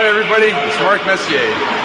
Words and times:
Hi, 0.00 0.08
everybody. 0.08 0.46
It's 0.46 0.80
Mark 0.80 1.04
Messier, 1.04 1.36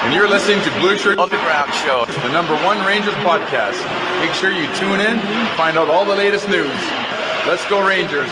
and 0.07 0.13
you're 0.13 0.29
listening 0.29 0.63
to 0.63 0.69
Blueshirt 0.79 1.19
Underground 1.19 1.73
Show. 1.73 2.05
the 2.05 2.31
number 2.31 2.55
one 2.63 2.79
Rangers 2.85 3.13
podcast. 3.15 3.75
Make 4.21 4.33
sure 4.33 4.51
you 4.51 4.73
tune 4.75 5.01
in 5.01 5.19
and 5.19 5.57
find 5.57 5.77
out 5.77 5.89
all 5.89 6.05
the 6.05 6.15
latest 6.15 6.47
news. 6.47 6.71
Let's 7.45 7.65
go, 7.67 7.85
Rangers. 7.85 8.31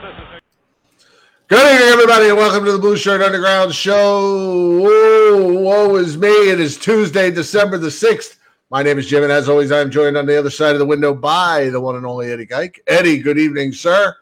Good 1.51 1.69
evening, 1.69 1.89
everybody, 1.89 2.29
and 2.29 2.37
welcome 2.37 2.63
to 2.63 2.71
the 2.71 2.79
Blueshirt 2.79 3.21
Underground 3.21 3.75
Show. 3.75 4.79
Whoa, 4.79 5.51
woe 5.59 5.97
is 5.97 6.17
me. 6.17 6.29
It 6.29 6.61
is 6.61 6.77
Tuesday, 6.77 7.29
December 7.29 7.77
the 7.77 7.89
6th. 7.89 8.37
My 8.69 8.81
name 8.81 8.97
is 8.97 9.05
Jim, 9.05 9.23
and 9.23 9.33
as 9.33 9.49
always, 9.49 9.69
I 9.69 9.81
am 9.81 9.91
joined 9.91 10.15
on 10.15 10.25
the 10.25 10.39
other 10.39 10.49
side 10.49 10.71
of 10.71 10.79
the 10.79 10.85
window 10.85 11.13
by 11.13 11.67
the 11.67 11.81
one 11.81 11.97
and 11.97 12.05
only 12.05 12.31
Eddie 12.31 12.45
Geik. 12.45 12.81
Eddie, 12.87 13.17
good 13.17 13.37
evening, 13.37 13.73
sir. 13.73 14.15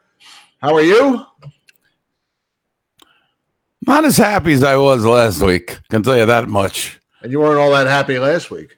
How 0.60 0.74
are 0.74 0.82
you? 0.82 1.24
Not 3.86 4.06
as 4.06 4.18
happy 4.18 4.54
as 4.54 4.64
I 4.64 4.76
was 4.78 5.06
last 5.06 5.40
week. 5.44 5.78
Can 5.90 6.02
tell 6.02 6.18
you 6.18 6.26
that 6.26 6.50
much. 6.50 7.00
And 7.22 7.32
you 7.32 7.42
weren't 7.42 7.60
all 7.60 7.70
that 7.74 7.86
happy 7.86 8.18
last 8.18 8.50
week. 8.50 8.76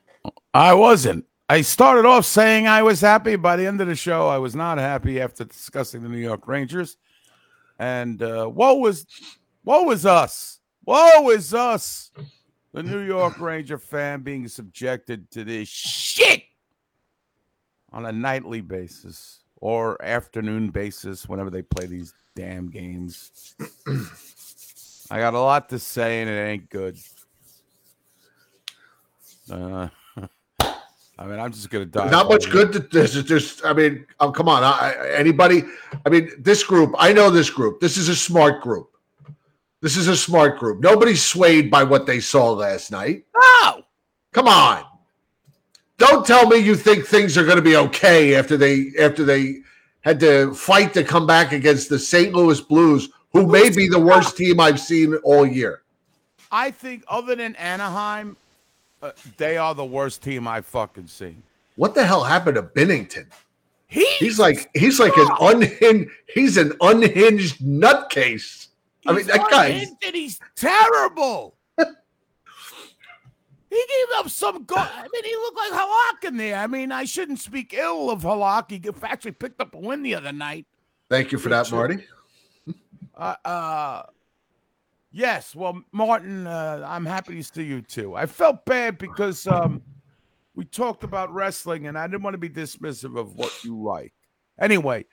I 0.53 0.73
wasn't. 0.73 1.23
I 1.47 1.61
started 1.61 2.06
off 2.06 2.25
saying 2.25 2.67
I 2.67 2.84
was 2.84 3.00
happy. 3.00 3.38
By 3.38 3.56
the 3.56 3.66
end 3.66 3.79
of 3.79 3.88
the 3.88 3.95
show, 3.95 4.28
I 4.28 4.40
was 4.40 4.57
not 4.57 4.78
happy 4.78 5.22
after 5.22 5.45
discussing 5.45 6.03
the 6.03 6.09
New 6.09 6.17
York 6.17 6.50
Rangers. 6.50 6.97
And 7.81 8.21
uh, 8.21 8.47
woe 8.53 8.75
was, 8.75 9.07
woe 9.65 9.81
was 9.81 10.05
us. 10.05 10.59
Woe 10.85 11.31
is 11.31 11.51
us, 11.51 12.11
the 12.73 12.83
New 12.83 12.99
York 12.99 13.39
Ranger 13.39 13.79
fan 13.79 14.21
being 14.21 14.47
subjected 14.47 15.31
to 15.31 15.43
this 15.43 15.67
shit 15.67 16.43
on 17.91 18.05
a 18.05 18.11
nightly 18.11 18.61
basis 18.61 19.39
or 19.55 19.99
afternoon 20.03 20.69
basis 20.69 21.27
whenever 21.27 21.49
they 21.49 21.63
play 21.63 21.87
these 21.87 22.13
damn 22.35 22.69
games. 22.69 23.55
I 25.09 25.17
got 25.17 25.33
a 25.33 25.39
lot 25.39 25.67
to 25.69 25.79
say, 25.79 26.21
and 26.21 26.29
it 26.29 26.33
ain't 26.33 26.69
good. 26.69 26.99
Uh, 29.51 29.87
I 31.21 31.25
mean, 31.27 31.39
I'm 31.39 31.51
just 31.51 31.69
gonna 31.69 31.85
die. 31.85 32.09
Not 32.09 32.27
much 32.29 32.49
good. 32.49 32.73
To, 32.73 32.79
this 32.79 33.15
is 33.15 33.23
just, 33.25 33.63
I 33.63 33.73
mean, 33.73 34.07
oh, 34.19 34.31
come 34.31 34.49
on. 34.49 34.63
I, 34.63 34.71
I- 34.95 35.09
anybody, 35.11 35.63
I 36.03 36.09
mean, 36.09 36.31
this 36.39 36.63
group, 36.63 36.95
I 36.97 37.13
know 37.13 37.29
this 37.29 37.49
group. 37.49 37.79
This 37.79 37.95
is 37.97 38.09
a 38.09 38.15
smart 38.15 38.61
group. 38.61 38.89
This 39.81 39.97
is 39.97 40.07
a 40.07 40.15
smart 40.17 40.59
group. 40.59 40.81
Nobody's 40.81 41.23
swayed 41.23 41.69
by 41.69 41.83
what 41.83 42.05
they 42.07 42.19
saw 42.19 42.51
last 42.51 42.91
night. 42.91 43.25
No, 43.63 43.83
Come 44.31 44.47
on. 44.47 44.83
Don't 45.97 46.25
tell 46.25 46.47
me 46.47 46.57
you 46.57 46.75
think 46.75 47.05
things 47.05 47.37
are 47.37 47.43
going 47.43 47.57
to 47.57 47.61
be 47.61 47.75
okay 47.75 48.33
after 48.35 48.57
they 48.57 48.87
after 48.99 49.23
they 49.23 49.57
had 50.01 50.19
to 50.21 50.51
fight 50.55 50.93
to 50.95 51.03
come 51.03 51.27
back 51.27 51.51
against 51.51 51.89
the 51.89 51.99
St. 51.99 52.33
Louis 52.33 52.59
Blues, 52.61 53.09
who 53.33 53.45
may 53.45 53.69
be 53.69 53.87
the 53.87 53.99
worst 53.99 54.35
team 54.35 54.59
I've 54.59 54.79
seen 54.79 55.13
all 55.17 55.45
year. 55.45 55.83
I 56.51 56.71
think 56.71 57.03
other 57.07 57.35
than 57.35 57.55
Anaheim, 57.55 58.35
uh, 59.01 59.12
they 59.38 59.57
are 59.57 59.73
the 59.73 59.85
worst 59.85 60.22
team 60.22 60.47
I've 60.47 60.66
fucking 60.66 61.07
seen. 61.07 61.44
What 61.75 61.95
the 61.95 62.06
hell 62.06 62.23
happened 62.23 62.56
to 62.56 62.63
Binnington? 62.63 63.28
He, 63.88 64.06
He's 64.19 64.39
like 64.39 64.69
he's 64.73 65.00
like 65.00 65.16
an 65.17 65.28
unhinged 65.41 66.09
he's 66.34 66.57
an 66.57 66.73
unhinged 66.79 67.59
nutcase. 67.59 68.67
I 69.06 69.13
mean, 69.13 69.28
that 69.28 69.50
guy. 69.50 69.84
he's 70.13 70.40
terrible. 70.56 71.56
he 71.78 71.85
gave 73.69 74.07
up 74.16 74.29
some 74.29 74.63
goal. 74.63 74.78
I 74.78 75.07
mean, 75.11 75.23
he 75.23 75.35
looked 75.35 75.57
like 75.57 75.72
Halak 75.72 76.28
in 76.28 76.38
there. 76.38 76.57
I 76.57 76.67
mean, 76.67 76.91
I 76.91 77.06
shouldn't 77.06 77.40
speak 77.40 77.73
ill 77.73 78.11
of 78.11 78.22
Halak. 78.22 78.69
He 78.69 78.81
actually 79.03 79.31
picked 79.31 79.59
up 79.59 79.73
a 79.73 79.79
win 79.79 80.03
the 80.03 80.16
other 80.16 80.31
night. 80.31 80.67
Thank 81.09 81.31
you 81.31 81.40
for 81.40 81.50
that, 81.50 81.69
Marty. 81.72 82.06
Uh, 83.13 83.35
uh 83.44 84.03
yes. 85.11 85.55
Well, 85.55 85.81
Martin, 85.91 86.47
uh, 86.47 86.85
I'm 86.88 87.05
happy 87.05 87.35
to 87.35 87.44
see 87.44 87.63
you 87.63 87.81
too. 87.81 88.16
I 88.16 88.25
felt 88.25 88.66
bad 88.66 88.97
because 88.97 89.47
um, 89.47 89.81
we 90.55 90.66
talked 90.66 91.03
about 91.03 91.33
wrestling, 91.33 91.88
and 91.88 91.97
I 91.97 92.07
didn't 92.07 92.23
want 92.23 92.33
to 92.33 92.38
be 92.38 92.49
dismissive 92.49 93.17
of 93.17 93.35
what 93.35 93.63
you 93.63 93.81
like. 93.81 94.13
Anyway, 94.59 95.05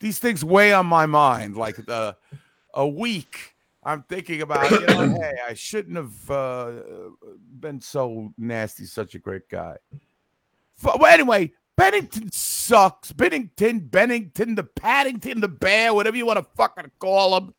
these 0.00 0.18
things 0.18 0.44
weigh 0.44 0.72
on 0.72 0.86
my 0.86 1.06
mind 1.06 1.56
like 1.56 1.76
the 1.76 2.16
a 2.74 2.86
week. 2.86 3.54
I'm 3.82 4.02
thinking 4.02 4.42
about, 4.42 4.70
you 4.70 4.86
know, 4.86 5.08
hey, 5.20 5.34
I 5.48 5.54
shouldn't 5.54 5.96
have 5.96 6.30
uh, 6.30 6.72
been 7.58 7.80
so 7.80 8.32
nasty, 8.36 8.84
such 8.84 9.14
a 9.14 9.18
great 9.18 9.48
guy. 9.48 9.76
F- 10.84 10.98
well, 10.98 11.12
anyway, 11.12 11.52
Binnington 11.78 12.32
sucks. 12.34 13.12
Binnington, 13.12 13.88
Binnington, 13.88 14.56
the 14.56 14.64
Paddington, 14.64 15.40
the 15.40 15.48
Bear, 15.48 15.94
whatever 15.94 16.16
you 16.16 16.26
want 16.26 16.38
to 16.38 16.46
fucking 16.56 16.90
call 16.98 17.36
him. 17.36 17.54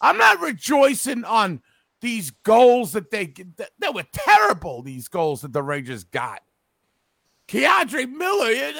I'm 0.00 0.18
not 0.18 0.40
rejoicing 0.40 1.24
on 1.24 1.62
these 2.00 2.30
goals 2.30 2.92
that 2.92 3.10
they 3.10 3.34
that, 3.56 3.70
that 3.78 3.94
were 3.94 4.06
terrible. 4.12 4.82
These 4.82 5.08
goals 5.08 5.42
that 5.42 5.52
the 5.52 5.62
Rangers 5.62 6.04
got. 6.04 6.42
K'Andre 7.48 8.10
Miller, 8.10 8.72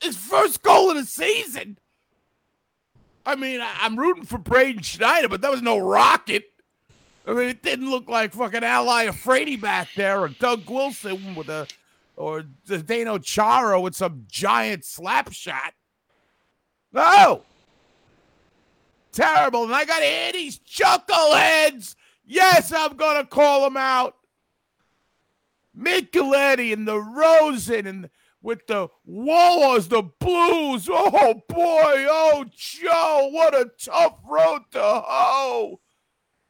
his 0.00 0.16
first 0.16 0.62
goal 0.62 0.90
of 0.90 0.96
the 0.96 1.04
season. 1.04 1.78
I 3.26 3.36
mean, 3.36 3.60
I'm 3.62 3.98
rooting 3.98 4.24
for 4.24 4.38
Braden 4.38 4.82
Schneider, 4.82 5.28
but 5.28 5.42
that 5.42 5.50
was 5.50 5.60
no 5.60 5.78
rocket. 5.78 6.44
I 7.26 7.34
mean, 7.34 7.48
it 7.50 7.62
didn't 7.62 7.90
look 7.90 8.08
like 8.08 8.32
fucking 8.32 8.64
Al 8.64 8.86
Iafrate 8.86 9.60
back 9.60 9.88
there 9.94 10.20
or 10.20 10.28
Doug 10.28 10.68
Wilson 10.68 11.34
with 11.34 11.50
a 11.50 11.66
or 12.16 12.44
Zdeno 12.66 13.22
Chara 13.22 13.78
with 13.80 13.94
some 13.94 14.24
giant 14.28 14.84
slap 14.84 15.30
shot. 15.32 15.74
No. 16.90 17.42
Terrible. 19.12 19.64
And 19.64 19.74
I 19.74 19.84
got 19.84 20.00
to 20.00 20.04
hear 20.04 20.32
these 20.32 20.58
chuckleheads. 20.58 21.94
Yes, 22.24 22.72
I'm 22.72 22.96
going 22.96 23.22
to 23.22 23.26
call 23.26 23.62
them 23.62 23.76
out. 23.76 24.16
Micheletti 25.76 26.72
and 26.72 26.86
the 26.86 26.98
Rosen 27.00 27.86
and 27.86 28.10
with 28.42 28.66
the 28.66 28.88
Wars, 29.04 29.88
the 29.88 30.02
Blues. 30.02 30.88
Oh 30.90 31.34
boy, 31.48 32.06
oh 32.08 32.44
Joe, 32.50 33.28
what 33.32 33.54
a 33.54 33.70
tough 33.78 34.18
road 34.28 34.62
to 34.72 34.80
hoe. 34.80 35.80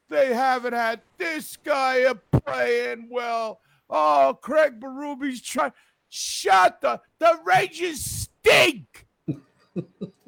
They 0.09 0.33
haven't 0.33 0.73
had 0.73 1.01
this 1.17 1.57
guy 1.57 2.11
playing 2.31 3.09
well. 3.11 3.61
Oh, 3.89 4.37
Craig 4.41 4.79
Berube 4.79 5.41
trying. 5.43 5.73
Shut 6.09 6.81
the 6.81 6.99
the 7.19 7.39
Rangers 7.45 8.01
stink. 8.01 9.05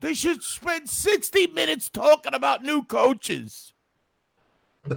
the 0.00 0.06
They 0.06 0.14
should 0.14 0.42
spend 0.42 0.88
60 0.88 1.48
minutes 1.48 1.88
talking 1.88 2.34
about 2.34 2.62
new 2.62 2.82
coaches. 2.84 3.72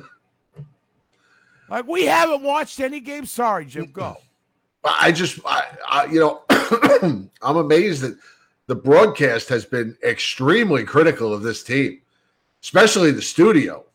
like 1.70 1.88
we 1.88 2.06
haven't 2.06 2.44
watched 2.44 2.80
any 2.80 3.00
games. 3.00 3.32
Sorry, 3.32 3.66
Jim. 3.66 3.92
Go. 3.92 4.18
I 4.84 5.12
just, 5.12 5.40
I, 5.46 5.64
I, 5.88 6.06
you 6.06 6.20
know, 6.20 6.42
I'm 7.42 7.58
amazed 7.58 8.02
that 8.02 8.18
the 8.68 8.76
broadcast 8.76 9.50
has 9.50 9.66
been 9.66 9.96
extremely 10.04 10.84
critical 10.84 11.34
of 11.34 11.42
this 11.42 11.64
team, 11.64 12.02
especially 12.62 13.12
the 13.12 13.22
studio. 13.22 13.86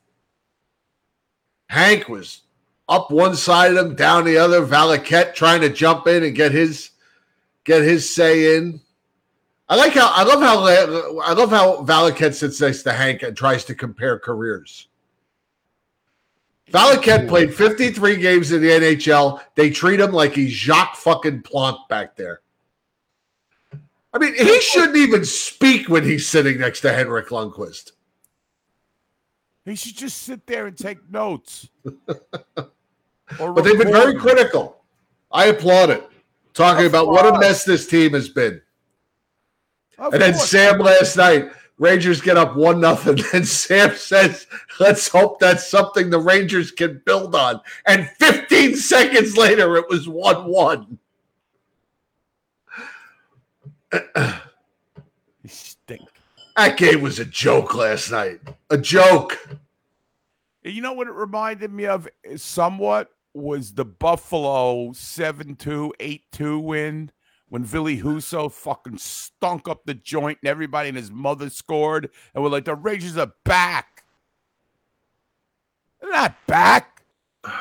Hank 1.68 2.08
was 2.08 2.42
up 2.88 3.10
one 3.10 3.36
side 3.36 3.72
of 3.72 3.86
him, 3.86 3.94
down 3.94 4.24
the 4.24 4.38
other. 4.38 4.64
Valiquette 4.64 5.34
trying 5.34 5.60
to 5.60 5.68
jump 5.68 6.06
in 6.06 6.24
and 6.24 6.34
get 6.34 6.52
his 6.52 6.90
get 7.64 7.82
his 7.82 8.12
say 8.12 8.56
in. 8.56 8.80
I 9.68 9.76
like 9.76 9.92
how 9.92 10.10
I 10.14 10.22
love 10.22 10.40
how 10.40 11.20
I 11.20 11.32
love 11.32 11.50
how 11.50 11.84
Valiquette 11.84 12.34
sits 12.34 12.60
next 12.60 12.82
to 12.84 12.92
Hank 12.92 13.22
and 13.22 13.36
tries 13.36 13.64
to 13.66 13.74
compare 13.74 14.18
careers. 14.18 14.88
Valiquette 16.72 17.28
played 17.28 17.54
53 17.54 18.16
games 18.16 18.52
in 18.52 18.60
the 18.60 18.68
NHL. 18.68 19.40
They 19.54 19.70
treat 19.70 20.00
him 20.00 20.12
like 20.12 20.34
he's 20.34 20.52
Jacques 20.52 20.96
fucking 20.96 21.42
Plante 21.42 21.80
back 21.88 22.14
there. 22.16 22.40
I 24.12 24.18
mean, 24.18 24.34
he 24.34 24.60
shouldn't 24.60 24.96
even 24.96 25.24
speak 25.24 25.88
when 25.88 26.04
he's 26.04 26.28
sitting 26.28 26.58
next 26.58 26.80
to 26.82 26.92
Henrik 26.92 27.28
Lundqvist. 27.28 27.92
He 29.64 29.76
should 29.76 29.96
just 29.96 30.22
sit 30.22 30.46
there 30.46 30.66
and 30.66 30.76
take 30.76 30.98
notes. 31.10 31.68
But 33.36 33.60
they've 33.60 33.76
been 33.76 33.92
very 33.92 34.14
critical. 34.14 34.82
I 35.30 35.48
applaud 35.48 35.90
it. 35.90 36.08
Talking 36.54 36.86
about 36.86 37.08
what 37.08 37.26
a 37.26 37.38
mess 37.38 37.62
this 37.62 37.86
team 37.86 38.14
has 38.14 38.30
been. 38.30 38.62
Of 39.98 40.14
And 40.14 40.22
then. 40.22 40.34
Sam 40.34 40.78
last 40.78 41.16
night, 41.16 41.50
Rangers 41.78 42.20
get 42.20 42.36
up 42.36 42.56
one 42.56 42.80
nothing. 42.80 43.18
And 43.32 43.46
Sam 43.46 43.94
says, 43.94 44.46
"Let's 44.80 45.08
hope 45.08 45.38
that's 45.38 45.68
something 45.68 46.10
the 46.10 46.20
Rangers 46.20 46.70
can 46.70 47.02
build 47.04 47.34
on." 47.34 47.60
And 47.86 48.08
15 48.18 48.76
seconds 48.76 49.36
later, 49.36 49.76
it 49.76 49.88
was 49.88 50.08
one 50.08 50.44
one. 50.46 50.98
You 55.42 55.48
stink. 55.48 56.02
That 56.56 56.76
game 56.76 57.00
was 57.00 57.20
a 57.20 57.24
joke 57.24 57.74
last 57.74 58.10
night. 58.10 58.40
A 58.68 58.76
joke. 58.76 59.38
You 60.62 60.82
know 60.82 60.92
what 60.92 61.06
it 61.06 61.14
reminded 61.14 61.72
me 61.72 61.86
of 61.86 62.08
somewhat 62.36 63.10
was 63.32 63.72
the 63.72 63.84
Buffalo 63.84 64.88
7-2, 64.90 65.92
8-2 66.34 66.62
win 66.62 67.10
when 67.48 67.62
Billy 67.62 68.00
Huso 68.00 68.50
fucking 68.52 68.98
stunk 68.98 69.68
up 69.68 69.84
the 69.84 69.94
joint 69.94 70.38
and 70.42 70.48
everybody 70.48 70.88
and 70.88 70.96
his 70.96 71.10
mother 71.10 71.50
scored 71.50 72.10
and 72.34 72.42
we're 72.42 72.50
like 72.50 72.64
the 72.64 72.74
Rangers 72.74 73.16
are 73.16 73.32
back. 73.44 74.04
They're 76.00 76.10
not 76.10 76.34
back. 76.46 77.02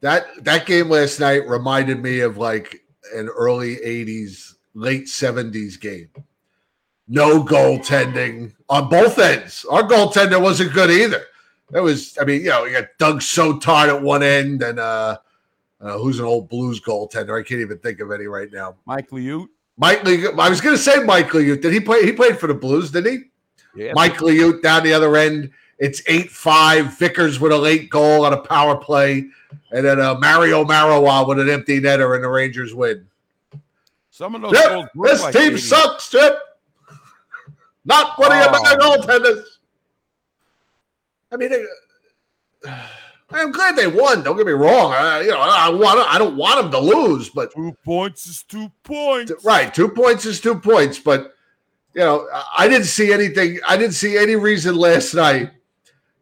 That 0.00 0.44
that 0.44 0.66
game 0.66 0.90
last 0.90 1.18
night 1.18 1.48
reminded 1.48 2.02
me 2.02 2.20
of 2.20 2.36
like 2.36 2.82
an 3.14 3.26
early 3.28 3.76
80s, 3.76 4.52
late 4.74 5.06
70s 5.06 5.80
game. 5.80 6.10
No 7.08 7.42
goaltending 7.42 8.52
on 8.68 8.90
both 8.90 9.18
ends. 9.18 9.64
Our 9.70 9.82
goaltender 9.82 10.42
wasn't 10.42 10.74
good 10.74 10.90
either. 10.90 11.24
That 11.70 11.82
was, 11.82 12.18
I 12.20 12.24
mean, 12.26 12.42
you 12.42 12.50
know, 12.50 12.64
you 12.64 12.72
got 12.72 12.88
Doug 12.98 13.20
Soetaert 13.20 13.96
at 13.96 14.02
one 14.02 14.22
end 14.22 14.62
and 14.62 14.78
uh, 14.78 15.18
uh 15.84 15.98
who's 15.98 16.18
an 16.18 16.24
old 16.24 16.48
blues 16.48 16.80
goaltender? 16.80 17.38
I 17.38 17.46
can't 17.46 17.60
even 17.60 17.78
think 17.78 18.00
of 18.00 18.10
any 18.10 18.26
right 18.26 18.50
now. 18.52 18.74
Mike 18.86 19.10
Liut. 19.10 19.46
Mike 19.76 20.00
Liut. 20.02 20.38
I 20.38 20.48
was 20.50 20.60
gonna 20.60 20.78
say 20.78 20.98
Mike 21.04 21.28
Liut. 21.28 21.60
Did 21.60 21.72
he 21.72 21.80
play? 21.80 22.04
He 22.04 22.12
played 22.12 22.38
for 22.38 22.46
the 22.48 22.54
Blues, 22.54 22.90
didn't 22.90 23.12
he? 23.12 23.82
Yeah. 23.84 23.92
Mike 23.94 24.14
Liut 24.18 24.62
down 24.62 24.82
the 24.82 24.92
other 24.92 25.16
end. 25.16 25.50
It's 25.78 26.00
8 26.06 26.30
5. 26.30 26.98
Vickers 26.98 27.40
with 27.40 27.52
a 27.52 27.56
late 27.58 27.90
goal 27.90 28.24
on 28.24 28.32
a 28.32 28.36
power 28.40 28.76
play. 28.76 29.26
And 29.72 29.84
then 29.84 30.00
uh, 30.00 30.14
Mario 30.14 30.64
Marois 30.64 31.24
with 31.26 31.38
an 31.40 31.50
empty 31.50 31.80
netter, 31.80 32.14
and 32.14 32.24
the 32.24 32.28
Rangers 32.28 32.72
win. 32.74 33.06
Some 34.10 34.36
of 34.36 34.42
those 34.42 34.52
Trip, 34.52 34.68
goals 34.70 34.88
this 35.02 35.22
like 35.22 35.32
team 35.34 35.52
80. 35.54 35.56
sucks, 35.58 36.10
Trip. 36.10 36.38
Not 37.84 38.16
one 38.18 38.30
of 38.32 38.38
your 38.38 38.48
Oh. 38.48 38.62
better 38.62 38.78
goaltenders. 39.20 39.44
I 41.32 41.36
mean, 41.36 41.52
uh, 42.66 42.86
I'm 43.34 43.52
glad 43.52 43.76
they 43.76 43.86
won. 43.86 44.22
Don't 44.22 44.36
get 44.36 44.46
me 44.46 44.52
wrong. 44.52 44.92
I, 44.92 45.20
you 45.22 45.30
know, 45.30 45.40
I 45.40 45.68
want. 45.68 45.98
I 46.00 46.18
don't 46.18 46.36
want 46.36 46.62
them 46.62 46.70
to 46.72 46.78
lose, 46.78 47.30
but 47.30 47.52
Two 47.52 47.76
points 47.84 48.26
is 48.26 48.42
two 48.42 48.70
points. 48.82 49.32
Right. 49.44 49.72
Two 49.74 49.88
points 49.88 50.24
is 50.24 50.40
two 50.40 50.54
points. 50.54 50.98
But, 50.98 51.34
you 51.94 52.00
know, 52.00 52.28
I- 52.56 52.68
didn't 52.68 52.86
see 52.86 53.12
anything. 53.12 53.58
I 53.66 53.76
didn't 53.76 53.94
see 53.94 54.16
any 54.16 54.36
reason 54.36 54.76
last 54.76 55.14
night 55.14 55.50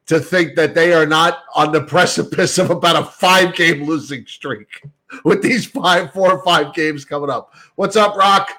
to 0.06 0.18
think 0.20 0.56
that 0.56 0.74
they 0.74 0.92
are 0.92 1.06
not 1.06 1.40
on 1.54 1.72
the 1.72 1.82
precipice 1.82 2.58
of 2.58 2.70
about 2.70 2.96
a 2.96 3.04
five 3.04 3.54
game 3.54 3.84
losing 3.84 4.26
streak 4.26 4.82
with 5.24 5.42
these 5.42 5.66
five, 5.66 6.12
four 6.12 6.32
or 6.32 6.44
five 6.44 6.74
games 6.74 7.04
coming 7.04 7.30
up. 7.30 7.54
What's 7.76 7.96
up, 7.96 8.16
Rock? 8.16 8.50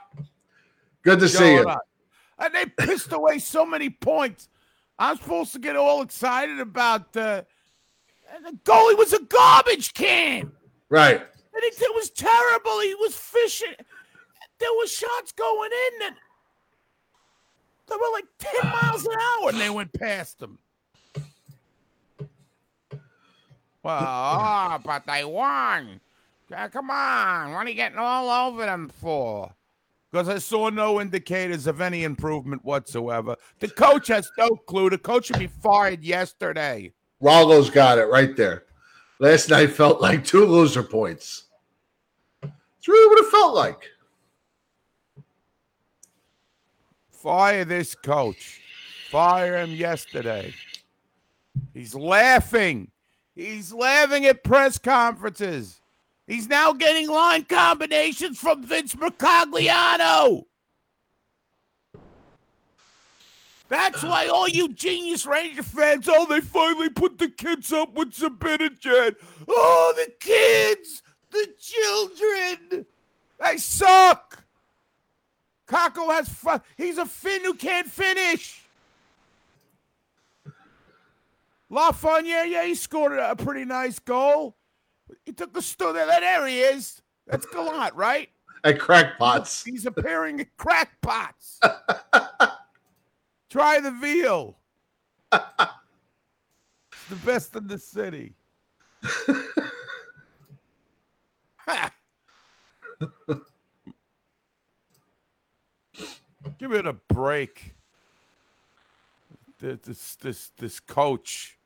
Good 1.02 1.20
to 1.20 1.28
see 1.28 1.54
you. 1.56 1.64
going. 1.64 1.78
And 2.40 2.54
they 2.56 2.66
pissed 2.66 3.12
away 3.12 3.40
so 3.40 3.66
many 3.66 3.90
points. 3.90 4.50
I'm 4.98 5.18
supposed 5.18 5.54
to 5.54 5.60
get 5.60 5.76
all 5.76 6.02
excited 6.02 6.60
about 6.60 7.16
uh, 7.18 7.42
and 8.34 8.46
the 8.46 8.52
goalie 8.64 8.98
was 8.98 9.14
a 9.14 9.22
garbage 9.24 9.94
can. 9.94 10.52
Right. 10.90 11.18
And 11.18 11.64
it, 11.64 11.76
it 11.80 11.96
was 11.96 12.10
terrible. 12.10 12.80
He 12.82 12.96
was 12.96 13.16
fishing. 13.16 13.74
There 14.60 14.70
were 14.80 14.88
shots 14.88 15.32
going 15.34 15.70
in 15.72 16.00
that 16.00 16.16
they 17.88 17.96
were 17.96 18.12
like 18.14 18.26
10 18.40 18.72
miles 18.72 19.06
an 19.06 19.12
hour 19.12 19.50
and 19.50 19.60
they 19.60 19.70
went 19.70 19.94
past 19.94 20.40
them. 20.40 20.58
Well, 23.84 24.00
oh, 24.02 24.80
but 24.84 25.06
they 25.06 25.26
won. 25.26 26.00
Uh, 26.56 26.70
come 26.70 26.90
on. 26.90 27.52
What 27.52 27.66
are 27.66 27.70
you 27.70 27.76
getting 27.76 27.98
all 27.98 28.48
over 28.48 28.66
them 28.66 28.90
for? 28.90 29.54
Because 30.10 30.30
I 30.30 30.38
saw 30.38 30.70
no 30.70 31.02
indicators 31.02 31.68
of 31.68 31.82
any 31.82 32.04
improvement 32.04 32.64
whatsoever. 32.64 33.36
The 33.60 33.68
coach 33.68 34.08
has 34.08 34.32
no 34.38 34.52
clue. 34.52 34.90
The 34.90 34.98
coach 34.98 35.26
should 35.26 35.40
be 35.40 35.48
fired 35.48 36.04
yesterday. 36.04 36.94
Rollo's 37.24 37.70
got 37.70 38.00
it 38.00 38.10
right 38.10 38.36
there. 38.36 38.66
Last 39.20 39.50
night 39.50 39.72
felt 39.72 40.02
like 40.02 40.26
two 40.26 40.46
loser 40.46 40.84
points. 40.84 41.44
It's 42.44 42.88
really 42.88 43.10
what 43.10 43.26
it 43.26 43.32
felt 43.32 43.56
like. 43.56 43.90
Fire 47.12 47.64
this 47.64 47.96
coach. 47.96 48.60
Fire 49.10 49.58
him 49.58 49.72
yesterday. 49.72 50.54
He's 51.74 51.96
laughing. 51.96 52.92
He's 53.36 53.72
laughing 53.72 54.26
at 54.26 54.44
press 54.44 54.78
conferences. 54.78 55.80
He's 56.28 56.50
now 56.50 56.74
getting 56.74 57.10
line 57.10 57.46
combinations 57.46 58.38
from 58.38 58.64
Vince 58.64 58.96
Mercogliano. 58.96 60.44
That's 63.74 64.04
why 64.04 64.28
all 64.28 64.48
you 64.48 64.70
genius 64.70 65.26
Ranger 65.26 65.64
fans, 65.64 66.08
oh, 66.08 66.28
they 66.28 66.42
finally 66.42 66.90
put 66.90 67.18
the 67.18 67.28
kids 67.28 67.74
up 67.74 67.96
with 67.96 68.12
Zibanejad. 68.12 69.16
Oh, 69.48 69.94
the 69.98 70.12
kids, 70.20 71.02
the 71.32 71.48
children. 71.60 72.86
They 73.44 73.58
suck. 73.58 74.44
Kakko 75.68 76.14
has 76.14 76.30
fun. 76.30 76.62
He's 76.78 77.00
a 77.00 77.06
Finn 77.08 77.44
who 77.44 77.56
can't 77.56 77.88
finish. 77.88 78.62
Lafreniere, 81.72 82.48
yeah, 82.48 82.66
he 82.66 82.76
scored 82.76 83.14
a, 83.14 83.32
a 83.32 83.36
pretty 83.36 83.66
nice 83.66 83.98
goal. 83.98 84.56
He 85.26 85.32
took 85.32 85.52
the 85.52 85.64
stool 85.64 85.94
there. 85.94 86.06
There 86.06 86.46
he 86.46 86.60
is. 86.60 87.02
That's 87.26 87.48
Gallant, 87.48 87.96
right? 87.96 88.30
At 88.64 88.78
crackpots. 88.78 89.64
He's 89.66 89.88
appearing 89.88 90.42
at 90.42 90.56
crackpots. 90.58 91.60
Try 93.54 93.80
the 93.82 93.92
veal. 93.92 94.58
It's 95.32 97.06
the 97.08 97.16
best 97.18 97.56
in 97.56 97.68
the 97.68 97.78
city. 97.78 98.34
Give 106.58 106.74
it 106.74 106.88
a 106.88 106.94
break. 106.94 107.76
Th- 109.62 109.80
This 109.84 110.16
this 110.16 110.50
this 110.58 110.80
coach 110.80 111.60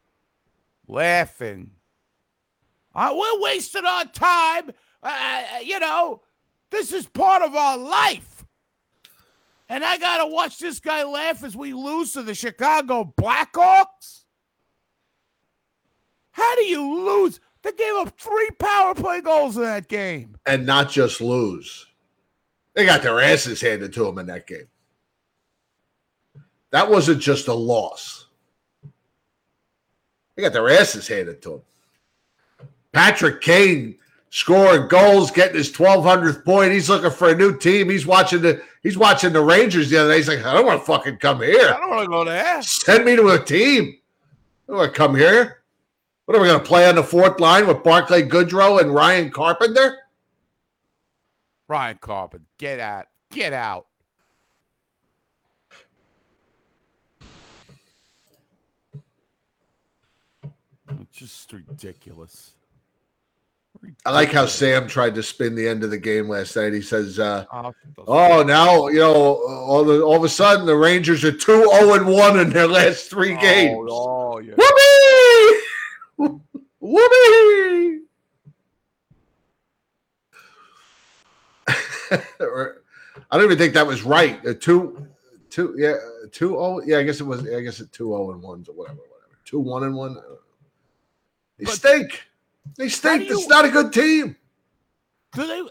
laughing. 0.90 1.72
Uh, 2.94 3.14
we're 3.16 3.42
wasting 3.42 3.86
our 3.86 4.04
time. 4.06 4.72
Uh, 5.02 5.42
you 5.64 5.80
know, 5.80 6.22
this 6.70 6.92
is 6.92 7.06
part 7.08 7.44
of 7.44 7.56
our 7.56 7.78
life. 7.78 8.37
And 9.70 9.84
I 9.84 9.98
got 9.98 10.20
to 10.20 10.28
watch 10.28 10.60
this 10.60 10.80
guy 10.80 11.04
laugh 11.04 11.44
as 11.44 11.56
we 11.56 11.74
lose 11.74 12.14
to 12.14 12.24
the 12.24 12.34
Chicago 12.36 13.14
Blackhawks? 13.20 14.24
How 16.32 16.56
do 16.56 16.64
you 16.64 17.06
lose? 17.06 17.40
They 17.64 17.72
gave 17.74 17.94
up 17.96 18.18
three 18.18 18.50
power 18.60 18.96
play 18.96 19.20
goals 19.22 19.58
in 19.58 19.64
that 19.64 19.88
game. 19.88 20.38
and 20.46 20.66
not 20.66 20.90
just 20.90 21.20
lose. 21.20 21.86
They 22.76 22.86
got 22.86 23.02
their 23.02 23.20
asses 23.20 23.60
handed 23.60 23.92
to 23.94 24.04
them 24.04 24.20
in 24.20 24.28
that 24.28 24.46
game. 24.48 24.68
That 26.70 26.90
wasn't 26.92 27.22
just 27.22 27.48
a 27.48 27.54
loss. 27.54 28.28
They 30.36 30.44
got 30.44 30.54
their 30.54 30.70
asses 30.70 31.08
handed 31.08 31.42
to 31.42 31.50
them. 31.50 32.70
Patrick 32.94 33.42
Kane 33.42 33.98
scoring 34.30 34.88
goals, 34.88 35.32
getting 35.32 35.58
his 35.58 35.72
1200th 35.72 36.46
point. 36.46 36.72
He's 36.72 36.90
looking 36.90 37.10
for 37.10 37.30
a 37.30 37.36
new 37.36 37.58
team. 37.58 37.90
He's 37.90 38.06
watching 38.06 38.42
the 38.44 38.62
he's 38.88 38.98
watching 38.98 39.34
the 39.34 39.42
Rangers 39.42 39.90
the 39.90 39.98
other 39.98 40.12
day. 40.12 40.18
He's 40.18 40.30
like, 40.30 40.46
I 40.46 40.54
don't 40.54 40.66
want 40.66 40.80
to 40.80 40.86
fucking 40.86 41.18
come 41.18 41.42
here. 41.42 41.74
I 41.76 41.78
don't 41.78 41.90
want 41.90 42.04
to 42.04 42.08
go 42.08 42.24
there. 42.24 42.62
Send 42.62 43.04
me 43.04 43.18
to 43.18 43.28
a 43.30 43.44
team. 43.44 43.98
I 44.64 44.72
don't 44.72 44.78
want 44.78 44.94
to 44.94 44.98
come 44.98 45.14
here. 45.14 45.62
What 46.24 46.38
are 46.38 46.42
we 46.42 46.48
going 46.48 46.62
to 46.62 46.66
play 46.66 46.88
on 46.88 46.96
the 46.96 47.04
fourth 47.04 47.42
line 47.42 47.68
with 47.68 47.84
Barclay 47.84 48.24
Goodrow 48.24 48.80
and 48.80 48.94
Ryan 48.94 49.30
Carpenter? 49.30 49.98
Ryan 51.68 51.98
Carpenter, 52.00 52.46
get 52.58 52.80
out. 52.80 53.08
Get 53.30 53.52
out. 53.52 53.88
It's 61.02 61.18
just 61.18 61.52
ridiculous. 61.52 62.57
I 64.06 64.12
like 64.12 64.32
how 64.32 64.46
Sam 64.46 64.88
tried 64.88 65.16
to 65.16 65.24
spin 65.24 65.56
the 65.56 65.68
end 65.68 65.84
of 65.84 65.90
the 65.90 65.98
game 65.98 66.30
last 66.30 66.56
night. 66.56 66.74
He 66.74 66.82
says, 66.82 67.20
uh, 67.20 67.46
Oh, 67.52 67.74
"Oh, 68.08 68.44
now 68.44 68.88
you 68.88 69.00
know 69.00 69.14
all 69.14 69.84
the 69.84 70.02
all 70.02 70.16
of 70.16 70.24
a 70.24 70.30
sudden 70.30 70.66
the 70.66 70.76
Rangers 70.76 71.24
are 71.24 71.32
two 71.32 71.64
zero 71.70 71.94
and 71.94 72.08
one 72.08 72.40
in 72.40 72.50
their 72.52 72.68
last 72.68 73.10
three 73.10 73.36
games. 73.36 73.88
Oh, 73.92 74.40
yeah. 74.40 74.54
Whoopee! 76.18 76.42
Whoopee! 76.80 78.00
I 83.30 83.36
don't 83.38 83.44
even 83.44 83.58
think 83.58 83.74
that 83.74 83.86
was 83.86 84.04
right. 84.04 84.40
Uh, 84.46 84.54
two, 84.60 85.08
two, 85.50 85.76
yeah, 85.78 85.96
two 86.32 86.58
oh, 86.58 86.82
yeah. 86.86 86.98
I 87.00 87.04
guess 87.04 87.20
it 87.20 87.26
was. 87.26 87.42
I 87.48 87.62
guess 87.62 87.80
it 87.80 87.92
two 87.92 88.08
zero 88.10 88.32
and 88.32 88.42
ones 88.42 88.70
or 88.70 88.74
whatever, 88.74 89.00
whatever. 89.00 89.38
Two 89.44 89.60
one 89.60 89.84
and 89.84 89.96
one. 89.96 90.18
I. 90.18 90.22
They 91.58 91.66
But- 91.66 91.74
stink. 91.74 92.24
They 92.78 92.90
stink. 92.90 93.30
It's 93.30 93.48
not 93.48 93.66
a 93.66 93.70
good 93.70 93.94
team. 93.94 94.36
Do 95.34 95.48
they? 95.48 95.62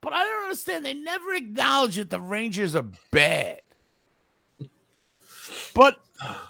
But 0.00 0.12
I 0.12 0.24
don't 0.24 0.44
understand. 0.44 0.84
They 0.84 0.94
never 0.94 1.34
acknowledge 1.34 1.96
that 1.96 2.10
the 2.10 2.20
Rangers 2.20 2.74
are 2.74 2.86
bad. 3.10 3.60
But 5.74 5.98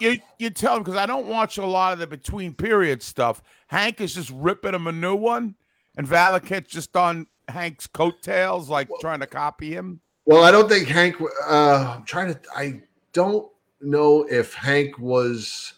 you 0.00 0.18
you 0.38 0.50
tell 0.50 0.74
them 0.74 0.82
because 0.82 0.96
I 0.98 1.06
don't 1.06 1.26
watch 1.26 1.58
a 1.58 1.66
lot 1.66 1.92
of 1.92 1.98
the 1.98 2.06
between 2.06 2.54
period 2.54 3.02
stuff. 3.02 3.42
Hank 3.68 4.00
is 4.00 4.14
just 4.14 4.30
ripping 4.30 4.74
him 4.74 4.86
a 4.86 4.92
new 4.92 5.14
one, 5.14 5.54
and 5.96 6.06
Valiquette's 6.06 6.70
just 6.70 6.96
on 6.96 7.26
Hank's 7.48 7.86
coattails, 7.86 8.68
like 8.68 8.88
trying 9.00 9.20
to 9.20 9.26
copy 9.26 9.74
him. 9.74 10.00
Well, 10.24 10.44
I 10.44 10.50
don't 10.50 10.68
think 10.68 10.88
Hank. 10.88 11.16
Uh, 11.46 11.96
I'm 11.96 12.04
trying 12.04 12.34
to. 12.34 12.40
I 12.54 12.82
don't 13.12 13.50
know 13.80 14.24
if 14.30 14.54
Hank 14.54 14.98
was 14.98 15.74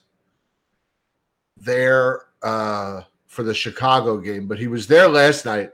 there 1.56 2.26
uh, 2.42 3.02
for 3.34 3.42
the 3.42 3.52
Chicago 3.52 4.18
game, 4.18 4.46
but 4.46 4.58
he 4.58 4.68
was 4.68 4.86
there 4.86 5.08
last 5.08 5.44
night. 5.44 5.72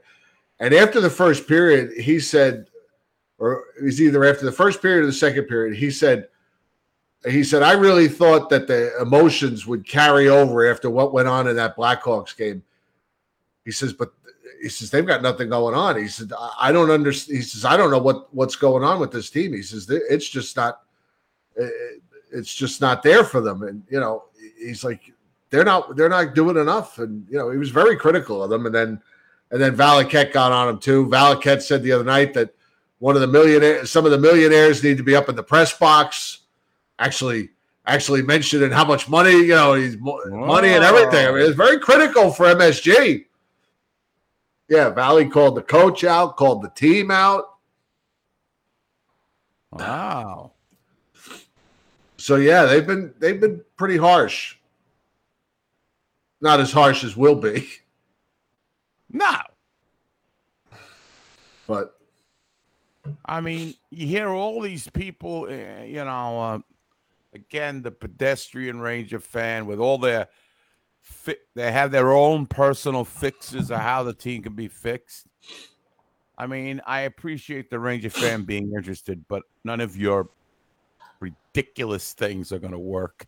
And 0.58 0.74
after 0.74 1.00
the 1.00 1.10
first 1.10 1.46
period, 1.46 1.92
he 1.96 2.18
said, 2.18 2.66
or 3.38 3.64
it 3.78 3.84
was 3.84 4.00
either 4.00 4.24
after 4.24 4.44
the 4.44 4.52
first 4.52 4.82
period 4.82 5.02
or 5.04 5.06
the 5.06 5.12
second 5.12 5.44
period, 5.44 5.76
he 5.76 5.90
said, 5.90 6.28
he 7.26 7.44
said, 7.44 7.62
I 7.62 7.72
really 7.72 8.08
thought 8.08 8.48
that 8.48 8.66
the 8.66 8.98
emotions 9.00 9.66
would 9.66 9.86
carry 9.86 10.28
over 10.28 10.70
after 10.70 10.88
what 10.88 11.12
went 11.12 11.28
on 11.28 11.48
in 11.48 11.56
that 11.56 11.76
Blackhawks 11.76 12.36
game. 12.36 12.62
He 13.64 13.72
says, 13.72 13.92
but 13.92 14.12
he 14.62 14.68
says 14.68 14.90
they've 14.90 15.06
got 15.06 15.22
nothing 15.22 15.50
going 15.50 15.74
on. 15.74 16.00
He 16.00 16.08
said, 16.08 16.32
I 16.58 16.72
don't 16.72 16.90
understand. 16.90 17.36
He 17.36 17.42
says, 17.42 17.64
I 17.64 17.76
don't 17.76 17.90
know 17.90 17.98
what 17.98 18.32
what's 18.34 18.56
going 18.56 18.84
on 18.84 19.00
with 19.00 19.12
this 19.12 19.30
team. 19.30 19.52
He 19.52 19.62
says 19.62 19.88
it's 19.90 20.28
just 20.28 20.56
not, 20.56 20.82
eh, 21.58 21.64
eh, 21.64 21.68
it's 22.32 22.54
just 22.54 22.80
not 22.80 23.02
there 23.02 23.24
for 23.24 23.40
them. 23.40 23.62
And 23.62 23.82
you 23.90 24.00
know, 24.00 24.24
he's 24.58 24.84
like, 24.84 25.12
they're 25.50 25.64
not 25.64 25.96
they're 25.96 26.08
not 26.08 26.34
doing 26.34 26.56
enough. 26.56 26.98
And 26.98 27.26
you 27.28 27.36
know, 27.36 27.50
he 27.50 27.58
was 27.58 27.70
very 27.70 27.96
critical 27.96 28.42
of 28.42 28.50
them. 28.50 28.66
And 28.66 28.74
then 28.74 29.02
and 29.50 29.60
then 29.60 29.76
Valiquette 29.76 30.32
got 30.32 30.52
on 30.52 30.68
him 30.68 30.78
too. 30.78 31.06
Valiquette 31.06 31.62
said 31.62 31.82
the 31.82 31.92
other 31.92 32.04
night 32.04 32.34
that 32.34 32.54
one 32.98 33.14
of 33.14 33.20
the 33.20 33.26
millionaires, 33.26 33.90
some 33.90 34.04
of 34.04 34.12
the 34.12 34.18
millionaires 34.18 34.82
need 34.82 34.96
to 34.96 35.02
be 35.02 35.16
up 35.16 35.28
in 35.28 35.36
the 35.36 35.42
press 35.42 35.76
box. 35.76 36.40
Actually, 36.98 37.50
actually 37.86 38.22
mentioning 38.22 38.70
how 38.70 38.84
much 38.84 39.08
money, 39.08 39.32
you 39.32 39.54
know, 39.54 39.74
he's 39.74 39.96
mo- 39.98 40.22
money 40.26 40.74
and 40.74 40.84
everything. 40.84 41.26
I 41.26 41.32
mean, 41.32 41.42
it's 41.42 41.56
very 41.56 41.78
critical 41.78 42.30
for 42.30 42.46
MSG. 42.46 43.24
Yeah, 44.68 44.90
Valley 44.90 45.28
called 45.28 45.56
the 45.56 45.62
coach 45.62 46.04
out, 46.04 46.36
called 46.36 46.62
the 46.62 46.70
team 46.70 47.10
out. 47.10 47.56
Wow. 49.72 50.52
So 52.18 52.36
yeah, 52.36 52.64
they've 52.66 52.86
been 52.86 53.14
they've 53.18 53.40
been 53.40 53.62
pretty 53.76 53.96
harsh. 53.96 54.56
Not 56.40 56.60
as 56.60 56.72
harsh 56.72 57.04
as 57.04 57.16
will 57.16 57.34
be, 57.34 57.68
No. 59.10 59.36
but 61.66 61.96
I 63.24 63.40
mean, 63.40 63.74
you 63.90 64.06
hear 64.06 64.28
all 64.28 64.60
these 64.60 64.88
people, 64.88 65.46
uh, 65.48 65.82
you 65.84 66.04
know, 66.04 66.40
uh, 66.40 66.58
again, 67.34 67.82
the 67.82 67.90
pedestrian 67.90 68.80
ranger 68.80 69.20
fan 69.20 69.66
with 69.66 69.78
all 69.78 69.98
their, 69.98 70.28
fi- 71.00 71.36
they 71.54 71.72
have 71.72 71.90
their 71.90 72.12
own 72.12 72.46
personal 72.46 73.04
fixes 73.04 73.70
of 73.70 73.78
how 73.78 74.02
the 74.02 74.14
team 74.14 74.42
can 74.42 74.54
be 74.54 74.68
fixed. 74.68 75.26
I 76.38 76.46
mean, 76.46 76.80
I 76.86 77.02
appreciate 77.02 77.68
the 77.70 77.78
ranger 77.78 78.10
fan 78.10 78.44
being 78.44 78.72
interested, 78.74 79.24
but 79.28 79.42
none 79.64 79.80
of 79.80 79.96
your 79.96 80.30
ridiculous 81.20 82.12
things 82.14 82.52
are 82.52 82.58
going 82.58 82.72
to 82.72 82.78
work. 82.78 83.26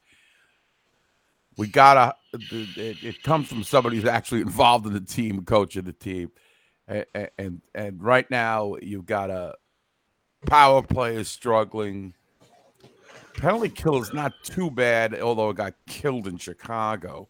We 1.57 1.67
gotta. 1.67 2.15
It, 2.33 3.05
it 3.05 3.23
comes 3.23 3.49
from 3.49 3.63
somebody 3.63 3.97
who's 3.97 4.07
actually 4.07 4.41
involved 4.41 4.87
in 4.87 4.95
the 4.95 5.01
team, 5.01 5.45
coaching 5.45 5.85
the 5.85 5.93
team, 5.93 6.31
and 6.89 7.07
and, 7.39 7.63
and 7.75 8.03
right 8.03 8.31
now 8.31 8.77
you've 8.81 9.07
got 9.07 9.31
a 9.31 9.55
power 10.47 10.83
play 10.83 11.17
is 11.17 11.29
struggling. 11.29 12.15
Penalty 13.35 13.71
kill 13.71 14.01
is 14.01 14.13
not 14.13 14.33
too 14.45 14.71
bad, 14.71 15.19
although 15.21 15.51
it 15.51 15.57
got 15.57 15.75
killed 15.87 16.27
in 16.27 16.37
Chicago. 16.37 17.29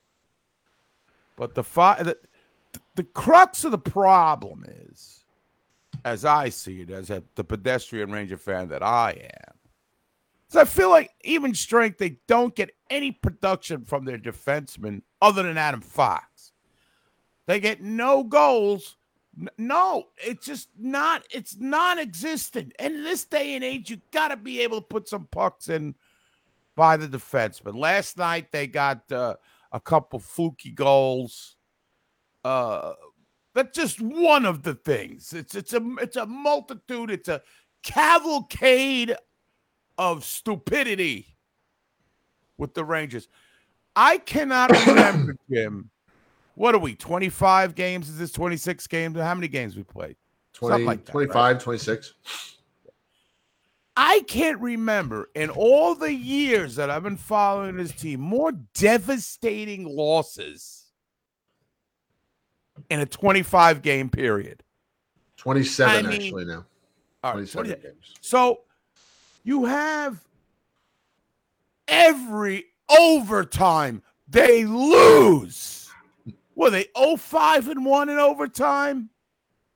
But 1.36 1.54
the 1.54 1.64
fi- 1.64 2.02
the, 2.02 2.18
the 2.96 3.04
crux 3.04 3.64
of 3.64 3.70
the 3.70 3.78
problem 3.78 4.64
is, 4.88 5.24
as 6.04 6.24
I 6.24 6.48
see 6.48 6.82
it, 6.82 6.90
as 6.90 7.10
a, 7.10 7.22
the 7.36 7.44
pedestrian 7.44 8.10
ranger 8.10 8.36
fan 8.36 8.68
that 8.68 8.82
I 8.82 9.12
am, 9.12 9.51
is 10.52 10.56
I 10.56 10.64
feel 10.64 10.90
like 10.90 11.11
even 11.25 11.54
strength 11.54 11.99
they 11.99 12.18
don't 12.28 12.54
get 12.54 12.71
any 12.90 13.12
production 13.12 13.85
from 13.85 14.04
their 14.04 14.18
defensemen 14.18 15.02
other 15.21 15.42
than 15.42 15.59
Adam 15.59 15.80
Fox. 15.80 16.52
They 17.47 17.61
get 17.61 17.82
no 17.82 18.23
goals. 18.23 18.97
No, 19.56 20.09
it's 20.18 20.44
just 20.44 20.68
not. 20.78 21.25
It's 21.30 21.56
non-existent. 21.56 22.75
And 22.78 22.94
in 22.94 23.02
this 23.02 23.25
day 23.25 23.54
and 23.54 23.64
age, 23.64 23.90
you 23.90 24.00
got 24.12 24.28
to 24.28 24.37
be 24.37 24.61
able 24.61 24.80
to 24.80 24.87
put 24.87 25.09
some 25.09 25.26
pucks 25.30 25.68
in 25.68 25.94
by 26.76 26.97
the 26.97 27.09
defenseman. 27.09 27.76
Last 27.76 28.18
night 28.18 28.52
they 28.52 28.66
got 28.66 29.11
uh, 29.11 29.37
a 29.73 29.80
couple 29.80 30.18
fluky 30.18 30.71
goals. 30.71 31.56
Uh, 32.44 32.92
that's 33.54 33.76
just 33.76 34.00
one 34.00 34.44
of 34.44 34.62
the 34.62 34.75
things. 34.75 35.32
It's 35.32 35.54
it's 35.54 35.73
a 35.73 35.82
it's 36.00 36.16
a 36.16 36.26
multitude. 36.26 37.11
It's 37.11 37.28
a 37.28 37.42
cavalcade 37.82 39.16
of 39.99 40.25
stupidity 40.25 41.37
with 42.58 42.75
the 42.75 42.84
Rangers. 42.84 43.28
I 43.94 44.18
cannot 44.18 44.70
remember, 44.87 45.37
Jim. 45.50 45.90
What 46.54 46.75
are 46.75 46.78
we? 46.78 46.94
25 46.94 47.75
games? 47.75 48.08
Is 48.08 48.18
this 48.18 48.30
26 48.32 48.87
games? 48.87 49.18
How 49.18 49.34
many 49.34 49.49
games 49.49 49.76
we 49.76 49.82
played? 49.82 50.16
20, 50.54 50.84
like 50.84 51.04
that, 51.04 51.12
25, 51.12 51.62
26. 51.62 52.14
I 53.96 54.22
can't 54.26 54.61
remember 54.61 55.28
in 55.34 55.50
all 55.50 55.94
the 55.94 56.12
years 56.12 56.76
that 56.76 56.88
I've 56.90 57.02
been 57.02 57.16
following 57.16 57.76
this 57.76 57.92
team 57.92 58.20
more 58.20 58.52
devastating 58.75 59.84
losses 59.84 60.87
in 62.88 63.00
a 63.00 63.06
25 63.06 63.82
game 63.82 64.08
period. 64.08 64.62
27 65.37 66.06
I 66.06 66.08
mean- 66.08 66.22
actually 66.22 66.44
now. 66.46 66.64
All 67.25 67.34
right, 67.34 67.49
27 67.50 67.66
20 67.66 67.82
games. 67.82 68.14
So 68.20 68.61
you 69.42 69.64
have 69.64 70.25
every 71.88 72.66
overtime 72.88 74.02
they 74.28 74.64
lose. 74.64 75.90
Were 76.54 76.70
they 76.70 76.87
05 77.16 77.68
and 77.68 77.84
1 77.84 78.08
in 78.08 78.18
overtime? 78.18 79.11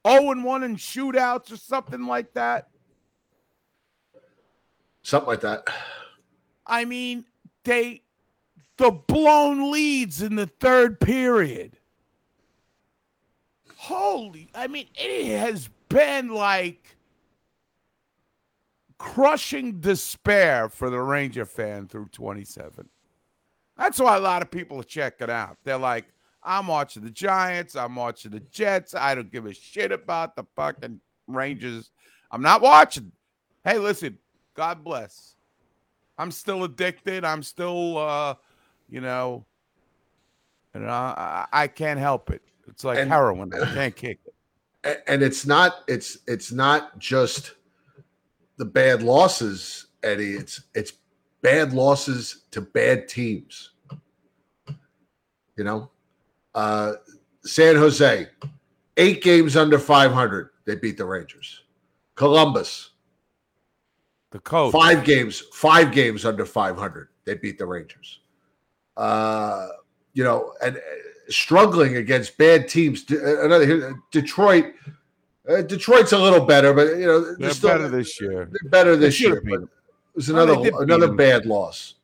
0 0.07 0.31
and 0.31 0.45
1 0.45 0.63
in 0.63 0.77
shootouts 0.77 1.53
or 1.53 1.57
something 1.57 2.07
like 2.07 2.33
that? 2.35 2.69
Something 5.03 5.29
like 5.29 5.41
that. 5.41 5.69
I 6.67 6.85
mean, 6.85 7.25
they 7.65 8.03
the 8.77 8.91
blown 8.91 9.71
leads 9.71 10.21
in 10.21 10.37
the 10.37 10.47
third 10.47 11.01
period. 11.01 11.79
Holy, 13.77 14.49
I 14.55 14.67
mean, 14.67 14.87
it 14.95 15.39
has 15.39 15.71
been 15.89 16.29
like 16.29 16.86
crushing 18.99 19.81
despair 19.81 20.69
for 20.69 20.91
the 20.91 21.01
Ranger 21.01 21.45
fan 21.45 21.87
through 21.89 22.09
27. 22.09 22.89
That's 23.77 24.01
why 24.01 24.17
a 24.17 24.21
lot 24.21 24.43
of 24.43 24.51
people 24.51 24.81
are 24.81 24.85
checking 24.85 25.31
out. 25.31 25.59
They're 25.65 25.77
like, 25.77 26.07
I'm 26.43 26.67
watching 26.67 27.03
the 27.05 27.11
Giants. 27.11 27.77
I'm 27.77 27.95
watching 27.97 28.31
the 28.31 28.41
Jets. 28.41 28.95
I 28.95 29.15
don't 29.15 29.31
give 29.31 29.47
a 29.47 29.53
shit 29.53 29.93
about 29.93 30.37
the 30.37 30.45
fucking 30.55 31.01
Rangers. 31.27 31.91
I'm 32.31 32.43
not 32.43 32.63
watching. 32.63 33.13
Hey, 33.65 33.79
listen, 33.79 34.17
God 34.55 34.83
bless. 34.85 35.35
I'm 36.19 36.31
still 36.31 36.65
addicted. 36.65 37.25
I'm 37.25 37.43
still, 37.43 37.99
uh, 37.99 38.35
you 38.89 39.01
know, 39.01 39.45
and 40.73 40.89
I, 40.91 41.47
I 41.53 41.67
can't 41.69 41.99
help 41.99 42.31
it. 42.31 42.43
It's 42.69 42.85
like 42.85 42.99
And- 42.99 43.11
heroin. 43.11 43.53
I 43.55 43.75
can't 43.75 43.97
kick 43.97 44.21
it. 44.27 45.03
And 45.09 45.21
it's 45.21 45.45
not 45.45 45.79
it's 45.89 46.19
it's 46.29 46.53
not 46.53 46.97
just 47.01 47.55
the 48.57 48.65
bad 48.65 49.03
losses, 49.03 49.87
Eddie. 50.03 50.35
It's 50.35 50.63
it's 50.75 50.93
bad 51.43 51.73
losses 51.73 52.45
to 52.53 52.61
bad 52.61 53.09
teams. 53.09 53.71
You 55.57 55.65
know, 55.65 55.91
uh, 56.55 56.95
San 57.45 57.77
Jose, 57.77 58.29
eight 58.99 59.23
games 59.23 59.57
under 59.57 59.79
500, 59.79 60.51
they 60.67 60.75
beat 60.75 60.99
the 60.99 61.05
Rangers. 61.07 61.63
Columbus, 62.15 62.91
The 64.33 64.39
coach. 64.41 64.73
five 64.73 65.05
games, 65.05 65.41
five 65.53 65.93
games 65.93 66.25
under 66.27 66.45
500, 66.45 67.09
they 67.25 67.35
beat 67.35 67.57
the 67.59 67.65
Rangers. 67.67 68.21
Uh, 68.99 69.69
you 70.13 70.25
know, 70.25 70.53
and 70.63 70.77
uh, 70.77 70.81
struggling 71.29 71.97
against 71.97 72.37
bad 72.39 72.69
teams. 72.69 73.05
D- 73.05 73.17
uh, 73.19 73.45
Another 73.45 73.67
here, 73.67 73.97
Detroit. 74.13 74.73
Uh, 75.49 75.63
Detroit's 75.63 76.13
a 76.13 76.19
little 76.19 76.45
better, 76.45 76.73
but 76.73 76.97
you 76.97 77.07
know 77.07 77.21
they're, 77.21 77.37
They're 77.37 77.51
still 77.51 77.71
better 77.71 77.89
this 77.89 78.21
year. 78.21 78.51
they're 78.51 78.71
better 78.71 78.97
this 78.97 79.21
year. 79.21 79.41
But 79.45 79.63
it 79.63 79.69
was 80.15 80.29
another 80.29 80.55
another 80.81 81.13
bad 81.13 81.47
loss. 81.47 81.95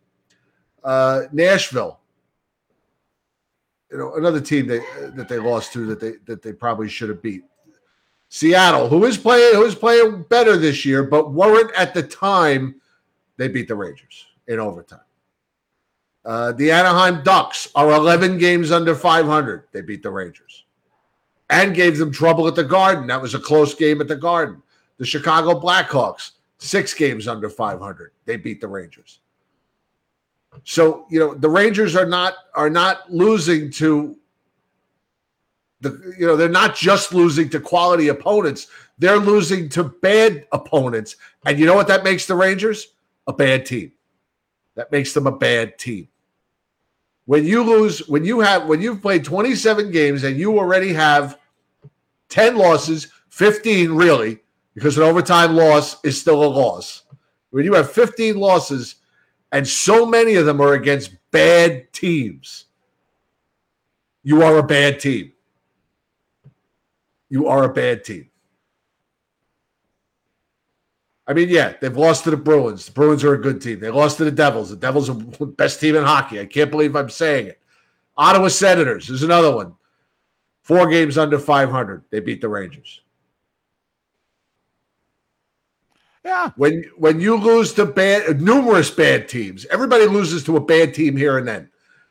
Uh, 0.84 1.22
Nashville, 1.32 1.98
you 3.90 3.98
know, 3.98 4.14
another 4.14 4.40
team 4.40 4.66
they, 4.66 4.80
that 5.14 5.28
they 5.28 5.38
lost 5.38 5.72
to 5.72 5.86
that 5.86 6.00
they 6.00 6.12
that 6.26 6.42
they 6.42 6.52
probably 6.52 6.88
should 6.88 7.08
have 7.08 7.22
beat. 7.22 7.44
Seattle, 8.28 8.88
who 8.88 9.04
is 9.04 9.18
playing 9.18 9.54
who 9.54 9.64
is 9.64 9.74
playing 9.74 10.22
better 10.28 10.56
this 10.56 10.84
year, 10.84 11.02
but 11.02 11.32
weren't 11.32 11.72
at 11.76 11.94
the 11.94 12.02
time 12.02 12.76
they 13.36 13.48
beat 13.48 13.68
the 13.68 13.74
Rangers 13.74 14.26
in 14.46 14.60
overtime. 14.60 15.00
Uh, 16.24 16.52
the 16.52 16.70
Anaheim 16.70 17.22
Ducks 17.24 17.68
are 17.74 17.90
11 17.90 18.38
games 18.38 18.70
under 18.70 18.94
500. 18.94 19.64
They 19.72 19.80
beat 19.80 20.04
the 20.04 20.10
Rangers 20.10 20.61
and 21.52 21.74
gave 21.74 21.98
them 21.98 22.10
trouble 22.10 22.48
at 22.48 22.54
the 22.54 22.64
Garden. 22.64 23.06
That 23.06 23.20
was 23.20 23.34
a 23.34 23.38
close 23.38 23.74
game 23.74 24.00
at 24.00 24.08
the 24.08 24.16
Garden. 24.16 24.62
The 24.96 25.04
Chicago 25.04 25.60
Blackhawks, 25.60 26.32
six 26.58 26.94
games 26.94 27.28
under 27.28 27.50
500. 27.50 28.12
They 28.24 28.36
beat 28.36 28.60
the 28.60 28.68
Rangers. 28.68 29.20
So, 30.64 31.06
you 31.10 31.20
know, 31.20 31.34
the 31.34 31.48
Rangers 31.48 31.94
are 31.94 32.06
not 32.06 32.34
are 32.54 32.70
not 32.70 33.12
losing 33.12 33.70
to 33.72 34.16
the 35.80 36.14
you 36.18 36.26
know, 36.26 36.36
they're 36.36 36.48
not 36.48 36.74
just 36.74 37.12
losing 37.12 37.50
to 37.50 37.60
quality 37.60 38.08
opponents. 38.08 38.68
They're 38.98 39.18
losing 39.18 39.68
to 39.70 39.84
bad 39.84 40.46
opponents. 40.52 41.16
And 41.44 41.58
you 41.58 41.66
know 41.66 41.74
what 41.74 41.88
that 41.88 42.04
makes 42.04 42.26
the 42.26 42.34
Rangers? 42.34 42.88
A 43.26 43.32
bad 43.32 43.66
team. 43.66 43.92
That 44.74 44.90
makes 44.90 45.12
them 45.12 45.26
a 45.26 45.36
bad 45.36 45.78
team. 45.78 46.08
When 47.26 47.44
you 47.44 47.62
lose, 47.62 48.08
when 48.08 48.24
you 48.24 48.40
have 48.40 48.66
when 48.66 48.80
you've 48.80 49.02
played 49.02 49.24
27 49.24 49.90
games 49.90 50.24
and 50.24 50.38
you 50.38 50.58
already 50.58 50.92
have 50.92 51.38
10 52.32 52.56
losses, 52.56 53.08
15 53.28 53.92
really, 53.92 54.38
because 54.74 54.96
an 54.96 55.04
overtime 55.04 55.54
loss 55.54 56.02
is 56.02 56.18
still 56.18 56.42
a 56.42 56.46
loss. 56.46 57.02
When 57.50 57.66
you 57.66 57.74
have 57.74 57.92
15 57.92 58.36
losses 58.36 58.96
and 59.52 59.68
so 59.68 60.06
many 60.06 60.36
of 60.36 60.46
them 60.46 60.58
are 60.60 60.72
against 60.72 61.14
bad 61.30 61.92
teams, 61.92 62.64
you 64.22 64.42
are 64.42 64.56
a 64.56 64.62
bad 64.62 64.98
team. 64.98 65.32
You 67.28 67.48
are 67.48 67.64
a 67.64 67.72
bad 67.72 68.02
team. 68.02 68.30
I 71.26 71.34
mean, 71.34 71.50
yeah, 71.50 71.74
they've 71.80 71.96
lost 71.96 72.24
to 72.24 72.30
the 72.30 72.36
Bruins. 72.38 72.86
The 72.86 72.92
Bruins 72.92 73.24
are 73.24 73.34
a 73.34 73.40
good 73.40 73.60
team. 73.60 73.78
They 73.78 73.90
lost 73.90 74.16
to 74.16 74.24
the 74.24 74.30
Devils. 74.30 74.70
The 74.70 74.76
Devils 74.76 75.10
are 75.10 75.14
the 75.14 75.46
best 75.58 75.80
team 75.80 75.96
in 75.96 76.04
hockey. 76.04 76.40
I 76.40 76.46
can't 76.46 76.70
believe 76.70 76.96
I'm 76.96 77.10
saying 77.10 77.48
it. 77.48 77.60
Ottawa 78.16 78.48
Senators 78.48 79.10
is 79.10 79.22
another 79.22 79.54
one. 79.54 79.74
Four 80.62 80.88
games 80.88 81.18
under 81.18 81.38
500. 81.38 82.04
They 82.10 82.20
beat 82.20 82.40
the 82.40 82.48
Rangers. 82.48 83.02
Yeah. 86.24 86.50
When 86.56 86.84
when 86.96 87.20
you 87.20 87.36
lose 87.36 87.72
to 87.74 87.84
bad 87.84 88.40
numerous 88.40 88.90
bad 88.90 89.28
teams, 89.28 89.66
everybody 89.66 90.06
loses 90.06 90.44
to 90.44 90.56
a 90.56 90.60
bad 90.60 90.94
team 90.94 91.16
here 91.16 91.38
and 91.38 91.46
then. 91.48 91.68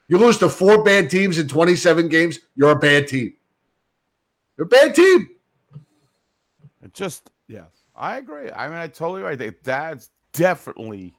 You 0.10 0.18
lose 0.18 0.38
to 0.40 0.50
four 0.50 0.84
bad 0.84 1.10
teams 1.10 1.40
in 1.40 1.48
27 1.48 2.10
games, 2.10 2.40
you're 2.56 2.72
a 2.72 2.76
bad 2.80 3.08
team. 3.08 3.34
You're 4.58 4.66
a 4.66 4.70
bad 4.70 4.94
team. 4.94 5.30
It 6.84 6.94
just 6.94 7.30
yes, 7.48 7.70
I 7.96 8.18
agree. 8.18 8.52
I 8.52 8.68
mean, 8.68 8.78
I 8.78 8.88
totally 8.88 9.22
right. 9.22 9.38
That- 9.38 9.64
That's 9.64 10.10
definitely, 10.34 11.14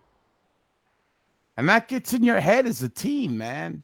and 1.57 1.67
that 1.71 1.89
gets 1.89 2.13
in 2.13 2.23
your 2.23 2.41
head 2.41 2.67
as 2.67 2.83
a 2.83 2.91
team, 2.91 3.39
man. 3.39 3.83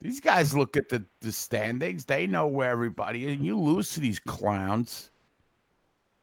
These 0.00 0.20
guys 0.20 0.54
look 0.54 0.76
at 0.76 0.88
the 0.88 1.04
the 1.20 1.32
standings; 1.32 2.04
they 2.04 2.26
know 2.26 2.46
where 2.46 2.70
everybody 2.70 3.26
is. 3.26 3.36
And 3.36 3.46
you 3.46 3.58
lose 3.58 3.92
to 3.92 4.00
these 4.00 4.18
clowns, 4.18 5.10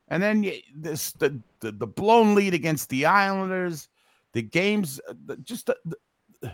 and 0.10 0.22
then 0.22 0.44
you, 0.44 0.60
this 0.76 1.14
the, 1.14 1.40
the 1.60 1.72
the 1.72 1.88
blown 1.88 2.36
lead 2.36 2.54
against 2.54 2.90
the 2.90 3.06
Islanders, 3.06 3.90
the 4.34 4.44
games, 4.44 5.00
uh, 5.10 5.14
the, 5.26 5.38
just 5.38 5.66
the, 5.66 5.78
the 6.42 6.52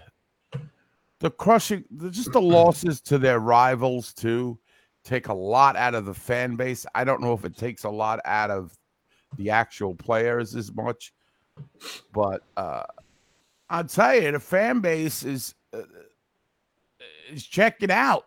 the 1.19 1.31
crushing, 1.31 1.83
just 2.11 2.31
the 2.31 2.41
losses 2.41 3.01
to 3.01 3.17
their 3.17 3.39
rivals 3.39 4.13
too 4.13 4.57
take 5.07 5.29
a 5.29 5.33
lot 5.33 5.75
out 5.77 5.95
of 5.95 6.05
the 6.05 6.13
fan 6.13 6.55
base. 6.55 6.85
I 6.93 7.03
don't 7.03 7.21
know 7.21 7.33
if 7.33 7.45
it 7.45 7.55
takes 7.55 7.85
a 7.85 7.89
lot 7.89 8.19
out 8.25 8.51
of 8.51 8.77
the 9.37 9.49
actual 9.49 9.95
players 9.95 10.55
as 10.55 10.73
much, 10.73 11.13
but 12.13 12.43
uh, 12.57 12.83
I'll 13.69 13.85
tell 13.85 14.15
you, 14.15 14.31
the 14.33 14.39
fan 14.39 14.81
base 14.81 15.23
is 15.23 15.55
uh, 15.73 15.81
is 17.31 17.45
checking 17.45 17.91
out. 17.91 18.25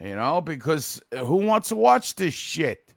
You 0.00 0.14
know, 0.14 0.40
because 0.40 1.00
who 1.12 1.36
wants 1.36 1.70
to 1.70 1.76
watch 1.76 2.14
this 2.14 2.34
shit? 2.34 2.94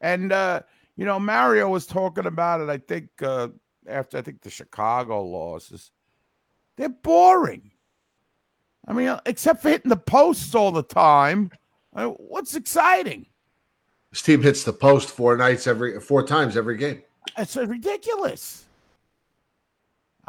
And 0.00 0.32
uh, 0.32 0.62
you 0.96 1.04
know, 1.04 1.20
Mario 1.20 1.68
was 1.68 1.86
talking 1.86 2.26
about 2.26 2.60
it. 2.60 2.70
I 2.70 2.78
think 2.78 3.08
uh, 3.22 3.48
after 3.86 4.18
I 4.18 4.22
think 4.22 4.40
the 4.40 4.50
Chicago 4.50 5.22
losses, 5.22 5.90
they're 6.76 6.88
boring. 6.88 7.70
I 8.88 8.94
mean, 8.94 9.14
except 9.26 9.62
for 9.62 9.68
hitting 9.68 9.90
the 9.90 9.96
posts 9.96 10.54
all 10.54 10.72
the 10.72 10.82
time, 10.82 11.50
uh, 11.94 12.06
what's 12.06 12.54
exciting? 12.54 13.26
This 14.10 14.22
team 14.22 14.42
hits 14.42 14.64
the 14.64 14.72
post 14.72 15.10
four 15.10 15.36
nights 15.36 15.66
every 15.66 16.00
four 16.00 16.26
times 16.26 16.56
every 16.56 16.76
game. 16.76 17.02
It's 17.36 17.56
ridiculous. 17.56 18.64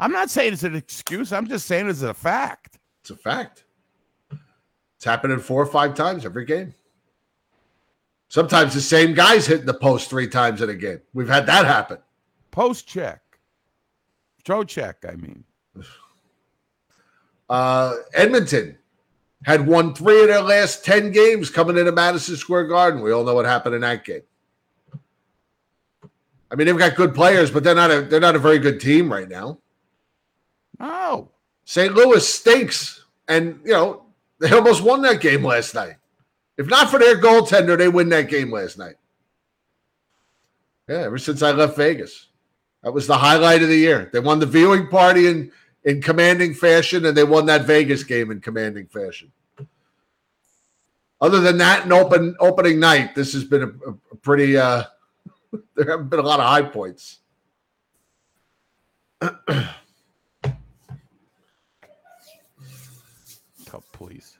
I'm 0.02 0.10
not 0.10 0.30
saying 0.30 0.54
it's 0.54 0.64
an 0.64 0.74
excuse. 0.74 1.32
I'm 1.32 1.46
just 1.46 1.66
saying 1.66 1.88
it's 1.88 2.02
a 2.02 2.12
fact. 2.12 2.80
It's 3.02 3.10
a 3.10 3.16
fact. 3.16 3.62
It's 4.96 5.04
happening 5.04 5.38
four 5.38 5.62
or 5.62 5.66
five 5.66 5.94
times 5.94 6.24
every 6.24 6.44
game. 6.44 6.74
Sometimes 8.26 8.74
the 8.74 8.80
same 8.80 9.14
guys 9.14 9.46
hitting 9.46 9.64
the 9.64 9.74
post 9.74 10.10
three 10.10 10.26
times 10.26 10.60
in 10.60 10.70
a 10.70 10.74
game. 10.74 11.00
We've 11.14 11.28
had 11.28 11.46
that 11.46 11.66
happen. 11.66 11.98
Post 12.50 12.88
check, 12.88 13.22
Joe 14.42 14.64
check. 14.64 15.04
I 15.08 15.14
mean, 15.14 15.44
Uh, 17.50 17.96
Edmonton 18.14 18.78
had 19.44 19.66
won 19.66 19.94
three 19.94 20.22
of 20.22 20.28
their 20.28 20.40
last 20.40 20.86
10 20.86 21.12
games 21.12 21.50
coming 21.50 21.76
into 21.76 21.92
Madison 21.92 22.34
Square 22.36 22.68
Garden. 22.68 23.02
We 23.02 23.12
all 23.12 23.24
know 23.24 23.34
what 23.34 23.44
happened 23.44 23.74
in 23.74 23.82
that 23.82 24.06
game. 24.06 24.22
I 26.50 26.54
mean, 26.54 26.66
they've 26.66 26.78
got 26.78 26.96
good 26.96 27.14
players, 27.14 27.50
but 27.50 27.62
they're 27.62 27.74
not 27.74 27.90
a 27.90 28.00
they're 28.02 28.20
not 28.20 28.36
a 28.36 28.38
very 28.38 28.58
good 28.58 28.80
team 28.80 29.12
right 29.12 29.28
now. 29.28 29.58
No, 30.82 31.30
St. 31.64 31.94
Louis 31.94 32.26
stinks, 32.26 33.04
and 33.28 33.60
you 33.64 33.72
know 33.72 34.04
they 34.38 34.50
almost 34.50 34.82
won 34.82 35.00
that 35.02 35.20
game 35.20 35.44
last 35.44 35.74
night. 35.74 35.96
If 36.58 36.66
not 36.66 36.90
for 36.90 36.98
their 36.98 37.20
goaltender, 37.20 37.78
they 37.78 37.88
win 37.88 38.10
that 38.10 38.28
game 38.28 38.52
last 38.52 38.76
night. 38.76 38.96
Yeah, 40.88 40.98
ever 40.98 41.18
since 41.18 41.42
I 41.42 41.52
left 41.52 41.76
Vegas, 41.76 42.26
that 42.82 42.92
was 42.92 43.06
the 43.06 43.16
highlight 43.16 43.62
of 43.62 43.68
the 43.68 43.76
year. 43.76 44.10
They 44.12 44.20
won 44.20 44.40
the 44.40 44.46
viewing 44.46 44.88
party 44.88 45.28
in 45.28 45.52
in 45.84 46.02
commanding 46.02 46.54
fashion, 46.54 47.06
and 47.06 47.16
they 47.16 47.24
won 47.24 47.46
that 47.46 47.64
Vegas 47.64 48.04
game 48.04 48.30
in 48.30 48.40
commanding 48.40 48.86
fashion. 48.86 49.32
Other 51.20 51.40
than 51.40 51.56
that, 51.58 51.84
and 51.84 51.92
open 51.92 52.34
opening 52.40 52.80
night, 52.80 53.14
this 53.14 53.32
has 53.32 53.44
been 53.44 53.62
a, 53.62 53.68
a 54.12 54.16
pretty. 54.16 54.56
uh 54.56 54.84
There 55.76 55.84
haven't 55.86 56.08
been 56.08 56.18
a 56.18 56.22
lot 56.22 56.40
of 56.40 56.46
high 56.46 56.62
points. 56.62 57.18
oh, 59.22 59.70
please. 63.92 64.38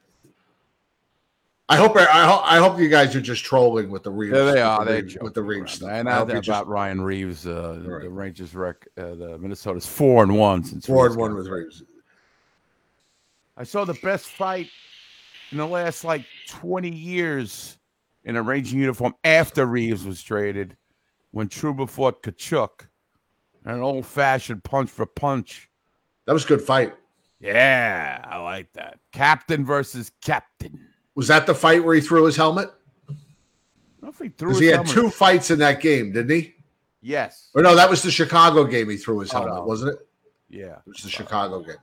I 1.73 1.77
hope 1.77 1.97
I 1.97 2.25
hope 2.27 2.43
I 2.45 2.59
hope 2.59 2.79
you 2.79 2.89
guys 2.89 3.15
are 3.17 3.21
just 3.21 3.45
trolling 3.45 3.91
with 3.91 4.03
the 4.03 4.11
Reaves. 4.11 4.33
There 4.35 4.53
they 4.53 4.61
are. 4.61 4.85
the 4.85 4.91
They 4.93 5.03
Reaves- 5.03 5.17
with 5.21 5.35
the 5.35 5.43
Reaves 5.43 5.73
stuff. 5.73 5.91
And 5.91 6.09
I 6.09 6.13
I 6.13 6.19
hope 6.19 6.29
about 6.31 6.43
just 6.43 6.67
Ryan 6.67 7.01
Reaves. 7.01 7.47
Uh, 7.47 7.81
Right. 7.85 8.03
The 8.03 8.11
Rangers 8.11 8.55
rec. 8.55 8.87
Uh, 8.97 9.15
the 9.15 9.39
Minnesota's 9.39 9.87
four 9.87 10.23
and 10.23 10.37
one 10.37 10.65
since 10.65 10.87
four 10.87 11.07
and 11.07 11.17
one 11.17 11.35
with. 11.35 11.49
Reaves. 11.49 11.83
I 13.57 13.65
saw 13.65 13.85
the 13.85 13.95
best 14.03 14.27
fight 14.27 14.69
in 15.51 15.59
the 15.59 15.67
last 15.67 16.05
like 16.05 16.25
20 16.49 16.91
years 16.91 17.77
in 18.25 18.37
a 18.37 18.43
Ranger 18.43 18.77
uniform 18.77 19.15
after 19.25 19.67
Reaves 19.67 20.05
was 20.05 20.23
traded 20.23 20.77
when 21.33 21.49
Trouba 21.49 21.89
fought 21.89 22.23
Tkachuk. 22.23 22.87
An 23.65 23.81
old 23.81 24.07
fashioned 24.07 24.65
punch 24.65 24.91
for 24.91 25.07
punch. 25.07 25.69
That 26.27 26.33
was 26.33 26.45
a 26.45 26.49
good 26.49 26.63
fight. 26.63 26.95
Yeah, 27.41 28.25
I 28.29 28.39
like 28.39 28.73
that. 28.75 28.99
Captain 29.13 29.65
versus 29.65 30.11
captain. 30.23 30.79
Was 31.15 31.29
that 31.29 31.47
the 31.47 31.55
fight 31.55 31.85
where 31.85 31.95
he 31.95 32.01
threw 32.01 32.25
his 32.25 32.37
helmet? 32.37 32.71
I 33.09 33.15
don't 34.03 34.19
know 34.19 34.25
he 34.25 34.29
threw 34.31 34.59
he 34.59 34.67
had 34.67 34.77
helmet. 34.87 34.93
two 34.93 35.11
fights 35.11 35.51
in 35.51 35.59
that 35.61 35.81
game, 35.81 36.13
didn't 36.13 36.31
he? 36.37 36.55
Yes. 37.03 37.51
Or 37.55 37.63
no, 37.63 37.75
that 37.77 37.91
was 37.91 38.03
the 38.03 38.11
Chicago 38.11 38.65
game. 38.65 38.89
He 38.89 38.97
threw 38.97 39.19
his 39.21 39.33
Oh, 39.33 39.39
helmet, 39.39 39.55
no. 39.55 39.65
wasn't 39.65 39.95
it? 39.95 40.07
Yeah. 40.49 40.77
It 40.77 40.87
was 40.87 41.03
the 41.03 41.11
Chicago 41.11 41.61
game. 41.63 41.77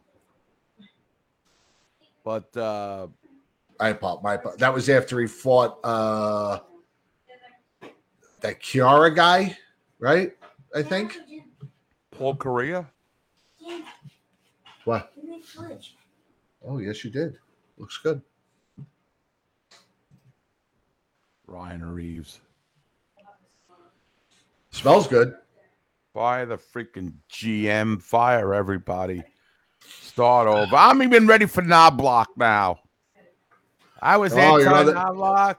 But 2.24 2.56
uh 2.58 3.08
I 3.80 3.90
apo- 3.92 4.20
my 4.22 4.34
apo- 4.36 4.56
that 4.58 4.74
was 4.74 4.90
after 4.90 5.20
he 5.20 5.28
fought 5.28 5.80
uh 5.84 6.60
that 8.42 8.62
Kiara 8.62 9.14
guy, 9.16 9.58
right? 10.00 10.32
I 10.76 10.84
think. 10.84 11.18
Paul 12.12 12.36
Correa. 12.36 12.86
What? 14.86 15.12
Oh 16.66 16.78
yes, 16.80 17.04
you 17.04 17.10
did. 17.12 17.38
Looks 17.78 17.98
good. 17.98 18.22
Ryan 21.50 21.94
Reaves. 21.94 22.40
Smells 24.72 25.08
good. 25.08 25.34
Fire 26.14 26.46
the 26.46 26.58
freaking 26.58 27.14
GM. 27.32 28.02
Fire 28.02 28.54
everybody. 28.54 29.24
Start 30.02 30.48
over. 30.48 30.76
I'm 30.76 31.02
even 31.02 31.26
ready 31.26 31.46
for 31.48 31.62
knob 31.62 32.00
Knoblock 32.00 32.28
now. 32.38 32.80
I 34.02 34.18
was 34.18 34.34
Oh, 34.34 34.38
anti 34.38 34.66
on 34.68 34.86
the- 34.86 34.94
Knoblock. 34.94 35.56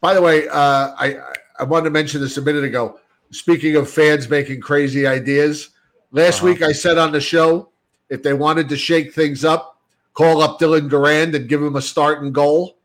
By 0.00 0.14
the 0.14 0.20
way, 0.22 0.48
uh, 0.48 0.94
I 0.98 1.18
I- 1.58 1.62
wanted 1.64 1.84
to 1.84 1.90
mention 1.90 2.20
this 2.20 2.36
a 2.36 2.42
minute 2.42 2.64
ago. 2.64 2.98
Speaking 3.30 3.76
of 3.76 3.88
fans 3.88 4.28
making 4.28 4.60
crazy 4.60 5.06
ideas, 5.06 5.70
last 6.10 6.38
Uh-huh. 6.38 6.46
week 6.46 6.62
I 6.62 6.72
said 6.72 6.98
on 6.98 7.12
the 7.12 7.20
show 7.20 7.70
if 8.10 8.22
they 8.22 8.32
wanted 8.34 8.68
to 8.70 8.76
shake 8.76 9.14
things 9.14 9.44
up, 9.44 9.80
call 10.12 10.42
up 10.42 10.58
Dylan 10.58 10.90
Garand 10.90 11.34
and 11.36 11.48
give 11.48 11.62
him 11.62 11.76
a 11.76 11.82
start 11.82 12.22
and 12.22 12.34
goal. 12.34 12.78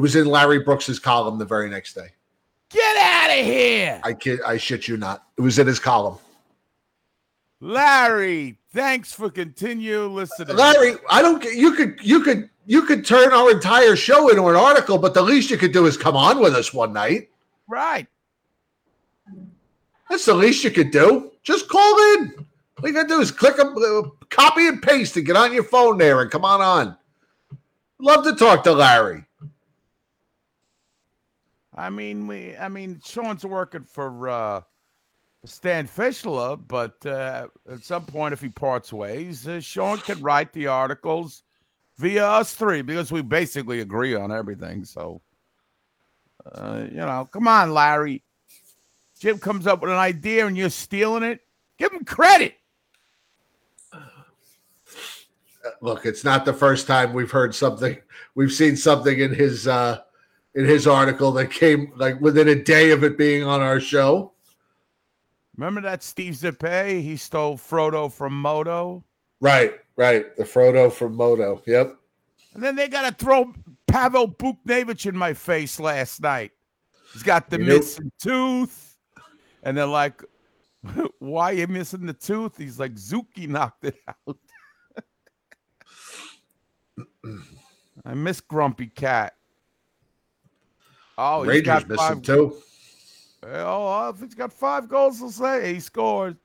It 0.00 0.02
was 0.02 0.16
in 0.16 0.24
Larry 0.24 0.60
Brooks's 0.60 0.98
column 0.98 1.36
the 1.36 1.44
very 1.44 1.68
next 1.68 1.92
day. 1.92 2.06
Get 2.70 2.96
out 2.96 3.38
of 3.38 3.44
here. 3.44 4.00
I 4.02 4.14
kid, 4.14 4.40
I 4.46 4.56
shit 4.56 4.88
you 4.88 4.96
not. 4.96 5.26
It 5.36 5.42
was 5.42 5.58
in 5.58 5.66
his 5.66 5.78
column. 5.78 6.16
Larry, 7.60 8.56
thanks 8.72 9.12
for 9.12 9.28
continue 9.28 10.06
listening. 10.06 10.56
Larry, 10.56 10.94
I 11.10 11.20
don't. 11.20 11.42
get- 11.42 11.52
You 11.52 11.74
could, 11.74 11.98
you 12.02 12.22
could, 12.22 12.48
you 12.64 12.80
could 12.86 13.04
turn 13.04 13.30
our 13.34 13.50
entire 13.50 13.94
show 13.94 14.30
into 14.30 14.48
an 14.48 14.56
article, 14.56 14.96
but 14.96 15.12
the 15.12 15.20
least 15.20 15.50
you 15.50 15.58
could 15.58 15.72
do 15.72 15.84
is 15.84 15.98
come 15.98 16.16
on 16.16 16.40
with 16.40 16.54
us 16.54 16.72
one 16.72 16.94
night. 16.94 17.28
Right. 17.68 18.06
That's 20.08 20.24
the 20.24 20.32
least 20.32 20.64
you 20.64 20.70
could 20.70 20.92
do. 20.92 21.30
Just 21.42 21.68
call 21.68 22.14
in. 22.14 22.46
All 22.82 22.88
you 22.88 22.94
gotta 22.94 23.06
do 23.06 23.20
is 23.20 23.30
click 23.30 23.58
a 23.58 23.66
uh, 23.66 24.02
copy 24.30 24.66
and 24.66 24.80
paste 24.80 25.18
and 25.18 25.26
get 25.26 25.36
on 25.36 25.52
your 25.52 25.64
phone 25.64 25.98
there 25.98 26.22
and 26.22 26.30
come 26.30 26.46
on 26.46 26.62
on. 26.62 26.96
Love 27.98 28.24
to 28.24 28.34
talk 28.34 28.64
to 28.64 28.72
Larry. 28.72 29.26
I 31.80 31.88
mean, 31.88 32.26
we. 32.26 32.54
I 32.56 32.68
mean, 32.68 33.00
Sean's 33.02 33.44
working 33.44 33.84
for 33.84 34.28
uh, 34.28 34.60
Stan 35.46 35.88
Fischler, 35.88 36.60
but 36.68 37.04
uh, 37.06 37.46
at 37.70 37.82
some 37.82 38.04
point, 38.04 38.34
if 38.34 38.42
he 38.42 38.50
parts 38.50 38.92
ways, 38.92 39.48
uh, 39.48 39.60
Sean 39.60 39.96
can 39.96 40.20
write 40.20 40.52
the 40.52 40.66
articles 40.66 41.42
via 41.96 42.26
us 42.26 42.54
three 42.54 42.82
because 42.82 43.10
we 43.10 43.22
basically 43.22 43.80
agree 43.80 44.14
on 44.14 44.30
everything. 44.30 44.84
So, 44.84 45.22
uh, 46.52 46.84
you 46.90 46.96
know, 46.96 47.26
come 47.32 47.48
on, 47.48 47.72
Larry. 47.72 48.22
Jim 49.18 49.38
comes 49.38 49.66
up 49.66 49.80
with 49.80 49.90
an 49.90 49.96
idea 49.96 50.46
and 50.46 50.58
you're 50.58 50.68
stealing 50.68 51.22
it. 51.22 51.40
Give 51.78 51.92
him 51.92 52.04
credit. 52.04 52.56
Look, 55.80 56.04
it's 56.04 56.24
not 56.24 56.44
the 56.44 56.52
first 56.52 56.86
time 56.86 57.14
we've 57.14 57.30
heard 57.30 57.54
something. 57.54 57.96
We've 58.34 58.52
seen 58.52 58.76
something 58.76 59.18
in 59.18 59.34
his 59.34 59.66
uh 59.66 60.00
in 60.54 60.64
his 60.64 60.86
article 60.86 61.30
that 61.32 61.50
came 61.50 61.92
like 61.96 62.20
within 62.20 62.48
a 62.48 62.54
day 62.54 62.90
of 62.90 63.04
it 63.04 63.16
being 63.16 63.44
on 63.44 63.60
our 63.60 63.80
show. 63.80 64.32
Remember 65.56 65.80
that 65.82 66.02
Steve 66.02 66.34
Zippe? 66.34 67.02
He 67.02 67.16
stole 67.16 67.56
Frodo 67.56 68.10
from 68.12 68.32
Moto. 68.40 69.04
Right, 69.40 69.74
right. 69.96 70.34
The 70.36 70.44
Frodo 70.44 70.90
from 70.92 71.14
Moto. 71.16 71.62
Yep. 71.66 71.96
And 72.54 72.62
then 72.62 72.76
they 72.76 72.88
got 72.88 73.08
to 73.08 73.24
throw 73.24 73.52
Pavel 73.86 74.28
Buchnevich 74.28 75.06
in 75.06 75.16
my 75.16 75.34
face 75.34 75.78
last 75.78 76.20
night. 76.22 76.52
He's 77.12 77.22
got 77.22 77.50
the 77.50 77.58
You 77.58 77.64
know- 77.64 77.76
missing 77.76 78.10
tooth. 78.20 78.96
And 79.62 79.76
they're 79.76 79.84
like, 79.86 80.22
why 81.18 81.50
you 81.52 81.66
missing 81.66 82.06
the 82.06 82.14
tooth? 82.14 82.56
He's 82.56 82.78
like, 82.80 82.94
Zuki 82.94 83.46
knocked 83.46 83.84
it 83.84 83.96
out. 84.08 84.38
I 88.04 88.14
miss 88.14 88.40
Grumpy 88.40 88.86
Cat. 88.86 89.34
Oh, 91.22 91.42
he's 91.42 91.48
Rangers 91.50 91.66
got 91.66 91.88
missing 91.88 92.06
five. 92.06 92.22
too. 92.22 92.56
Oh, 93.42 94.12
he's 94.18 94.34
got 94.34 94.50
five 94.54 94.88
goals 94.88 95.20
to 95.20 95.30
say, 95.30 95.74
he 95.74 95.80
scored. 95.80 96.38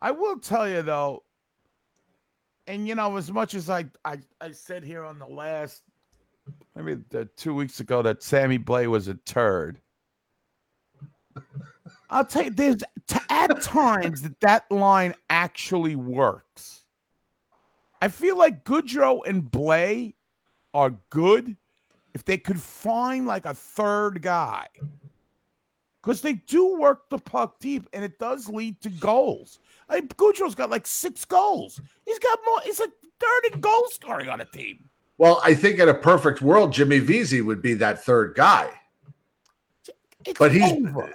I 0.00 0.12
will 0.12 0.38
tell 0.38 0.68
you 0.68 0.82
though, 0.82 1.24
and 2.68 2.86
you 2.86 2.94
know, 2.94 3.16
as 3.16 3.32
much 3.32 3.54
as 3.54 3.68
I 3.68 3.86
I, 4.04 4.18
I 4.40 4.52
said 4.52 4.84
here 4.84 5.04
on 5.04 5.18
the 5.18 5.26
last 5.26 5.82
maybe 6.76 7.02
the 7.10 7.24
two 7.36 7.54
weeks 7.54 7.80
ago 7.80 8.00
that 8.02 8.22
Sammy 8.22 8.58
Blais 8.58 8.86
was 8.86 9.08
a 9.08 9.14
turd. 9.14 9.80
I'll 12.10 12.24
tell 12.24 12.44
you, 12.44 12.50
there's 12.50 12.84
t- 13.08 13.18
at 13.28 13.60
times 13.60 14.22
that 14.22 14.38
that 14.38 14.70
line 14.70 15.14
actually 15.30 15.96
works. 15.96 16.84
I 18.00 18.06
feel 18.06 18.38
like 18.38 18.64
Goodrow 18.64 19.26
and 19.26 19.42
Blais 19.42 20.14
are 20.74 20.90
good 21.10 21.56
if 22.12 22.24
they 22.24 22.36
could 22.36 22.60
find 22.60 23.26
like 23.26 23.46
a 23.46 23.54
third 23.54 24.20
guy. 24.20 24.66
Because 26.02 26.20
they 26.20 26.34
do 26.34 26.76
work 26.76 27.08
the 27.08 27.18
puck 27.18 27.58
deep 27.60 27.88
and 27.94 28.04
it 28.04 28.18
does 28.18 28.48
lead 28.48 28.80
to 28.82 28.90
goals. 28.90 29.60
I 29.88 29.94
mean, 29.96 30.08
Goodrow's 30.18 30.54
got 30.54 30.68
like 30.68 30.86
six 30.86 31.24
goals. 31.24 31.80
He's 32.04 32.18
got 32.18 32.38
more, 32.44 32.60
he's 32.64 32.78
like 32.80 32.90
third 33.18 33.54
in 33.54 33.60
goal 33.60 33.86
scoring 33.90 34.28
on 34.28 34.40
a 34.42 34.44
team. 34.44 34.84
Well, 35.16 35.40
I 35.44 35.54
think 35.54 35.78
in 35.78 35.88
a 35.88 35.94
perfect 35.94 36.42
world, 36.42 36.72
Jimmy 36.72 36.98
Vesey 36.98 37.40
would 37.40 37.62
be 37.62 37.72
that 37.74 38.04
third 38.04 38.34
guy. 38.34 38.68
It's 40.26 40.38
But 40.38 40.52
he's- 40.52 40.72
over. 40.72 41.14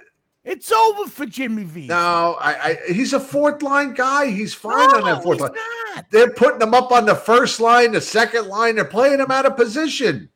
It's 0.50 0.72
over 0.72 1.08
for 1.08 1.26
Jimmy 1.26 1.62
V. 1.62 1.86
No, 1.86 2.36
I, 2.40 2.54
I 2.88 2.92
he's 2.92 3.12
a 3.12 3.20
fourth 3.20 3.62
line 3.62 3.94
guy. 3.94 4.26
He's 4.26 4.52
fine 4.52 4.90
on 4.90 5.04
that 5.04 5.22
fourth 5.22 5.38
line. 5.38 5.52
not. 5.94 6.06
They're 6.10 6.32
putting 6.32 6.60
him 6.60 6.74
up 6.74 6.90
on 6.90 7.06
the 7.06 7.14
first 7.14 7.60
line, 7.60 7.92
the 7.92 8.00
second 8.00 8.48
line. 8.48 8.74
They're 8.74 8.84
playing 8.84 9.20
him 9.20 9.30
out 9.30 9.46
of 9.46 9.56
position. 9.56 10.28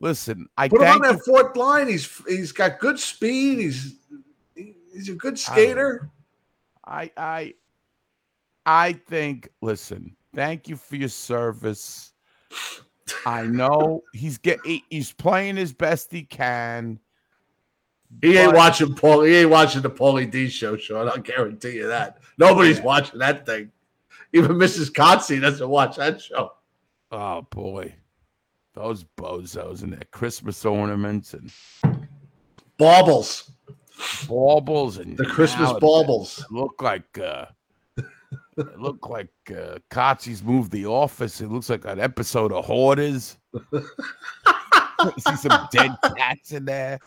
Listen, 0.00 0.48
I 0.56 0.68
Put 0.68 0.82
him 0.82 0.88
on 0.88 1.02
that 1.02 1.24
fourth 1.24 1.56
line. 1.56 1.86
He's 1.86 2.20
he's 2.26 2.50
got 2.50 2.80
good 2.80 2.98
speed. 2.98 3.60
He's 3.60 3.94
he's 4.92 5.08
a 5.08 5.14
good 5.14 5.38
skater. 5.38 6.10
I 6.84 7.12
I 7.16 7.54
I 8.66 8.94
think 8.94 9.50
listen, 9.62 10.16
thank 10.34 10.68
you 10.68 10.74
for 10.74 10.96
your 10.96 11.10
service. 11.10 12.12
I 13.24 13.44
know 13.44 14.02
he's 14.12 14.36
get 14.36 14.58
he- 14.64 14.84
he's 14.90 15.12
playing 15.12 15.54
his 15.54 15.72
best 15.72 16.10
he 16.10 16.24
can. 16.24 16.98
He 18.22 18.36
ain't 18.38 18.52
But- 18.52 18.56
watching 18.56 18.94
Paul. 18.94 19.22
He 19.22 19.36
ain't 19.36 19.50
watching 19.50 19.82
the 19.82 19.90
Paulie 19.90 20.30
D 20.30 20.48
show, 20.48 20.76
Sean. 20.76 21.08
I'll 21.08 21.18
guarantee 21.18 21.76
you 21.76 21.88
that. 21.88 22.18
Nobody's 22.38 22.80
watching 22.80 23.18
that 23.20 23.44
thing. 23.46 23.70
Even 24.32 24.52
Mrs. 24.52 24.90
Kotze 24.92 25.40
doesn't 25.40 25.68
watch 25.68 25.96
that 25.96 26.20
show. 26.20 26.52
Oh 27.10 27.42
boy. 27.42 27.94
Those 28.74 29.04
bozos 29.16 29.82
and 29.82 29.92
their 29.92 30.02
Christmas 30.12 30.64
ornaments 30.64 31.34
and 31.34 31.50
Baubles, 32.78 33.50
baubles 34.28 34.98
and 34.98 35.16
the 35.16 35.24
Christmas 35.26 35.72
baubles. 35.80 36.44
Look 36.50 36.80
like 36.80 37.18
uh 37.18 37.46
it 37.96 38.78
look 38.78 39.08
like 39.08 39.30
uh 39.50 39.78
Kotze's 39.90 40.44
moved 40.44 40.70
the 40.70 40.86
office. 40.86 41.40
It 41.40 41.50
looks 41.50 41.70
like 41.70 41.84
an 41.86 41.98
episode 41.98 42.52
of 42.52 42.64
Hoarders. 42.64 43.36
See 45.18 45.36
some 45.36 45.68
dead 45.72 45.90
cats 46.16 46.52
in 46.52 46.64
there. 46.64 46.98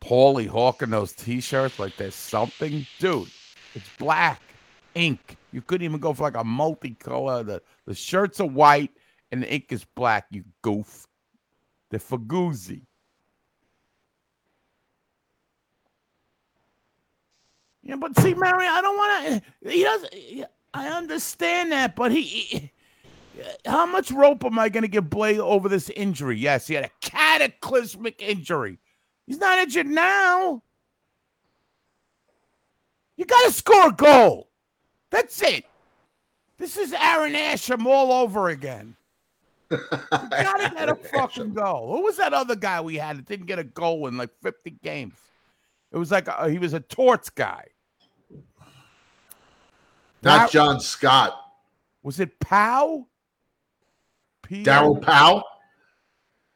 Paulie 0.00 0.48
hawking 0.48 0.90
those 0.90 1.12
t-shirts 1.12 1.78
like 1.78 1.96
there's 1.96 2.14
something. 2.14 2.86
Dude, 2.98 3.28
it's 3.74 3.88
black. 3.98 4.42
ink. 4.94 5.36
You 5.52 5.62
couldn't 5.62 5.84
even 5.84 6.00
go 6.00 6.12
for 6.12 6.24
like 6.24 6.36
a 6.36 6.44
multicolor. 6.44 7.44
The 7.46 7.62
the 7.86 7.94
shirts 7.94 8.40
are 8.40 8.48
white 8.48 8.90
and 9.32 9.42
the 9.42 9.52
ink 9.54 9.66
is 9.70 9.84
black. 9.84 10.26
You 10.30 10.44
goof. 10.62 11.06
The 11.90 11.98
Faguzzi. 11.98 12.82
Yeah, 17.82 17.96
but 17.96 18.18
see, 18.20 18.34
Mary, 18.34 18.66
I 18.66 18.80
don't 18.82 18.96
want 18.96 19.44
to. 19.64 19.70
He 19.70 19.82
doesn't. 19.82 20.14
I 20.74 20.88
understand 20.88 21.72
that, 21.72 21.96
but 21.96 22.12
he. 22.12 22.22
he- 22.22 22.72
how 23.66 23.86
much 23.86 24.10
rope 24.10 24.44
am 24.44 24.58
I 24.58 24.68
going 24.68 24.82
to 24.82 24.88
give 24.88 25.08
Blake 25.08 25.38
over 25.38 25.68
this 25.68 25.90
injury? 25.90 26.38
Yes, 26.38 26.66
he 26.66 26.74
had 26.74 26.84
a 26.84 26.90
cataclysmic 27.00 28.20
injury. 28.20 28.78
He's 29.26 29.38
not 29.38 29.58
injured 29.58 29.86
now. 29.86 30.62
You 33.16 33.24
got 33.24 33.46
to 33.46 33.52
score 33.52 33.88
a 33.88 33.92
goal. 33.92 34.48
That's 35.10 35.40
it. 35.42 35.64
This 36.58 36.76
is 36.76 36.92
Aaron 36.92 37.34
Asham 37.34 37.86
all 37.86 38.12
over 38.12 38.48
again. 38.48 38.96
You 39.70 39.78
gotta 40.10 40.74
get 40.74 40.88
a 40.88 40.94
fucking 40.94 41.54
goal. 41.54 41.96
Who 41.96 42.02
was 42.02 42.18
that 42.18 42.34
other 42.34 42.54
guy 42.54 42.80
we 42.80 42.96
had 42.96 43.16
that 43.18 43.26
didn't 43.26 43.46
get 43.46 43.58
a 43.58 43.64
goal 43.64 44.06
in 44.06 44.16
like 44.16 44.30
50 44.42 44.70
games? 44.82 45.14
It 45.90 45.96
was 45.96 46.10
like 46.10 46.28
uh 46.28 46.48
he 46.48 46.58
was 46.58 46.72
a 46.72 46.80
torts 46.80 47.30
guy. 47.30 47.66
Not 50.22 50.50
John 50.50 50.78
Scott. 50.80 51.36
Was 52.02 52.20
it 52.20 52.38
Pow? 52.38 53.06
P- 54.42 54.64
Daryl 54.64 55.00
Powell. 55.00 55.44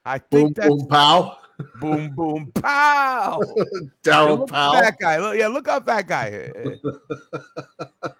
I 0.04 0.18
Boom 0.18 0.54
think 0.54 0.56
that's 0.56 0.68
boom 0.68 0.86
pow. 0.88 1.38
boom 1.80 2.14
boom 2.14 2.52
pow. 2.54 3.40
Daryl 4.02 4.38
Look 4.40 4.50
Powell. 4.50 4.80
That 4.80 4.98
guy. 4.98 5.18
Look, 5.18 5.36
yeah, 5.36 5.48
look 5.48 5.66
up 5.68 5.86
that 5.86 6.06
guy. 6.06 6.52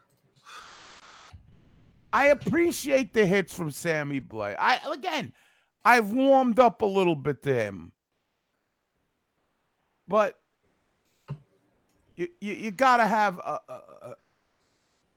I 2.12 2.29
appreciate 2.29 3.12
the 3.12 3.26
hits 3.26 3.55
from 3.55 3.70
Sammy 3.70 4.20
Blais. 4.20 4.57
I 4.59 4.81
again, 4.90 5.33
I've 5.85 6.11
warmed 6.11 6.59
up 6.59 6.83
a 6.83 6.87
little 6.87 7.14
bit 7.14 7.42
to 7.44 7.55
him, 7.55 7.92
but 10.09 10.40
you 12.16 12.29
you, 12.40 12.55
you 12.55 12.70
got 12.70 12.96
to 12.96 13.07
have 13.07 13.38
a, 13.38 13.61
a 13.68 14.16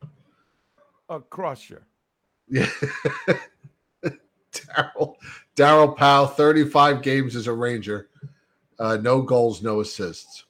a, 0.02 1.16
a 1.16 1.22
crusher. 1.22 1.84
Yeah. 2.48 2.70
Daryl 4.52 5.16
Daryl 5.56 5.96
Powell, 5.96 6.28
35 6.28 7.02
games 7.02 7.36
as 7.36 7.48
a 7.48 7.54
Ranger. 7.54 8.10
Uh, 8.80 8.98
no 9.02 9.22
goals, 9.22 9.62
no 9.62 9.82
assists. 9.82 10.46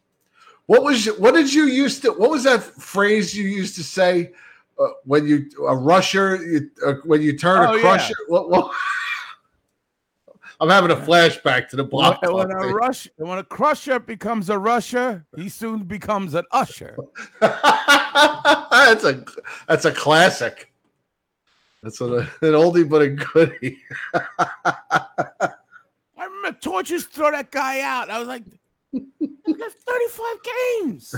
What 0.67 0.83
was 0.83 1.07
what 1.17 1.33
did 1.33 1.51
you 1.51 1.63
used 1.65 2.03
to 2.03 2.11
what 2.11 2.29
was 2.29 2.43
that 2.43 2.61
phrase 2.63 3.35
you 3.35 3.45
used 3.45 3.75
to 3.75 3.83
say 3.83 4.33
uh, 4.79 4.87
when 5.03 5.25
you 5.27 5.49
a 5.67 5.75
rusher 5.75 6.35
you, 6.45 6.69
uh, 6.85 6.93
when 7.05 7.23
you 7.23 7.35
turn 7.35 7.67
Oh, 7.67 7.71
a 7.73 7.75
yeah. 7.75 7.81
crusher 7.81 8.13
what, 8.27 8.49
what 8.51 8.71
I'm 10.61 10.69
having 10.69 10.91
a 10.91 10.95
flashback 10.95 11.69
to 11.69 11.75
the 11.77 11.83
block. 11.85 12.21
when 12.21 12.51
a 12.51 12.67
rush, 12.73 13.07
when 13.15 13.39
a 13.39 13.43
crusher 13.43 13.97
becomes 13.97 14.49
a 14.49 14.59
rusher, 14.59 15.25
he 15.37 15.47
soon 15.47 15.83
becomes 15.85 16.33
an 16.33 16.43
usher. 16.51 16.97
that's 17.39 19.05
a 19.05 19.23
that's 19.67 19.85
a 19.85 19.91
classic. 19.91 20.71
That's 21.81 21.99
what 21.99 22.11
a, 22.11 22.19
an 22.41 22.53
oldie 22.53 22.87
but 22.87 23.01
a 23.01 23.09
goodie. 23.09 23.79
I 24.13 25.53
remember 26.17 26.57
Torches 26.59 27.05
throw 27.05 27.31
that 27.31 27.51
guy 27.51 27.81
out. 27.81 28.09
I 28.09 28.19
was 28.19 28.27
like, 28.27 28.43
"He 28.91 29.53
got 29.53 29.71
35 29.71 30.25
games. 30.83 31.15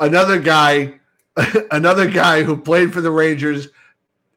another 0.00 0.40
guy, 0.40 1.00
another 1.70 2.10
guy 2.10 2.42
who 2.42 2.56
played 2.56 2.92
for 2.92 3.00
the 3.00 3.10
Rangers 3.10 3.68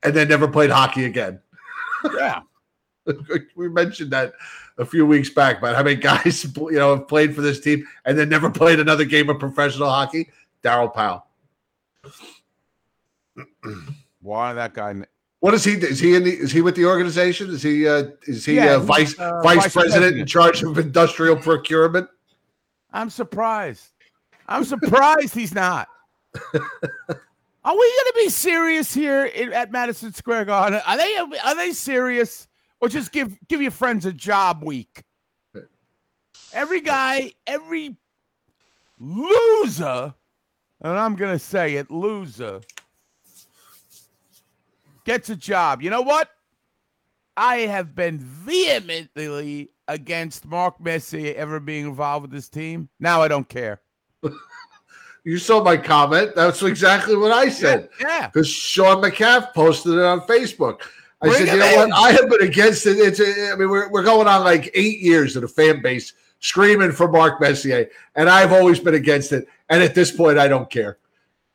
and 0.03 0.13
then 0.13 0.27
never 0.27 0.47
played 0.47 0.69
hockey 0.69 1.05
again. 1.05 1.39
Yeah. 2.15 2.41
we 3.55 3.69
mentioned 3.69 4.11
that 4.11 4.33
a 4.77 4.85
few 4.85 5.05
weeks 5.05 5.29
back 5.29 5.59
about 5.59 5.75
how 5.75 5.83
many 5.83 5.95
guys 5.95 6.43
you 6.43 6.71
know 6.71 6.95
have 6.95 7.07
played 7.07 7.35
for 7.35 7.41
this 7.41 7.59
team 7.59 7.85
and 8.05 8.17
then 8.17 8.29
never 8.29 8.49
played 8.49 8.79
another 8.79 9.05
game 9.05 9.29
of 9.29 9.39
professional 9.39 9.89
hockey. 9.89 10.29
Daryl 10.63 10.93
Powell. 10.93 11.25
Why 14.21 14.53
that 14.53 14.73
guy? 14.73 14.93
What 15.39 15.53
is 15.53 15.63
he? 15.63 15.73
Is 15.73 15.99
he 15.99 16.15
in 16.15 16.23
the? 16.23 16.31
Is 16.31 16.51
he 16.51 16.61
with 16.61 16.75
the 16.75 16.85
organization? 16.85 17.49
Is 17.49 17.61
he? 17.61 17.87
Uh, 17.87 18.05
is 18.23 18.45
he 18.45 18.55
Yeah, 18.55 18.75
uh, 18.75 18.79
vice 18.79 19.17
uh, 19.19 19.41
vice 19.43 19.63
vice 19.63 19.73
president 19.73 20.17
in 20.17 20.25
charge 20.25 20.63
of 20.63 20.77
industrial 20.77 21.35
procurement? 21.35 22.09
I'm 22.91 23.09
surprised. 23.09 23.89
I'm 24.47 24.63
surprised 24.63 25.35
he's 25.35 25.53
not. 25.53 25.87
Are 27.65 27.73
we 27.73 27.77
going 27.77 28.07
to 28.07 28.13
be 28.17 28.29
serious 28.29 28.93
here 28.93 29.25
in, 29.25 29.51
at 29.51 29.71
Madison 29.71 30.13
Square 30.13 30.45
Garden? 30.45 30.79
Are 30.85 30.97
they 30.97 31.15
are 31.43 31.55
they 31.55 31.71
serious, 31.71 32.47
or 32.79 32.89
just 32.89 33.11
give 33.11 33.37
give 33.47 33.61
your 33.61 33.71
friends 33.71 34.05
a 34.05 34.13
job 34.13 34.63
week? 34.63 35.03
Every 36.53 36.79
guy, 36.79 37.33
every 37.47 37.97
loser, 38.99 40.13
and 40.81 40.97
I'm 40.97 41.15
going 41.15 41.33
to 41.33 41.39
say 41.39 41.75
it, 41.75 41.89
loser, 41.89 42.61
gets 45.05 45.29
a 45.29 45.35
job. 45.35 45.81
You 45.81 45.89
know 45.89 46.01
what? 46.01 46.29
I 47.37 47.57
have 47.59 47.95
been 47.95 48.17
vehemently 48.19 49.71
against 49.87 50.45
Mark 50.45 50.79
Messier 50.79 51.35
ever 51.35 51.59
being 51.59 51.85
involved 51.85 52.23
with 52.23 52.31
this 52.31 52.49
team. 52.49 52.89
Now 52.99 53.21
I 53.21 53.27
don't 53.27 53.47
care. 53.47 53.81
You 55.25 55.39
saw 55.39 55.63
my 55.63 55.75
comment. 55.75 56.33
That's 56.35 56.61
exactly 56.61 57.17
what 57.17 57.31
I 57.31 57.49
said. 57.49 57.89
Yeah. 57.99 58.27
because 58.27 58.47
Sean 58.47 59.01
McCaff 59.01 59.53
posted 59.55 59.93
it 59.93 60.03
on 60.03 60.21
Facebook. 60.21 60.81
I 61.21 61.29
Bring 61.29 61.33
said, 61.33 61.53
you 61.53 61.59
know 61.59 61.83
in." 61.83 61.89
what? 61.89 61.99
I 61.99 62.11
have 62.11 62.29
been 62.29 62.43
against 62.43 62.85
it. 62.85 62.99
It's 62.99 63.19
a, 63.19 63.51
I 63.51 63.55
mean, 63.55 63.69
we're, 63.69 63.89
we're 63.89 64.03
going 64.03 64.27
on 64.27 64.43
like 64.43 64.69
eight 64.75 64.99
years 64.99 65.35
of 65.35 65.41
the 65.41 65.47
fan 65.47 65.81
base 65.81 66.13
screaming 66.41 66.91
for 66.91 67.11
Mark 67.11 67.41
Messier, 67.41 67.89
and 68.15 68.29
I've 68.29 68.53
always 68.53 68.79
been 68.79 68.93
against 68.93 69.31
it. 69.31 69.47
And 69.69 69.81
at 69.81 69.95
this 69.95 70.11
point, 70.11 70.37
I 70.37 70.47
don't 70.47 70.69
care. 70.69 70.97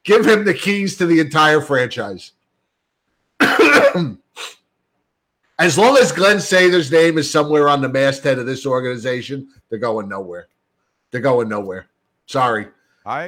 Give 0.04 0.26
him 0.26 0.44
the 0.44 0.54
keys 0.54 0.96
to 0.96 1.06
the 1.06 1.20
entire 1.20 1.60
franchise. 1.60 2.32
as 3.40 4.16
long 5.76 5.98
as 5.98 6.12
Glen 6.12 6.40
Sather's 6.40 6.90
name 6.90 7.18
is 7.18 7.30
somewhere 7.30 7.68
on 7.68 7.82
the 7.82 7.88
masthead 7.88 8.38
of 8.38 8.46
this 8.46 8.66
organization, 8.66 9.48
they're 9.68 9.78
going 9.78 10.08
nowhere. 10.08 10.48
They're 11.10 11.20
going 11.20 11.48
nowhere. 11.48 11.86
Sorry. 12.26 12.68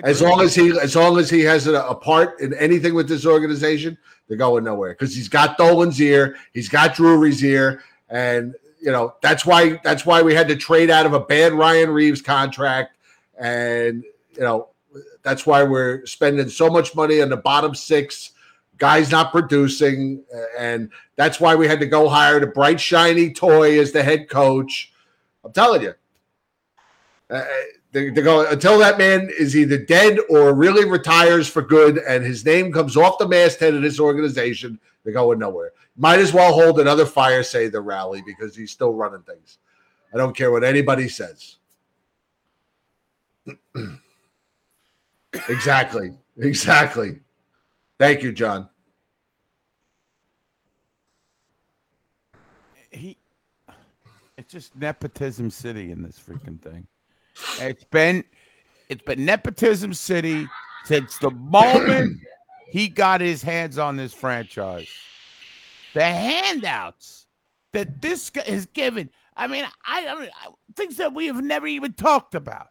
As 0.04 0.22
long 0.22 0.40
as 0.40 0.54
he, 0.54 0.78
as 0.78 0.94
long 0.94 1.18
as 1.18 1.30
he 1.30 1.40
has 1.40 1.66
a, 1.66 1.74
a 1.74 1.94
part 1.94 2.40
in 2.40 2.54
anything 2.54 2.94
with 2.94 3.08
this 3.08 3.26
organization, 3.26 3.98
they're 4.28 4.36
going 4.36 4.64
nowhere 4.64 4.92
because 4.92 5.14
he's 5.14 5.28
got 5.28 5.58
Dolan's 5.58 6.00
ear, 6.00 6.36
he's 6.52 6.68
got 6.68 6.94
Drury's 6.94 7.42
ear, 7.42 7.82
and 8.08 8.54
you 8.80 8.92
know 8.92 9.14
that's 9.22 9.44
why 9.44 9.80
that's 9.82 10.06
why 10.06 10.22
we 10.22 10.34
had 10.34 10.48
to 10.48 10.56
trade 10.56 10.90
out 10.90 11.06
of 11.06 11.14
a 11.14 11.20
bad 11.20 11.52
Ryan 11.52 11.90
Reaves 11.90 12.22
contract, 12.22 12.96
and 13.38 14.04
you 14.34 14.42
know 14.42 14.68
that's 15.22 15.46
why 15.46 15.62
we're 15.62 16.04
spending 16.06 16.48
so 16.48 16.68
much 16.68 16.94
money 16.94 17.22
on 17.22 17.28
the 17.28 17.36
bottom 17.36 17.74
six 17.74 18.32
guys 18.78 19.12
not 19.12 19.30
producing, 19.30 20.24
and 20.58 20.90
that's 21.14 21.38
why 21.38 21.54
we 21.54 21.68
had 21.68 21.78
to 21.78 21.86
go 21.86 22.08
hire 22.08 22.40
the 22.40 22.46
bright 22.48 22.80
shiny 22.80 23.32
toy 23.32 23.78
as 23.78 23.92
the 23.92 24.02
head 24.02 24.28
coach. 24.28 24.92
I'm 25.44 25.52
telling 25.52 25.82
you. 25.82 25.94
Uh, 27.30 27.44
they, 27.92 28.10
they 28.10 28.22
go 28.22 28.44
until 28.50 28.78
that 28.78 28.98
man 28.98 29.30
is 29.38 29.56
either 29.56 29.78
dead 29.78 30.18
or 30.28 30.54
really 30.54 30.88
retires 30.88 31.46
for 31.46 31.62
good, 31.62 31.98
and 31.98 32.24
his 32.24 32.44
name 32.44 32.72
comes 32.72 32.96
off 32.96 33.18
the 33.18 33.28
masthead 33.28 33.74
of 33.74 33.82
this 33.82 34.00
organization. 34.00 34.80
They're 35.04 35.12
going 35.12 35.38
nowhere. 35.38 35.72
Might 35.96 36.20
as 36.20 36.32
well 36.32 36.52
hold 36.52 36.80
another 36.80 37.06
fire 37.06 37.42
say 37.42 37.68
the 37.68 37.80
rally 37.80 38.22
because 38.24 38.56
he's 38.56 38.72
still 38.72 38.94
running 38.94 39.22
things. 39.22 39.58
I 40.12 40.16
don't 40.16 40.36
care 40.36 40.50
what 40.50 40.64
anybody 40.64 41.08
says. 41.08 41.56
exactly. 45.48 46.12
Exactly. 46.38 47.20
Thank 47.98 48.22
you, 48.22 48.32
John. 48.32 48.68
he 52.92 53.16
it's 54.36 54.52
just 54.52 54.76
nepotism 54.76 55.50
city 55.50 55.90
in 55.90 56.02
this 56.02 56.18
freaking 56.18 56.60
thing. 56.60 56.86
It's 57.58 57.84
been 57.84 58.24
it's 58.88 59.02
been 59.02 59.24
nepotism 59.24 59.94
city 59.94 60.46
since 60.84 61.18
the 61.18 61.30
moment 61.30 62.18
he 62.70 62.88
got 62.88 63.20
his 63.20 63.42
hands 63.42 63.78
on 63.78 63.96
this 63.96 64.12
franchise. 64.12 64.88
The 65.94 66.04
handouts 66.04 67.26
that 67.72 68.00
this 68.00 68.30
guy 68.30 68.42
has 68.42 68.66
given. 68.66 69.10
I 69.36 69.46
mean, 69.46 69.64
I, 69.86 70.06
I 70.06 70.20
mean, 70.20 70.30
things 70.76 70.96
that 70.96 71.14
we 71.14 71.26
have 71.26 71.42
never 71.42 71.66
even 71.66 71.92
talked 71.94 72.34
about. 72.34 72.68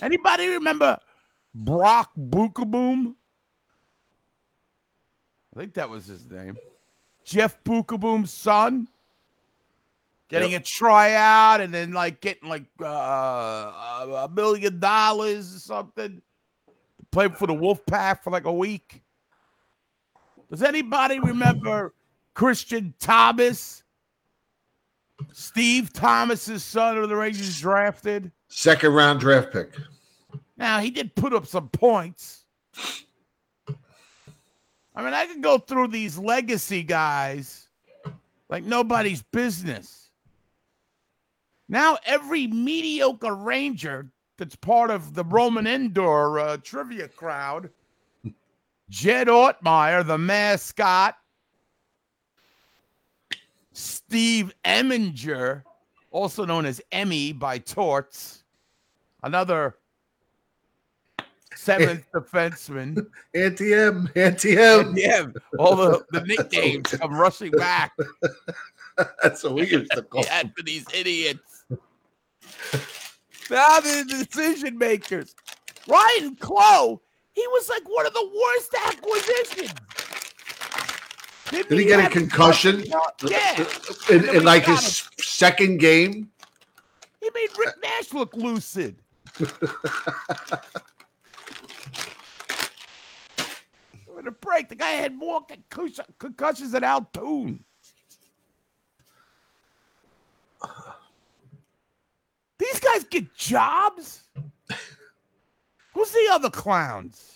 Anybody 0.00 0.48
remember 0.48 0.98
Brock 1.54 2.10
Beukeboom? 2.18 3.14
I 5.54 5.60
think 5.60 5.74
that 5.74 5.88
was 5.88 6.06
his 6.06 6.28
name. 6.28 6.56
Jeff 7.24 7.62
Beukeboom's 7.64 8.32
son. 8.32 8.88
getting 10.28 10.50
Yep. 10.52 10.62
a 10.62 10.64
tryout 10.64 11.60
and 11.60 11.72
then 11.72 11.92
like 11.92 12.20
getting 12.20 12.48
like 12.48 12.64
uh, 12.82 12.84
a 12.84 14.28
million 14.34 14.80
dollars 14.80 15.54
or 15.54 15.58
something. 15.60 16.20
Play 17.12 17.28
for 17.28 17.46
the 17.46 17.54
Wolfpack 17.54 18.22
for 18.24 18.30
like 18.30 18.44
a 18.46 18.52
week. 18.52 19.00
Does 20.50 20.62
anybody 20.62 21.20
remember 21.20 21.94
Christian 22.34 22.94
Thomas? 22.98 23.83
Steve 25.32 25.92
Thomas's 25.92 26.64
son 26.64 26.98
of 26.98 27.08
the 27.08 27.16
Rangers 27.16 27.60
drafted. 27.60 28.32
Second 28.48 28.92
round 28.92 29.20
draft 29.20 29.52
pick. 29.52 29.74
Now 30.56 30.80
he 30.80 30.90
did 30.90 31.14
put 31.14 31.32
up 31.32 31.46
some 31.46 31.68
points. 31.68 32.44
I 34.96 35.02
mean, 35.02 35.12
I 35.12 35.26
can 35.26 35.40
go 35.40 35.58
through 35.58 35.88
these 35.88 36.18
legacy 36.18 36.82
guys 36.82 37.68
like 38.48 38.64
nobody's 38.64 39.22
business. 39.22 40.10
Now 41.68 41.98
every 42.04 42.46
mediocre 42.46 43.34
Ranger 43.34 44.10
that's 44.38 44.56
part 44.56 44.90
of 44.90 45.14
the 45.14 45.24
Roman 45.24 45.66
Indoor 45.66 46.38
uh, 46.38 46.56
trivia 46.58 47.08
crowd, 47.08 47.70
Jed 48.90 49.28
Ortmeyer, 49.28 50.06
the 50.06 50.18
mascot, 50.18 51.16
Steve 53.74 54.54
Eminger, 54.64 55.62
also 56.10 56.44
known 56.44 56.64
as 56.64 56.80
Emmy 56.92 57.32
by 57.32 57.58
Torts, 57.58 58.44
another 59.22 59.76
seventh 61.56 62.06
defenseman. 62.14 63.06
Anti 63.34 63.74
M, 63.74 64.08
Anti 64.14 64.56
M. 64.56 64.94
Yeah, 64.96 65.26
all 65.58 65.76
the, 65.76 66.04
the 66.10 66.20
nicknames 66.22 66.90
come 66.92 67.14
rushing 67.14 67.50
back 67.50 67.92
That's 69.22 69.42
what 69.42 69.54
we 69.54 69.68
used 69.68 69.90
to 69.90 70.02
call. 70.02 70.22
yeah, 70.24 70.42
for 70.56 70.62
these 70.62 70.86
idiots. 70.94 71.64
Now 73.50 73.80
the 73.80 74.04
decision 74.08 74.78
makers. 74.78 75.34
Ryan 75.88 76.36
Clowe, 76.36 77.02
he 77.32 77.46
was 77.48 77.68
like 77.68 77.82
one 77.88 78.06
of 78.06 78.14
the 78.14 78.24
worst 78.24 78.74
acquisitions. 78.86 79.74
Did 81.62 81.78
he 81.78 81.84
get 81.84 82.04
a 82.04 82.10
concussion? 82.10 82.84
Yeah. 83.22 83.64
In, 84.10 84.28
in 84.28 84.44
like 84.44 84.64
his 84.64 85.08
second 85.18 85.78
game? 85.78 86.30
He 87.20 87.30
made 87.34 87.48
Rick 87.58 87.74
Nash 87.82 88.12
look 88.12 88.34
lucid. 88.34 88.96
With 89.38 89.52
a 94.26 94.30
break, 94.40 94.68
the 94.68 94.74
guy 94.74 94.90
had 94.90 95.14
more 95.14 95.40
concussions 96.18 96.72
than 96.72 96.84
Al 96.84 97.08
Toon. 97.12 97.64
These 102.58 102.80
guys 102.80 103.04
get 103.04 103.34
jobs. 103.34 104.22
Who's 105.92 106.10
the 106.10 106.28
other 106.32 106.50
clowns? 106.50 107.32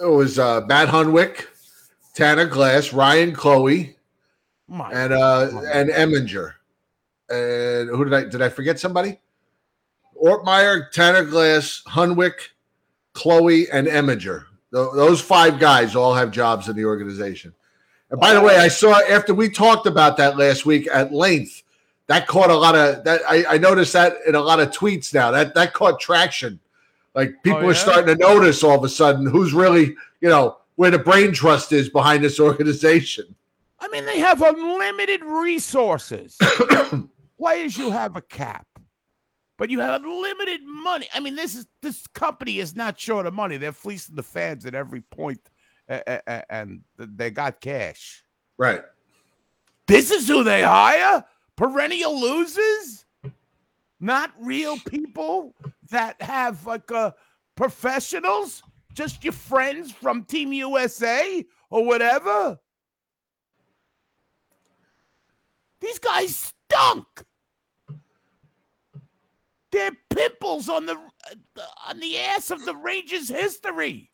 It 0.00 0.06
was 0.06 0.38
uh, 0.38 0.62
Matt 0.66 0.88
Hunwick, 0.88 1.46
Tanner 2.16 2.46
Glass, 2.46 2.94
Ryan 2.94 3.34
Clowe, 3.34 3.84
My 4.68 4.90
and 4.90 5.12
uh, 5.12 5.50
and 5.70 5.90
Eminger. 5.90 6.54
And 7.28 7.90
who 7.90 8.04
did 8.04 8.14
I 8.14 8.24
did 8.24 8.40
I 8.40 8.48
forget 8.48 8.80
somebody? 8.80 9.20
Ortmeyer, 10.20 10.90
Tanner 10.90 11.24
Glass, 11.24 11.82
Hunwick, 11.86 12.48
Clowe, 13.12 13.48
and 13.48 13.86
Eminger. 13.86 14.46
Those 14.72 15.20
five 15.20 15.60
guys 15.60 15.94
all 15.94 16.14
have 16.14 16.30
jobs 16.30 16.68
in 16.68 16.76
the 16.76 16.86
organization. 16.86 17.52
And 18.10 18.18
by 18.18 18.32
the 18.32 18.40
way, 18.40 18.56
I 18.56 18.68
saw 18.68 18.98
after 19.08 19.34
we 19.34 19.50
talked 19.50 19.86
about 19.86 20.16
that 20.16 20.38
last 20.38 20.64
week 20.64 20.88
at 20.90 21.12
length, 21.12 21.64
that 22.06 22.26
caught 22.26 22.50
a 22.50 22.56
lot 22.56 22.74
of 22.74 23.04
that. 23.04 23.20
I, 23.28 23.44
I 23.46 23.58
noticed 23.58 23.92
that 23.92 24.16
in 24.26 24.34
a 24.34 24.40
lot 24.40 24.58
of 24.58 24.70
tweets 24.70 25.12
now. 25.12 25.30
That 25.32 25.54
that 25.54 25.74
caught 25.74 26.00
traction. 26.00 26.60
Like 27.14 27.42
people 27.42 27.60
Oh, 27.60 27.68
are 27.68 27.74
starting 27.74 28.16
to 28.16 28.22
notice 28.22 28.62
all 28.62 28.78
of 28.78 28.84
a 28.84 28.88
sudden 28.88 29.26
who's 29.26 29.52
really, 29.52 29.94
you 30.20 30.28
know, 30.28 30.58
where 30.76 30.90
the 30.90 30.98
brain 30.98 31.32
trust 31.32 31.72
is 31.72 31.88
behind 31.88 32.22
this 32.22 32.38
organization. 32.38 33.34
I 33.80 33.88
mean, 33.88 34.06
they 34.06 34.20
have 34.20 34.40
unlimited 34.40 35.22
resources. 35.24 36.36
Why 37.36 37.56
Players, 37.56 37.76
you 37.76 37.90
have 37.90 38.16
a 38.16 38.22
cap, 38.22 38.66
but 39.58 39.68
you 39.68 39.80
have 39.80 40.02
unlimited 40.02 40.60
money. 40.64 41.06
I 41.14 41.20
mean, 41.20 41.34
this 41.34 41.54
is 41.54 41.66
this 41.82 42.06
company 42.08 42.58
is 42.58 42.74
not 42.74 42.98
short 42.98 43.26
of 43.26 43.34
money. 43.34 43.56
They're 43.58 43.72
fleecing 43.72 44.14
the 44.16 44.22
fans 44.22 44.64
at 44.64 44.74
every 44.74 45.02
point, 45.02 45.40
and 45.88 46.80
they 46.98 47.30
got 47.30 47.60
cash. 47.60 48.22
Right. 48.56 48.82
This 49.86 50.10
is 50.10 50.26
who 50.26 50.42
they 50.44 50.62
hire? 50.62 51.24
Perennial 51.56 52.18
losers? 52.18 53.04
Not 54.00 54.32
real 54.40 54.78
people 54.78 55.54
that 55.90 56.20
have 56.20 56.66
like 56.66 56.90
uh, 56.90 57.12
professionals? 57.54 58.62
Just 58.96 59.22
your 59.22 59.34
friends 59.34 59.92
from 59.92 60.24
Team 60.24 60.54
USA 60.54 61.44
or 61.68 61.84
whatever? 61.84 62.58
These 65.82 65.98
guys 65.98 66.52
stunk. 66.66 67.06
They're 69.70 69.90
pimples 70.08 70.70
on 70.70 70.86
the 70.86 70.94
uh, 70.94 71.62
on 71.88 72.00
the 72.00 72.16
ass 72.16 72.50
of 72.50 72.64
the 72.64 72.74
Rangers' 72.74 73.28
history. 73.28 74.10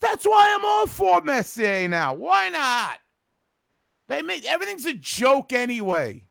That's 0.00 0.26
why 0.26 0.54
I'm 0.54 0.64
all 0.64 0.86
for 0.88 1.20
Messier 1.20 1.86
now. 1.86 2.14
Why 2.14 2.48
not? 2.48 2.98
They 4.08 4.22
make 4.22 4.44
everything's 4.44 4.86
a 4.86 4.94
joke 4.94 5.52
anyway. 5.52 6.24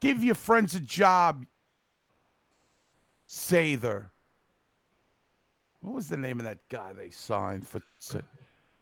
Give 0.00 0.22
your 0.22 0.36
friends 0.36 0.76
a 0.76 0.80
job. 0.80 1.44
Sather. 3.30 4.06
What 5.80 5.94
was 5.94 6.08
the 6.08 6.16
name 6.16 6.40
of 6.40 6.44
that 6.46 6.58
guy 6.68 6.92
they 6.92 7.10
signed 7.10 7.66
for? 7.66 7.80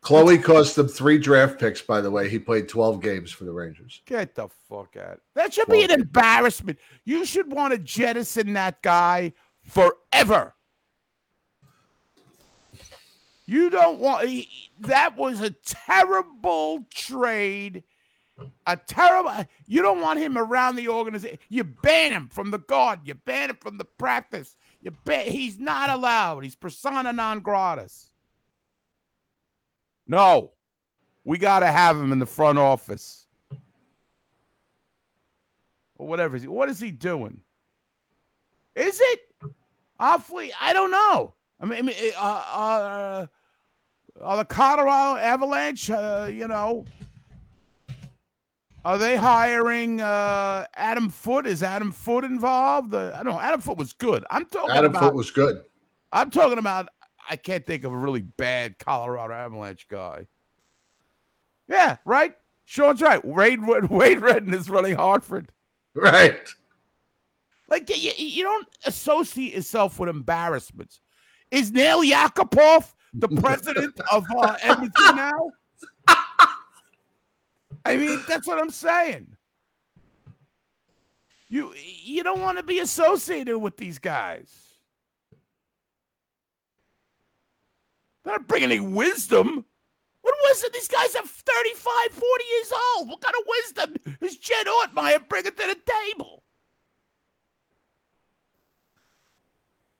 Clowe 0.01 0.37
cost 0.37 0.75
them 0.75 0.87
three 0.87 1.17
draft 1.19 1.59
picks, 1.59 1.81
by 1.81 2.01
the 2.01 2.09
way. 2.09 2.29
He 2.29 2.39
played 2.39 2.67
12 2.67 3.01
games 3.01 3.31
for 3.31 3.43
the 3.43 3.51
Rangers. 3.51 4.01
Get 4.05 4.33
the 4.33 4.47
fuck 4.69 4.97
out. 4.97 5.21
That 5.35 5.53
should 5.53 5.67
be 5.67 5.83
an 5.83 5.91
embarrassment. 5.91 6.79
You 7.05 7.25
should 7.25 7.51
want 7.51 7.73
to 7.73 7.79
jettison 7.79 8.53
that 8.53 8.81
guy 8.81 9.33
forever. 9.61 10.55
You 13.45 13.69
don't 13.69 13.99
want 13.99 14.27
he- 14.29 14.71
that 14.79 15.17
was 15.17 15.41
a 15.41 15.49
terrible 15.51 16.85
trade. 16.89 17.83
A 18.67 18.77
terrible 18.77 19.45
you 19.65 19.81
don't 19.81 20.01
want 20.01 20.19
him 20.19 20.37
around 20.37 20.75
the 20.75 20.87
organization. 20.89 21.39
You 21.49 21.63
ban 21.63 22.11
him 22.11 22.29
from 22.29 22.51
the 22.51 22.59
guard. 22.59 22.99
You 23.03 23.15
ban 23.15 23.49
him 23.49 23.57
from 23.59 23.77
the 23.77 23.85
practice. 23.85 24.55
You 24.81 24.91
ban 25.05 25.27
he's 25.31 25.59
not 25.59 25.89
allowed. 25.89 26.43
He's 26.43 26.55
persona 26.55 27.11
non 27.11 27.39
gratis. 27.41 28.11
No. 30.07 30.51
We 31.23 31.37
got 31.37 31.59
to 31.59 31.67
have 31.67 31.97
him 31.97 32.11
in 32.11 32.19
the 32.19 32.25
front 32.25 32.57
office. 32.57 33.27
Or 35.97 36.07
whatever. 36.07 36.35
is 36.37 36.41
he- 36.43 36.47
What 36.47 36.69
is 36.69 36.79
he 36.79 36.91
doing? 36.91 37.41
Is 38.75 38.99
it 39.01 39.19
awfully? 39.99 40.51
I 40.59 40.73
don't 40.73 40.91
know. 40.91 41.33
I 41.59 41.65
mean, 41.65 41.91
uh, 42.17 42.21
uh, 42.21 43.27
are 44.21 44.37
the 44.37 44.45
Colorado 44.45 45.19
Avalanche, 45.19 45.89
uh, 45.89 46.29
you 46.31 46.47
know, 46.47 46.85
are 48.85 48.97
they 48.97 49.15
hiring 49.15 50.01
uh, 50.01 50.65
Adam 50.75 51.09
Foote? 51.09 51.47
Is 51.47 51.63
Adam 51.63 51.91
Foote 51.91 52.23
involved? 52.23 52.93
Uh, 52.93 53.11
I 53.13 53.23
don't 53.23 53.33
know. 53.33 53.39
Adam 53.39 53.61
Foote 53.61 53.77
was 53.77 53.93
good. 53.93 54.25
I'm 54.29 54.45
talking 54.45 54.71
Adam 54.71 54.91
about. 54.91 55.03
Foote 55.03 55.15
was 55.15 55.31
good. 55.31 55.63
I'm 56.11 56.29
talking 56.31 56.57
about. 56.57 56.89
I 57.29 57.35
can't 57.35 57.65
think 57.65 57.83
of 57.83 57.93
a 57.93 57.97
really 57.97 58.21
bad 58.21 58.79
Colorado 58.79 59.33
Avalanche 59.33 59.87
guy. 59.87 60.27
Yeah, 61.67 61.97
right. 62.05 62.33
Sean's 62.65 63.01
right. 63.01 63.23
Wade 63.23 63.59
Wade 63.89 64.19
Redden 64.21 64.53
is 64.53 64.69
running 64.69 64.95
Hartford. 64.95 65.51
Right. 65.95 66.39
Like 67.69 67.89
you, 67.89 68.11
you 68.17 68.43
don't 68.43 68.67
associate 68.85 69.53
yourself 69.53 69.99
with 69.99 70.09
embarrassments. 70.09 71.01
Is 71.51 71.71
Neil 71.71 72.03
Yakupov 72.03 72.93
the 73.13 73.27
president 73.41 73.99
of 74.11 74.25
uh, 74.35 74.55
Edmonton 74.61 75.15
now? 75.15 75.51
I 77.89 77.97
mean, 77.97 78.21
that's 78.27 78.45
what 78.45 78.59
I'm 78.59 78.69
saying. 78.69 79.35
You 81.47 81.73
you 81.75 82.21
don't 82.23 82.41
want 82.41 82.59
to 82.59 82.63
be 82.63 82.77
associated 82.79 83.57
with 83.57 83.77
these 83.77 83.97
guys. 83.97 84.51
They're 88.23 88.33
not 88.33 88.47
bringing 88.47 88.69
any 88.71 88.79
wisdom. 88.79 89.65
What 90.21 90.35
wisdom? 90.49 90.69
These 90.71 90.87
guys 90.89 91.15
are 91.15 91.25
35, 91.25 91.93
40 92.11 92.43
years 92.51 92.73
old. 92.95 93.09
What 93.09 93.21
kind 93.21 93.33
of 93.39 93.45
wisdom 93.47 94.17
is 94.21 94.37
Jed 94.37 94.67
Ortmeyer 94.67 95.27
bringing 95.27 95.53
to 95.53 95.57
the 95.57 95.77
table? 96.13 96.43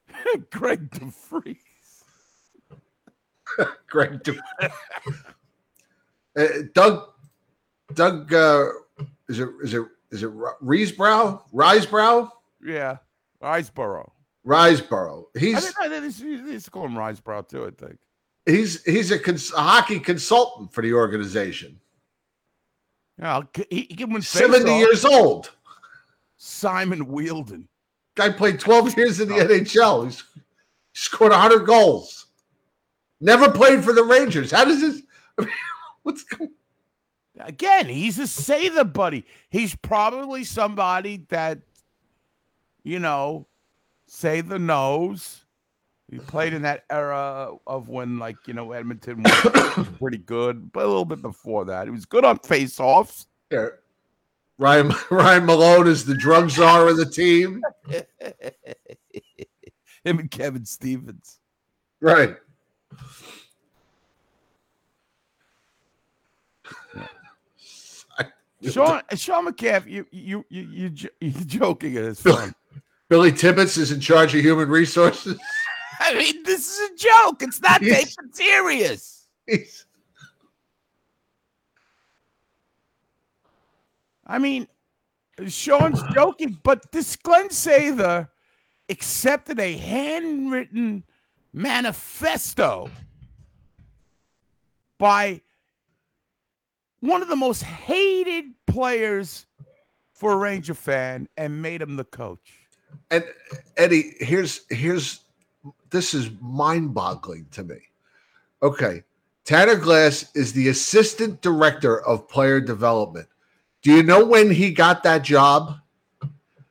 Greg 0.51 0.91
de 0.91 1.05
Vries. 1.29 2.03
Greg. 3.89 4.21
Du- 4.21 4.39
Uh, 6.37 6.47
Doug, 6.75 7.09
Doug, 7.93 8.33
uh, 8.33 8.65
is 9.27 9.39
it 9.39 9.49
is 9.63 9.73
it 9.73 9.83
is 10.11 10.23
it 10.23 10.31
Riesbrow? 10.31 11.41
Risebrow? 11.53 12.29
Yeah. 12.63 12.97
Risebrough. 13.41 14.09
I 15.35 15.39
He's 15.39 15.63
think 15.63 15.75
I 15.79 15.89
think 15.89 16.03
they 16.03 16.11
should- 16.11 16.45
they 16.47 16.59
should 16.59 16.71
call 16.71 16.85
him 16.85 16.93
Riceboro 16.95 17.47
too. 17.47 17.65
I 17.65 17.71
think. 17.71 17.97
he's 18.45 18.83
he's 18.83 19.11
a, 19.11 19.19
cons- 19.19 19.53
a 19.53 19.61
hockey 19.61 19.99
consultant 19.99 20.73
for 20.73 20.81
the 20.81 20.93
organization. 20.93 21.79
Yeah, 23.19 23.41
he, 23.69 23.81
he 23.81 23.95
give 23.95 24.09
him 24.09 24.21
Seventy 24.21 24.77
years 24.77 25.03
old. 25.05 25.51
Simon 26.37 27.05
Wielden. 27.07 27.67
Guy 28.15 28.29
played 28.29 28.59
twelve 28.59 28.93
years 28.97 29.19
in 29.19 29.27
the 29.29 29.35
NHL. 29.35 30.05
He's 30.05 30.23
he 30.33 30.41
scored 30.93 31.33
hundred 31.33 31.65
goals. 31.65 32.27
Never 33.21 33.51
played 33.51 33.83
for 33.83 33.91
the 33.93 34.03
Rangers. 34.03 34.51
How 34.51 34.63
does 34.63 34.79
this? 34.79 35.01
what's 36.03 36.23
going? 36.23 36.51
Again, 37.39 37.87
he's 37.87 38.19
a 38.19 38.23
Sather 38.23 38.91
buddy. 38.91 39.25
He's 39.49 39.75
probably 39.75 40.43
somebody 40.43 41.25
that, 41.29 41.59
you 42.83 42.99
know, 42.99 43.47
Sather 44.09 44.59
knows. 44.59 45.45
He 46.11 46.17
played 46.17 46.53
in 46.53 46.63
that 46.63 46.85
era 46.89 47.53
of 47.67 47.87
when, 47.87 48.17
like, 48.17 48.35
you 48.47 48.53
know, 48.53 48.71
Edmonton 48.71 49.23
was 49.23 49.87
pretty 49.99 50.17
good, 50.17 50.71
but 50.71 50.83
a 50.83 50.87
little 50.87 51.05
bit 51.05 51.21
before 51.21 51.65
that. 51.65 51.85
He 51.85 51.91
was 51.91 52.05
good 52.05 52.25
on 52.25 52.39
face-offs. 52.39 53.27
Yeah. 53.51 53.67
Ryan 54.57 54.91
Ryan 55.09 55.45
Malone 55.45 55.87
is 55.87 56.05
the 56.05 56.15
drug 56.15 56.49
czar 56.51 56.89
of 56.89 56.97
the 56.97 57.05
team. 57.05 57.63
Him 60.03 60.19
and 60.19 60.29
Kevin 60.29 60.65
Stevens. 60.65 61.39
Right. 62.01 62.35
Sean 68.64 69.01
Sean 69.16 69.47
McCaff, 69.47 69.88
you 69.88 70.05
you 70.12 70.45
you 70.49 70.62
you 70.70 70.91
you're 71.22 71.43
joking 71.45 71.95
at 71.97 72.18
fun. 72.18 72.53
Billy 73.07 73.32
Tibbetts 73.32 73.78
is 73.78 73.91
in 73.91 73.99
charge 73.99 74.36
of 74.36 74.41
human 74.41 74.70
resources. 74.70 75.39
I 76.01 76.14
mean, 76.14 76.43
this 76.43 76.68
is 76.78 76.89
a 76.91 76.95
joke. 76.95 77.41
It's 77.41 77.62
not 77.62 77.82
He's- 77.82 78.16
taken 78.16 78.34
serious. 78.34 79.28
He's- 79.47 79.86
I 84.26 84.38
mean, 84.38 84.68
Sean's 85.47 86.01
joking, 86.14 86.60
but 86.64 86.91
this 86.91 87.16
Glen 87.16 87.49
Sather 87.49 88.28
accepted 88.89 89.60
a 89.60 89.76
handwritten 89.76 91.03
manifesto 91.51 92.91
by 94.99 95.41
one 97.01 97.21
of 97.21 97.27
the 97.27 97.35
most 97.35 97.63
hated 97.63 98.45
players 98.67 99.45
for 100.13 100.33
a 100.33 100.37
Ranger 100.37 100.73
fan 100.73 101.27
and 101.37 101.61
made 101.61 101.81
him 101.81 101.95
the 101.95 102.03
coach. 102.03 102.53
and 103.11 103.23
Eddie, 103.77 104.15
here's 104.19 104.61
here's 104.69 105.21
this 105.89 106.13
is 106.13 106.29
mind-boggling 106.41 107.47
to 107.51 107.63
me. 107.63 107.77
Okay. 108.61 109.03
Tanner 109.45 109.75
Glass 109.75 110.29
is 110.35 110.53
the 110.53 110.67
assistant 110.67 111.41
director 111.41 112.05
of 112.05 112.27
player 112.27 112.59
development. 112.59 113.27
Do 113.81 113.91
you 113.91 114.03
know 114.03 114.23
when 114.23 114.51
he 114.51 114.71
got 114.71 115.01
that 115.03 115.23
job? 115.23 115.75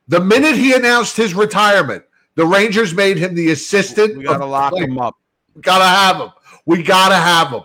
The 0.07 0.21
minute 0.21 0.55
he 0.55 0.75
announced 0.75 1.17
his 1.17 1.35
retirement, 1.35 2.05
the 2.37 2.47
Rangers 2.47 2.95
made 2.95 3.17
him 3.17 3.35
the 3.35 3.51
assistant. 3.51 4.17
We 4.17 4.25
got 4.25 4.39
to 4.39 4.47
lock 4.47 4.73
player- 4.73 4.85
him 4.85 4.99
up. 4.99 5.17
Gotta 5.61 5.85
have 5.85 6.17
him. 6.21 6.31
We 6.67 6.83
gotta 6.85 7.17
have 7.17 7.49
him. 7.49 7.63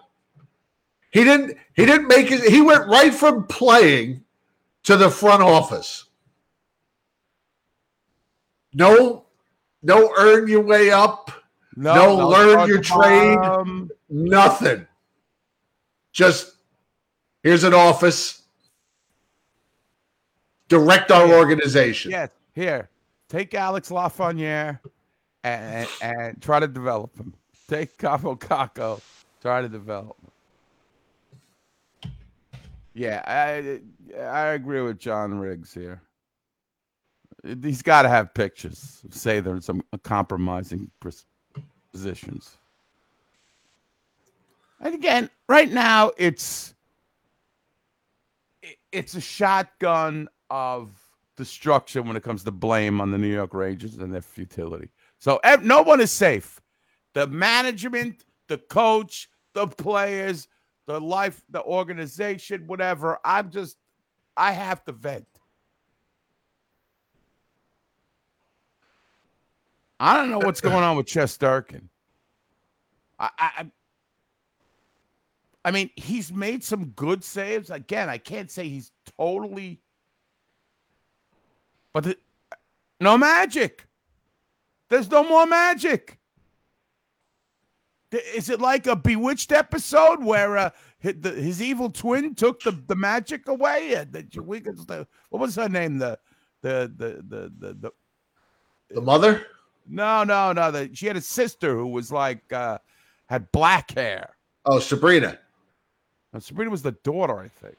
He 1.14 1.24
didn't. 1.24 1.58
He 1.76 1.86
didn't 1.86 2.08
make 2.08 2.32
it. 2.32 2.42
He 2.52 2.60
went 2.60 2.88
right 2.88 3.14
from 3.14 3.46
playing 3.46 4.24
to 4.82 4.98
the 4.98 5.12
front 5.12 5.44
office. 5.44 6.06
No, 8.74 9.26
no, 9.84 10.12
earn 10.18 10.48
your 10.48 10.62
way 10.62 10.90
up. 10.90 11.32
No, 11.76 12.16
learn 12.16 12.68
your 12.68 12.82
trade. 12.82 13.38
Nothing. 14.10 14.88
Just 16.12 16.56
here's 17.44 17.64
an 17.64 17.76
office. 17.76 18.42
Direct 20.68 21.12
our 21.12 21.32
organization. 21.32 22.10
yes, 22.10 22.30
here, 22.56 22.90
take 23.30 23.54
Alex 23.54 23.90
Lafreniere 23.90 24.80
and, 25.44 25.88
and, 26.02 26.18
and 26.18 26.42
try 26.42 26.60
to 26.60 26.68
develop 26.68 27.16
him. 27.16 27.36
Take 27.68 27.96
Kaapo 28.00 28.40
Kakko, 28.40 29.00
try 29.42 29.62
to 29.62 29.70
develop 29.70 30.18
him. 30.20 30.32
Yeah, 32.94 33.22
I 33.26 33.80
I 34.22 34.48
agree 34.50 34.82
with 34.82 35.00
John 35.00 35.40
Riggs 35.40 35.74
here. 35.74 36.02
He's 37.62 37.82
got 37.82 38.04
to 38.04 38.10
have 38.10 38.34
pictures. 38.34 39.02
Say 39.10 39.40
there's 39.40 39.66
some 39.66 39.84
compromising 40.04 40.90
positions. 41.92 42.58
And 44.80 44.94
again, 44.94 45.30
right 45.50 45.72
now 45.72 46.12
it's 46.18 46.76
it's 48.92 49.16
a 49.16 49.22
shotgun 49.22 50.30
of 50.50 50.92
destruction 51.36 52.08
when 52.08 52.16
it 52.16 52.24
comes 52.24 52.44
to 52.44 52.52
blame 52.52 53.02
on 53.02 53.12
the 53.12 53.18
New 53.18 53.34
York 53.34 53.54
Rangers 53.54 53.96
and 53.96 54.14
their 54.14 54.22
futility. 54.22 54.90
So 55.18 55.40
no 55.62 55.82
one 55.82 56.00
is 56.00 56.12
safe. 56.12 56.62
The 57.14 57.28
management, 57.28 58.26
the 58.48 58.58
coach, 58.58 59.30
the 59.54 59.68
players, 59.68 60.48
the 60.86 61.00
life, 61.00 61.42
the 61.50 61.64
organization, 61.64 62.68
whatever. 62.68 63.20
I'm 63.24 63.50
just, 63.52 63.78
I 64.36 64.52
have 64.52 64.84
to 64.86 64.92
vent. 64.92 65.28
I 70.00 70.18
don't 70.18 70.30
know 70.30 70.40
what's 70.40 70.60
going 70.62 70.84
on 70.84 70.98
with 70.98 71.06
Shesterkin. 71.06 71.84
I, 73.20 73.30
I, 73.38 73.52
I- 73.58 73.72
I 75.66 75.72
mean, 75.72 75.92
he's 75.96 76.30
made 76.30 76.62
some 76.62 76.88
good 76.88 77.24
saves. 77.24 77.70
Again, 77.70 78.10
I 78.10 78.18
can't 78.18 78.52
say 78.52 78.68
he's 78.68 78.92
totally, 79.18 79.80
but 81.94 82.04
the, 82.04 82.18
no 83.00 83.18
magic. 83.18 83.88
There's 84.90 85.10
no 85.10 85.24
more 85.24 85.46
magic. 85.46 86.20
Is 88.14 88.50
it 88.50 88.62
like 88.62 88.88
a 88.88 88.96
Bewitched 88.96 89.52
episode 89.52 90.24
where 90.24 90.58
uh, 90.58 90.70
his, 91.00 91.16
the, 91.20 91.32
his 91.32 91.62
evil 91.62 91.90
twin 91.90 92.36
took 92.36 92.62
the, 92.62 92.72
the 92.88 92.96
magic 92.96 93.48
away? 93.48 93.96
Uh, 93.96 94.06
the, 94.10 94.22
the, 94.24 95.08
what 95.30 95.40
was 95.40 95.56
her 95.56 95.70
name? 95.70 95.98
The 95.98 96.20
the 96.62 96.92
the 96.96 97.08
the 97.28 97.52
the, 97.60 97.74
the 97.74 97.92
The 98.92 99.02
mother. 99.02 99.46
no 99.88 100.24
no 100.24 100.54
no. 100.54 100.72
The, 100.72 100.90
she 100.94 101.08
had 101.08 101.18
a 101.18 101.22
sister 101.22 101.76
who 101.76 101.88
was 101.88 102.12
like 102.12 102.52
uh, 102.54 102.78
had 103.28 103.52
black 103.52 103.92
hair. 103.92 104.36
Oh, 104.66 104.80
Sabrina. 104.80 105.40
Now, 106.32 106.40
Sabrina 106.40 106.72
was 106.72 106.82
the 106.82 106.94
daughter, 107.04 107.38
I 107.40 107.48
think. 107.48 107.76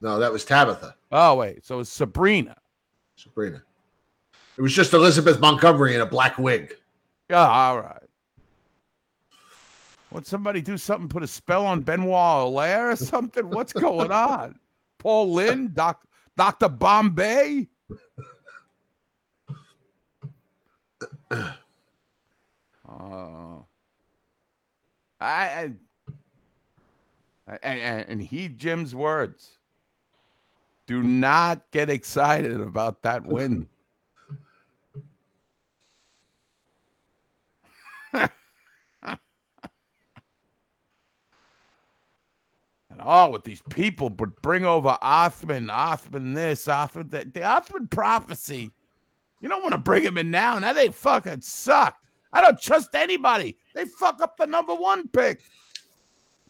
No, 0.00 0.18
that 0.20 0.32
was 0.32 0.44
Tabitha. 0.44 0.94
Oh 1.10 1.34
wait, 1.34 1.64
so 1.66 1.80
it's 1.80 1.90
Sabrina. 1.90 2.56
Sabrina. 3.16 3.62
It 4.56 4.62
was 4.62 4.72
just 4.72 4.92
Elizabeth 4.92 5.40
Montgomery 5.40 5.94
in 5.94 6.00
a 6.00 6.06
black 6.06 6.38
wig. 6.38 6.74
Yeah, 7.30 7.48
all 7.48 7.80
right. 7.80 8.02
Would 10.10 10.26
somebody 10.26 10.62
do 10.62 10.78
something? 10.78 11.08
Put 11.08 11.22
a 11.22 11.26
spell 11.26 11.66
on 11.66 11.82
Benoit 11.82 12.46
Allaire 12.46 12.90
or 12.90 12.96
something? 12.96 13.48
What's 13.50 13.72
going 13.72 14.10
on? 14.10 14.58
Paul 14.98 15.32
Lynde, 15.32 15.74
Doc, 15.74 16.02
Doctor 16.36 16.68
Bombay. 16.68 17.68
Uh, 21.30 21.52
I, 25.20 25.72
I, 27.46 27.58
I 27.62 27.66
and 28.08 28.22
heed 28.22 28.58
Jim's 28.58 28.94
words. 28.94 29.58
Do 30.86 31.02
not 31.02 31.70
get 31.70 31.90
excited 31.90 32.60
about 32.60 33.02
that 33.02 33.26
win. 33.26 33.68
Oh, 43.00 43.30
with 43.30 43.44
these 43.44 43.62
people 43.70 44.08
would 44.18 44.40
bring 44.42 44.64
over 44.64 44.98
Othmann, 45.02 45.70
Othmann 45.70 46.34
this, 46.34 46.66
Othmann 46.66 47.10
that. 47.10 47.32
The 47.34 47.40
Othmann 47.40 47.90
prophecy. 47.90 48.70
You 49.40 49.48
don't 49.48 49.62
want 49.62 49.72
to 49.72 49.78
bring 49.78 50.02
him 50.02 50.18
in 50.18 50.30
now. 50.30 50.58
Now 50.58 50.72
they 50.72 50.88
fucking 50.88 51.42
suck. 51.42 51.96
I 52.32 52.40
don't 52.40 52.60
trust 52.60 52.94
anybody. 52.94 53.56
They 53.74 53.84
fuck 53.84 54.20
up 54.20 54.36
the 54.36 54.46
number 54.46 54.74
one 54.74 55.08
pick. 55.08 55.40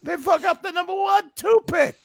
They 0.01 0.17
fuck 0.17 0.43
up 0.43 0.63
the 0.63 0.71
number 0.71 0.95
one, 0.95 1.31
two 1.35 1.61
pick. 1.67 1.95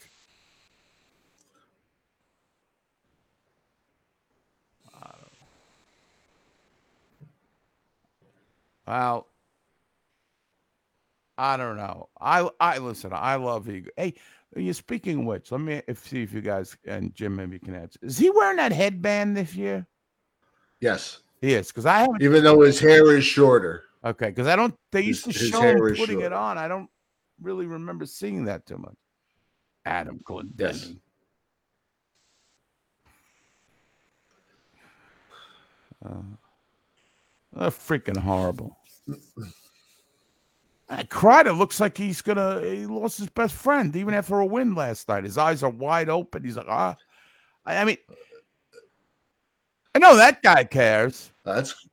Well, 8.86 9.26
I 11.36 11.56
don't 11.56 11.76
know. 11.76 12.08
I 12.20 12.48
I 12.60 12.78
listen. 12.78 13.12
I 13.12 13.36
love 13.36 13.68
Eagle. 13.68 13.92
Hey, 13.96 14.14
you 14.56 14.72
speaking 14.72 15.20
of 15.20 15.24
which, 15.26 15.50
let 15.50 15.60
me 15.60 15.82
if, 15.88 16.06
see 16.06 16.22
if 16.22 16.32
you 16.32 16.40
guys 16.40 16.76
and 16.86 17.14
Jim 17.14 17.34
maybe 17.34 17.58
can 17.58 17.74
answer. 17.74 17.98
Is 18.02 18.18
he 18.18 18.30
wearing 18.30 18.56
that 18.58 18.72
headband 18.72 19.36
this 19.36 19.54
year? 19.54 19.86
Yes. 20.80 21.20
He 21.40 21.54
is, 21.54 21.68
because 21.68 21.86
I 21.86 22.00
haven't. 22.00 22.22
Even 22.22 22.42
though 22.44 22.60
his 22.62 22.80
hair 22.80 23.16
is 23.16 23.24
shorter. 23.24 23.84
Okay, 24.04 24.28
because 24.28 24.46
I 24.46 24.56
don't. 24.56 24.74
They 24.92 25.02
His- 25.02 25.26
used 25.26 25.38
to 25.38 25.46
show 25.46 25.60
him 25.60 25.96
putting 25.96 26.20
it 26.20 26.32
on. 26.32 26.56
I 26.56 26.68
don't 26.68 26.88
really 27.40 27.66
remember 27.66 28.06
seeing 28.06 28.44
that 28.44 28.64
too 28.66 28.78
much. 28.78 28.96
Adam 29.84 30.20
Glendenning. 30.24 30.56
Yes. 30.58 30.92
Uh, 36.04 37.70
freaking 37.70 38.16
horrible. 38.16 38.76
Uh, 40.88 41.02
Kreider 41.04 41.56
looks 41.56 41.80
like 41.80 41.96
he's 41.96 42.20
gonna. 42.20 42.60
He 42.60 42.84
lost 42.86 43.18
his 43.18 43.28
best 43.30 43.54
friend 43.54 43.94
even 43.96 44.12
after 44.14 44.38
a 44.40 44.46
win 44.46 44.74
last 44.74 45.08
night. 45.08 45.24
His 45.24 45.38
eyes 45.38 45.62
are 45.62 45.70
wide 45.70 46.08
open. 46.10 46.44
He's 46.44 46.56
like, 46.56 46.66
ah. 46.68 46.96
I, 47.64 47.78
I 47.78 47.84
mean, 47.84 47.96
I 49.94 49.98
know 49.98 50.16
that 50.16 50.42
guy 50.42 50.64
cares. 50.64 51.30
That's 51.44 51.86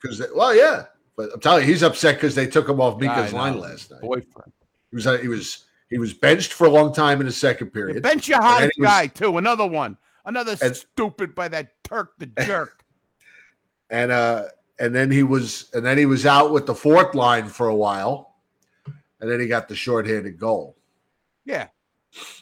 because, 0.00 0.22
well, 0.34 0.54
yeah. 0.54 0.84
But 1.16 1.30
I'm 1.34 1.40
telling 1.40 1.64
you, 1.66 1.68
he's 1.72 1.82
upset 1.82 2.14
because 2.14 2.34
they 2.34 2.46
took 2.46 2.68
him 2.68 2.80
off 2.80 3.00
Mika's 3.00 3.32
line 3.32 3.58
last 3.58 3.90
night. 3.90 4.00
Boyfriend. 4.00 4.52
He 4.90 4.96
was, 4.96 5.06
uh, 5.06 5.18
he 5.18 5.28
was, 5.28 5.64
he 5.90 5.98
was 5.98 6.14
benched 6.14 6.52
for 6.52 6.66
a 6.66 6.70
long 6.70 6.94
time 6.94 7.20
in 7.20 7.26
the 7.26 7.32
second 7.32 7.72
period. 7.72 8.02
Bench 8.02 8.28
your 8.28 8.40
hottest 8.40 8.72
he 8.76 8.82
was- 8.82 8.88
guy 8.88 9.06
too. 9.08 9.36
Another 9.36 9.66
one. 9.66 9.98
Another 10.24 10.56
And- 10.62 10.76
stupid 10.76 11.34
by 11.34 11.48
that 11.48 11.72
Turk 11.84 12.12
the 12.18 12.26
jerk. 12.46 12.84
and 13.90 14.10
uh 14.12 14.44
and 14.80 14.94
then 14.94 15.10
he 15.10 15.22
was 15.22 15.70
and 15.74 15.84
then 15.84 15.98
he 15.98 16.06
was 16.06 16.26
out 16.26 16.52
with 16.52 16.66
the 16.66 16.74
fourth 16.74 17.14
line 17.14 17.48
for 17.48 17.68
a 17.68 17.74
while 17.74 18.36
and 19.20 19.30
then 19.30 19.40
he 19.40 19.46
got 19.46 19.68
the 19.68 19.74
shorthanded 19.76 20.38
goal 20.38 20.76
Yeah. 21.44 21.68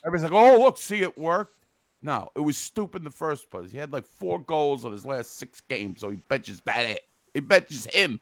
Everybody's 0.05 0.30
like, 0.30 0.41
oh, 0.41 0.59
look, 0.61 0.78
see 0.78 1.03
it 1.03 1.18
worked. 1.18 1.64
No, 2.03 2.30
it 2.37 2.41
was 2.41 2.57
stupid 2.57 2.99
in 2.99 3.05
the 3.05 3.11
first 3.11 3.51
place. 3.51 3.70
He 3.70 3.78
had 3.78 3.93
like 3.93 4.07
four 4.07 4.39
goals 4.39 4.84
in 4.84 4.93
his 4.93 5.05
last 5.05 5.39
six 5.39 5.61
games, 5.61 6.01
so 6.01 6.11
he 6.11 6.16
benches 6.16 6.61
that. 6.64 7.01
He 7.34 7.41
benches 7.41 7.87
him. 7.87 8.20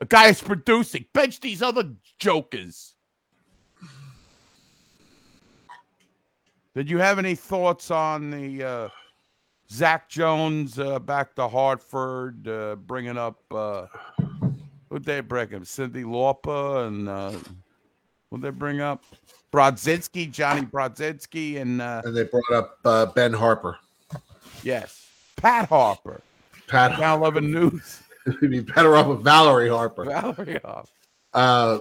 A 0.00 0.06
guy 0.06 0.28
is 0.28 0.40
producing. 0.40 1.04
Bench 1.12 1.40
these 1.40 1.62
other 1.62 1.90
jokers. 2.18 2.94
Did 6.74 6.90
you 6.90 6.98
have 6.98 7.18
any 7.18 7.34
thoughts 7.34 7.90
on 7.90 8.30
the 8.30 8.62
uh, 8.62 8.88
Zach 9.70 10.08
Jones 10.08 10.78
uh, 10.78 10.98
back 10.98 11.34
to 11.36 11.48
Hartford, 11.48 12.46
uh, 12.48 12.76
bringing 12.76 13.18
up 13.18 13.40
uh, 13.50 13.86
who'd 14.88 15.04
they 15.04 15.20
bring 15.20 15.48
him? 15.50 15.64
Cindy 15.64 16.04
Lauper 16.04 16.86
and 16.86 17.08
uh, 17.08 17.32
who'd 18.30 18.42
they 18.42 18.50
bring 18.50 18.80
up? 18.80 19.04
Brodzinski, 19.52 20.30
Johnny 20.30 20.62
Brodzinski, 20.62 21.60
and 21.60 21.80
uh, 21.80 22.02
and 22.04 22.16
they 22.16 22.24
brought 22.24 22.50
up 22.52 22.78
uh, 22.84 23.06
ben 23.06 23.32
Harpur 23.32 23.76
yes, 24.66 25.08
Pat 25.36 25.68
Harper. 25.68 26.20
pat 26.66 26.98
Now 26.98 27.16
11 27.16 27.50
News. 27.50 28.02
he'd 28.40 28.50
be 28.50 28.60
better 28.60 28.96
off 28.96 29.06
with 29.06 29.22
valerie 29.22 29.68
harper 29.68 30.04
Valerie 30.04 30.58
Harper. 30.64 30.88
uh 31.32 31.78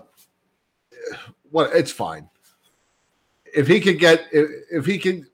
what 1.49 1.71
it's 1.75 1.91
fine 1.91 2.29
if 3.55 3.67
he 3.67 3.79
could 3.79 3.97
get 3.97 4.27
if, 4.31 4.47
if 4.71 4.85
he 4.85 4.99
can 4.99 5.25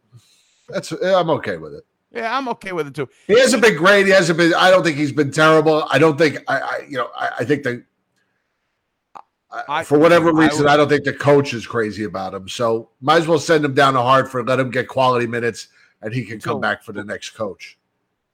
that's 0.69 0.93
i'm 0.93 1.29
okay 1.29 1.57
with 1.57 1.73
it 1.73 1.83
Yeah, 2.13 2.37
I'm 2.37 2.47
okay 2.49 2.71
with 2.73 2.87
it 2.87 2.93
too. 2.95 3.07
he 3.27 3.39
hasn't 3.39 3.61
been 3.63 3.75
great 3.77 4.05
he 4.05 4.11
hasn't 4.11 4.37
been 4.37 4.53
i 4.55 4.69
don't 4.69 4.83
think 4.83 4.97
he's 4.97 5.13
been 5.13 5.31
terrible 5.31 5.85
i 5.89 5.97
don't 5.97 6.17
think 6.17 6.37
i, 6.49 6.59
I 6.59 6.85
you 6.89 6.97
know 6.97 7.09
I, 7.15 7.29
I 7.39 7.45
think 7.45 7.63
that 7.63 7.83
I- 9.67 9.83
for 9.83 9.99
whatever 9.99 10.29
I 10.29 10.45
reason, 10.45 10.59
would- 10.63 10.67
I 10.71 10.77
don't 10.77 10.87
think 10.89 11.03
the 11.03 11.13
coach 11.13 11.53
is 11.53 11.67
crazy 11.67 12.05
about 12.05 12.33
him. 12.33 12.47
So 12.47 12.89
might 13.01 13.17
as 13.17 13.27
well 13.27 13.37
send 13.39 13.65
him 13.65 13.73
down 13.73 13.93
to 13.95 14.01
Hartford, 14.01 14.47
let 14.47 14.59
him 14.59 14.71
get 14.71 14.87
quality 14.87 15.27
minutes, 15.27 15.67
and 16.01 16.13
he 16.13 16.23
can 16.23 16.39
come 16.39 16.53
So- 16.55 16.59
back 16.59 16.83
for 16.83 16.93
the 16.93 17.03
next 17.03 17.31
coach. 17.31 17.77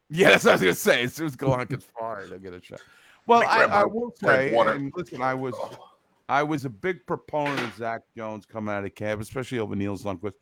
Yeah, 0.09 0.29
that's 0.29 0.43
what 0.45 0.51
I 0.51 0.53
was 0.53 0.61
gonna 0.61 0.73
say. 0.75 1.03
As 1.03 1.13
soon 1.15 1.25
as 1.25 1.35
Gallant 1.35 1.69
gets 1.71 1.85
fired, 1.99 2.29
they'll 2.29 2.37
get 2.39 2.53
a 2.53 2.61
shot. 2.61 2.81
Well, 3.25 3.43
I, 3.47 3.63
I 3.65 3.83
will 3.83 4.13
say, 4.21 4.55
and 4.55 4.93
listen, 4.95 5.21
I 5.21 5.33
was 5.33 5.53
I 6.29 6.43
was 6.43 6.65
a 6.65 6.69
big 6.69 7.05
proponent 7.07 7.59
of 7.61 7.75
Zach 7.75 8.03
Jones 8.15 8.45
coming 8.45 8.73
out 8.73 8.85
of 8.85 8.93
camp, 8.95 9.19
especially 9.19 9.59
over 9.59 9.75
Nils 9.75 10.03
Lundkvist. 10.03 10.35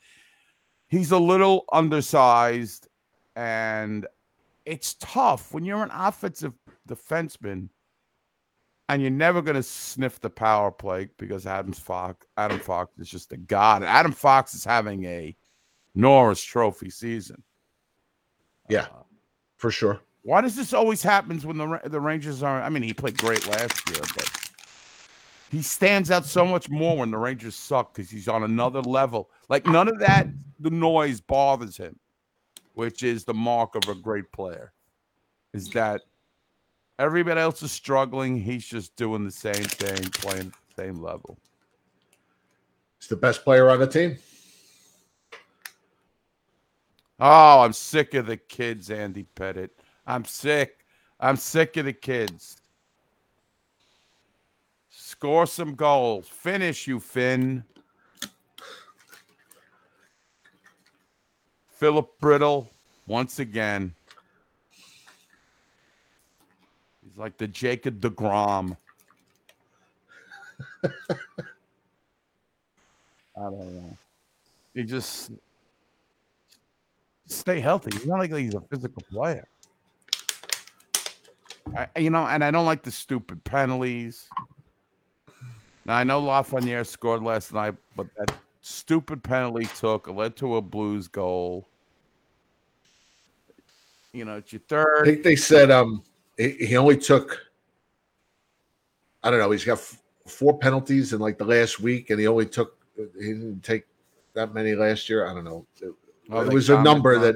He's 0.88 1.12
a 1.12 1.18
little 1.18 1.66
undersized, 1.72 2.88
and 3.36 4.08
it's 4.66 4.96
tough 4.96 5.54
when 5.54 5.66
you're 5.66 5.84
an 5.84 5.92
offensive 5.94 6.54
defenseman, 6.88 7.70
and 8.90 9.02
you're 9.02 9.12
never 9.12 9.42
going 9.42 9.56
to 9.56 9.64
sniff 9.64 10.20
the 10.20 10.30
power 10.30 10.72
play 10.72 11.10
because 11.18 11.48
Adam's 11.48 11.80
Fox, 11.80 12.26
Adam 12.38 12.60
Fox 12.60 12.98
is 13.00 13.10
just 13.10 13.34
a 13.34 13.38
god. 13.38 13.84
Adam 13.84 14.12
Fox 14.12 14.54
is 14.54 14.64
having 14.64 15.06
a 15.06 15.36
Norris 15.96 16.44
Trophy 16.44 16.90
season. 16.90 17.42
Yeah, 18.70 18.82
uh, 18.82 19.04
for 19.58 19.72
sure. 19.72 20.02
Why 20.22 20.42
does 20.42 20.56
this 20.56 20.74
always 20.74 21.04
happens 21.04 21.46
when 21.46 21.58
the 21.58 21.80
the 21.86 22.00
Rangers 22.00 22.44
are? 22.44 22.62
I 22.62 22.70
mean, 22.70 22.84
he 22.84 22.94
played 22.94 23.18
great 23.18 23.48
last 23.48 23.90
year, 23.90 24.02
but 24.16 24.30
he 25.52 25.62
stands 25.62 26.12
out 26.12 26.26
so 26.26 26.46
much 26.46 26.70
more 26.70 26.98
when 26.98 27.12
the 27.12 27.18
Rangers 27.18 27.56
suck 27.56 27.94
because 27.94 28.10
he's 28.10 28.28
on 28.28 28.44
another 28.44 28.82
level. 28.82 29.30
Like 29.50 29.66
none 29.66 29.88
of 29.88 30.00
that, 30.00 30.28
the 30.60 30.72
noise 30.72 31.22
bothers 31.22 31.78
him, 31.78 32.00
which 32.76 33.04
is 33.04 33.24
the 33.24 33.34
mark 33.34 33.76
of 33.76 33.90
a 33.90 33.96
great 33.96 34.32
player. 34.32 34.72
Is 35.54 35.70
that 35.70 36.02
everybody 37.00 37.40
else 37.40 37.64
is 37.64 37.72
struggling? 37.72 38.38
He's 38.38 38.66
just 38.66 38.96
doing 38.96 39.24
the 39.24 39.32
same 39.32 39.54
thing, 39.54 40.04
playing 40.12 40.54
the 40.76 40.84
same 40.84 41.02
level. 41.02 41.38
He's 43.00 43.08
the 43.08 43.16
best 43.16 43.44
player 43.44 43.70
on 43.70 43.80
the 43.80 43.88
team. 43.88 44.18
Oh, 47.20 47.62
I'm 47.62 47.74
sick 47.74 48.14
of 48.14 48.26
the 48.26 48.38
kids, 48.38 48.92
Andy 48.92 49.24
Pettit. 49.24 49.72
I'm 50.06 50.26
sick. 50.26 50.86
I'm 51.20 51.38
sick 51.38 51.78
of 51.78 51.86
the 51.86 51.94
kids. 51.94 52.58
Score 54.90 55.46
some 55.46 55.76
goals. 55.76 56.28
Finish, 56.28 56.88
you 56.88 57.00
Finn. 57.00 57.64
Philip 61.76 62.10
Brittle, 62.20 62.70
once 63.06 63.40
again. 63.40 63.94
He's 67.04 67.18
like 67.18 67.38
the 67.38 67.48
Jacob 67.48 68.00
DeGrom. 68.00 68.78
I 70.84 70.90
don't 73.36 73.76
know. 73.76 73.98
He 74.74 74.84
just 74.84 75.32
stay 77.28 77.60
healthy. 77.60 77.92
He's 77.92 78.08
not 78.08 78.20
like 78.20 78.34
he's 78.34 78.56
a 78.56 78.62
physical 78.62 79.04
player. 79.12 79.46
I, 81.76 81.88
you 81.98 82.10
know, 82.10 82.26
and 82.26 82.44
I 82.44 82.52
don't 82.52 82.66
like 82.66 82.84
the 82.84 82.92
stupid 82.92 83.44
penalties. 83.44 84.30
Now 85.86 85.96
I 85.96 86.06
know 86.06 86.22
Lafreniere 86.22 86.86
scored 86.86 87.22
last 87.22 87.54
night, 87.54 87.76
but 87.98 88.08
that 88.16 88.34
stupid 88.66 89.24
penalty 89.24 89.68
took 89.78 90.08
led 90.08 90.36
to 90.36 90.56
a 90.56 90.62
Blues 90.62 91.08
goal. 91.08 91.68
You 94.12 94.26
know, 94.26 94.38
it's 94.38 94.52
your 94.52 94.62
third. 94.68 95.02
I 95.02 95.06
think 95.06 95.24
they 95.24 95.36
said 95.36 95.70
um 95.70 96.02
he, 96.38 96.76
only 96.76 96.98
took 96.98 97.40
I 99.24 99.30
don't 99.30 99.40
know, 99.40 99.52
he's 99.52 99.64
got 99.64 99.78
f- 99.78 100.02
four 100.26 100.58
penalties 100.58 101.14
in 101.14 101.20
like 101.20 101.38
the 101.38 101.46
last 101.46 101.80
week 101.80 102.10
and 102.10 102.20
he 102.20 102.28
only 102.28 102.48
took 102.48 102.78
he 102.98 103.28
didn't 103.28 103.62
take 103.62 103.84
that 104.34 104.54
many 104.54 104.74
last 104.74 105.10
year. 105.10 105.28
I 105.28 105.34
don't 105.34 105.44
know. 105.44 105.66
It, 105.82 105.94
Oh, 106.32 106.42
it 106.42 106.52
was 106.52 106.72
a 106.72 106.82
number 106.82 107.20
that 107.20 107.36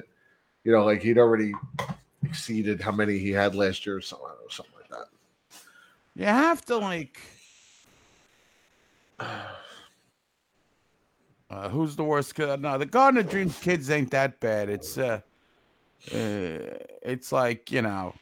you 0.63 0.71
know, 0.71 0.83
like 0.83 1.03
he'd 1.03 1.19
already 1.19 1.53
exceeded 2.23 2.81
how 2.81 2.91
many 2.91 3.19
he 3.19 3.29
had 3.29 3.53
last 3.53 3.85
year 3.85 3.95
or 3.95 4.01
something, 4.01 4.27
I 4.27 4.51
something 4.51 4.73
like 4.81 4.89
that. 4.89 5.05
You 6.15 6.25
have 6.25 6.65
to 6.65 6.77
like. 6.77 7.21
Uh, 11.49 11.67
who's 11.69 11.95
the 11.95 12.03
worst 12.03 12.35
kid? 12.35 12.61
No, 12.61 12.77
the 12.77 12.85
Garden 12.85 13.19
of 13.19 13.29
Dreams 13.29 13.57
kids 13.59 13.89
ain't 13.89 14.11
that 14.11 14.39
bad. 14.39 14.69
It's 14.69 14.97
uh, 14.97 15.21
uh, 16.13 16.77
it's 17.01 17.31
like 17.31 17.71
you 17.71 17.81
know, 17.81 18.13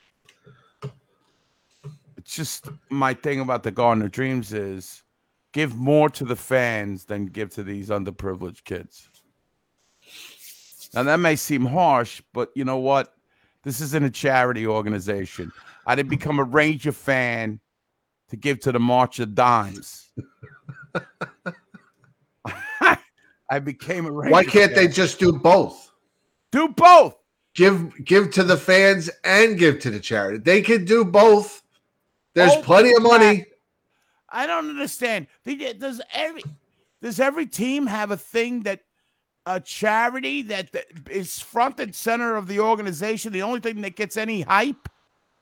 it's 2.15 2.35
just 2.35 2.69
my 2.89 3.13
thing 3.13 3.41
about 3.41 3.63
the 3.63 3.71
Garden 3.71 4.03
of 4.03 4.11
Dreams 4.11 4.53
is 4.53 5.03
give 5.51 5.75
more 5.75 6.09
to 6.09 6.23
the 6.23 6.35
fans 6.35 7.05
than 7.05 7.25
give 7.25 7.49
to 7.55 7.63
these 7.63 7.89
underprivileged 7.89 8.63
kids. 8.63 9.09
Now 10.93 11.03
that 11.03 11.19
may 11.19 11.35
seem 11.35 11.65
harsh, 11.65 12.21
but 12.33 12.51
you 12.55 12.63
know 12.63 12.77
what? 12.77 13.13
This 13.63 13.81
isn't 13.81 14.05
a 14.05 14.09
charity 14.09 14.65
organization. 14.65 15.51
I 15.85 15.95
didn't 15.95 16.09
become 16.09 16.39
a 16.39 16.43
Ranger 16.43 16.93
fan 16.93 17.59
to 18.29 18.37
give 18.37 18.61
to 18.61 18.71
the 18.71 18.79
March 18.79 19.19
of 19.19 19.35
Dimes. 19.35 20.09
I 23.49 23.59
became 23.59 24.05
a 24.05 24.11
Ranger 24.11 24.31
Why 24.31 24.43
can't 24.43 24.75
they 24.75 24.87
just 24.87 25.19
do 25.19 25.31
both? 25.33 25.91
do 26.51 26.69
both? 26.69 27.15
Give 27.55 27.91
give 28.05 28.31
to 28.31 28.43
the 28.43 28.57
fans 28.57 29.09
and 29.23 29.57
give 29.57 29.79
to 29.79 29.89
the 29.89 29.99
charity. 29.99 30.37
They 30.37 30.61
can 30.61 30.85
do 30.85 31.03
both. 31.03 31.63
There's 32.35 32.51
Oh, 32.53 32.61
plenty 32.61 32.93
of 32.93 33.01
money. 33.01 33.45
I 34.29 34.45
don't 34.45 34.69
understand. 34.69 35.27
Does 35.45 36.01
every 36.13 36.43
Does 37.01 37.19
every 37.19 37.45
team 37.47 37.87
have 37.87 38.11
a 38.11 38.17
thing 38.17 38.61
that 38.63 38.81
a 39.45 39.59
charity 39.59 40.41
that, 40.43 40.71
that 40.73 40.85
is 41.09 41.39
front 41.39 41.79
and 41.79 41.95
center 41.95 42.35
of 42.35 42.47
the 42.47 42.59
organization? 42.59 43.31
The 43.31 43.43
only 43.43 43.59
thing 43.59 43.81
that 43.81 43.95
gets 43.95 44.17
any 44.17 44.41
hype 44.41 44.89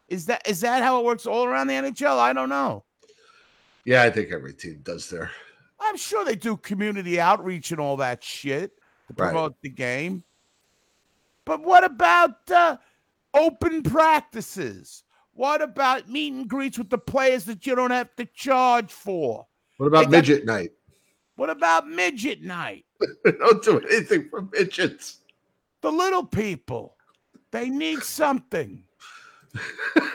is 0.08 0.28
that 0.28 0.47
is 0.47 0.62
that 0.62 0.84
how 0.84 0.99
it 0.99 1.06
works 1.06 1.26
all 1.26 1.45
around 1.45 1.68
the 1.68 1.74
NHL? 1.74 2.18
I 2.18 2.32
don't 2.32 2.49
know. 2.49 2.84
Yeah, 3.84 4.03
I 4.03 4.10
think 4.10 4.32
every 4.32 4.53
team 4.53 4.80
does 4.84 5.10
their. 5.10 5.32
I'm 5.80 5.98
sure 5.98 6.24
they 6.26 6.36
do 6.36 6.58
community 6.58 7.20
outreach 7.20 7.72
and 7.72 7.80
all 7.80 7.98
that 7.98 8.24
shit 8.24 8.72
to 9.08 9.14
Right. 9.18 9.32
promote 9.32 9.56
the 9.62 9.70
game. 9.70 10.24
But 11.46 11.62
what 11.62 11.84
about 11.84 12.50
uh, 12.50 12.78
open 13.34 13.84
practices? 13.84 15.04
What 15.34 15.62
about 15.62 16.10
meet 16.10 16.34
and 16.34 16.48
greets 16.48 16.78
with 16.78 16.90
the 16.90 16.98
players 16.98 17.44
that 17.46 17.68
you 17.68 17.76
don't 17.76 17.92
have 17.92 18.16
to 18.16 18.26
charge 18.26 18.92
for? 18.92 19.46
What 19.78 19.88
about 19.88 20.04
got- 20.06 20.12
midget 20.12 20.46
night? 20.46 20.72
What 21.36 21.50
about 21.50 21.88
midget 21.90 22.42
night? 22.42 22.86
Don't 23.26 23.62
do 23.62 23.82
anything 23.82 24.30
for 24.30 24.44
midgets. 24.54 25.18
The 25.82 25.92
little 25.92 26.24
people, 26.26 26.96
they 27.52 27.70
need 27.70 28.02
something. 28.04 28.82
and 29.96 30.08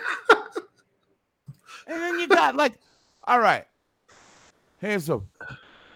then 1.87 2.19
you 2.19 2.27
got 2.27 2.57
like, 2.57 2.79
all 3.25 3.39
right, 3.41 3.67
here's 4.81 5.09
a, 5.11 5.21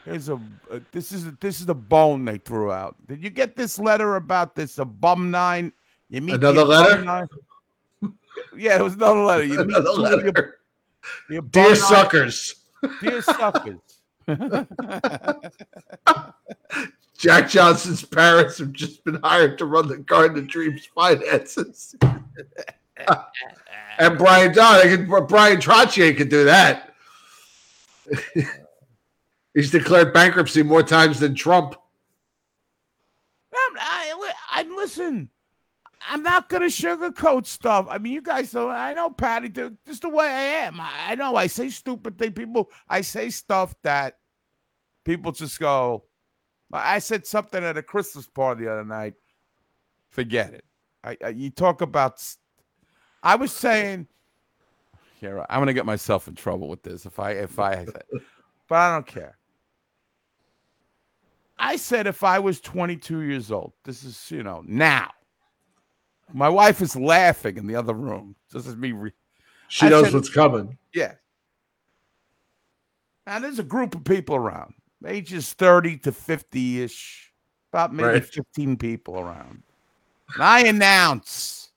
here's 0.05 0.29
a, 0.29 0.35
uh, 0.71 0.79
this 0.93 1.13
is 1.13 1.31
this 1.41 1.61
is 1.61 1.67
the 1.67 1.75
bone 1.75 2.25
they 2.25 2.39
threw 2.39 2.71
out. 2.73 2.97
Did 3.07 3.23
you 3.23 3.31
get 3.31 3.57
this 3.57 3.79
letter 3.79 4.17
about 4.17 4.55
this 4.55 4.79
a 4.79 4.85
bum 4.85 5.31
nine? 5.31 5.73
You 6.11 6.21
meet 6.21 6.35
Another 6.37 6.65
letter? 6.65 7.29
Yeah, 8.57 8.79
it 8.79 8.83
was 8.83 8.95
another 8.95 9.21
letter. 9.21 9.45
You 9.45 9.61
Another 9.61 9.91
of 9.91 9.97
your- 9.99 10.33
letter. 10.33 10.59
your 11.31 11.43
Dear 11.43 11.69
bum 11.71 11.77
suckers, 11.77 12.55
nine- 12.83 12.93
dear 13.01 13.23
suckers. 13.23 13.79
Jack 17.19 17.49
Johnson's 17.49 18.05
parents 18.05 18.59
have 18.59 18.73
just 18.73 19.05
been 19.05 19.19
hired 19.23 19.57
to 19.59 19.67
run 19.67 19.89
the 19.89 19.99
Garden 19.99 20.39
of 20.39 20.47
Dreams 20.49 20.87
finances. 20.95 21.95
and 23.99 24.19
Brian 24.19 24.53
Don, 24.53 24.75
I 24.87 25.21
Bryan 25.21 25.59
Trottier 25.59 26.17
could 26.17 26.29
do 26.29 26.45
that. 26.45 26.95
He's 29.55 29.71
declared 29.71 30.13
bankruptcy 30.13 30.63
more 30.63 30.83
times 30.83 31.21
than 31.21 31.35
Trump. 31.35 31.77
I'm, 33.55 33.77
I, 33.79 34.15
li- 34.21 34.35
I 34.51 34.63
listen. 34.77 35.31
I'm 36.07 36.23
not 36.23 36.49
gonna 36.49 36.67
sugarcoat 36.67 37.47
stuff. 37.47 37.87
I 37.89 37.99
mean, 37.99 38.13
you 38.13 38.21
guys 38.21 38.53
know. 38.53 38.69
I 38.69 38.93
know, 38.95 39.11
Patty. 39.11 39.49
Just 39.49 40.03
the 40.03 40.09
way 40.09 40.27
I 40.27 40.43
am. 40.67 40.81
I, 40.81 40.91
I 41.09 41.15
know. 41.15 41.37
I 41.37 41.47
say 41.47 41.71
stupid 41.71 42.19
things. 42.19 42.35
People. 42.35 42.71
I 42.89 43.01
say 43.01 43.31
stuff 43.31 43.75
that 43.83 44.19
people 45.05 45.33
just 45.33 45.59
go. 45.59 46.05
I 46.73 46.99
said 46.99 47.27
something 47.27 47.63
at 47.63 47.77
a 47.77 47.83
Christmas 47.83 48.27
party 48.27 48.65
the 48.65 48.73
other 48.73 48.85
night. 48.85 49.15
Forget 50.11 50.53
it. 50.53 50.65
I, 51.03 51.17
I 51.25 51.29
you 51.29 51.51
talk 51.51 51.81
about. 51.81 52.23
I 53.23 53.37
was 53.37 53.53
saying. 53.53 54.09
Here, 55.21 55.47
I'm 55.49 55.61
gonna 55.61 55.73
get 55.73 55.87
myself 55.87 56.29
in 56.29 56.35
trouble 56.35 56.69
with 56.69 56.83
this 56.83 57.07
if 57.07 57.19
I 57.19 57.33
if 57.33 57.59
I. 57.59 57.87
but 58.69 58.77
I 58.77 58.93
don't 58.93 59.07
care. 59.07 59.39
I 61.59 61.77
said 61.77 62.07
if 62.07 62.25
I 62.25 62.39
was 62.39 62.61
22 62.61 63.21
years 63.21 63.51
old, 63.53 63.73
this 63.85 64.03
is, 64.05 64.31
you 64.31 64.43
know, 64.43 64.63
now. 64.67 65.11
My 66.33 66.49
wife 66.49 66.81
is 66.81 66.97
laughing 66.97 67.57
in 67.59 67.67
the 67.67 67.77
other 67.77 67.95
room. 67.95 68.35
This 68.53 68.67
is 68.67 68.77
me. 68.77 68.93
Re- 68.93 69.13
She 69.69 69.87
I 69.87 69.91
knows 69.91 70.07
said- 70.07 70.15
what's 70.15 70.31
coming. 70.31 70.77
yeah. 70.95 71.15
Now 73.27 73.39
there's 73.39 73.59
a 73.59 73.63
group 73.65 73.95
of 73.95 74.05
people 74.05 74.37
around, 74.37 74.75
ages 75.07 75.53
30 75.55 75.99
to 75.99 76.13
50 76.13 76.83
ish, 76.83 77.33
about 77.73 77.93
maybe 77.93 78.09
Right. 78.09 78.25
15 78.25 78.77
people 78.77 79.19
around. 79.19 79.63
And 80.35 80.43
I 80.43 80.61
announce 80.67 81.71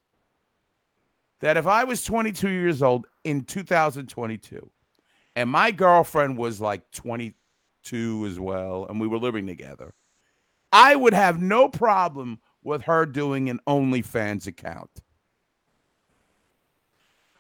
that 1.40 1.56
if 1.58 1.68
I 1.68 1.84
was 1.84 2.04
22 2.04 2.50
years 2.50 2.82
old 2.82 3.06
in 3.24 3.44
2022 3.46 4.70
and 5.36 5.50
my 5.50 5.72
girlfriend 5.72 6.38
was 6.38 6.60
like 6.60 6.90
22 7.88 8.26
as 8.28 8.40
well, 8.40 8.86
and 8.90 9.00
we 9.00 9.08
were 9.08 9.18
living 9.18 9.48
together, 9.48 9.94
I 10.72 10.96
would 10.96 11.14
have 11.14 11.42
no 11.42 11.70
problem 11.70 12.40
with 12.64 12.84
her 12.84 13.06
doing 13.06 13.50
an 13.50 13.60
OnlyFans 13.68 14.48
account. 14.48 14.90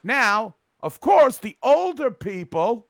Now, 0.04 0.56
of 0.82 1.00
course, 1.00 1.38
the 1.38 1.58
older 1.62 2.12
people 2.12 2.88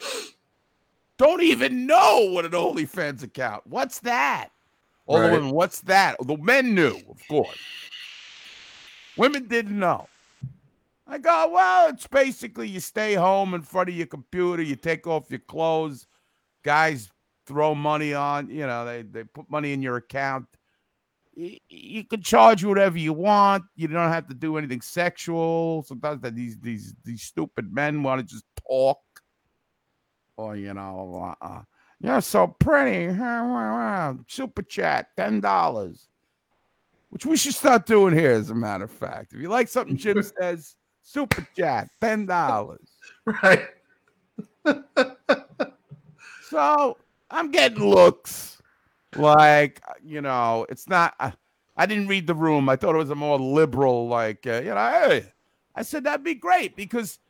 don't 1.18 1.42
even 1.42 1.86
know 1.86 2.30
what 2.30 2.44
an 2.44 2.52
OnlyFans 2.52 3.22
account. 3.22 3.66
What's 3.66 4.00
that? 4.00 4.50
All 5.06 5.18
Right. 5.18 5.26
the 5.26 5.32
women, 5.32 5.50
what's 5.50 5.80
that? 5.82 6.16
The 6.20 6.36
men 6.36 6.74
knew, 6.74 7.00
of 7.10 7.26
course. 7.28 7.58
Women 9.16 9.48
didn't 9.48 9.78
know. 9.78 10.06
I 11.10 11.16
go, 11.16 11.50
well, 11.52 11.88
it's 11.88 12.06
basically 12.06 12.68
you 12.68 12.80
stay 12.80 13.14
home 13.14 13.54
in 13.54 13.62
front 13.62 13.88
of 13.88 13.96
your 13.96 14.06
computer, 14.06 14.62
you 14.62 14.76
take 14.76 15.06
off 15.06 15.30
your 15.30 15.40
clothes, 15.40 16.06
guys 16.68 17.08
throw 17.46 17.74
money 17.74 18.12
on, 18.12 18.50
you 18.50 18.66
know, 18.66 18.84
they, 18.84 19.00
they 19.00 19.24
put 19.24 19.50
money 19.50 19.72
in 19.72 19.80
your 19.80 19.96
account. 19.96 20.44
Y- 21.34 21.58
You 21.70 22.04
can 22.04 22.20
charge 22.20 22.62
whatever 22.62 22.98
you 22.98 23.14
want. 23.14 23.64
You 23.74 23.88
don't 23.88 24.12
have 24.12 24.28
to 24.28 24.34
do 24.34 24.58
anything 24.58 24.82
sexual. 24.82 25.82
Sometimes 25.84 26.20
that 26.20 26.34
these 26.34 26.58
these 26.58 26.94
these 27.04 27.22
stupid 27.22 27.72
men 27.72 28.02
want 28.02 28.20
to 28.20 28.26
just 28.34 28.44
talk, 28.68 29.00
or 30.36 30.56
you 30.56 30.74
know, 30.74 31.34
uh, 31.40 31.44
uh, 31.44 31.62
you're 32.00 32.20
so 32.20 32.48
pretty. 32.48 33.16
Super 34.28 34.62
chat, 34.62 35.06
ten 35.16 35.40
dollars, 35.40 36.08
which 37.08 37.24
we 37.24 37.38
should 37.38 37.54
start 37.54 37.86
doing 37.86 38.12
here. 38.14 38.32
As 38.32 38.50
a 38.50 38.54
matter 38.54 38.84
of 38.84 38.92
fact, 38.92 39.32
if 39.32 39.40
you 39.40 39.48
like 39.48 39.68
something 39.68 39.96
Jim 39.96 40.22
says, 40.38 40.76
super 41.02 41.46
chat, 41.56 41.88
ten 41.98 42.26
dollars. 42.26 42.90
Right. 43.42 43.68
So 46.58 46.96
I'm 47.30 47.52
getting 47.52 47.88
looks 47.88 48.60
like 49.16 49.80
you 50.04 50.20
know, 50.20 50.66
it's 50.68 50.88
not. 50.88 51.14
I, 51.20 51.32
I 51.76 51.86
didn't 51.86 52.08
read 52.08 52.26
the 52.26 52.34
room. 52.34 52.68
I 52.68 52.74
thought 52.74 52.96
it 52.96 52.98
was 52.98 53.10
a 53.10 53.14
more 53.14 53.38
liberal, 53.38 54.08
like 54.08 54.44
uh, 54.44 54.60
you 54.64 54.74
know. 54.74 54.90
Hey, 54.90 55.32
I 55.76 55.82
said 55.82 56.02
that'd 56.02 56.24
be 56.24 56.34
great 56.34 56.74
because 56.74 57.20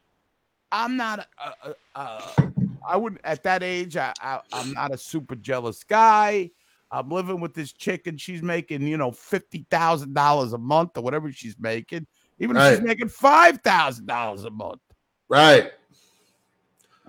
I'm 0.72 0.96
not. 0.96 1.28
A, 1.44 1.68
a, 1.68 2.00
a, 2.00 2.52
I 2.88 2.96
wouldn't 2.96 3.20
at 3.22 3.42
that 3.42 3.62
age. 3.62 3.98
I, 3.98 4.14
I 4.22 4.40
I'm 4.50 4.72
not 4.72 4.94
a 4.94 4.98
super 4.98 5.36
jealous 5.36 5.84
guy. 5.84 6.50
I'm 6.90 7.10
living 7.10 7.38
with 7.38 7.52
this 7.52 7.74
chick 7.74 8.06
and 8.06 8.18
she's 8.18 8.40
making 8.40 8.86
you 8.86 8.96
know 8.96 9.10
fifty 9.10 9.66
thousand 9.70 10.14
dollars 10.14 10.54
a 10.54 10.58
month 10.58 10.96
or 10.96 11.02
whatever 11.02 11.30
she's 11.30 11.56
making. 11.58 12.06
Even 12.38 12.56
if 12.56 12.66
she's 12.66 12.80
making 12.80 13.10
five 13.10 13.58
thousand 13.58 14.06
dollars 14.06 14.44
a 14.44 14.50
month. 14.50 14.80
Right. 15.28 15.72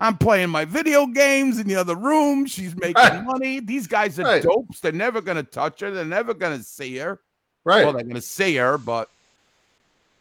I'm 0.00 0.16
playing 0.16 0.48
my 0.50 0.64
video 0.64 1.06
games 1.06 1.58
in 1.58 1.68
the 1.68 1.76
other 1.76 1.94
room. 1.94 2.46
She's 2.46 2.74
making 2.74 2.94
Right. 2.94 3.22
money. 3.22 3.60
These 3.60 3.86
guys 3.86 4.18
are 4.18 4.24
Right. 4.24 4.42
dopes. 4.42 4.80
They're 4.80 4.92
never 4.92 5.20
gonna 5.20 5.42
touch 5.42 5.80
her. 5.80 5.90
They're 5.90 6.04
never 6.04 6.32
gonna 6.34 6.62
see 6.62 6.96
her. 6.98 7.20
Right. 7.64 7.84
Well, 7.84 7.92
they're 7.92 8.04
gonna 8.04 8.20
see 8.22 8.56
her, 8.56 8.78
but 8.78 9.10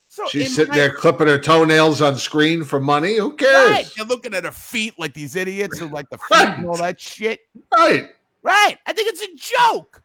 so 0.09 0.27
She's 0.27 0.53
sitting 0.55 0.71
my- 0.71 0.77
there 0.77 0.93
clipping 0.93 1.27
her 1.27 1.39
toenails 1.39 2.01
on 2.01 2.17
screen 2.17 2.65
for 2.65 2.79
money. 2.79 3.15
Who 3.15 3.35
cares? 3.35 3.71
Right. 3.71 3.91
They're 3.95 4.05
looking 4.05 4.33
at 4.33 4.43
her 4.43 4.51
feet 4.51 4.95
like 4.99 5.13
these 5.13 5.35
idiots 5.37 5.79
who 5.79 5.87
like 5.87 6.09
the 6.09 6.17
feet 6.29 6.49
and 6.57 6.67
all 6.67 6.77
that 6.77 6.99
shit. 6.99 7.39
Right. 7.73 8.09
Right. 8.43 8.77
I 8.85 8.93
think 8.93 9.07
it's 9.13 9.21
a 9.21 9.55
joke. 9.57 10.01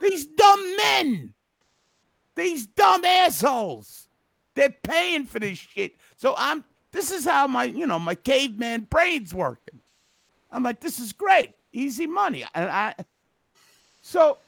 These 0.00 0.26
dumb 0.26 0.76
men. 0.78 1.34
These 2.36 2.66
dumb 2.68 3.04
assholes. 3.04 4.08
They're 4.54 4.70
paying 4.82 5.26
for 5.26 5.40
this 5.40 5.58
shit. 5.58 5.96
So 6.16 6.34
I'm 6.38 6.64
this 6.94 7.10
is 7.10 7.24
how 7.24 7.48
my, 7.48 7.64
you 7.64 7.88
know, 7.88 7.98
my 7.98 8.14
caveman 8.14 8.86
brain's 8.88 9.34
working. 9.34 9.80
I'm 10.52 10.62
like, 10.62 10.78
this 10.78 11.00
is 11.00 11.12
great. 11.12 11.50
Easy 11.72 12.06
money. 12.06 12.44
And 12.54 12.70
I 12.70 12.94
so 14.00 14.38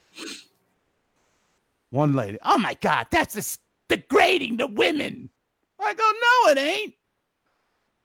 one 1.89 2.13
lady, 2.13 2.37
oh 2.43 2.57
my 2.57 2.73
God, 2.79 3.07
that's 3.11 3.59
degrading 3.89 4.59
to 4.59 4.67
women. 4.67 5.29
I 5.77 5.93
go, 5.93 6.03
no, 6.03 6.51
it 6.51 6.57
ain't. 6.57 6.93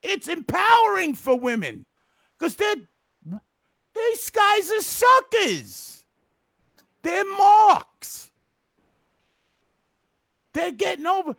It's 0.02 0.26
empowering 0.26 1.14
for 1.14 1.38
women. 1.38 1.86
Because 2.36 2.56
they're 2.56 2.74
these 3.94 4.30
guys 4.30 4.72
are 4.72 4.82
suckers. 4.82 6.02
They're 7.02 7.30
marks. 7.36 8.30
They're 10.52 10.72
getting 10.72 11.06
over. 11.06 11.36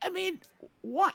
I 0.00 0.08
mean, 0.08 0.40
what? 0.80 1.14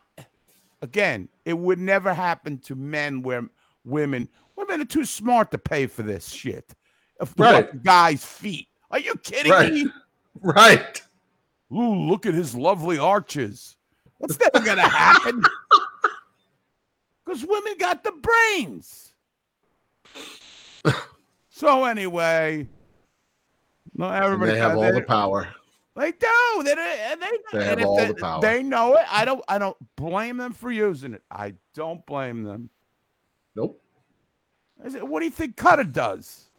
Again, 0.84 1.30
it 1.46 1.58
would 1.58 1.80
never 1.80 2.14
happen 2.14 2.58
to 2.60 2.76
men 2.76 3.22
where 3.22 3.48
women 3.86 4.28
women 4.58 4.82
are 4.82 4.86
too 4.86 5.06
smart 5.06 5.50
to 5.52 5.58
pay 5.58 5.88
for 5.88 6.04
this 6.04 6.30
shit. 6.30 6.76
Right. 7.38 7.82
guys' 7.84 8.26
feet. 8.26 8.68
Are 8.92 9.00
you 9.00 9.16
kidding 9.16 9.52
Right. 9.52 9.72
me? 9.74 9.88
Right. 10.42 11.02
Ooh, 11.72 11.96
look 12.10 12.26
at 12.26 12.34
his 12.34 12.54
lovely 12.54 12.98
arches. 12.98 13.78
That's 14.20 14.38
never 14.40 14.64
gonna 14.66 14.82
happen. 14.88 15.42
Because 17.26 17.46
women 17.46 17.76
got 17.80 18.04
the 18.04 18.12
brains. 18.12 19.14
So 21.50 21.86
anyway, 21.86 22.68
no, 23.94 24.08
And 24.08 24.26
everybody 24.26 24.52
they 24.52 24.58
have 24.58 24.76
all 24.76 24.92
the 24.92 25.04
power. 25.04 25.48
They 25.96 26.12
do. 26.12 26.28
They, 26.64 26.74
they, 26.74 27.16
they, 27.20 27.60
They 27.60 27.66
have 27.66 27.78
and 27.78 27.86
all 27.86 27.98
they, 27.98 28.08
the 28.08 28.16
power. 28.16 28.42
They 28.42 28.64
know 28.64 28.96
it. 28.96 29.06
I 29.10 29.26
don't. 29.26 29.44
I 29.48 29.60
don't 29.60 29.78
blame 29.96 30.38
them 30.38 30.54
for 30.54 30.72
using 30.72 31.14
it. 31.14 31.22
I 31.30 31.54
don't 31.76 32.04
blame 32.06 32.44
them. 32.44 32.70
Nope. 33.56 33.80
Said, 34.90 35.04
what 35.04 35.20
do 35.20 35.26
you 35.26 35.32
think 35.32 35.56
Cutter 35.56 35.84
does? 35.84 36.50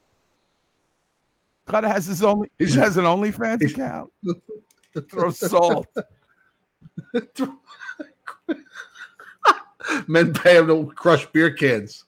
Cutter 1.66 1.88
has 1.88 2.06
his 2.06 2.22
only. 2.22 2.48
He 2.58 2.70
has 2.72 2.96
an 2.96 3.04
OnlyFans 3.04 3.70
account. 3.70 4.12
Throw 5.10 5.30
salt. 5.30 5.88
Men 10.06 10.32
pay 10.32 10.56
him 10.56 10.68
to 10.68 10.86
crush 10.94 11.26
beer 11.26 11.50
cans. 11.50 12.04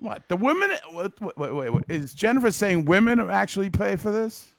What 0.00 0.26
the 0.28 0.36
women? 0.36 0.70
Wait, 0.92 1.12
wait, 1.36 1.54
wait, 1.54 1.70
wait. 1.70 1.84
Is 1.88 2.14
Jennifer 2.14 2.50
saying 2.50 2.86
women 2.86 3.20
actually 3.30 3.70
pay 3.70 3.96
for 3.96 4.10
this? 4.10 4.53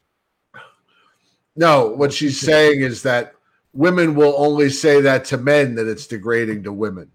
No, 1.55 1.87
what 1.87 2.11
she's 2.13 2.39
saying 2.39 2.81
is 2.81 3.01
that 3.03 3.33
women 3.73 4.15
will 4.15 4.33
only 4.37 4.69
say 4.69 5.01
that 5.01 5.25
to 5.25 5.37
men 5.37 5.75
that 5.75 5.87
it's 5.87 6.07
degrading 6.07 6.63
to 6.63 6.73
women. 6.73 7.09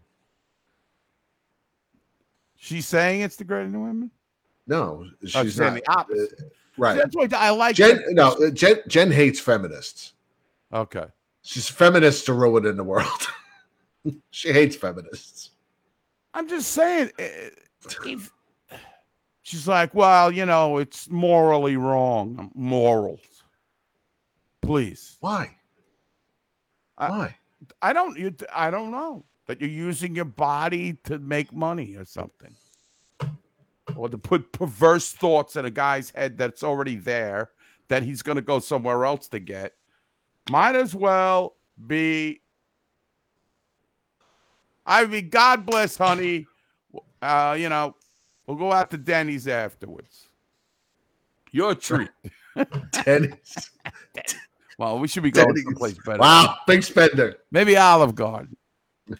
She's 2.56 2.86
saying 2.86 3.22
it's 3.22 3.36
degrading 3.36 3.72
to 3.72 3.80
women. 3.80 4.10
No, 4.66 5.04
Oh, 5.34 5.42
she's 5.42 5.56
saying 5.56 5.74
not. 5.74 5.84
the 5.84 5.90
opposite. 5.92 6.32
Uh, 6.40 6.44
right. 6.78 6.96
That's 6.96 7.16
why 7.16 7.28
I 7.32 7.50
like. 7.50 7.74
Jen, 7.76 8.02
no, 8.10 8.50
Jen, 8.52 8.76
Jen 8.88 9.10
hates 9.10 9.40
feminists. 9.40 10.12
Okay. 10.72 11.06
She's 11.42 11.68
feminists 11.68 12.24
to 12.26 12.32
ruin 12.34 12.66
in 12.66 12.76
the 12.76 12.84
world. 12.84 13.08
she 14.30 14.52
hates 14.52 14.76
feminists. 14.76 15.50
I'm 16.34 16.48
just 16.48 16.70
saying. 16.70 17.10
eh, 17.18 17.48
If, 18.06 18.30
she's 19.42 19.66
like, 19.66 19.94
well, 19.94 20.30
you 20.30 20.46
know, 20.46 20.78
it's 20.78 21.08
morally 21.10 21.76
wrong. 21.76 22.50
Morals. 22.54 23.20
Please. 24.62 25.16
Why? 25.20 25.56
I- 26.98 27.10
Why? 27.10 27.36
I 27.82 27.92
don't. 27.92 28.18
You, 28.18 28.34
I 28.54 28.70
don't 28.70 28.90
know 28.90 29.24
that 29.46 29.60
you're 29.60 29.68
using 29.68 30.14
your 30.14 30.24
body 30.24 30.94
to 31.04 31.18
make 31.18 31.52
money 31.52 31.94
or 31.94 32.04
something, 32.06 32.54
or 33.96 34.08
to 34.08 34.16
put 34.16 34.50
perverse 34.52 35.12
thoughts 35.12 35.56
in 35.56 35.66
a 35.66 35.70
guy's 35.70 36.10
head 36.10 36.38
that's 36.38 36.62
already 36.62 36.96
there 36.96 37.50
that 37.88 38.02
he's 38.02 38.22
going 38.22 38.36
to 38.36 38.42
go 38.42 38.60
somewhere 38.60 39.04
else 39.04 39.28
to 39.28 39.40
get. 39.40 39.74
Might 40.50 40.74
as 40.74 40.94
well 40.94 41.56
be. 41.86 42.40
I 44.86 45.04
mean, 45.04 45.28
God 45.28 45.66
bless, 45.66 45.96
honey. 45.98 46.46
Uh, 47.20 47.56
you 47.58 47.68
know, 47.68 47.94
we'll 48.46 48.56
go 48.56 48.72
out 48.72 48.90
to 48.92 48.96
Denny's 48.96 49.46
afterwards. 49.46 50.28
Your 51.52 51.74
treat. 51.74 52.08
Denny's. 53.04 53.70
Well, 54.80 54.98
we 54.98 55.08
should 55.08 55.22
be 55.22 55.30
going 55.30 55.54
someplace 55.58 55.98
better. 56.06 56.20
Wow, 56.20 56.56
big 56.66 56.82
spender. 56.82 57.36
Maybe 57.50 57.76
Olive 57.76 58.14
Garden. 58.14 58.56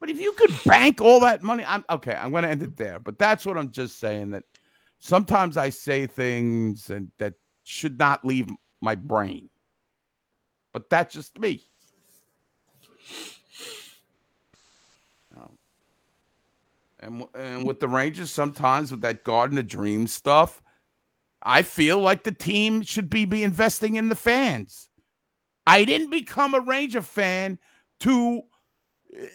But 0.00 0.10
if 0.10 0.20
you 0.20 0.32
could 0.32 0.52
bank 0.64 1.00
all 1.00 1.18
that 1.20 1.42
money, 1.42 1.64
I'm 1.66 1.84
okay. 1.90 2.14
I'm 2.14 2.30
going 2.30 2.44
to 2.44 2.48
end 2.48 2.62
it 2.62 2.76
there. 2.76 3.00
But 3.00 3.18
that's 3.18 3.44
what 3.44 3.58
I'm 3.58 3.72
just 3.72 3.98
saying 3.98 4.30
that 4.30 4.44
sometimes 5.00 5.56
I 5.56 5.70
say 5.70 6.06
things 6.06 6.88
and 6.88 7.10
that 7.18 7.34
should 7.64 7.98
not 7.98 8.24
leave 8.24 8.48
my 8.80 8.94
brain. 8.94 9.50
But 10.72 10.88
that's 10.88 11.12
just 11.12 11.36
me. 11.40 11.64
Um, 15.36 15.58
And 17.00 17.24
and 17.34 17.66
with 17.66 17.80
the 17.80 17.88
Rangers, 17.88 18.30
sometimes 18.30 18.92
with 18.92 19.00
that 19.00 19.24
Garden 19.24 19.58
of 19.58 19.66
Dreams 19.66 20.12
stuff, 20.12 20.62
I 21.42 21.62
feel 21.62 21.98
like 22.00 22.24
the 22.24 22.32
team 22.32 22.82
should 22.82 23.08
be, 23.08 23.24
be 23.24 23.42
investing 23.42 23.96
in 23.96 24.08
the 24.08 24.16
fans. 24.16 24.88
I 25.66 25.84
didn't 25.84 26.10
become 26.10 26.54
a 26.54 26.60
Ranger 26.60 27.02
fan 27.02 27.58
to 28.00 28.42
uh, 29.14 29.26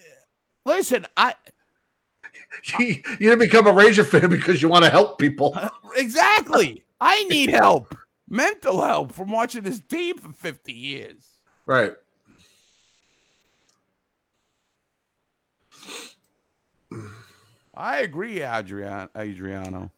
listen. 0.66 1.06
I 1.16 1.36
You, 2.80 3.02
didn't 3.20 3.40
become 3.40 3.68
a 3.68 3.72
Ranger 3.72 4.04
fan 4.04 4.30
because 4.30 4.62
you 4.62 4.70
want 4.70 4.86
to 4.86 4.92
help 4.92 5.20
people. 5.20 5.58
exactly. 5.96 6.84
I 7.02 7.24
need 7.26 7.50
help, 7.50 7.96
mental 8.30 8.82
help, 8.82 9.12
from 9.12 9.32
watching 9.32 9.64
this 9.64 9.82
team 9.82 10.18
for 10.18 10.32
fifty 10.32 10.74
years. 10.74 11.26
Right. 11.66 11.94
I 17.76 18.00
agree, 18.02 18.44
Adrian 18.44 19.10
Adriano. 19.16 19.92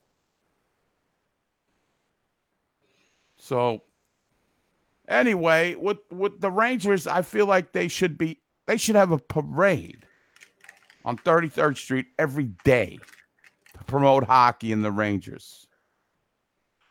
So 3.45 3.83
anyway, 5.07 5.75
with 5.75 5.99
with 6.09 6.41
the 6.41 6.49
Rangers, 6.49 7.05
I 7.05 7.21
feel 7.21 7.45
like 7.45 7.73
they 7.73 7.87
should 7.87 8.17
be 8.17 8.39
they 8.65 8.75
should 8.75 8.95
have 8.95 9.11
a 9.11 9.19
parade 9.19 10.03
on 11.05 11.17
33rd 11.19 11.77
Street 11.77 12.07
every 12.17 12.45
day 12.63 12.97
to 13.77 13.83
promote 13.83 14.23
hockey 14.23 14.71
and 14.71 14.83
the 14.83 14.91
Rangers. 14.91 15.67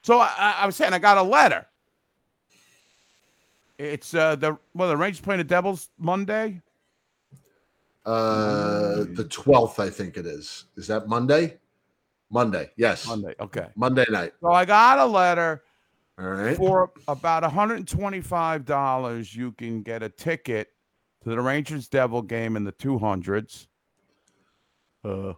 So 0.03 0.21
I, 0.21 0.59
I, 0.61 0.67
was 0.67 0.77
saying 0.77 0.93
I 0.93 1.01
got 1.01 1.17
a 1.19 1.23
letter. 1.23 1.67
It's 3.77 4.15
uh 4.15 4.37
the 4.37 4.57
well 4.75 4.89
the 4.89 4.97
Rangers 4.97 5.21
playing 5.21 5.39
the 5.39 5.45
Devils 5.45 5.89
Monday. 5.99 6.63
Uh, 8.07 9.07
the 9.15 9.27
twelfth, 9.29 9.81
I 9.81 9.91
think 9.91 10.19
it 10.19 10.27
is. 10.27 10.67
Is 10.77 10.87
that 10.87 11.09
Monday? 11.09 11.59
Monday. 12.31 12.71
Yes. 12.77 13.09
Monday, 13.09 13.35
okay. 13.41 13.67
Monday 13.75 14.05
night. 14.09 14.35
So 14.41 14.53
I 14.53 14.65
got 14.65 15.01
a 15.01 15.07
letter 15.07 15.65
All 16.17 16.27
right. 16.27 16.57
for 16.57 16.93
about 17.09 17.43
$125 17.43 19.35
you 19.35 19.53
can 19.53 19.83
get 19.83 20.03
a 20.03 20.09
ticket 20.09 20.69
to 21.23 21.31
the 21.31 21.41
Rangers 21.41 21.89
Devil 21.89 22.23
game 22.23 22.57
in 22.57 22.65
the 22.65 22.73
200s. 22.73 23.67
Uh 25.05 25.33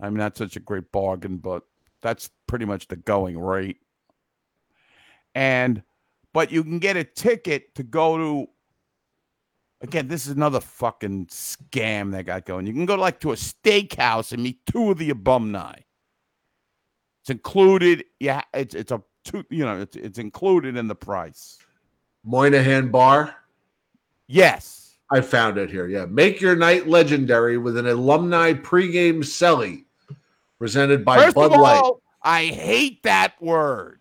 I 0.00 0.08
mean 0.08 0.18
that's 0.18 0.38
such 0.38 0.56
a 0.56 0.60
great 0.60 0.90
bargain, 0.92 1.38
but 1.38 1.64
that's 2.00 2.30
pretty 2.46 2.64
much 2.64 2.88
the 2.88 2.96
going 2.96 3.38
rate. 3.38 3.78
And 5.34 5.82
but 6.32 6.50
you 6.50 6.62
can 6.62 6.78
get 6.78 6.96
a 6.96 7.04
ticket 7.04 7.74
to 7.74 7.82
go 7.82 8.16
to 8.16 8.48
again, 9.80 10.08
this 10.08 10.26
is 10.26 10.32
another 10.32 10.60
fucking 10.60 11.26
scam 11.26 12.12
they 12.12 12.22
got 12.22 12.46
going. 12.46 12.66
You 12.66 12.72
can 12.72 12.86
go 12.86 12.96
like 12.96 13.20
to 13.20 13.32
a 13.32 13.36
steakhouse 13.36 14.32
and 14.32 14.42
meet 14.42 14.64
two 14.66 14.90
of 14.90 14.98
the 14.98 15.10
alumni. 15.10 15.74
It's 17.22 17.30
included. 17.30 18.04
Yeah, 18.20 18.42
it's 18.54 18.74
it's 18.74 18.92
a 18.92 19.02
two. 19.28 19.44
You 19.50 19.64
know, 19.64 19.80
it's 19.80 19.96
it's 19.96 20.18
included 20.18 20.76
in 20.76 20.88
the 20.88 20.94
price. 20.94 21.58
Moynihan 22.24 22.90
Bar. 22.90 23.34
Yes. 24.26 24.96
I 25.10 25.20
found 25.22 25.56
it 25.56 25.70
here. 25.70 25.86
Yeah. 25.86 26.04
Make 26.06 26.40
your 26.40 26.54
night 26.54 26.86
legendary 26.86 27.56
with 27.56 27.76
an 27.78 27.86
alumni 27.86 28.52
pregame 28.52 29.20
celly 29.20 29.84
presented 30.58 31.04
by 31.04 31.16
First 31.18 31.36
Bud 31.36 31.52
of 31.52 31.60
Light. 31.60 31.76
all, 31.78 32.02
I 32.22 32.46
hate 32.46 33.02
that 33.04 33.40
word. 33.40 34.00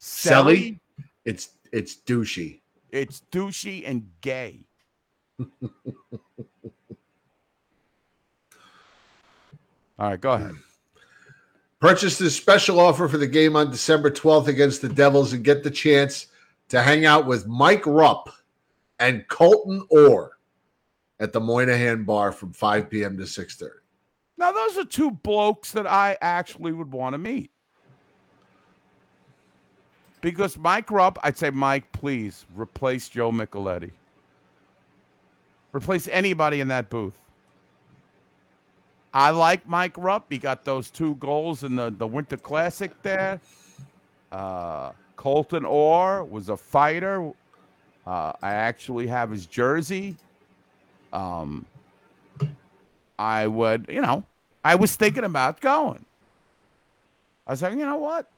Celly? 0.00 0.78
It's 1.24 1.50
it's 1.72 1.96
douchey. 1.96 2.60
It's 2.90 3.22
douchey 3.30 3.82
and 3.86 4.08
gay. 4.20 4.60
All 9.98 10.10
right, 10.10 10.20
go 10.20 10.32
ahead. 10.32 10.54
Purchase 11.82 12.16
this 12.16 12.36
special 12.36 12.78
offer 12.78 13.08
for 13.08 13.18
the 13.18 13.26
game 13.26 13.56
on 13.56 13.68
December 13.68 14.08
12th 14.08 14.46
against 14.46 14.82
the 14.82 14.88
Devils 14.88 15.32
and 15.32 15.42
get 15.42 15.64
the 15.64 15.70
chance 15.70 16.28
to 16.68 16.80
hang 16.80 17.06
out 17.06 17.26
with 17.26 17.48
Mike 17.48 17.84
Rupp 17.86 18.32
and 19.00 19.26
Colton 19.26 19.84
Orr 19.90 20.38
at 21.18 21.32
the 21.32 21.40
Moynihan 21.40 22.04
Bar 22.04 22.30
from 22.30 22.52
5 22.52 22.88
p.m. 22.88 23.16
to 23.16 23.24
6:30. 23.24 23.70
Now, 24.38 24.52
those 24.52 24.78
are 24.78 24.84
two 24.84 25.10
blokes 25.10 25.72
that 25.72 25.88
I 25.88 26.16
actually 26.22 26.70
would 26.70 26.92
want 26.92 27.14
to 27.14 27.18
meet. 27.18 27.50
Because 30.20 30.56
Mike 30.56 30.88
Rupp, 30.88 31.18
I'd 31.24 31.36
say, 31.36 31.50
Mike, 31.50 31.90
please 31.90 32.46
replace 32.54 33.08
Joe 33.08 33.32
Micheletti. 33.32 33.90
Replace 35.72 36.06
anybody 36.12 36.60
in 36.60 36.68
that 36.68 36.90
booth. 36.90 37.21
I 39.14 39.30
like 39.30 39.68
Mike 39.68 39.94
Rupp. 39.96 40.26
He 40.30 40.38
got 40.38 40.64
those 40.64 40.90
two 40.90 41.16
goals 41.16 41.64
in 41.64 41.76
the, 41.76 41.90
the 41.90 42.06
Winter 42.06 42.36
Classic 42.36 42.90
there. 43.02 43.40
Uh, 44.30 44.92
Colton 45.16 45.64
Orr 45.64 46.24
was 46.24 46.48
a 46.48 46.56
fighter. 46.56 47.30
Uh, 48.06 48.32
I 48.42 48.54
actually 48.54 49.06
have 49.06 49.30
his 49.30 49.46
jersey. 49.46 50.16
Um, 51.12 51.66
I 53.18 53.46
would, 53.46 53.86
you 53.88 54.00
know, 54.00 54.24
I 54.64 54.74
was 54.74 54.96
thinking 54.96 55.24
about 55.24 55.60
going. 55.60 56.04
I 57.46 57.52
was 57.52 57.62
like, 57.62 57.72
you 57.72 57.84
know 57.84 57.98
what? 57.98 58.28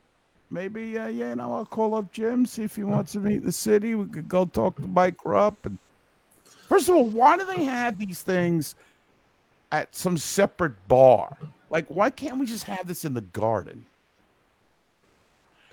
Maybe, 0.51 0.99
uh, 0.99 1.07
yeah, 1.07 1.31
you 1.31 1.37
know, 1.37 1.55
I'll 1.55 1.67
call 1.67 1.95
up 1.95 2.13
Jim, 2.13 2.45
see 2.47 2.65
if 2.65 2.77
he 2.77 2.83
wants 2.83 3.13
to 3.13 3.21
meet 3.21 3.45
the 3.45 3.53
city. 3.53 3.95
We 3.95 4.07
could 4.07 4.29
go 4.29 4.45
talk 4.45 4.77
to 4.77 4.83
Mike 4.83 5.25
Rupp. 5.25 5.65
And 5.67 5.79
first 6.69 6.89
of 6.89 6.97
all, 6.97 7.07
why 7.07 7.37
do 7.37 7.45
they 7.45 7.65
have 7.65 7.99
these 7.99 8.23
things 8.23 8.75
at 9.75 9.95
some 9.95 10.17
separate 10.17 10.75
bar? 10.87 11.37
Like, 11.69 11.87
why 11.89 12.09
can't 12.11 12.39
we 12.39 12.47
just 12.47 12.65
have 12.65 12.87
this 12.87 13.05
in 13.05 13.13
the 13.13 13.21
garden? 13.21 13.85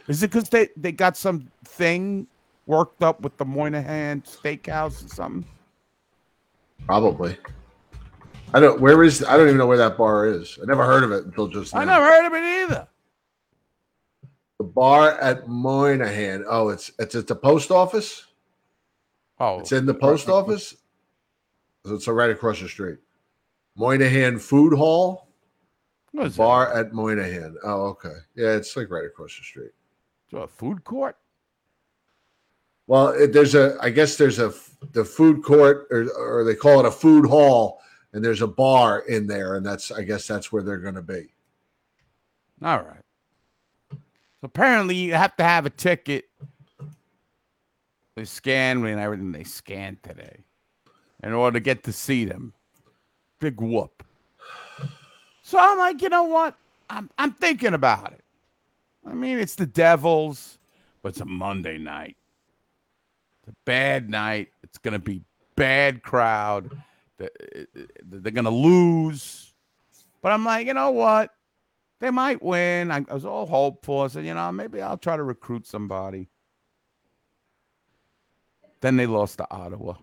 Is 0.07 0.23
it 0.23 0.31
because 0.31 0.49
they, 0.49 0.69
they 0.75 0.91
got 0.91 1.15
some 1.15 1.51
thing 1.65 2.25
worked 2.65 3.03
up 3.03 3.21
with 3.21 3.37
the 3.37 3.45
Moynihan 3.45 4.23
Steakhouse 4.23 5.05
or 5.05 5.09
something? 5.09 5.45
Probably. 6.87 7.37
I 8.53 8.59
don't. 8.59 8.81
Where 8.81 9.03
is? 9.03 9.23
I 9.23 9.37
don't 9.37 9.47
even 9.47 9.57
know 9.57 9.67
where 9.67 9.77
that 9.77 9.97
bar 9.97 10.27
is. 10.27 10.57
I 10.61 10.65
never 10.65 10.83
heard 10.83 11.03
of 11.03 11.11
it 11.11 11.23
until 11.25 11.47
just 11.47 11.73
now. 11.73 11.81
I 11.81 11.85
never 11.85 12.03
heard 12.05 12.25
of 12.25 12.33
it 12.33 12.43
either. 12.43 12.87
The 14.57 14.63
bar 14.65 15.11
at 15.21 15.47
Moynihan. 15.47 16.43
Oh, 16.49 16.69
it's 16.69 16.91
it's 16.97 17.13
at 17.13 17.27
the 17.27 17.35
post 17.35 17.69
office. 17.71 18.25
Oh, 19.39 19.59
It's 19.59 19.71
in 19.71 19.85
the 19.85 19.93
post 19.93 20.27
office. 20.27 20.75
So 21.85 21.93
it's 21.95 22.07
right 22.07 22.29
across 22.31 22.59
the 22.59 22.67
street. 22.67 22.97
Moynihan 23.75 24.39
Food 24.39 24.73
Hall. 24.73 25.27
What 26.11 26.27
is 26.27 26.37
Bar 26.37 26.73
at 26.73 26.93
Moynihan. 26.93 27.55
Oh, 27.63 27.83
okay. 27.87 28.15
Yeah, 28.35 28.49
it's 28.49 28.75
like 28.75 28.89
right 28.89 29.05
across 29.05 29.37
the 29.37 29.43
street. 29.43 29.71
that? 30.31 30.39
A 30.39 30.47
food 30.47 30.83
court? 30.83 31.17
Well, 32.87 33.09
it, 33.09 33.31
there's 33.31 33.55
a. 33.55 33.77
I 33.81 33.89
guess 33.89 34.17
there's 34.17 34.39
a 34.39 34.53
the 34.91 35.05
food 35.05 35.43
court, 35.43 35.87
or 35.91 36.09
or 36.17 36.43
they 36.43 36.55
call 36.55 36.81
it 36.81 36.85
a 36.85 36.91
food 36.91 37.25
hall, 37.25 37.79
and 38.11 38.23
there's 38.23 38.41
a 38.41 38.47
bar 38.47 38.99
in 39.07 39.27
there, 39.27 39.55
and 39.55 39.65
that's. 39.65 39.91
I 39.91 40.03
guess 40.03 40.27
that's 40.27 40.51
where 40.51 40.63
they're 40.63 40.77
going 40.77 40.95
to 40.95 41.01
be. 41.01 41.33
All 42.61 42.79
right. 42.79 43.03
So 43.91 43.97
apparently, 44.43 44.95
you 44.95 45.13
have 45.13 45.37
to 45.37 45.43
have 45.43 45.65
a 45.65 45.69
ticket. 45.69 46.25
They 48.17 48.25
scan 48.25 48.81
me 48.81 48.91
and 48.91 48.99
everything. 48.99 49.31
They 49.31 49.45
scan 49.45 49.97
today 50.03 50.43
in 51.23 51.31
order 51.31 51.59
to 51.59 51.63
get 51.63 51.83
to 51.85 51.93
see 51.93 52.25
them. 52.25 52.53
Big 53.41 53.59
whoop. 53.59 54.03
So 55.41 55.57
I'm 55.59 55.77
like, 55.79 56.01
you 56.01 56.09
know 56.09 56.23
what? 56.23 56.55
I'm 56.89 57.09
I'm 57.17 57.31
thinking 57.33 57.73
about 57.73 58.13
it. 58.13 58.23
I 59.05 59.13
mean, 59.13 59.39
it's 59.39 59.55
the 59.55 59.65
Devils, 59.65 60.59
but 61.01 61.09
it's 61.09 61.21
a 61.21 61.25
Monday 61.25 61.77
night. 61.79 62.15
It's 63.39 63.49
a 63.49 63.55
bad 63.65 64.09
night. 64.09 64.49
It's 64.63 64.77
gonna 64.77 64.99
be 64.99 65.23
bad 65.55 66.03
crowd. 66.03 66.71
The- 67.17 67.31
uh, 67.75 67.81
They're 68.05 68.31
gonna 68.31 68.51
lose. 68.51 69.53
But 70.21 70.31
I'm 70.33 70.45
like, 70.45 70.67
you 70.67 70.75
know 70.75 70.91
what? 70.91 71.31
They 71.99 72.11
might 72.11 72.43
win. 72.43 72.91
I 72.91 72.99
was 73.11 73.25
all 73.25 73.47
hopeful. 73.47 74.01
I 74.01 74.07
said, 74.07 74.25
you 74.25 74.35
know, 74.35 74.51
maybe 74.51 74.81
I'll 74.83 74.97
try 74.97 75.17
to 75.17 75.23
recruit 75.23 75.65
somebody. 75.65 76.29
Then 78.81 78.97
they 78.97 79.07
lost 79.07 79.37
to 79.39 79.47
Ottawa. 79.51 79.95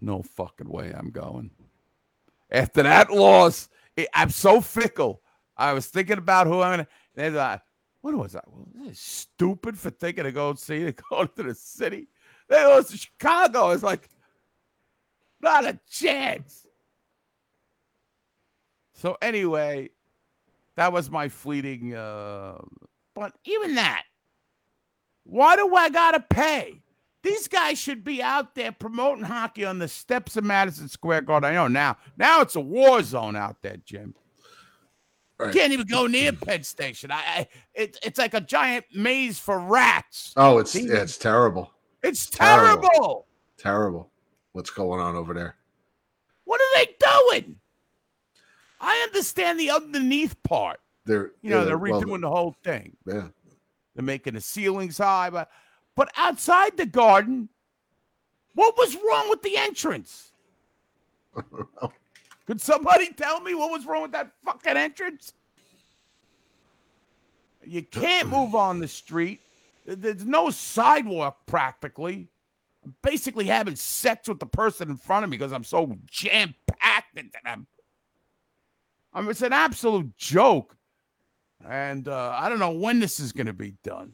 No 0.00 0.22
fucking 0.22 0.68
way 0.68 0.92
I'm 0.96 1.10
going. 1.10 1.50
After 2.50 2.82
that 2.82 3.10
loss, 3.10 3.68
it, 3.96 4.08
I'm 4.14 4.30
so 4.30 4.60
fickle. 4.60 5.22
I 5.56 5.72
was 5.72 5.86
thinking 5.86 6.18
about 6.18 6.46
who 6.46 6.60
I'm 6.60 6.72
gonna. 6.72 6.88
They're 7.14 7.30
like, 7.30 7.60
what 8.00 8.14
was 8.14 8.36
I? 8.36 8.40
Well, 8.46 8.90
stupid 8.92 9.76
for 9.76 9.90
thinking 9.90 10.24
to 10.24 10.32
go 10.32 10.54
see 10.54 10.84
to 10.84 10.92
go 11.10 11.24
to 11.26 11.42
the 11.42 11.54
city. 11.54 12.08
They 12.48 12.64
lost 12.64 12.90
to 12.90 12.96
Chicago. 12.96 13.70
It's 13.70 13.82
like 13.82 14.08
not 15.40 15.64
a 15.64 15.78
chance. 15.90 16.66
So 18.94 19.16
anyway, 19.20 19.90
that 20.76 20.92
was 20.92 21.10
my 21.10 21.28
fleeting. 21.28 21.94
Uh, 21.94 22.58
but 23.14 23.32
even 23.44 23.74
that, 23.74 24.04
why 25.24 25.56
do 25.56 25.74
I 25.74 25.90
gotta 25.90 26.20
pay? 26.20 26.82
These 27.22 27.48
guys 27.48 27.78
should 27.78 28.04
be 28.04 28.22
out 28.22 28.54
there 28.54 28.72
promoting 28.72 29.24
hockey 29.24 29.64
on 29.64 29.78
the 29.78 29.88
steps 29.88 30.36
of 30.36 30.44
Madison 30.44 30.88
Square 30.88 31.22
Garden. 31.22 31.50
I 31.50 31.54
know 31.54 31.68
now. 31.68 31.96
Now 32.16 32.40
it's 32.42 32.54
a 32.54 32.60
war 32.60 33.02
zone 33.02 33.34
out 33.34 33.60
there, 33.60 33.76
Jim. 33.84 34.14
Right. 35.38 35.52
Can't 35.52 35.72
even 35.72 35.86
go 35.86 36.06
near 36.06 36.32
Penn 36.32 36.64
Station. 36.64 37.10
I, 37.10 37.16
I 37.16 37.48
it, 37.74 37.96
it's 38.02 38.18
like 38.18 38.34
a 38.34 38.40
giant 38.40 38.86
maze 38.94 39.38
for 39.38 39.58
rats. 39.60 40.32
Oh, 40.36 40.58
it's 40.58 40.74
yeah, 40.74 41.02
it's 41.02 41.16
terrible. 41.16 41.72
It's 42.02 42.26
Terrible. 42.26 42.88
terrible. 42.88 43.26
Terrible. 43.56 44.10
What's 44.52 44.70
going 44.70 45.00
on 45.00 45.14
over 45.14 45.34
there? 45.34 45.56
What 46.44 46.60
are 46.60 46.78
they 46.78 46.94
doing? 46.98 47.56
I 48.80 49.00
understand 49.06 49.58
the 49.58 49.70
underneath 49.70 50.40
part. 50.42 50.80
They're 51.04 51.32
You 51.42 51.50
know, 51.50 51.58
yeah, 51.60 51.64
they're 51.64 51.78
well, 51.78 52.02
redoing 52.02 52.20
the 52.20 52.30
whole 52.30 52.56
thing. 52.64 52.96
Yeah. 53.06 53.28
They're 53.94 54.04
making 54.04 54.34
the 54.34 54.40
ceilings 54.40 54.98
high, 54.98 55.30
but 55.30 55.50
but 55.98 56.12
outside 56.16 56.76
the 56.76 56.86
garden, 56.86 57.48
what 58.54 58.78
was 58.78 58.94
wrong 58.94 59.28
with 59.30 59.42
the 59.42 59.56
entrance? 59.56 60.30
Could 62.46 62.60
somebody 62.60 63.12
tell 63.12 63.40
me 63.40 63.56
what 63.56 63.72
was 63.72 63.84
wrong 63.84 64.02
with 64.02 64.12
that 64.12 64.30
fucking 64.44 64.76
entrance? 64.76 65.32
You 67.66 67.82
can't 67.82 68.28
move 68.28 68.54
on 68.54 68.78
the 68.78 68.86
street. 68.86 69.40
There's 69.86 70.24
no 70.24 70.50
sidewalk 70.50 71.38
practically. 71.46 72.28
I'm 72.84 72.94
basically 73.02 73.46
having 73.46 73.74
sex 73.74 74.28
with 74.28 74.38
the 74.38 74.46
person 74.46 74.90
in 74.90 74.98
front 74.98 75.24
of 75.24 75.30
me 75.30 75.36
because 75.36 75.52
I'm 75.52 75.64
so 75.64 75.96
jam 76.06 76.54
packed 76.78 77.18
into 77.18 77.38
them. 77.42 77.66
I 79.12 79.20
mean, 79.20 79.30
it's 79.30 79.42
an 79.42 79.52
absolute 79.52 80.16
joke. 80.16 80.76
And 81.68 82.06
uh, 82.06 82.36
I 82.38 82.48
don't 82.48 82.60
know 82.60 82.70
when 82.70 83.00
this 83.00 83.18
is 83.18 83.32
going 83.32 83.48
to 83.48 83.52
be 83.52 83.74
done. 83.82 84.12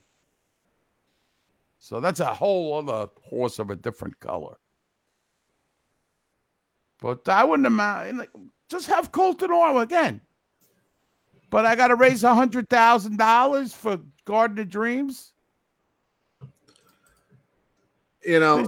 So 1.84 2.00
that's 2.00 2.20
a 2.20 2.32
whole 2.32 2.78
other 2.78 3.10
horse 3.24 3.58
of 3.58 3.68
a 3.68 3.76
different 3.76 4.18
color. 4.18 4.56
But 6.98 7.28
I 7.28 7.44
wouldn't 7.44 7.66
imagine. 7.66 8.26
Just 8.70 8.86
have 8.86 9.12
Colton 9.12 9.50
Orwell 9.50 9.82
again. 9.82 10.22
But 11.50 11.66
I 11.66 11.76
got 11.76 11.88
to 11.88 11.94
raise 11.94 12.24
a 12.24 12.34
hundred 12.34 12.70
thousand 12.70 13.18
dollars 13.18 13.74
for 13.74 14.00
Garden 14.24 14.58
of 14.60 14.70
Dreams. 14.70 15.34
You 18.24 18.40
know, 18.40 18.66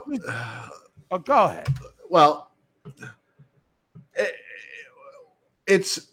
Oh, 1.10 1.16
go 1.18 1.44
ahead. 1.46 1.68
well, 2.10 2.50
it- 4.14 4.34
it's 5.66 6.08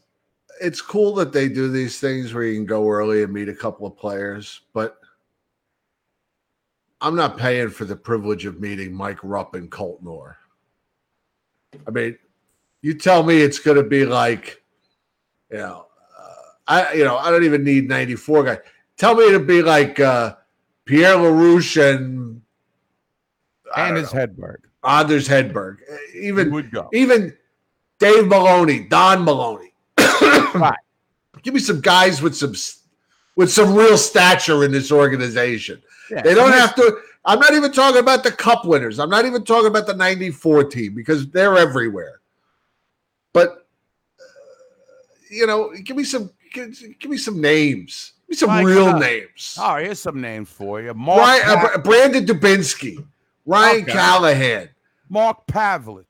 it's 0.61 0.81
cool 0.81 1.15
that 1.15 1.33
they 1.33 1.49
do 1.49 1.69
these 1.69 1.99
things 1.99 2.33
where 2.33 2.45
you 2.45 2.55
can 2.55 2.65
go 2.65 2.87
early 2.87 3.23
and 3.23 3.33
meet 3.33 3.49
a 3.49 3.53
couple 3.53 3.85
of 3.85 3.97
players, 3.97 4.61
but 4.71 4.99
I'm 7.03 7.15
not 7.17 7.37
paying 7.37 7.69
for 7.69 7.83
the 7.83 7.97
privilege 7.97 8.45
of 8.45 8.61
meeting 8.61 8.93
Mike 8.93 9.19
Rupp 9.23 9.55
and 9.55 9.69
Colt 9.69 9.99
Orr. 10.05 10.37
I 11.85 11.91
mean, 11.91 12.17
you 12.81 12.93
tell 12.93 13.23
me 13.23 13.41
it's 13.41 13.59
going 13.59 13.75
to 13.75 13.83
be 13.83 14.05
like, 14.05 14.63
you 15.51 15.57
know, 15.57 15.87
uh, 16.17 16.33
I 16.67 16.93
you 16.93 17.03
know 17.03 17.17
I 17.17 17.29
don't 17.29 17.43
even 17.43 17.63
need 17.63 17.89
94 17.89 18.43
guy. 18.45 18.57
Tell 18.97 19.15
me 19.15 19.25
it'll 19.25 19.43
be 19.43 19.61
like 19.61 19.99
uh, 19.99 20.35
Pierre 20.85 21.17
Larouche 21.17 21.93
and 21.93 22.41
Anders 23.75 24.11
Hedberg. 24.11 24.57
Anders 24.85 25.27
Hedberg, 25.27 25.77
even 26.15 26.51
would 26.51 26.71
go. 26.71 26.89
even 26.93 27.35
Dave 27.99 28.27
Maloney, 28.27 28.81
Don 28.87 29.23
Maloney. 29.25 29.73
Right. 30.55 30.77
Give 31.41 31.55
me 31.55 31.59
some 31.59 31.81
guys 31.81 32.21
with 32.21 32.35
some 32.35 32.53
with 33.35 33.51
some 33.51 33.73
real 33.73 33.97
stature 33.97 34.63
in 34.63 34.71
this 34.71 34.91
organization. 34.91 35.81
Yeah, 36.09 36.21
They 36.21 36.33
don't 36.33 36.51
have 36.51 36.75
to. 36.75 36.99
I'm 37.25 37.39
not 37.39 37.53
even 37.53 37.71
talking 37.71 37.99
about 37.99 38.23
the 38.23 38.31
cup 38.31 38.65
winners. 38.65 38.99
I'm 38.99 39.09
not 39.09 39.25
even 39.25 39.43
talking 39.43 39.67
about 39.67 39.87
the 39.87 39.93
94 39.93 40.65
team 40.65 40.93
because 40.93 41.29
they're 41.29 41.57
everywhere. 41.57 42.19
But 43.31 43.65
uh, 44.19 44.23
you 45.29 45.47
know, 45.47 45.71
give 45.83 45.95
me 45.95 46.03
some 46.03 46.31
give, 46.51 46.77
give 46.99 47.09
me 47.09 47.17
some 47.17 47.39
names. 47.39 48.13
Give 48.29 48.29
me 48.29 48.35
some 48.47 48.65
real 48.65 48.89
uh, 48.89 48.99
names. 48.99 49.57
Oh, 49.59 49.77
here's 49.77 49.99
some 49.99 50.19
names 50.19 50.49
for 50.49 50.81
you. 50.81 50.93
Mark, 50.93 51.19
Ryan, 51.19 51.59
uh, 51.73 51.77
Brandon 51.79 52.25
Dubinsky, 52.25 53.05
Ryan 53.45 53.83
Okay. 53.83 53.91
Callahan. 53.91 54.69
Mark 55.09 55.47
Pavelich, 55.47 56.05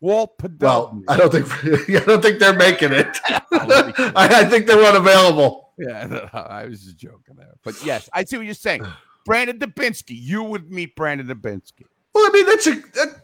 Walt 0.00 0.34
Well, 0.60 1.02
I 1.08 1.16
don't 1.16 1.32
think 1.32 1.46
I 1.90 2.04
don't 2.04 2.22
think 2.22 2.38
they're 2.38 2.56
making 2.56 2.92
it. 2.92 3.18
I, 3.28 4.12
I 4.16 4.44
think 4.44 4.66
they're 4.66 4.84
unavailable. 4.84 5.70
Yeah, 5.78 6.28
I 6.32 6.66
was 6.66 6.84
just 6.84 6.98
joking 6.98 7.36
there. 7.36 7.54
But 7.64 7.82
yes, 7.84 8.10
I 8.12 8.24
see 8.24 8.36
what 8.36 8.44
you're 8.44 8.54
saying. 8.54 8.84
Brandon 9.24 9.58
Dubinsky. 9.58 10.18
You 10.18 10.42
would 10.42 10.70
meet 10.70 10.96
Brandon 10.96 11.26
Dubinsky. 11.26 11.84
Well, 12.14 12.26
I 12.26 12.30
mean 12.32 12.46
that's 12.46 12.66
a 12.66 12.74
that, 12.74 13.20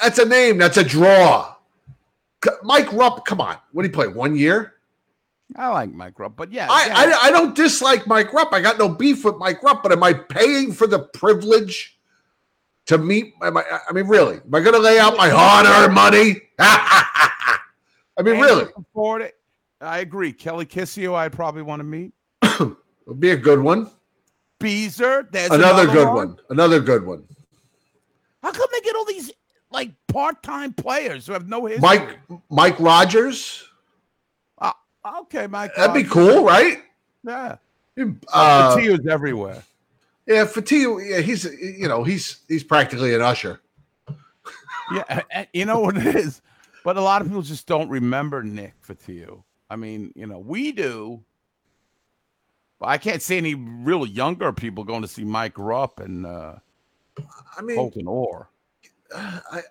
that's 0.00 0.18
a 0.18 0.24
name. 0.24 0.58
That's 0.58 0.76
a 0.76 0.84
draw. 0.84 1.54
Mike 2.62 2.92
Rupp, 2.92 3.24
come 3.24 3.40
on. 3.40 3.56
What 3.72 3.82
did 3.82 3.90
he 3.90 3.94
play? 3.94 4.08
One 4.08 4.36
year? 4.36 4.74
I 5.56 5.68
like 5.68 5.92
Mike 5.92 6.18
Rupp, 6.18 6.36
but 6.36 6.52
yeah, 6.52 6.68
I, 6.70 6.86
yeah. 6.86 6.94
I 6.96 7.28
I 7.28 7.30
don't 7.30 7.54
dislike 7.54 8.06
Mike 8.06 8.32
Rupp. 8.32 8.52
I 8.52 8.60
got 8.60 8.78
no 8.78 8.88
beef 8.88 9.24
with 9.24 9.36
Mike 9.36 9.62
Rupp, 9.62 9.82
but 9.82 9.92
am 9.92 10.02
I 10.02 10.12
paying 10.12 10.72
for 10.72 10.86
the 10.86 11.00
privilege 11.00 11.98
to 12.86 12.98
meet? 12.98 13.34
Am 13.42 13.56
I, 13.56 13.64
I 13.88 13.92
mean, 13.92 14.06
really? 14.06 14.36
Am 14.36 14.54
I 14.54 14.60
going 14.60 14.74
to 14.74 14.80
lay 14.80 14.98
out 14.98 15.16
my 15.16 15.28
hard-earned 15.28 15.94
money? 15.94 16.42
I 16.58 17.58
mean, 18.22 18.40
really? 18.40 18.66
afford 18.76 19.22
it. 19.22 19.36
I 19.80 20.00
agree. 20.00 20.32
Kelly 20.32 20.66
Kisio, 20.66 21.14
I'd 21.14 21.32
probably 21.32 21.62
want 21.62 21.80
to 21.80 21.84
meet. 21.84 22.12
Would 23.06 23.20
be 23.20 23.30
a 23.30 23.36
good 23.36 23.60
one. 23.60 23.90
Beezer, 24.60 25.28
there's 25.30 25.50
Another, 25.50 25.82
another, 25.82 25.92
good 25.92 26.12
one. 26.14 26.36
Another 26.50 26.80
good 26.80 27.06
one. 27.06 27.24
How 28.42 28.50
come 28.52 28.68
they 28.72 28.80
get 28.80 28.96
all 28.96 29.04
these 29.04 29.30
like 29.70 29.90
part-time 30.08 30.72
players 30.72 31.26
who 31.26 31.32
have 31.32 31.48
no 31.48 31.66
history? 31.66 31.82
Mike 31.82 32.18
Mike 32.50 32.78
Rogers. 32.80 33.64
Okay, 35.06 35.46
Mike. 35.46 35.74
That'd 35.74 35.94
be 35.94 36.04
cool, 36.08 36.44
right? 36.44 36.82
Yeah. 37.24 37.56
Uh, 38.32 38.76
Fotiu's 38.76 39.06
everywhere. 39.06 39.62
yeah, 40.26 40.44
Fatigue. 40.44 40.88
Yeah, 41.04 41.20
he's 41.20 41.44
you 41.44 41.88
know 41.88 42.04
he's 42.04 42.40
he's 42.48 42.64
practically 42.64 43.14
an 43.14 43.22
usher. 43.22 43.60
Yeah, 44.90 45.44
you 45.52 45.66
know 45.66 45.80
what 45.80 45.98
it 45.98 46.16
is, 46.16 46.40
but 46.82 46.96
a 46.96 47.00
lot 47.02 47.20
of 47.20 47.28
people 47.28 47.42
just 47.42 47.66
don't 47.66 47.90
remember 47.90 48.42
Nick 48.42 48.72
Fotiu. 48.80 49.42
I 49.68 49.76
mean, 49.76 50.12
you 50.16 50.26
know, 50.26 50.38
we 50.38 50.72
do. 50.72 51.22
But 52.78 52.86
I 52.86 52.98
can't 52.98 53.22
see 53.22 53.36
any 53.36 53.54
real 53.54 54.06
younger 54.06 54.52
people 54.52 54.84
going 54.84 55.02
to 55.02 55.08
see 55.08 55.24
Mike 55.24 55.58
Rupp 55.58 56.00
and 56.00 56.24
uh, 56.24 56.54
I 57.56 57.62
mean, 57.62 57.76
Colton 57.76 58.06
Orr. 58.06 58.48
I, 59.14 59.62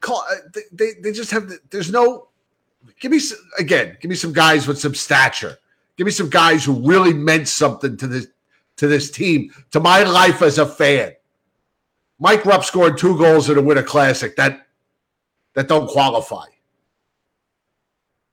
call 0.00 0.24
uh, 0.30 0.60
they, 0.72 0.92
they 1.02 1.12
just 1.12 1.30
have 1.32 1.48
the, 1.48 1.58
there's 1.70 1.90
no 1.90 2.28
give 3.00 3.10
me 3.10 3.16
s- 3.16 3.34
again 3.58 3.96
give 4.00 4.08
me 4.08 4.14
some 4.14 4.32
guys 4.32 4.66
with 4.66 4.78
some 4.78 4.94
stature. 4.94 5.58
Give 5.96 6.04
me 6.04 6.12
some 6.12 6.28
guys 6.30 6.64
who 6.64 6.86
really 6.86 7.12
meant 7.12 7.48
something 7.48 7.96
to 7.96 8.06
this 8.06 8.28
to 8.76 8.86
this 8.86 9.10
team 9.10 9.50
to 9.72 9.80
my 9.80 10.02
life 10.02 10.42
as 10.42 10.58
a 10.58 10.66
fan. 10.66 11.12
Mike 12.18 12.44
rupp 12.46 12.64
scored 12.64 12.96
two 12.96 13.18
goals 13.18 13.50
in 13.50 13.58
a 13.58 13.62
winter 13.62 13.82
classic 13.82 14.36
that 14.36 14.66
that 15.54 15.68
don't 15.68 15.88
qualify. 15.88 16.44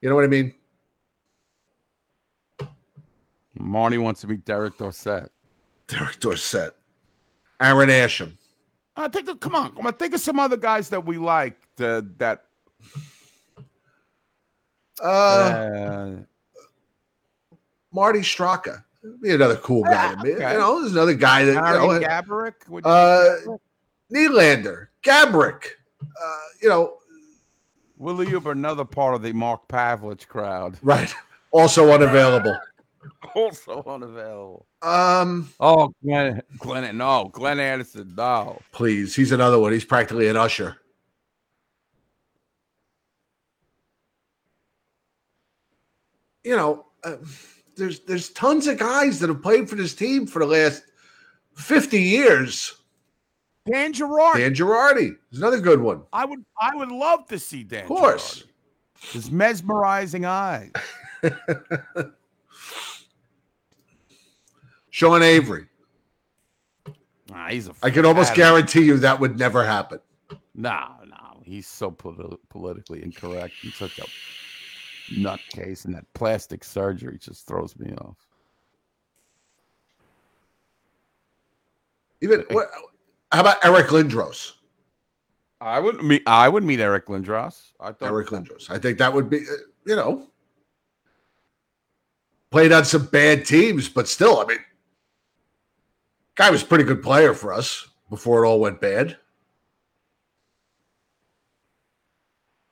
You 0.02 0.10
know 0.10 0.16
what 0.16 0.26
i 0.26 0.28
mean 0.28 0.54
Marnie 3.64 4.02
wants 4.02 4.22
to 4.22 4.28
meet 4.28 4.46
Derek 4.46 4.78
Dorsett. 4.78 5.32
derek 5.88 6.20
dorsett 6.20 6.74
aaron 7.60 7.90
asham 7.90 8.34
I 8.96 9.08
think. 9.08 9.28
Of, 9.28 9.40
come 9.40 9.56
on, 9.56 9.76
come 9.76 9.88
on. 9.88 9.94
Think 9.94 10.14
of 10.14 10.20
some 10.20 10.40
other 10.40 10.56
guys 10.58 10.90
that 10.90 11.04
we 11.04 11.18
like. 11.18 11.58
Uh, 11.80 12.02
that. 12.18 12.46
uh, 15.02 15.06
Uh, 15.06 16.12
marty 17.92 18.20
straka 18.20 18.84
be 19.22 19.32
another 19.32 19.56
cool 19.58 19.84
guy 19.84 20.14
to 20.16 20.24
me. 20.24 20.34
okay. 20.34 20.54
you 20.54 20.60
know 20.60 20.80
there's 20.80 20.94
another 20.94 21.14
guy 21.14 21.44
that 21.46 21.54
you 21.54 21.62
know, 21.62 21.92
you 22.70 22.82
Uh? 22.86 23.36
Nylander, 24.14 24.88
Gaborik, 25.04 25.66
uh, 26.02 26.38
you 26.62 26.70
know, 26.70 26.98
Willie 27.98 28.28
Huber, 28.28 28.52
another 28.52 28.86
part 28.86 29.16
of 29.16 29.24
the 29.24 29.34
Mark 29.34 29.68
Pavelich 29.68 30.28
crowd, 30.28 30.78
right? 30.84 31.14
Also 31.52 31.92
unavailable. 31.92 32.56
Also 33.36 33.84
unavailable. 33.88 34.66
Um, 34.82 35.50
Oh, 35.60 35.94
Glenn, 36.04 36.42
Glenn, 36.58 36.98
no, 36.98 37.30
Glenn 37.34 37.60
Anderson, 37.60 38.14
no. 38.16 38.60
please, 38.72 39.16
he's 39.16 39.32
another 39.32 39.60
one. 39.60 39.72
He's 39.74 39.86
practically 39.86 40.28
an 40.28 40.38
usher. 40.38 40.78
You 46.44 46.56
know, 46.58 46.86
uh, 47.04 47.16
there's 47.78 48.02
there's 48.02 48.30
tons 48.30 48.68
of 48.68 48.78
guys 48.78 49.20
that 49.20 49.30
have 49.30 49.42
played 49.42 49.70
for 49.70 49.76
this 49.76 49.96
team 49.96 50.28
for 50.28 50.40
the 50.40 50.46
last 50.46 50.84
fifty 51.56 52.02
years. 52.02 52.76
Dan 53.72 53.94
Girardi. 53.94 54.40
Dan 54.40 54.54
Girardi 54.54 55.16
is 55.32 55.38
another 55.40 55.60
good 55.62 55.80
one. 55.80 56.02
I 56.12 56.26
would, 56.26 56.44
I 56.62 56.76
would 56.76 56.92
love 56.92 57.28
to 57.28 57.40
see 57.40 57.64
Dan. 57.64 57.84
Of 57.84 57.88
course. 57.88 58.44
Girardi. 58.44 59.12
his 59.14 59.32
mesmerizing 59.32 60.26
eyes. 60.26 60.72
Sean 64.94 65.24
Avery. 65.24 65.66
Nah, 67.32 67.48
he's 67.48 67.68
a. 67.68 67.74
I 67.82 67.90
can 67.90 68.06
almost 68.06 68.30
fat- 68.30 68.38
guarantee 68.38 68.84
you 68.84 69.00
that 69.00 69.20
would 69.20 69.40
never 69.40 69.66
happen. 69.66 69.98
No, 70.54 70.88
no, 71.08 71.42
he's 71.42 71.66
so 71.66 71.90
politi- 71.90 72.38
politically 72.50 73.02
incorrect 73.02 73.56
and 73.64 73.74
such 73.74 73.98
a 73.98 74.06
nutcase, 75.12 75.86
and 75.86 75.96
that 75.96 76.06
plastic 76.14 76.64
surgery 76.64 77.18
just 77.20 77.48
throws 77.48 77.76
me 77.80 77.92
off. 77.96 78.18
Even 82.22 82.46
what, 82.52 82.68
how 83.32 83.42
about 83.42 83.66
Eric 83.66 83.88
Lindros? 83.88 84.52
I 85.60 85.80
would 85.80 86.04
meet. 86.04 86.22
I 86.28 86.48
would 86.48 86.64
meet 86.64 86.80
Eric 86.80 87.08
Lindros. 87.08 87.72
I 87.80 87.94
thought 87.94 88.10
Eric 88.10 88.28
Lindros. 88.28 88.70
I 88.70 88.78
think 88.78 89.00
that 89.00 89.12
would 89.12 89.28
be, 89.28 89.40
uh, 89.40 89.56
you 89.88 89.96
know, 89.96 90.28
played 92.52 92.72
on 92.72 92.86
some 92.86 93.08
bad 93.08 93.44
teams, 93.44 93.90
but 93.90 94.08
still, 94.08 94.40
I 94.40 94.46
mean, 94.46 94.60
guy 96.36 96.50
was 96.50 96.64
a 96.64 96.66
pretty 96.66 96.84
good 96.84 97.02
player 97.04 97.34
for 97.34 97.54
us 97.54 97.88
before 98.10 98.44
it 98.44 98.48
all 98.48 98.60
went 98.60 98.80
bad. 98.82 99.18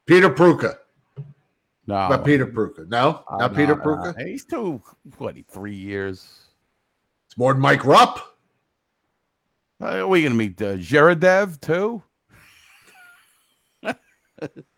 Peter 0.05 0.29
Prucha. 0.29 0.77
No, 1.87 1.95
About 2.07 2.25
Peter 2.25 2.45
Prucha. 2.45 2.87
No, 2.87 3.23
uh, 3.29 3.37
not 3.37 3.51
no, 3.51 3.57
Peter 3.57 3.75
no. 3.75 3.81
Prucha. 3.81 4.27
He's 4.27 4.45
too 4.45 4.81
what? 5.17 5.35
Three 5.49 5.75
years. 5.75 6.45
It's 7.27 7.37
more 7.37 7.53
than 7.53 7.61
Mike 7.61 7.85
Rupp. 7.85 8.19
Uh, 9.81 9.85
are 9.99 10.07
we 10.07 10.21
gonna 10.23 10.35
meet 10.35 10.61
uh, 10.61 10.75
Zherdev 10.75 11.59
too? 11.61 12.03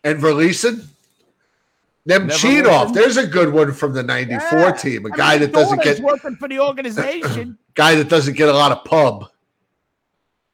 And 0.03 0.19
Verleason. 0.21 0.85
Them 2.05 2.27
Never 2.27 2.37
cheat 2.37 2.65
off. 2.65 2.93
There's 2.93 3.15
a 3.15 3.25
good 3.25 3.53
one 3.53 3.71
from 3.71 3.93
the 3.93 4.03
94 4.03 4.59
Yeah. 4.59 4.71
team. 4.73 5.05
A 5.05 5.13
I 5.13 5.15
guy 5.15 5.31
mean, 5.33 5.41
that 5.43 5.53
doesn't 5.53 5.81
get 5.81 5.99
working 6.01 6.35
for 6.35 6.49
the 6.49 6.59
organization. 6.59 7.57
guy 7.75 7.95
that 7.95 8.09
doesn't 8.09 8.35
get 8.35 8.49
a 8.49 8.53
lot 8.53 8.71
of 8.71 8.83
pub. 8.85 9.29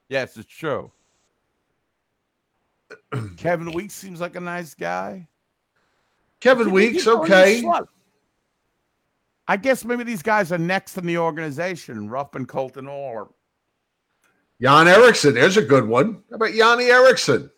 yes, 0.09 0.37
it's 0.37 0.51
true. 0.51 0.91
Kevin 3.37 3.71
Weeks 3.71 3.93
seems 3.93 4.19
like 4.21 4.35
a 4.35 4.39
nice 4.39 4.73
guy. 4.73 5.27
Kevin 6.39 6.67
You- 6.67 6.73
Weeks, 6.73 7.05
you 7.05 7.11
oh, 7.13 7.23
know, 7.23 7.45
he's 7.45 7.63
okay. 7.65 7.85
I 9.47 9.57
guess 9.57 9.83
maybe 9.83 10.03
these 10.03 10.21
guys 10.21 10.51
are 10.51 10.59
next 10.59 10.97
in 10.97 11.05
the 11.07 11.17
organization, 11.17 12.07
Rupp 12.07 12.35
and 12.35 12.47
Colton 12.47 12.87
Orr. 12.87 13.29
Jan 14.61 14.85
Erixon, 14.87 15.33
there's 15.33 15.57
a 15.57 15.61
good 15.63 15.87
one. 15.87 16.21
How 16.29 16.35
about 16.35 16.53
Yanni 16.53 16.85
Erixon? 16.85 17.49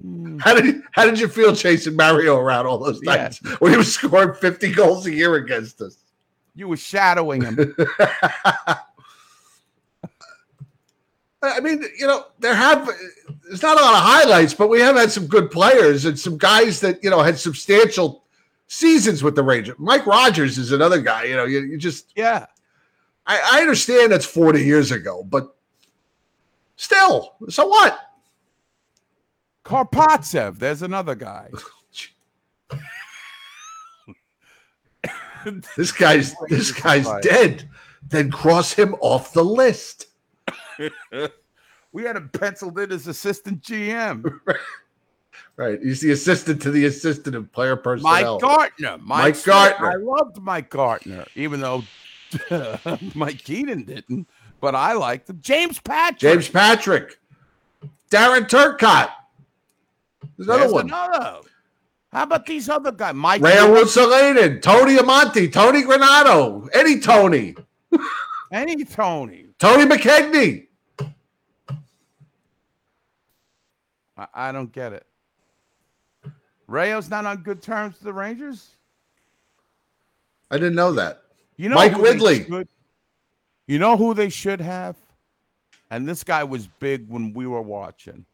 Hmm. 0.00 0.38
How 0.38 0.54
did 0.54 0.80
how 0.92 1.04
did 1.04 1.18
you 1.20 1.28
feel 1.28 1.54
chasing 1.54 1.94
Mario 1.96 2.36
around 2.38 2.66
all 2.66 2.78
those 2.78 3.00
Yeah. 3.02 3.16
nights 3.16 3.38
when 3.60 3.72
he 3.72 3.76
was 3.78 3.92
scoring 3.94 4.34
50 4.34 4.72
goals 4.72 5.06
a 5.06 5.12
year 5.12 5.34
against 5.34 5.80
us? 5.82 6.03
You 6.54 6.68
were 6.68 6.76
shadowing 6.76 7.42
him. 7.42 7.74
I 11.42 11.60
mean, 11.60 11.84
you 11.98 12.06
know, 12.06 12.26
there 12.38 12.54
have 12.54 12.88
there's 13.42 13.62
not 13.62 13.78
a 13.78 13.82
lot 13.82 13.94
of 13.94 14.00
highlights, 14.00 14.54
but 14.54 14.68
we 14.68 14.80
have 14.80 14.96
had 14.96 15.10
some 15.10 15.26
good 15.26 15.50
players 15.50 16.04
and 16.06 16.18
some 16.18 16.38
guys 16.38 16.80
that 16.80 17.02
you 17.04 17.10
know 17.10 17.20
had 17.20 17.38
substantial 17.38 18.24
seasons 18.66 19.22
with 19.22 19.34
the 19.34 19.42
Rangers. 19.42 19.76
Mike 19.78 20.06
Rogers 20.06 20.56
is 20.58 20.72
another 20.72 21.00
guy. 21.00 21.24
You 21.24 21.36
know, 21.36 21.44
you, 21.44 21.60
you 21.60 21.76
just 21.76 22.12
yeah. 22.16 22.46
I, 23.26 23.40
I 23.54 23.60
understand 23.62 24.12
that's 24.12 24.26
40 24.26 24.62
years 24.62 24.92
ago, 24.92 25.24
but 25.24 25.56
still, 26.76 27.36
so 27.48 27.66
what? 27.66 27.98
Karpovtsev, 29.64 30.58
there's 30.58 30.82
another 30.82 31.14
guy. 31.14 31.48
This 35.76 35.92
guy's 35.92 36.34
this 36.48 36.72
guy's 36.72 37.08
dead. 37.22 37.68
Then 38.08 38.30
cross 38.30 38.72
him 38.72 38.94
off 39.00 39.32
the 39.32 39.44
list. 39.44 40.06
We 41.92 42.02
had 42.02 42.16
him 42.16 42.28
penciled 42.30 42.76
in 42.80 42.90
as 42.90 43.06
assistant 43.06 43.62
GM. 43.62 44.40
Right. 45.56 45.78
He's 45.80 46.00
the 46.00 46.10
assistant 46.10 46.60
to 46.62 46.72
the 46.72 46.86
assistant 46.86 47.36
of 47.36 47.52
player 47.52 47.76
personnel. 47.76 48.32
Mike 48.34 48.40
Gartner. 48.40 48.98
Mike 49.00 49.34
Smith. 49.36 49.46
Gartner. 49.46 49.90
I 49.92 49.94
loved 49.94 50.42
Mike 50.42 50.68
Gartner, 50.68 51.24
even 51.36 51.60
though 51.60 51.84
Mike 53.14 53.38
Keenan 53.38 53.84
didn't. 53.84 54.26
But 54.60 54.74
I 54.74 54.94
liked 54.94 55.30
him. 55.30 55.38
James 55.40 55.78
Patrick. 55.78 56.18
James 56.18 56.48
Patrick. 56.48 57.20
Darren 58.10 58.48
Turcotte. 58.48 59.12
There's 60.36 60.48
another 60.48 60.60
There's 60.62 60.72
one. 60.72 60.86
another. 60.86 61.38
How 62.14 62.22
about 62.22 62.46
these 62.46 62.68
other 62.68 62.92
guys? 62.92 63.14
Mike. 63.14 63.42
Railroad 63.42 63.88
Saladen, 63.88 64.62
Tony 64.62 64.96
Amonte, 64.96 65.52
Tony 65.52 65.82
Granato, 65.82 66.68
Eddie 66.72 67.00
Tony, 67.00 67.56
Any 68.52 68.84
Tony. 68.84 69.46
Tony 69.58 69.84
McKegney. 69.84 70.66
I, 74.16 74.26
I 74.32 74.52
don't 74.52 74.70
get 74.70 74.92
it. 74.92 75.04
Rayo's 76.68 77.10
not 77.10 77.26
on 77.26 77.38
good 77.38 77.60
terms 77.60 77.94
with 77.94 78.04
the 78.04 78.12
Rangers. 78.12 78.70
I 80.52 80.56
didn't 80.56 80.76
know 80.76 80.92
that. 80.92 81.22
You 81.56 81.68
know 81.68 81.74
Mike 81.74 81.98
Ridley. 81.98 82.44
should- 82.44 82.68
you 83.66 83.78
know 83.78 83.96
who 83.96 84.14
they 84.14 84.28
should 84.28 84.60
have? 84.60 84.94
And 85.90 86.06
this 86.08 86.22
guy 86.22 86.44
was 86.44 86.68
big 86.78 87.08
when 87.08 87.32
we 87.34 87.46
were 87.46 87.62
watching. 87.62 88.24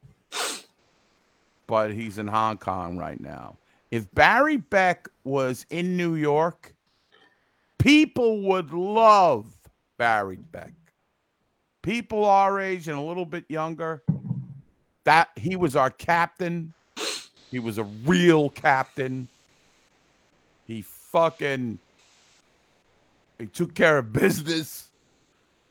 But 1.66 1.92
he's 1.92 2.18
in 2.18 2.26
Hong 2.26 2.58
Kong 2.58 2.98
right 2.98 3.20
now. 3.20 3.56
If 3.90 4.12
Barry 4.14 4.56
Beck 4.56 5.08
was 5.24 5.66
in 5.70 5.96
New 5.96 6.14
York, 6.14 6.74
people 7.78 8.42
would 8.42 8.72
love 8.72 9.46
Barry 9.98 10.38
Beck. 10.52 10.72
People 11.82 12.24
our 12.24 12.60
age 12.60 12.88
and 12.88 12.98
a 12.98 13.02
little 13.02 13.24
bit 13.24 13.44
younger, 13.48 14.02
that 15.04 15.30
he 15.34 15.56
was 15.56 15.74
our 15.74 15.90
captain. 15.90 16.74
He 17.50 17.58
was 17.58 17.78
a 17.78 17.84
real 17.84 18.50
captain. 18.50 19.28
He 20.66 20.82
fucking 20.82 21.78
he 23.40 23.46
took 23.46 23.74
care 23.74 23.96
of 23.96 24.12
business, 24.12 24.90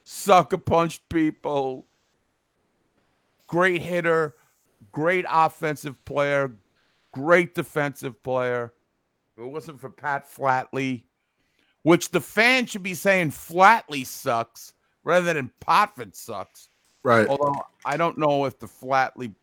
sucker 0.03 0.57
punched 0.57 1.07
people, 1.07 1.86
great 3.45 3.84
hitter, 3.84 4.34
great 4.91 5.24
offensive 5.30 6.03
player, 6.03 6.51
great 7.20 7.55
defensive 7.55 8.22
player. 8.24 8.74
If 9.38 9.43
it 9.43 9.47
wasn't 9.47 9.80
for 9.80 9.89
Pat 9.89 10.32
Flatley, 10.32 11.03
which 11.84 12.11
the 12.11 12.22
fan 12.22 12.65
should 12.65 12.84
be 12.84 12.93
saying 12.93 13.32
Flatley 13.32 14.05
sucks 14.05 14.74
rather 15.03 15.34
than 15.34 15.51
Potvin 15.59 16.13
sucks. 16.13 16.70
Right. 17.03 17.28
Although 17.28 17.61
I 17.86 17.97
don't 17.97 18.17
know 18.17 18.45
if 18.45 18.59
the 18.59 18.67
Flatley 18.67 19.34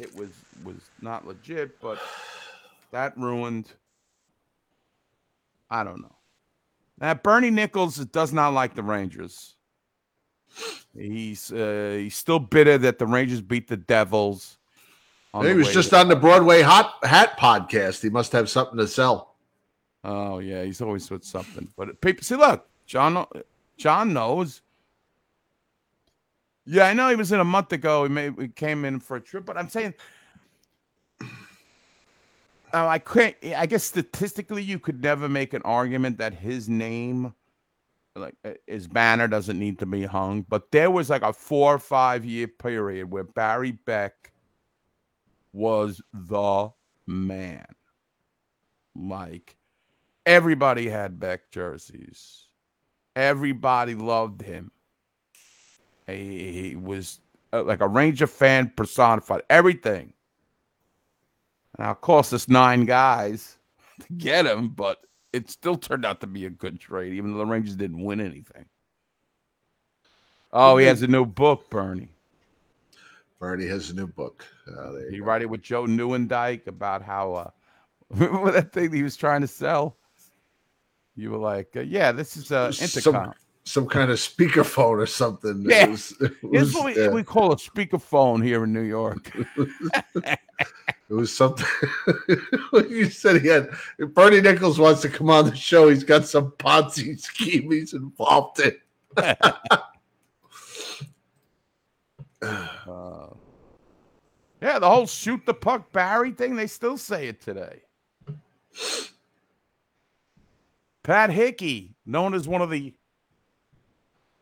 it 0.00 0.14
was 0.14 0.30
was 0.64 0.76
not 1.00 1.26
legit, 1.26 1.80
but 1.80 1.98
that 2.92 3.16
ruined. 3.16 3.72
I 5.70 5.84
don't 5.84 6.00
know. 6.00 6.16
Now 7.00 7.14
Bernie 7.14 7.50
Nicholls 7.50 7.96
does 7.96 8.32
not 8.32 8.52
like 8.52 8.74
the 8.74 8.82
Rangers. 8.82 9.54
He's 10.94 11.52
uh, 11.52 11.96
he's 11.98 12.16
still 12.16 12.38
bitter 12.38 12.78
that 12.78 12.98
the 12.98 13.06
Rangers 13.06 13.40
beat 13.40 13.68
the 13.68 13.76
Devils. 13.76 14.57
He 15.34 15.54
was 15.54 15.72
just 15.72 15.92
on 15.92 16.08
the 16.08 16.16
Broadway 16.16 16.62
Hot 16.62 16.94
Hat 17.02 17.38
podcast. 17.38 18.02
He 18.02 18.08
must 18.08 18.32
have 18.32 18.48
something 18.48 18.78
to 18.78 18.88
sell. 18.88 19.36
Oh 20.04 20.38
yeah, 20.38 20.64
he's 20.64 20.80
always 20.80 21.10
with 21.10 21.24
something. 21.24 21.68
But 21.76 22.00
people 22.00 22.22
see, 22.22 22.36
look, 22.36 22.66
John, 22.86 23.26
John 23.76 24.12
knows. 24.12 24.62
Yeah, 26.64 26.84
I 26.84 26.94
know 26.94 27.08
he 27.08 27.16
was 27.16 27.32
in 27.32 27.40
a 27.40 27.44
month 27.44 27.72
ago. 27.72 28.04
He 28.04 28.08
may 28.08 28.30
we 28.30 28.48
came 28.48 28.84
in 28.84 29.00
for 29.00 29.16
a 29.16 29.20
trip, 29.20 29.44
but 29.44 29.56
I'm 29.56 29.68
saying, 29.68 29.94
oh, 31.20 31.26
I 32.72 32.98
can't. 32.98 33.36
I 33.56 33.66
guess 33.66 33.84
statistically, 33.84 34.62
you 34.62 34.78
could 34.78 35.02
never 35.02 35.28
make 35.28 35.52
an 35.52 35.62
argument 35.62 36.18
that 36.18 36.34
his 36.34 36.68
name, 36.68 37.34
like 38.16 38.34
uh, 38.44 38.52
his 38.66 38.86
banner, 38.86 39.28
doesn't 39.28 39.58
need 39.58 39.78
to 39.80 39.86
be 39.86 40.04
hung. 40.04 40.42
But 40.48 40.70
there 40.70 40.90
was 40.90 41.10
like 41.10 41.22
a 41.22 41.32
four 41.32 41.74
or 41.74 41.78
five 41.78 42.24
year 42.24 42.48
period 42.48 43.10
where 43.10 43.24
Barry 43.24 43.72
Beck 43.72 44.32
was 45.58 46.00
the 46.14 46.70
man. 47.06 47.66
Like 48.94 49.56
everybody 50.24 50.88
had 50.88 51.18
Beck 51.18 51.50
jerseys. 51.50 52.44
Everybody 53.16 53.94
loved 53.94 54.42
him. 54.42 54.70
He, 56.06 56.52
he 56.52 56.76
was 56.76 57.20
uh, 57.52 57.64
like 57.64 57.80
a 57.80 57.88
Ranger 57.88 58.28
fan 58.28 58.72
personified. 58.76 59.42
Everything. 59.50 60.12
Now, 61.78 61.92
it 61.92 62.00
cost 62.00 62.32
us 62.32 62.48
nine 62.48 62.84
guys 62.84 63.56
to 64.00 64.12
get 64.12 64.46
him, 64.46 64.68
but 64.68 64.98
it 65.32 65.50
still 65.50 65.76
turned 65.76 66.04
out 66.04 66.20
to 66.20 66.26
be 66.26 66.46
a 66.46 66.50
good 66.50 66.80
trade, 66.80 67.14
even 67.14 67.32
though 67.32 67.38
the 67.38 67.46
Rangers 67.46 67.76
didn't 67.76 68.02
win 68.02 68.20
anything. 68.20 68.64
Oh, 70.52 70.78
he 70.78 70.86
has 70.86 71.02
a 71.02 71.06
new 71.06 71.26
book, 71.26 71.68
Bernie. 71.68 72.08
Bernie 73.38 73.66
has 73.66 73.90
a 73.90 73.94
new 73.94 74.06
book. 74.06 74.44
Uh, 74.66 74.92
He 75.10 75.20
wrote 75.20 75.42
it 75.42 75.50
with 75.50 75.62
Joe 75.62 75.84
Newendike 75.84 76.66
about 76.66 77.02
how 77.02 77.34
uh, 77.34 77.50
remember 78.10 78.52
that 78.52 78.72
thing 78.72 78.92
he 78.92 79.02
was 79.02 79.16
trying 79.16 79.40
to 79.42 79.46
sell. 79.48 79.96
You 81.16 81.30
were 81.30 81.38
like, 81.38 81.70
uh, 81.76 81.80
"Yeah, 81.80 82.12
this 82.12 82.36
is 82.36 82.50
uh, 82.52 82.72
Some- 82.72 83.12
intercom. 83.14 83.34
some 83.64 83.86
kind 83.86 84.10
of 84.10 84.18
speakerphone 84.18 84.98
or 84.98 85.06
something. 85.06 85.64
It 85.64 85.70
Yeah. 85.70 85.86
was- 85.86 86.14
it 86.20 86.32
was, 86.42 86.74
what 86.74 86.84
we, 86.96 87.00
uh, 87.06 87.10
we 87.10 87.22
call 87.22 87.52
a 87.52 87.56
speakerphone 87.56 88.42
here 88.44 88.64
in 88.64 88.72
New 88.72 88.82
York." 88.82 89.32
It 91.10 91.14
was 91.14 91.34
something 91.34 91.64
you 92.90 93.06
said 93.08 93.40
he 93.40 93.48
had. 93.48 93.70
If 93.98 94.12
Bernie 94.12 94.42
Nicholls 94.42 94.78
wants 94.78 95.00
to 95.02 95.08
come 95.08 95.30
on 95.30 95.46
the 95.46 95.56
show, 95.56 95.88
he's 95.88 96.04
got 96.04 96.26
some 96.26 96.50
Ponzi 96.58 97.18
scheme 97.18 97.70
he's 97.70 97.94
involved 97.94 98.60
in. 98.60 98.76
Uh, 102.40 103.28
yeah, 104.62 104.78
the 104.78 104.88
whole 104.88 105.06
shoot 105.06 105.44
the 105.46 105.54
puck 105.54 105.92
Barry 105.92 106.32
thing, 106.32 106.56
they 106.56 106.66
still 106.66 106.96
say 106.96 107.28
it 107.28 107.40
today. 107.40 107.82
Pat 111.02 111.30
Hickey, 111.30 111.94
known 112.04 112.34
as 112.34 112.46
one 112.46 112.60
of 112.60 112.70
the 112.70 112.94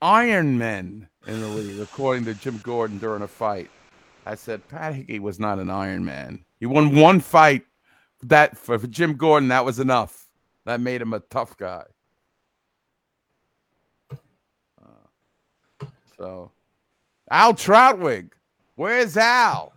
Iron 0.02 0.58
Men 0.58 1.08
in 1.26 1.40
the 1.40 1.48
league, 1.48 1.80
according 1.80 2.24
to 2.26 2.34
Jim 2.34 2.58
Gordon 2.62 2.98
during 2.98 3.22
a 3.22 3.28
fight. 3.28 3.70
I 4.26 4.34
said 4.34 4.66
Pat 4.68 4.94
Hickey 4.94 5.18
was 5.18 5.38
not 5.38 5.58
an 5.58 5.70
Iron 5.70 6.04
Man. 6.04 6.44
He 6.58 6.66
won 6.66 6.96
one 6.96 7.20
fight. 7.20 7.62
That 8.22 8.56
for, 8.56 8.78
Jim 8.78 9.16
Gordon, 9.16 9.48
that 9.50 9.64
was 9.64 9.78
enough. 9.78 10.26
That 10.64 10.80
made 10.80 11.00
him 11.00 11.12
a 11.12 11.20
tough 11.20 11.56
guy. 11.56 11.84
Uh, 14.10 14.16
so, 16.18 16.50
Al 17.30 17.54
Trautwig, 17.54 18.32
where's 18.76 19.16
Al? 19.16 19.72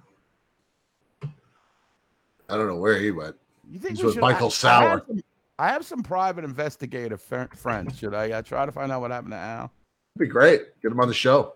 I 1.24 2.58
don't 2.58 2.68
know 2.68 2.78
where 2.78 3.00
he 3.00 3.12
went. 3.12 3.36
You 3.70 3.80
think 3.80 3.98
He's 3.98 4.04
with 4.04 4.14
should- 4.16 4.22
Michael 4.22 4.46
I- 4.46 4.48
I 4.48 4.50
Sauer. 4.52 4.90
have 4.90 5.04
some- 5.08 5.24
I 5.60 5.68
have 5.68 5.86
some 5.86 6.02
private 6.04 6.46
investigator 6.46 7.18
fr- 7.18 7.54
friends. 7.56 7.98
Should 7.98 8.14
I 8.14 8.32
uh, 8.32 8.42
try 8.42 8.66
to 8.66 8.72
find 8.72 8.92
out 8.94 9.02
what 9.02 9.12
happened 9.12 9.34
to 9.34 9.38
Al? 9.38 9.72
It'd 10.16 10.28
be 10.30 10.32
great. 10.32 10.80
Get 10.82 10.92
him 10.92 11.00
on 11.02 11.08
the 11.10 11.14
show. 11.14 11.56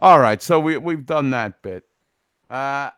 All 0.00 0.18
right, 0.20 0.40
so 0.42 0.58
we 0.60 0.76
we've 0.76 1.06
done 1.06 1.30
that 1.30 1.60
bit. 1.62 1.84
Uh 2.50 2.90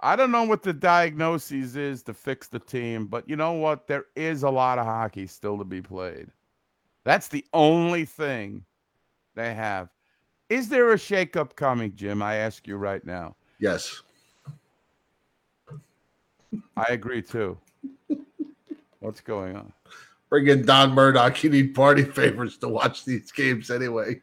I 0.00 0.14
don't 0.14 0.30
know 0.30 0.44
what 0.44 0.62
the 0.62 0.72
diagnosis 0.72 1.74
is 1.74 2.02
to 2.04 2.14
fix 2.14 2.46
the 2.46 2.60
team, 2.60 3.06
but 3.06 3.28
you 3.28 3.34
know 3.34 3.52
what? 3.54 3.88
There 3.88 4.06
is 4.14 4.44
a 4.44 4.50
lot 4.50 4.78
of 4.78 4.84
hockey 4.86 5.26
still 5.26 5.58
to 5.58 5.64
be 5.64 5.82
played. 5.82 6.28
That's 7.08 7.28
the 7.28 7.46
only 7.54 8.04
thing 8.04 8.66
they 9.34 9.54
have. 9.54 9.88
Is 10.50 10.68
there 10.68 10.92
a 10.92 10.96
shakeup 10.96 11.56
coming, 11.56 11.96
Jim? 11.96 12.20
I 12.20 12.34
ask 12.34 12.68
you 12.68 12.76
right 12.76 13.02
now. 13.02 13.34
Yes. 13.58 14.02
I 16.76 16.84
agree 16.90 17.22
too. 17.22 17.56
What's 19.00 19.22
going 19.22 19.56
on? 19.56 19.72
Bring 20.28 20.48
in 20.48 20.66
Don 20.66 20.92
Murdoch. 20.92 21.42
You 21.42 21.48
need 21.48 21.74
party 21.74 22.04
favors 22.04 22.58
to 22.58 22.68
watch 22.68 23.06
these 23.06 23.32
games 23.32 23.70
anyway. 23.70 24.20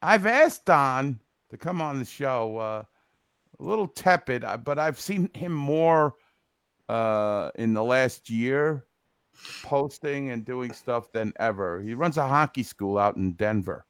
I've 0.00 0.24
asked 0.24 0.64
Don 0.64 1.20
to 1.50 1.58
come 1.58 1.82
on 1.82 1.98
the 1.98 2.06
show. 2.06 2.56
Uh, 2.56 2.82
a 3.60 3.62
little 3.62 3.88
tepid, 3.88 4.42
uh, 4.42 4.56
but 4.56 4.78
I've 4.78 4.98
seen 4.98 5.28
him 5.34 5.52
more 5.52 6.14
uh, 6.88 7.50
in 7.56 7.74
the 7.74 7.84
last 7.84 8.30
year, 8.30 8.86
posting 9.62 10.30
and 10.30 10.44
doing 10.44 10.72
stuff 10.72 11.10
than 11.12 11.32
ever. 11.38 11.80
He 11.80 11.94
runs 11.94 12.16
a 12.16 12.26
hockey 12.26 12.62
school 12.62 12.98
out 12.98 13.16
in 13.16 13.32
Denver. 13.32 13.84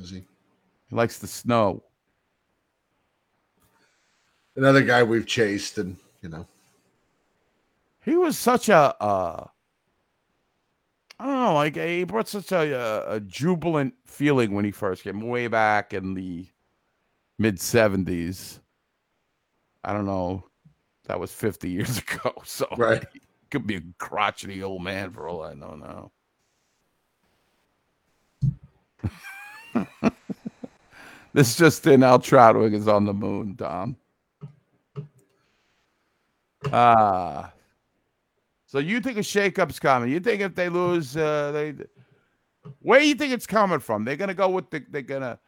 Is 0.00 0.10
he? 0.10 0.24
He 0.88 0.96
likes 0.96 1.18
the 1.18 1.26
snow. 1.26 1.82
Another 4.56 4.82
guy 4.82 5.02
we've 5.02 5.26
chased, 5.26 5.78
and 5.78 5.96
you 6.22 6.28
know, 6.28 6.46
He 8.04 8.16
was 8.16 8.36
such 8.36 8.68
a, 8.68 8.94
uh, 9.00 9.46
I 11.20 11.26
don't 11.26 11.34
know, 11.34 11.54
like 11.54 11.76
he 11.76 12.04
brought 12.04 12.28
such 12.28 12.50
a, 12.52 12.72
a, 12.74 13.14
a 13.16 13.20
jubilant 13.20 13.94
feeling 14.04 14.52
when 14.54 14.64
he 14.64 14.70
first 14.70 15.04
came, 15.04 15.20
way 15.20 15.46
back 15.46 15.94
in 15.94 16.14
the 16.14 16.46
mid 17.38 17.56
'70s. 17.58 18.60
I 19.84 19.92
don't 19.92 20.06
know, 20.06 20.44
that 21.06 21.20
was 21.20 21.32
50 21.32 21.70
years 21.70 21.98
ago, 22.10 22.32
so 22.44 22.66
right? 22.76 23.04
Could 23.50 23.66
be 23.66 23.76
a 23.76 23.82
crotchety 23.98 24.62
old 24.62 24.82
man 24.82 25.10
for 25.10 25.28
all 25.28 25.42
I 25.42 25.54
know 25.54 26.10
now. 29.74 29.90
this 31.32 31.56
just 31.56 31.86
in, 31.86 32.02
Al 32.02 32.18
Trautwig 32.18 32.74
is 32.74 32.88
on 32.88 33.04
the 33.04 33.14
moon, 33.14 33.56
Tom. 33.56 33.96
Ah. 36.72 37.52
so 38.66 38.78
you 38.78 39.00
think 39.00 39.16
a 39.16 39.20
shakeup's 39.20 39.78
coming? 39.78 40.10
You 40.10 40.20
think 40.20 40.42
if 40.42 40.54
they 40.54 40.68
lose, 40.68 41.16
uh, 41.16 41.52
they 41.52 41.74
where 42.80 43.00
you 43.00 43.14
think 43.14 43.32
it's 43.32 43.46
coming 43.46 43.78
from? 43.78 44.04
They're 44.04 44.16
gonna 44.16 44.34
go 44.34 44.48
with 44.48 44.70
the. 44.70 44.84
They're 44.90 45.02
gonna. 45.02 45.38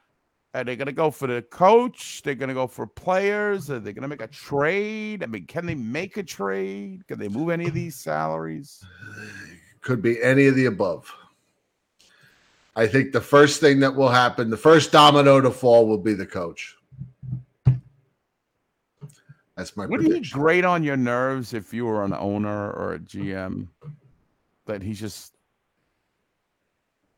Are 0.52 0.64
they 0.64 0.74
gonna 0.74 0.90
go 0.92 1.10
for 1.12 1.28
the 1.28 1.42
coach? 1.42 2.22
They're 2.22 2.34
gonna 2.34 2.54
go 2.54 2.66
for 2.66 2.86
players. 2.86 3.70
Are 3.70 3.78
they 3.78 3.92
gonna 3.92 4.08
make 4.08 4.20
a 4.22 4.26
trade? 4.26 5.22
I 5.22 5.26
mean, 5.26 5.46
can 5.46 5.64
they 5.64 5.76
make 5.76 6.16
a 6.16 6.22
trade? 6.24 7.06
Can 7.06 7.18
they 7.20 7.28
move 7.28 7.50
any 7.50 7.68
of 7.68 7.74
these 7.74 7.94
salaries? 7.94 8.84
Could 9.80 10.02
be 10.02 10.20
any 10.22 10.46
of 10.46 10.56
the 10.56 10.66
above. 10.66 11.12
I 12.74 12.86
think 12.86 13.12
the 13.12 13.20
first 13.20 13.60
thing 13.60 13.80
that 13.80 13.94
will 13.94 14.08
happen, 14.08 14.50
the 14.50 14.56
first 14.56 14.90
domino 14.90 15.40
to 15.40 15.50
fall, 15.50 15.86
will 15.86 15.98
be 15.98 16.14
the 16.14 16.26
coach. 16.26 16.76
That's 19.56 19.76
my 19.76 19.86
Wouldn't 19.86 20.08
prediction. 20.08 20.40
grate 20.40 20.64
on 20.64 20.82
your 20.82 20.96
nerves 20.96 21.52
if 21.52 21.74
you 21.74 21.84
were 21.84 22.04
an 22.04 22.14
owner 22.14 22.70
or 22.72 22.94
a 22.94 22.98
GM? 22.98 23.68
That 24.66 24.82
he's 24.82 24.98
just, 24.98 25.34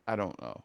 I 0.07 0.17
don't 0.17 0.41
know, 0.43 0.65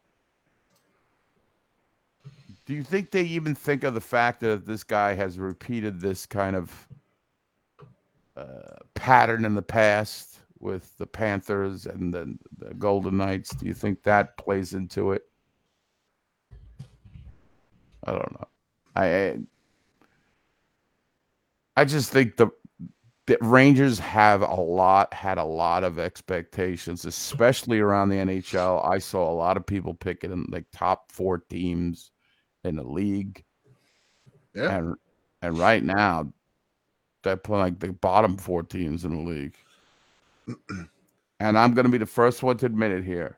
Do 2.68 2.73
you 2.73 2.84
think 2.84 3.11
they 3.11 3.23
even 3.23 3.56
think 3.56 3.85
of 3.85 3.94
the 3.94 4.02
fact 4.02 4.41
that 4.41 4.65
this 4.65 4.84
guy 4.84 5.14
has 5.14 5.39
repeated 5.39 6.02
this 6.02 6.26
kind 6.26 6.53
of 6.53 6.88
uh, 8.35 8.76
pattern 8.94 9.45
in 9.45 9.56
the 9.56 9.61
past 9.61 10.39
with 10.60 10.98
the 10.98 11.07
Panthers 11.07 11.85
and 11.85 12.14
the, 12.14 12.38
the 12.57 12.73
Golden 12.73 13.15
Knights? 13.15 13.52
Do 13.56 13.68
you 13.68 13.73
think 13.73 14.03
that 14.03 14.35
plays 14.35 14.73
into 14.73 15.14
it? 15.14 15.23
I 18.06 18.11
don't 18.11 18.31
know. 18.34 18.48
I 18.98 19.38
I- 21.77 21.85
just 21.85 22.11
think 22.11 22.35
the 22.35 22.49
the 23.27 23.38
Rangers 23.39 23.98
have 23.99 24.41
a 24.41 24.56
lot 24.56 25.14
had 25.14 25.38
a 25.38 25.44
lot 25.44 25.85
of 25.85 25.99
expectations, 25.99 27.06
especially 27.06 27.80
around 27.80 28.10
the 28.10 28.15
NHL. 28.18 28.85
I 28.85 28.98
saw 28.99 29.31
a 29.31 29.34
lot 29.34 29.56
of 29.56 29.65
people 29.65 29.94
picking 29.94 30.45
like 30.49 30.65
top 30.73 31.11
four 31.14 31.38
teams 31.38 32.11
in 32.68 32.76
the 32.76 32.84
league. 32.84 33.44
Yeah. 34.53 34.77
And 34.77 34.95
and 35.41 35.57
right 35.57 35.84
now 35.84 36.31
they're 37.23 37.38
playing 37.38 37.64
like 37.64 37.80
the 37.80 37.94
bottom 37.94 38.38
four 38.38 38.64
teams 38.64 39.06
in 39.06 39.15
the 39.15 39.30
league. 39.30 39.56
and 41.39 41.57
I'm 41.57 41.73
gonna 41.73 41.89
be 41.89 41.98
the 41.98 42.06
first 42.06 42.44
one 42.44 42.57
to 42.57 42.65
admit 42.65 42.91
it 42.91 43.03
here. 43.03 43.38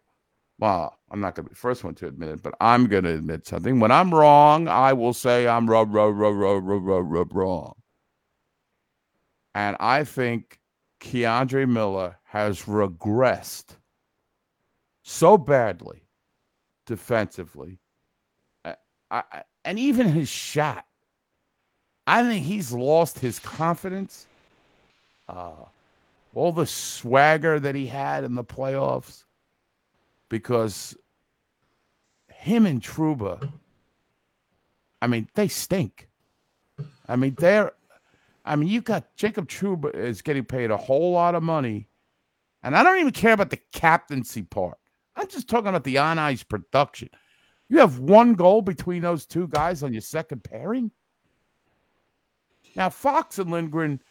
Well, 0.60 0.98
I'm 1.12 1.22
not 1.22 1.36
gonna 1.36 1.48
be 1.48 1.54
the 1.54 1.60
first 1.60 1.84
one 1.84 1.96
to 1.96 2.08
admit 2.08 2.30
it, 2.30 2.44
but 2.44 2.56
I'm 2.60 2.88
gonna 2.88 3.12
admit 3.12 3.48
something. 3.48 3.80
When 3.80 3.92
I'm 3.92 4.14
wrong, 4.14 4.68
I 4.68 4.94
will 4.94 5.14
say 5.14 5.48
I'm 5.48 5.70
wrong, 5.70 5.92
wrong, 5.92 6.14
wrong, 6.14 6.36
wrong, 6.36 6.64
wrong, 6.64 6.84
wrong, 6.84 7.08
wrong, 7.08 7.30
wrong. 7.32 7.74
And 9.56 9.76
I 9.80 10.04
think 10.04 10.60
K'Andre 11.00 11.68
Miller 11.68 12.18
has 12.24 12.64
regressed 12.64 13.78
so 15.04 15.38
badly 15.38 16.04
defensively. 16.86 17.80
And 19.12 19.80
even 19.80 20.08
his 20.10 20.30
shot. 20.30 20.86
I 22.08 22.24
think 22.24 22.46
he's 22.46 22.72
lost 22.72 23.20
his 23.20 23.40
confidence. 23.40 24.26
Uh, 25.28 25.52
all 26.34 26.52
the 26.52 26.66
swagger 26.66 27.60
that 27.60 27.76
he 27.76 27.88
had 27.88 28.24
in 28.24 28.36
the 28.36 28.44
playoffs 28.44 29.24
because 30.30 30.96
him 32.30 32.66
and 32.66 32.82
Trouba, 32.82 33.52
I 35.02 35.08
mean, 35.08 35.28
they 35.36 35.48
stink. 35.48 36.08
I 37.08 37.16
mean, 37.16 37.36
they're, 37.38 37.74
I 38.46 38.56
mean, 38.56 38.70
you 38.70 38.82
got 38.82 39.16
Jacob 39.16 39.48
Trouba 39.48 39.94
is 39.94 40.22
getting 40.22 40.46
paid 40.46 40.72
a 40.72 40.78
whole 40.78 41.12
lot 41.12 41.36
of 41.36 41.44
money, 41.44 41.88
and 42.64 42.76
I 42.76 42.84
don't 42.84 43.00
even 43.00 43.12
care 43.12 43.34
about 43.34 43.50
the 43.50 43.60
captaincy 43.74 44.44
part. 44.44 44.78
I'm 45.16 45.28
just 45.28 45.50
talking 45.50 45.68
about 45.68 45.84
the 45.84 45.98
on 45.98 46.18
ice 46.18 46.44
production. 46.44 47.10
You 47.70 47.78
have 47.78 48.00
one 48.00 48.34
goal 48.34 48.62
between 48.62 49.04
those 49.04 49.26
two 49.26 49.48
guys 49.48 49.84
on 49.84 49.94
your 49.94 50.02
second 50.02 50.44
pairing. 50.44 50.92
Now, 52.76 52.90
Fox 52.90 53.40
and 53.40 53.52
Lindgren, 53.52 54.02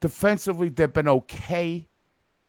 defensively, 0.00 0.68
they've 0.68 0.92
been 0.92 1.08
okay. 1.08 1.88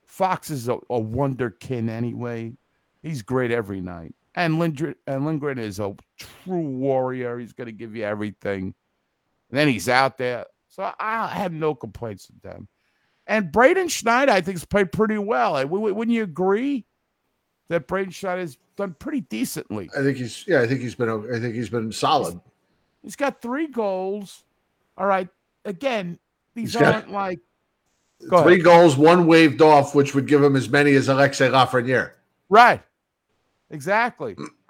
Fox 0.05 0.49
is 0.49 0.67
a, 0.67 0.73
a 0.73 0.99
wonderkin 0.99 1.89
anyway. 1.89 2.53
He's 3.01 3.21
great 3.21 3.51
every 3.51 3.81
night. 3.81 4.13
And 4.35 4.59
Lindgren, 4.59 4.95
and 5.07 5.25
Lindgren 5.25 5.57
is 5.57 5.79
a 5.79 5.95
true 6.17 6.59
warrior. 6.61 7.39
He's 7.39 7.53
going 7.53 7.67
to 7.67 7.73
give 7.73 7.95
you 7.95 8.03
everything. 8.03 8.73
And 9.49 9.59
then 9.59 9.67
he's 9.67 9.89
out 9.89 10.17
there. 10.17 10.45
So 10.69 10.91
I 10.99 11.27
have 11.27 11.51
no 11.51 11.75
complaints 11.75 12.29
with 12.29 12.41
them. 12.41 12.67
And 13.27 13.51
Braden 13.51 13.87
Schneider, 13.87 14.31
I 14.31 14.41
think, 14.41 14.57
has 14.57 14.65
played 14.65 14.91
pretty 14.91 15.17
well. 15.17 15.65
Wouldn't 15.67 16.15
you 16.15 16.23
agree 16.23 16.85
that 17.71 17.87
Braden 17.87 18.11
Schneider 18.11 18.41
has 18.41 18.57
done 18.77 18.95
pretty 18.99 19.21
decently? 19.21 19.89
I 19.97 20.01
think 20.03 20.17
he's 20.17 20.45
yeah. 20.47 20.61
I 20.61 20.67
think 20.67 20.81
he's 20.81 20.95
been 20.95 21.09
I 21.09 21.39
think 21.39 21.55
he's 21.55 21.69
been 21.69 21.91
solid. 21.91 22.39
He's 23.01 23.15
got 23.15 23.41
three 23.41 23.67
goals. 23.67 24.43
All 24.97 25.07
right. 25.07 25.27
Again, 25.65 26.19
these 26.53 26.73
He's 26.73 26.81
aren't 26.81 27.11
like 27.11 27.39
Go 28.29 28.43
Three 28.43 28.53
ahead. 28.53 28.65
goals, 28.65 28.97
one 28.97 29.25
waved 29.25 29.61
off, 29.61 29.95
which 29.95 30.13
would 30.13 30.27
give 30.27 30.43
him 30.43 30.55
as 30.55 30.69
many 30.69 30.93
as 30.93 31.09
Alexei 31.09 31.49
Lafreniere. 31.49 32.11
Right. 32.49 32.81
Exactly. 33.69 34.35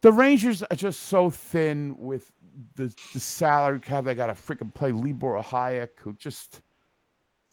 the 0.00 0.12
Rangers 0.12 0.62
are 0.62 0.76
just 0.76 1.04
so 1.04 1.30
thin 1.30 1.94
with 1.98 2.32
the, 2.74 2.92
the 3.12 3.20
salary 3.20 3.80
cap. 3.80 4.04
They 4.04 4.14
got 4.14 4.26
to 4.26 4.32
freaking 4.32 4.72
play 4.74 4.92
Libor 4.92 5.40
Hajek, 5.42 5.90
who 5.98 6.14
just, 6.14 6.62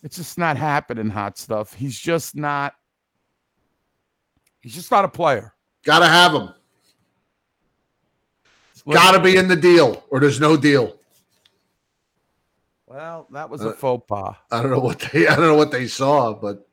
it's 0.01 0.15
just 0.15 0.37
not 0.37 0.57
happening, 0.57 1.09
hot 1.09 1.37
stuff. 1.37 1.73
He's 1.73 1.99
just 1.99 2.35
not, 2.35 2.73
he's 4.61 4.73
just 4.75 4.91
not 4.91 5.05
a 5.05 5.09
player. 5.09 5.53
Gotta 5.83 6.07
have 6.07 6.33
him. 6.33 6.49
Gotta 8.91 9.19
be 9.19 9.37
in 9.37 9.47
the 9.47 9.55
deal, 9.55 10.03
or 10.09 10.19
there's 10.19 10.39
no 10.39 10.57
deal. 10.57 10.97
Well, 12.87 13.27
that 13.31 13.49
was 13.49 13.61
Uh, 13.61 13.69
a 13.69 13.73
faux 13.73 14.03
pas. 14.07 14.35
I 14.51 14.61
don't 14.61 14.71
know 14.71 14.79
what 14.79 14.99
they. 14.99 15.27
I 15.27 15.35
don't 15.35 15.47
know 15.47 15.55
what 15.55 15.71
they 15.71 15.87
saw, 15.87 16.33
but 16.33 16.67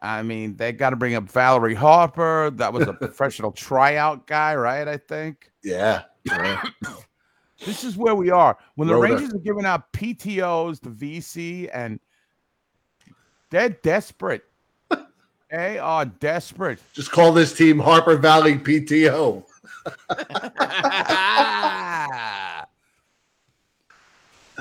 I 0.00 0.22
mean, 0.22 0.56
they 0.56 0.72
got 0.72 0.90
to 0.90 0.96
bring 0.96 1.14
up 1.14 1.30
Valerie 1.30 1.74
Harper. 1.74 2.50
That 2.50 2.72
was 2.72 2.86
a 2.88 2.92
professional 2.94 3.52
tryout 3.52 4.26
guy, 4.26 4.54
right? 4.54 4.86
I 4.88 4.96
think. 4.96 5.50
yeah. 5.62 6.02
yeah. 6.24 6.62
This 7.64 7.84
is 7.84 7.96
where 7.96 8.14
we 8.14 8.28
are. 8.30 8.58
When 8.74 8.88
the. 8.88 8.96
Rangers 8.96 9.32
are 9.32 9.38
giving 9.38 9.64
out 9.64 9.90
PTOs 9.94 10.80
to 10.82 10.90
VC 10.90 11.70
and 11.72 11.98
they're 13.50 13.70
desperate. 13.70 14.42
They 15.54 15.78
are 15.78 16.04
desperate. 16.04 16.80
Just 16.92 17.12
call 17.12 17.32
this 17.32 17.52
team 17.52 17.78
Harper 17.78 18.16
Valley 18.16 18.58
PTO. 18.58 19.44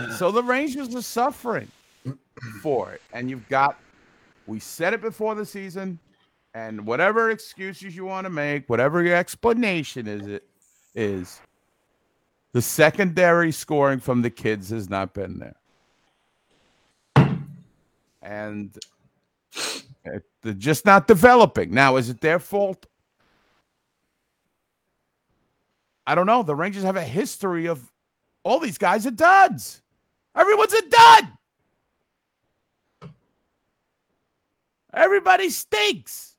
so 0.18 0.32
the 0.32 0.44
Rangers 0.44 0.94
are 0.94 1.02
suffering 1.02 1.68
for 2.62 2.92
it. 2.92 3.02
And 3.12 3.28
you've 3.28 3.50
got, 3.50 3.80
we 4.46 4.60
said 4.60 4.94
it 4.94 5.02
before 5.02 5.34
the 5.34 5.48
season, 5.48 5.98
and 6.54 6.86
whatever 6.86 7.32
excuses 7.32 7.96
you 7.96 8.06
want 8.06 8.26
to 8.26 8.30
make, 8.30 8.70
whatever 8.70 9.02
your 9.02 9.16
explanation 9.16 10.06
is, 10.06 10.28
it 10.28 10.44
is 10.94 11.42
the 12.52 12.62
secondary 12.62 13.52
scoring 13.52 14.00
from 14.00 14.22
the 14.22 14.30
kids 14.30 14.70
has 14.70 14.92
not 14.92 15.16
been 15.16 15.40
there. 15.40 15.56
And 18.22 18.78
they're 20.04 20.54
just 20.54 20.86
not 20.86 21.08
developing. 21.08 21.74
Now, 21.74 21.98
is 21.98 22.10
it 22.10 22.22
their 22.22 22.40
fault? 22.40 22.86
I 26.06 26.16
don't 26.16 26.26
know. 26.26 26.44
The 26.44 26.56
Rangers 26.56 26.84
have 26.84 26.98
a 26.98 27.04
history 27.04 27.68
of 27.68 27.92
all 28.44 28.60
these 28.60 28.78
guys 28.78 29.08
are 29.08 29.12
duds. 29.12 29.82
Everyone's 30.36 30.74
a 30.74 30.90
dud. 30.90 31.28
Everybody 34.94 35.50
stinks. 35.50 36.36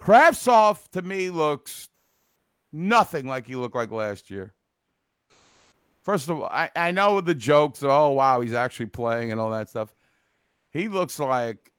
Kravtsov 0.00 0.88
to 0.92 1.02
me 1.02 1.30
looks 1.30 1.88
nothing 2.72 3.26
like 3.26 3.46
he 3.46 3.54
looked 3.54 3.74
like 3.76 3.90
last 3.90 4.30
year. 4.30 4.54
First 6.02 6.28
of 6.30 6.40
all, 6.40 6.46
I, 6.46 6.70
I 6.74 6.90
know 6.90 7.20
the 7.20 7.34
jokes. 7.34 7.82
Oh 7.82 8.10
wow, 8.10 8.40
he's 8.40 8.54
actually 8.54 8.86
playing 8.86 9.30
and 9.30 9.40
all 9.40 9.50
that 9.50 9.68
stuff. 9.68 9.94
He 10.70 10.88
looks 10.88 11.18
like 11.18 11.70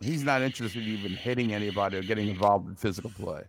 he's 0.00 0.24
not 0.24 0.42
interested 0.42 0.82
in 0.82 0.88
even 0.88 1.12
hitting 1.12 1.52
anybody 1.52 1.98
or 1.98 2.02
getting 2.02 2.28
involved 2.28 2.68
in 2.68 2.74
physical 2.76 3.10
play. 3.10 3.42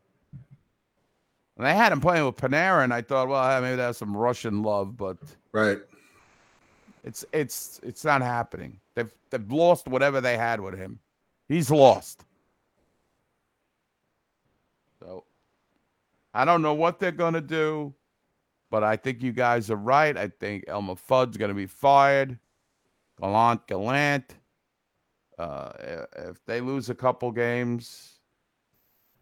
And 1.58 1.68
I 1.68 1.74
had 1.74 1.92
him 1.92 2.00
playing 2.00 2.26
with 2.26 2.38
Panarin, 2.38 2.86
and 2.86 2.94
I 2.94 3.02
thought, 3.02 3.28
well, 3.28 3.62
maybe 3.62 3.76
that's 3.76 3.98
some 3.98 4.16
Russian 4.16 4.64
love, 4.64 4.96
but 4.96 5.18
Right. 5.52 5.80
it's 7.04 7.26
it's 7.34 7.80
it's 7.84 8.06
not 8.06 8.22
happening. 8.22 8.80
They've 8.96 9.14
they've 9.30 9.52
lost 9.52 9.88
whatever 9.88 10.22
they 10.22 10.38
had 10.38 10.62
with 10.62 10.78
him. 10.78 11.00
He's 11.50 11.70
lost. 11.70 12.24
So 15.02 15.26
I 16.34 16.46
don't 16.46 16.62
know 16.62 16.74
what 16.74 17.00
they're 17.00 17.12
gonna 17.12 17.42
do, 17.42 17.94
but 18.70 18.84
I 18.84 18.96
think 18.96 19.22
you 19.22 19.34
guys 19.34 19.70
are 19.70 19.76
right. 19.76 20.16
I 20.18 20.30
think 20.30 20.64
Elmer 20.68 20.96
Fudd's 20.96 21.36
gonna 21.38 21.54
be 21.54 21.66
fired. 21.66 22.40
Gallant 23.20 23.68
Gallant. 23.68 24.36
Uh, 25.40 25.72
if 26.18 26.44
they 26.46 26.60
lose 26.60 26.90
a 26.90 26.96
couple 26.96 27.32
games, 27.32 28.20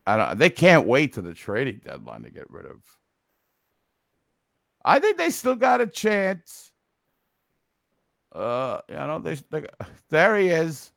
I 0.08 0.18
don't. 0.18 0.40
They 0.40 0.50
can't 0.50 0.88
wait 0.88 1.14
to 1.14 1.22
the 1.22 1.36
trading 1.36 1.80
deadline 1.86 2.24
to 2.24 2.32
get 2.32 2.50
rid 2.50 2.66
of. 2.66 2.82
I 4.84 5.00
think 5.00 5.18
they 5.18 5.30
still 5.30 5.56
got 5.56 5.80
a 5.80 5.86
chance. 5.86 6.72
Uh, 8.34 8.80
you 8.90 8.96
know, 8.96 9.20
they, 9.20 9.36
they 9.52 9.68
there 10.10 10.38
he 10.38 10.48
is. 10.48 10.92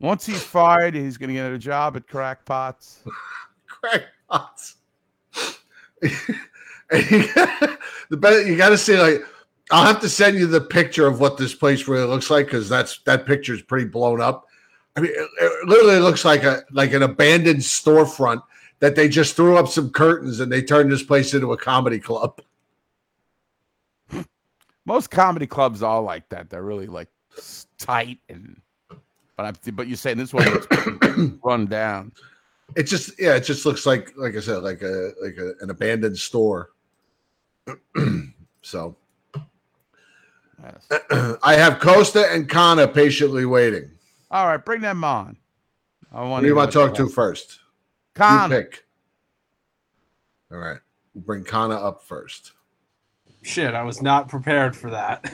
Once 0.00 0.26
he's 0.26 0.42
fired, 0.42 0.94
he's 0.94 1.16
going 1.16 1.28
to 1.28 1.34
get 1.34 1.52
a 1.52 1.58
job 1.58 1.96
at 1.96 2.08
Crackpots. 2.08 2.98
Crackpots. 3.68 4.74
The 6.90 7.76
better 8.16 8.42
you 8.42 8.56
got 8.56 8.70
to 8.70 8.78
say 8.78 9.00
like 9.00 9.22
I'll 9.70 9.86
have 9.86 10.00
to 10.00 10.08
send 10.08 10.38
you 10.38 10.46
the 10.46 10.60
picture 10.60 11.06
of 11.06 11.20
what 11.20 11.36
this 11.36 11.54
place 11.54 11.86
really 11.88 12.06
looks 12.06 12.30
like 12.30 12.46
because 12.46 12.68
that's 12.68 13.00
that 13.00 13.26
picture 13.26 13.54
is 13.54 13.62
pretty 13.62 13.86
blown 13.86 14.20
up. 14.20 14.46
I 14.96 15.00
mean, 15.00 15.12
it, 15.12 15.28
it 15.40 15.68
literally 15.68 15.98
looks 15.98 16.24
like 16.24 16.42
a 16.42 16.62
like 16.72 16.92
an 16.92 17.02
abandoned 17.02 17.60
storefront 17.60 18.42
that 18.80 18.96
they 18.96 19.08
just 19.08 19.36
threw 19.36 19.56
up 19.56 19.68
some 19.68 19.90
curtains 19.90 20.40
and 20.40 20.50
they 20.50 20.62
turned 20.62 20.90
this 20.90 21.02
place 21.02 21.34
into 21.34 21.52
a 21.52 21.56
comedy 21.56 21.98
club. 21.98 22.40
Most 24.86 25.10
comedy 25.10 25.46
clubs 25.46 25.82
are 25.82 26.00
like 26.00 26.28
that. 26.30 26.48
They're 26.48 26.62
really 26.62 26.86
like 26.86 27.08
tight 27.78 28.18
and. 28.28 28.60
But 29.36 29.46
I, 29.46 29.70
but 29.70 29.86
you're 29.86 29.96
saying 29.96 30.16
this 30.16 30.32
one 30.32 30.50
looks 30.50 30.66
run 31.44 31.66
down. 31.66 32.10
It 32.74 32.84
just 32.84 33.12
yeah, 33.20 33.36
it 33.36 33.44
just 33.44 33.64
looks 33.64 33.86
like 33.86 34.12
like 34.16 34.34
I 34.34 34.40
said, 34.40 34.64
like 34.64 34.82
a 34.82 35.12
like 35.22 35.36
a, 35.36 35.52
an 35.60 35.70
abandoned 35.70 36.18
store. 36.18 36.70
so 38.62 38.96
Yes. 40.62 41.36
I 41.42 41.54
have 41.54 41.78
Costa 41.80 42.30
and 42.32 42.48
Kana 42.48 42.88
patiently 42.88 43.46
waiting. 43.46 43.90
All 44.30 44.46
right, 44.46 44.62
bring 44.62 44.80
them 44.80 45.04
on. 45.04 45.36
I 46.12 46.22
Who 46.22 46.30
want 46.30 46.42
do 46.42 46.48
you 46.48 46.54
want 46.54 46.72
to 46.72 46.78
talk 46.78 46.94
to 46.96 47.08
first? 47.08 47.58
You 48.16 48.24
Con. 48.24 48.50
pick. 48.50 48.84
All 50.50 50.58
right. 50.58 50.78
We'll 51.14 51.24
bring 51.24 51.44
Kana 51.44 51.74
up 51.76 52.02
first. 52.02 52.52
Shit, 53.42 53.74
I 53.74 53.82
was 53.82 54.02
not 54.02 54.28
prepared 54.28 54.74
for 54.76 54.90
that. 54.90 55.32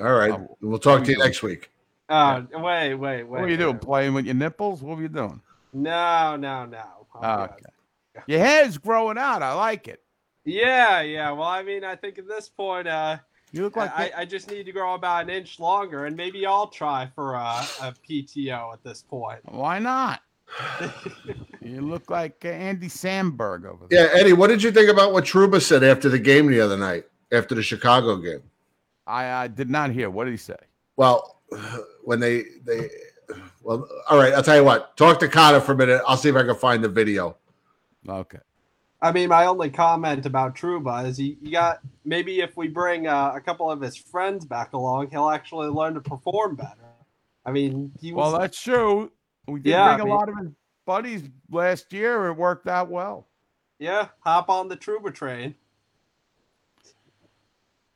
All 0.00 0.12
right. 0.14 0.32
Oh, 0.32 0.56
We'll 0.60 0.78
talk 0.78 1.04
to 1.04 1.10
you 1.10 1.18
next 1.18 1.42
week. 1.42 1.70
Uh, 2.08 2.42
wait, 2.52 2.94
wait, 2.94 2.94
wait. 2.94 3.22
What 3.24 3.40
were 3.40 3.48
you 3.48 3.56
doing? 3.56 3.74
wait. 3.74 3.82
Playing 3.82 4.14
with 4.14 4.26
your 4.26 4.34
nipples? 4.34 4.82
What 4.82 4.96
were 4.96 5.02
you 5.02 5.08
doing? 5.08 5.40
No, 5.72 6.36
no, 6.36 6.66
no. 6.66 6.82
Oh, 7.14 7.46
good. 7.46 7.50
okay. 8.16 8.22
Your 8.26 8.40
hair's 8.40 8.78
growing 8.78 9.18
out. 9.18 9.42
I 9.42 9.54
like 9.54 9.88
it. 9.88 10.02
Yeah, 10.44 11.00
yeah. 11.00 11.30
Well, 11.30 11.48
I 11.48 11.62
mean, 11.62 11.84
I 11.84 11.96
think 11.96 12.18
at 12.18 12.28
this 12.28 12.48
point, 12.48 12.86
uh, 12.86 13.18
You 13.54 13.62
look 13.62 13.76
like 13.76 13.92
I, 13.96 14.10
I 14.16 14.24
just 14.24 14.50
need 14.50 14.66
to 14.66 14.72
grow 14.72 14.94
about 14.94 15.22
an 15.22 15.30
inch 15.30 15.60
longer, 15.60 16.06
and 16.06 16.16
maybe 16.16 16.44
I'll 16.44 16.66
try 16.66 17.08
for 17.14 17.34
a, 17.34 17.64
a 17.82 17.94
PTO 18.08 18.72
at 18.72 18.82
this 18.82 19.02
point. 19.02 19.38
Why 19.44 19.78
not? 19.78 20.22
you 21.62 21.80
look 21.80 22.10
like 22.10 22.44
uh, 22.44 22.48
Andy 22.48 22.88
Samberg 22.88 23.64
over 23.64 23.86
there. 23.88 24.06
Yeah, 24.06 24.20
Eddie, 24.20 24.32
what 24.32 24.48
did 24.48 24.60
you 24.60 24.72
think 24.72 24.90
about 24.90 25.12
what 25.12 25.22
Trouba 25.22 25.62
said 25.62 25.84
after 25.84 26.08
the 26.08 26.18
game 26.18 26.50
the 26.50 26.60
other 26.60 26.76
night, 26.76 27.04
after 27.30 27.54
the 27.54 27.62
Chicago 27.62 28.16
game? 28.16 28.42
I 29.06 29.26
uh, 29.26 29.46
did 29.46 29.70
not 29.70 29.90
hear. 29.90 30.10
What 30.10 30.24
did 30.24 30.32
he 30.32 30.36
say? 30.36 30.56
Well, 30.96 31.40
when 32.02 32.18
they 32.18 32.46
they 32.64 32.90
well, 33.62 33.88
all 34.10 34.18
right, 34.18 34.32
I'll 34.32 34.42
tell 34.42 34.56
you 34.56 34.64
what. 34.64 34.96
Talk 34.96 35.20
to 35.20 35.28
Kana 35.28 35.60
for 35.60 35.72
a 35.72 35.76
minute. 35.76 36.02
I'll 36.08 36.16
see 36.16 36.28
if 36.28 36.34
I 36.34 36.42
can 36.42 36.56
find 36.56 36.82
the 36.82 36.88
video. 36.88 37.36
Okay. 38.08 38.38
I 39.04 39.12
mean, 39.12 39.28
my 39.28 39.44
only 39.44 39.68
comment 39.68 40.24
about 40.24 40.56
Trouba 40.56 41.06
is 41.06 41.18
he, 41.18 41.36
you 41.42 41.52
got 41.52 41.80
maybe 42.06 42.40
if 42.40 42.56
we 42.56 42.68
bring 42.68 43.06
uh, 43.06 43.32
a 43.34 43.40
couple 43.40 43.70
of 43.70 43.82
his 43.82 43.96
friends 43.98 44.46
back 44.46 44.72
along, 44.72 45.10
he'll 45.10 45.28
actually 45.28 45.68
learn 45.68 45.92
to 45.92 46.00
perform 46.00 46.56
better. 46.56 46.70
I 47.44 47.52
mean, 47.52 47.92
he 48.00 48.12
was 48.14 48.32
Well, 48.32 48.40
that's 48.40 48.58
true. 48.58 49.12
We 49.46 49.60
did 49.60 49.70
Yeah, 49.70 49.96
bring 49.96 50.00
a 50.00 50.02
I 50.02 50.06
mean- 50.06 50.14
lot 50.16 50.28
of 50.30 50.38
his 50.38 50.48
buddies 50.86 51.22
last 51.50 51.92
year. 51.92 52.28
It 52.28 52.32
worked 52.34 52.66
out 52.66 52.88
well. 52.88 53.26
yeah, 53.78 54.08
hop 54.20 54.48
on 54.48 54.68
the 54.68 54.76
Trouba 54.76 55.12
train. 55.14 55.54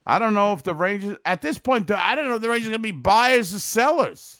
I 0.07 0.19
don't 0.19 0.35
know 0.35 0.53
if 0.53 0.63
the 0.63 0.75
Rangers 0.75 1.17
at 1.25 1.41
this 1.41 1.59
point. 1.59 1.91
I 1.91 2.15
don't 2.15 2.29
know 2.29 2.35
if 2.37 2.43
the 2.43 2.49
Rangers 2.51 2.69
are 2.69 2.73
going 2.73 2.83
to 2.83 2.83
be 2.83 2.93
buyers 2.93 3.55
or 3.55 3.59
sellers. 3.59 4.38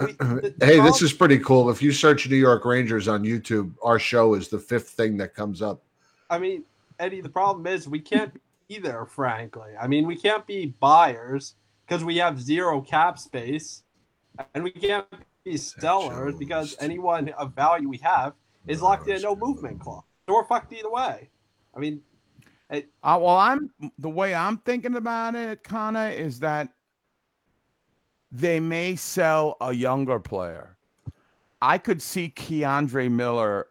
It, 0.00 0.06
we, 0.06 0.12
the- 0.40 0.54
the 0.58 0.66
Hey, 0.66 0.76
prob- 0.78 0.86
this 0.92 1.02
is 1.02 1.12
pretty 1.12 1.38
cool. 1.38 1.70
If 1.70 1.82
you 1.82 1.92
search 1.92 2.28
New 2.28 2.36
York 2.36 2.64
Rangers 2.64 3.08
on 3.08 3.22
YouTube, 3.24 3.72
our 3.82 3.98
show 3.98 4.34
is 4.34 4.48
the 4.48 4.58
fifth 4.58 4.90
thing 4.90 5.16
that 5.18 5.34
comes 5.34 5.62
up. 5.62 5.82
I 6.30 6.38
mean, 6.38 6.64
Eddie, 6.98 7.20
the 7.20 7.28
problem 7.28 7.66
is 7.66 7.88
we 7.88 8.00
can't 8.00 8.32
be 8.34 8.40
either, 8.76 9.04
frankly. 9.06 9.72
I 9.80 9.86
mean, 9.86 10.06
we 10.06 10.16
can't 10.16 10.46
be 10.46 10.74
buyers 10.80 11.56
because 11.86 12.04
we 12.04 12.16
have 12.18 12.40
zero 12.40 12.80
cap 12.80 13.18
space, 13.18 13.82
and 14.54 14.64
we 14.64 14.70
can't 14.70 15.06
be 15.44 15.56
sellers 15.58 16.34
because 16.36 16.74
anyone 16.80 17.28
of 17.30 17.54
value 17.54 17.88
we 17.88 17.98
have 17.98 18.32
is 18.66 18.80
locked 18.80 19.08
in 19.08 19.16
a 19.16 19.20
no 19.20 19.36
movement 19.36 19.80
clause. 19.80 20.04
So 20.26 20.34
we're 20.34 20.44
fucked 20.44 20.72
either 20.72 20.90
way. 20.90 21.28
I 21.76 21.80
mean, 21.80 22.00
Uh, 22.70 22.80
well, 23.02 23.36
I'm 23.36 23.70
the 23.98 24.08
way 24.08 24.34
I'm 24.34 24.56
thinking 24.58 24.94
about 24.96 25.34
it, 25.34 25.62
Connor, 25.64 26.08
is 26.08 26.38
that 26.40 26.70
they 28.32 28.58
may 28.58 28.96
sell 28.96 29.56
a 29.60 29.72
younger 29.72 30.18
player. 30.18 30.76
I 31.60 31.78
could 31.78 32.02
see 32.02 32.32
K'Andre 32.34 33.10
Miller 33.10 33.68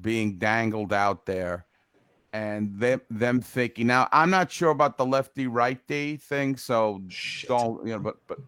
being 0.00 0.38
dangled 0.38 0.92
out 0.92 1.26
there 1.26 1.66
and 2.32 2.78
them 2.78 3.00
them 3.10 3.40
thinking 3.40 3.86
now 3.86 4.08
I'm 4.10 4.30
not 4.30 4.50
sure 4.50 4.70
about 4.70 4.96
the 4.96 5.04
lefty 5.04 5.46
righty 5.46 6.16
thing, 6.16 6.56
so 6.56 7.02
don't 7.46 7.86
you 7.86 7.92
know, 7.92 7.98
but 7.98 8.16
but 8.26 8.38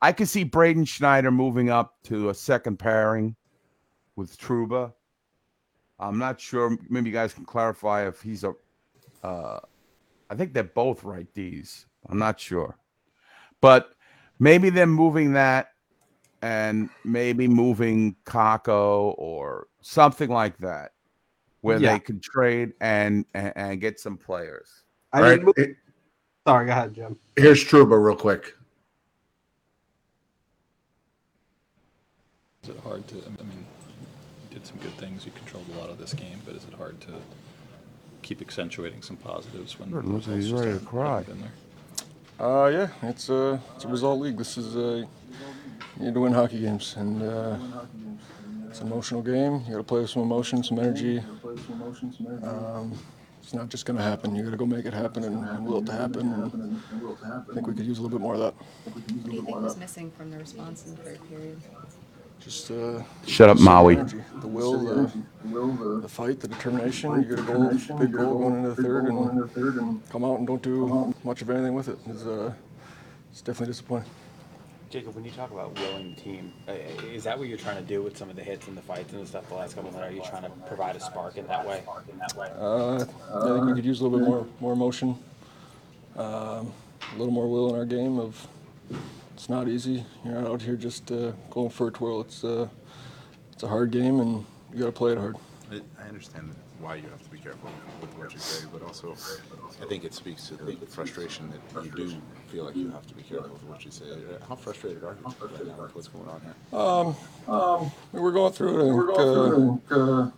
I 0.00 0.12
could 0.12 0.28
see 0.28 0.44
Braden 0.44 0.84
Schneider 0.84 1.30
moving 1.30 1.70
up 1.70 1.96
to 2.04 2.30
a 2.30 2.34
second 2.34 2.78
pairing 2.78 3.36
with 4.16 4.38
Trouba. 4.38 4.92
I'm 5.98 6.18
not 6.18 6.40
sure. 6.40 6.76
Maybe 6.88 7.10
you 7.10 7.14
guys 7.14 7.32
can 7.32 7.44
clarify 7.44 8.06
if 8.06 8.22
he's 8.22 8.44
a 8.44 8.54
uh, 9.22 9.60
I 10.30 10.34
think 10.34 10.52
they're 10.52 10.64
both 10.64 11.04
right 11.04 11.32
D's. 11.34 11.86
I'm 12.08 12.18
not 12.18 12.40
sure. 12.40 12.78
But 13.60 13.95
maybe 14.38 14.70
they're 14.70 14.86
moving 14.86 15.32
that 15.34 15.68
and 16.42 16.88
maybe 17.04 17.48
moving 17.48 18.16
Kakko 18.24 19.14
or 19.18 19.68
something 19.80 20.28
like 20.30 20.56
that 20.58 20.92
where 21.62 21.78
Yeah. 21.78 21.94
they 21.94 21.98
can 22.00 22.20
trade 22.20 22.72
and, 22.80 23.24
and 23.34 23.52
and 23.56 23.80
get 23.80 23.98
some 23.98 24.16
players. 24.16 24.84
I 25.12 25.18
All 25.18 25.22
mean, 25.24 25.32
right. 25.38 25.42
mo- 25.46 25.52
he- 25.56 25.72
sorry, 26.46 26.66
go 26.66 26.72
ahead, 26.72 26.94
Jim. 26.94 27.18
Here's 27.36 27.64
Trouba 27.64 28.02
real 28.02 28.16
quick. 28.16 28.54
Is 32.62 32.70
it 32.70 32.80
hard 32.80 33.06
to, 33.08 33.14
I 33.16 33.42
mean, 33.44 33.64
you 34.50 34.58
did 34.58 34.66
some 34.66 34.76
good 34.78 34.94
things, 34.98 35.24
you 35.24 35.32
controlled 35.32 35.66
a 35.74 35.78
lot 35.78 35.88
of 35.88 35.98
this 35.98 36.12
game, 36.14 36.40
but 36.44 36.54
is 36.56 36.64
it 36.64 36.74
hard 36.74 37.00
to 37.02 37.12
keep 38.22 38.40
accentuating 38.40 39.02
some 39.02 39.16
positives 39.16 39.78
when 39.78 39.90
Sure, 39.90 40.00
it 40.00 40.06
looks 40.06 40.26
like 40.26 40.36
results 40.36 40.44
he's 40.44 40.50
just 40.50 40.54
ready 40.60 40.66
to 40.66 40.72
haven't- 40.74 40.88
cry. 40.88 41.18
haven't 41.18 41.32
been 41.34 41.40
there? 41.42 41.52
Uh, 42.38 42.70
yeah, 42.72 42.88
it's 43.08 43.30
a 43.30 43.60
it's 43.74 43.84
a 43.84 43.88
result 43.88 44.20
league. 44.20 44.36
This 44.36 44.58
is 44.58 44.76
a 44.76 45.08
you 45.98 46.04
need 46.04 46.14
to 46.14 46.20
win 46.20 46.32
hockey 46.32 46.60
games, 46.60 46.94
and 46.98 47.22
uh, 47.22 47.56
it's 48.68 48.80
an 48.80 48.88
emotional 48.88 49.22
game. 49.22 49.62
You 49.66 49.72
got 49.72 49.78
to 49.78 49.82
play 49.84 50.00
with 50.00 50.10
some 50.10 50.22
emotion, 50.22 50.62
some 50.62 50.78
energy. 50.78 51.22
Um, 52.42 52.92
it's 53.42 53.54
not 53.54 53.68
just 53.68 53.86
going 53.86 53.96
to 53.96 54.02
happen. 54.02 54.34
You 54.34 54.42
got 54.42 54.50
to 54.50 54.56
go 54.56 54.66
make 54.66 54.84
it 54.84 54.92
happen 54.92 55.24
and, 55.24 55.48
and 55.48 55.64
will 55.64 55.78
it 55.78 55.86
to 55.86 55.92
happen. 55.92 56.32
And 56.32 56.80
I 57.24 57.54
think 57.54 57.66
we 57.66 57.74
could 57.74 57.86
use 57.86 57.98
a 57.98 58.02
little 58.02 58.18
bit 58.18 58.20
more 58.20 58.34
of 58.34 58.40
that. 58.40 58.54
What 58.92 59.06
do 59.06 59.14
you 59.32 59.42
think 59.42 59.56
was 59.56 59.76
missing 59.76 60.10
from 60.10 60.30
the 60.30 60.38
response 60.38 60.84
in 60.84 60.96
the 60.96 61.02
third 61.02 61.28
period? 61.28 61.62
Just 62.40 62.70
uh, 62.70 63.02
Shut 63.26 63.48
up, 63.48 63.56
just 63.56 63.64
the 63.64 63.70
Maui. 63.70 63.96
energy, 63.98 64.18
The 64.40 64.46
will, 64.46 64.78
the, 64.80 66.00
the 66.00 66.08
fight, 66.08 66.38
the 66.38 66.46
determination. 66.48 67.10
You 67.22 67.28
get 67.28 67.38
a 67.40 67.42
goal, 67.42 67.68
big 67.98 68.12
goal 68.12 68.38
going 68.38 68.56
into 68.64 68.68
the 68.70 68.82
third, 68.82 69.76
and 69.76 70.08
come 70.10 70.24
out 70.24 70.38
and 70.38 70.46
don't 70.46 70.62
do 70.62 71.12
much 71.24 71.42
of 71.42 71.50
anything 71.50 71.74
with 71.74 71.88
it. 71.88 71.98
It's, 72.06 72.24
uh, 72.24 72.52
it's 73.32 73.40
definitely 73.42 73.72
disappointing. 73.72 74.08
Jacob, 74.88 75.16
when 75.16 75.24
you 75.24 75.32
talk 75.32 75.50
about 75.50 75.76
willing 75.80 76.14
team, 76.14 76.52
uh, 76.68 76.72
is 77.12 77.24
that 77.24 77.36
what 77.36 77.48
you're 77.48 77.58
trying 77.58 77.76
to 77.76 77.82
do 77.82 78.00
with 78.02 78.16
some 78.16 78.30
of 78.30 78.36
the 78.36 78.42
hits 78.44 78.68
and 78.68 78.76
the 78.76 78.82
fights 78.82 79.12
and 79.12 79.20
the 79.20 79.26
stuff 79.26 79.48
the 79.48 79.54
last 79.54 79.74
couple 79.74 79.90
of 79.90 79.96
nights? 79.96 80.12
Are 80.12 80.14
you 80.14 80.22
trying 80.22 80.44
to 80.44 80.50
provide 80.68 80.94
a 80.94 81.00
spark 81.00 81.36
in 81.36 81.46
that 81.48 81.66
way? 81.66 81.82
Uh, 82.38 82.94
I 83.34 83.44
think 83.44 83.64
we 83.66 83.74
could 83.74 83.84
use 83.84 84.00
a 84.00 84.04
little 84.06 84.20
bit 84.20 84.28
more 84.28 84.46
more 84.60 84.72
emotion, 84.72 85.18
um, 86.16 86.72
a 87.14 87.18
little 87.18 87.32
more 87.32 87.48
will 87.48 87.70
in 87.74 87.80
our 87.80 87.84
game. 87.84 88.20
Of 88.20 88.46
it's 89.36 89.50
not 89.50 89.68
easy. 89.68 90.02
You're 90.24 90.40
not 90.40 90.50
out 90.50 90.62
here 90.62 90.76
just 90.76 91.12
uh, 91.12 91.32
going 91.50 91.68
for 91.68 91.88
a 91.88 91.90
twirl. 91.90 92.22
It's 92.22 92.42
uh, 92.42 92.68
it's 93.52 93.62
a 93.62 93.68
hard 93.68 93.90
game, 93.90 94.18
and 94.20 94.46
you 94.72 94.80
got 94.80 94.86
to 94.86 94.92
play 94.92 95.12
it 95.12 95.18
hard. 95.18 95.36
I 95.70 95.82
I 96.02 96.08
understand 96.08 96.54
why 96.80 96.94
you 96.94 97.08
have 97.10 97.22
to 97.22 97.28
be 97.28 97.38
careful 97.38 97.68
with 98.00 98.16
what 98.16 98.32
you 98.32 98.38
say, 98.38 98.66
but 98.72 98.82
also 98.82 99.14
I 99.82 99.86
think 99.86 100.04
it 100.04 100.14
speaks 100.14 100.48
to 100.48 100.54
the 100.54 100.74
frustration 100.86 101.52
that 101.52 101.84
you 101.84 101.90
do 101.90 102.14
feel 102.48 102.64
like 102.64 102.76
you 102.76 102.90
have 102.90 103.06
to 103.08 103.14
be 103.14 103.22
careful 103.22 103.50
with 103.50 103.62
what 103.64 103.84
you 103.84 103.90
say. 103.90 104.06
How 104.48 104.56
frustrated 104.56 105.04
are 105.04 105.14
you 105.14 105.46
right 105.46 105.66
now 105.66 105.82
with 105.82 105.94
what's 105.94 106.08
going 106.08 106.28
on 106.28 106.40
here? 106.40 106.78
Um, 106.80 107.16
um, 107.54 107.90
we're 108.12 108.32
going 108.32 108.54
through 108.54 108.80
it. 108.80 108.90
I 108.90 108.94
We're 108.94 109.06
going 109.06 109.18
through 109.18 109.44
it. 109.44 109.94
I 109.94 109.94
uh, 109.94 110.24
think, 110.24 110.32
uh, 110.32 110.36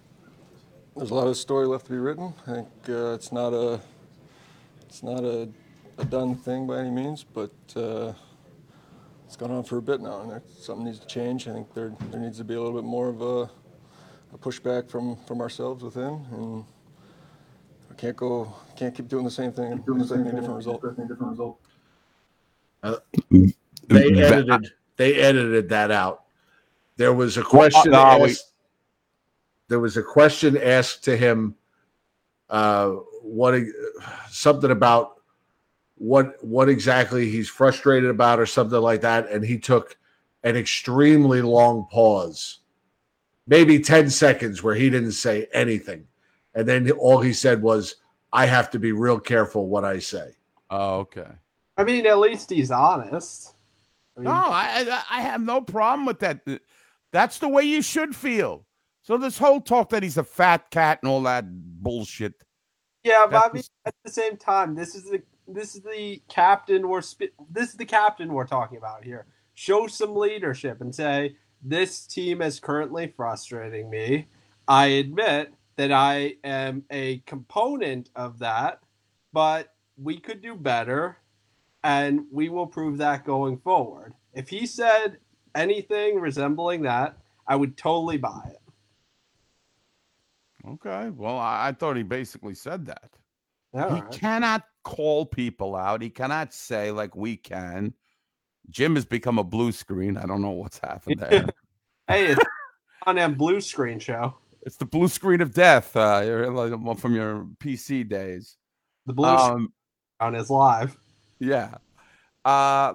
there's 0.97 1.11
a 1.11 1.15
lot 1.15 1.29
of 1.29 1.37
story 1.37 1.69
left 1.69 1.87
to 1.87 1.93
be 1.93 1.99
written. 1.99 2.35
I 2.49 2.53
think 2.53 2.69
uh, 2.89 3.15
it's 3.15 3.31
not 3.31 3.53
a 3.53 3.81
it's 4.83 5.05
not 5.05 5.23
a, 5.23 5.49
a 5.99 6.05
done 6.05 6.35
thing 6.35 6.67
by 6.67 6.79
any 6.81 6.91
means, 6.91 7.23
but 7.23 7.53
uh, 7.77 8.13
it's 9.29 9.37
gone 9.37 9.51
on 9.51 9.63
for 9.63 9.77
a 9.77 9.83
bit 9.83 10.01
now, 10.01 10.23
and 10.23 10.31
there, 10.31 10.43
something 10.59 10.87
needs 10.87 10.99
to 11.01 11.07
change. 11.07 11.47
I 11.49 11.53
think 11.53 11.75
there 11.75 11.93
there 12.11 12.19
needs 12.19 12.39
to 12.39 12.45
be 12.45 12.55
a 12.55 12.61
little 12.63 12.81
bit 12.81 12.89
more 12.89 13.11
of 13.11 13.21
a, 13.21 13.43
a 14.33 14.39
pushback 14.39 14.89
from 14.89 15.17
from 15.27 15.43
ourselves 15.43 15.85
within, 15.85 16.25
and 16.33 16.65
I 17.91 17.95
can't 17.95 18.17
go 18.17 18.55
can't 18.75 18.95
keep 18.95 19.07
doing 19.07 19.27
the 19.27 19.31
same 19.31 19.53
thing 19.53 19.83
Doing 19.83 20.01
and 20.01 20.09
same 20.09 20.25
thing, 20.25 20.35
different 20.35 20.57
result. 20.57 20.81
Different 20.83 21.21
result. 21.21 21.61
Uh, 22.83 22.97
they 23.89 24.15
edited 24.15 24.73
they 24.97 25.17
edited 25.17 25.69
that 25.69 25.91
out. 25.91 26.25
There 26.97 27.13
was 27.13 27.37
a 27.37 27.43
question 27.43 27.93
no, 27.93 28.21
we- 28.21 28.31
asked. 28.31 28.53
There 29.69 29.79
was 29.81 29.99
a 29.99 30.03
question 30.03 30.57
asked 30.57 31.05
to 31.05 31.15
him. 31.19 31.55
Uh, 32.49 32.93
what 33.21 33.63
something 34.31 34.71
about 34.71 35.18
what 35.99 36.43
what 36.45 36.69
exactly 36.69 37.29
he's 37.31 37.49
frustrated 37.49 38.11
about 38.11 38.39
or 38.41 38.47
something 38.47 38.81
like 38.81 39.01
that, 39.03 39.29
and 39.31 39.45
he 39.45 39.59
took 39.59 39.97
an 40.45 40.57
extremely 40.57 41.43
long 41.43 41.87
pause 41.91 42.61
maybe 43.49 43.81
10 43.81 44.11
seconds 44.11 44.63
where 44.63 44.75
he 44.75 44.91
didn't 44.91 45.13
say 45.13 45.49
anything. 45.53 46.07
And 46.55 46.69
then 46.69 46.89
all 46.93 47.21
he 47.21 47.33
said 47.33 47.63
was, 47.63 47.97
I 48.33 48.47
have 48.47 48.71
to 48.73 48.79
be 48.79 48.93
real 48.93 49.19
careful 49.19 49.69
what 49.69 49.85
I 49.85 49.99
say. 49.99 50.37
Oh, 50.71 50.99
okay. 50.99 51.27
I 51.79 51.85
mean, 51.85 52.07
at 52.07 52.19
least 52.19 52.51
he's 52.51 52.71
honest. 52.71 53.55
I 54.17 54.21
mean, 54.21 54.25
No, 54.27 54.33
I, 54.33 54.85
I 54.91 55.03
I 55.19 55.21
have 55.23 55.41
no 55.41 55.63
problem 55.63 56.05
with 56.05 56.19
that. 56.21 56.41
That's 57.11 57.39
the 57.39 57.49
way 57.49 57.63
you 57.63 57.81
should 57.81 58.15
feel. 58.15 58.67
So 59.03 59.17
this 59.17 59.39
whole 59.39 59.63
talk 59.63 59.89
that 59.91 60.03
he's 60.03 60.19
a 60.19 60.25
fat 60.25 60.71
cat 60.71 60.99
and 61.03 61.11
all 61.11 61.23
that 61.23 61.47
bullshit. 61.83 62.35
yeah, 63.03 63.27
but 63.31 63.45
I 63.45 63.49
mean, 63.49 63.57
just- 63.63 63.73
at 63.87 63.95
the 64.05 64.11
same 64.11 64.37
time, 64.37 64.75
this 64.75 64.95
is 64.95 65.05
the 65.05 65.23
this 65.49 65.75
is 65.75 65.83
the 65.83 66.23
captain 66.29 66.89
we're 66.89 67.01
this 67.51 67.71
is 67.71 67.75
the 67.75 67.85
captain 67.85 68.33
we're 68.33 68.47
talking 68.47 68.79
about 68.79 69.05
here. 69.05 69.27
Show 69.55 69.87
some 69.87 70.15
leadership 70.15 70.81
and 70.81 70.95
say 70.95 71.37
this 71.63 72.07
team 72.07 72.43
is 72.43 72.61
currently 72.61 73.13
frustrating 73.17 73.91
me. 73.91 74.29
I 74.69 74.87
admit 74.87 75.53
that 75.77 75.91
I 75.91 76.35
am 76.45 76.85
a 76.91 77.19
component 77.27 78.11
of 78.15 78.39
that, 78.41 78.81
but 79.33 79.75
we 79.97 80.19
could 80.19 80.43
do 80.43 80.55
better, 80.55 81.17
and 81.83 82.27
we 82.31 82.49
will 82.49 82.67
prove 82.67 82.99
that 82.99 83.25
going 83.25 83.59
forward. 83.59 84.15
If 84.35 84.49
he 84.49 84.67
said 84.67 85.19
anything 85.55 86.21
resembling 86.21 86.83
that, 86.83 87.17
I 87.47 87.57
would 87.57 87.77
totally 87.77 88.19
buy 88.19 88.51
it. 88.51 88.61
Okay. 90.69 91.11
Well, 91.11 91.39
I, 91.39 91.69
I 91.69 91.73
thought 91.73 91.97
he 91.97 92.03
basically 92.03 92.55
said 92.55 92.87
that. 92.87 93.18
All 93.75 93.95
he 93.95 94.01
right. 94.01 94.11
cannot 94.13 94.63
call 94.85 95.27
people 95.27 95.77
out. 95.77 96.03
He 96.03 96.11
cannot 96.11 96.53
say 96.55 96.91
like 96.91 97.15
we 97.17 97.37
can. 97.37 97.95
Jim 98.71 98.95
has 98.97 99.05
become 99.05 99.39
a 99.39 99.45
blue 99.45 99.73
screen. 99.73 100.17
I 100.17 100.27
don't 100.27 100.43
know 100.43 100.51
what's 100.51 100.79
happened 100.79 101.21
there. 101.21 101.47
Hey, 102.09 102.29
it's 102.29 102.41
on 103.07 103.17
that 103.17 103.37
blue 103.37 103.61
screen 103.61 103.99
show. 103.99 104.35
it's 104.63 104.77
the 104.79 104.87
blue 104.87 105.09
screen 105.09 105.43
of 105.43 105.53
death. 105.53 105.95
Uh, 105.95 106.23
from 106.95 107.15
your 107.15 107.47
PC 107.59 108.09
days. 108.09 108.57
The 109.05 109.13
blue 109.13 109.27
Um, 109.29 109.73
on 110.19 110.33
his 110.33 110.49
live. 110.49 110.97
Yeah. 111.39 111.75
Uh 112.47 112.95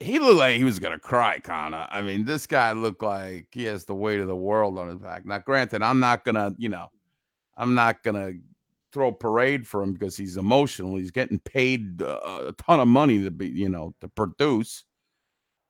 he 0.00 0.18
looked 0.18 0.38
like 0.38 0.56
he 0.56 0.64
was 0.64 0.80
gonna 0.80 0.98
cry, 0.98 1.38
Connor. 1.38 1.86
I 1.90 2.02
mean, 2.02 2.24
this 2.24 2.46
guy 2.48 2.72
looked 2.72 3.04
like 3.04 3.46
he 3.52 3.64
has 3.66 3.84
the 3.84 3.94
weight 3.94 4.18
of 4.18 4.26
the 4.26 4.34
world 4.34 4.76
on 4.78 4.88
his 4.88 4.98
back. 4.98 5.24
Now, 5.24 5.38
granted, 5.38 5.80
I'm 5.82 6.00
not 6.00 6.24
gonna, 6.24 6.52
you 6.58 6.68
know, 6.68 6.88
I'm 7.56 7.76
not 7.76 8.02
gonna 8.02 8.32
throw 8.92 9.08
a 9.08 9.12
parade 9.12 9.66
for 9.66 9.82
him 9.82 9.92
because 9.92 10.16
he's 10.16 10.36
emotional. 10.36 10.96
He's 10.96 11.10
getting 11.10 11.38
paid 11.38 12.02
uh, 12.02 12.46
a 12.48 12.52
ton 12.52 12.80
of 12.80 12.88
money 12.88 13.22
to 13.24 13.30
be, 13.30 13.48
you 13.48 13.68
know, 13.68 13.94
to 14.00 14.08
produce. 14.08 14.84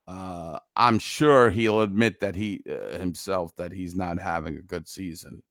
Uh, 0.09 0.59
I'm 0.75 0.99
sure 0.99 1.49
he'll 1.51 1.83
admit 1.83 2.21
that 2.21 2.35
he 2.35 2.63
uh, 2.69 2.99
himself 2.99 3.55
that 3.57 3.73
he's 3.73 3.95
not 3.95 4.21
having 4.21 4.59
a 4.59 4.63
good 4.63 4.89
season. 4.89 5.43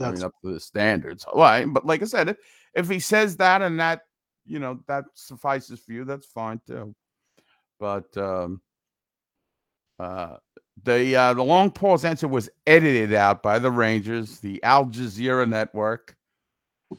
I 0.00 0.10
mean, 0.10 0.22
up 0.22 0.32
to 0.42 0.54
the 0.54 0.60
standards. 0.60 1.24
Right. 1.34 1.66
But 1.66 1.86
like 1.86 2.02
I 2.02 2.06
said, 2.06 2.30
if, 2.30 2.36
if 2.74 2.88
he 2.88 3.00
says 3.00 3.36
that 3.36 3.62
and 3.62 3.78
that, 3.80 4.00
you 4.46 4.58
know, 4.58 4.80
that 4.88 5.04
suffices 5.14 5.78
for 5.78 5.92
you, 5.92 6.04
that's 6.04 6.26
fine 6.26 6.60
too. 6.66 6.94
But 7.78 8.16
um 8.16 8.60
uh 9.98 10.36
the 10.82 11.14
uh 11.14 11.34
the 11.34 11.44
long 11.44 11.70
pause 11.70 12.04
answer 12.04 12.26
was 12.26 12.48
edited 12.66 13.12
out 13.12 13.42
by 13.42 13.58
the 13.58 13.70
Rangers, 13.70 14.40
the 14.40 14.62
Al 14.62 14.86
Jazeera 14.86 15.48
network, 15.48 16.16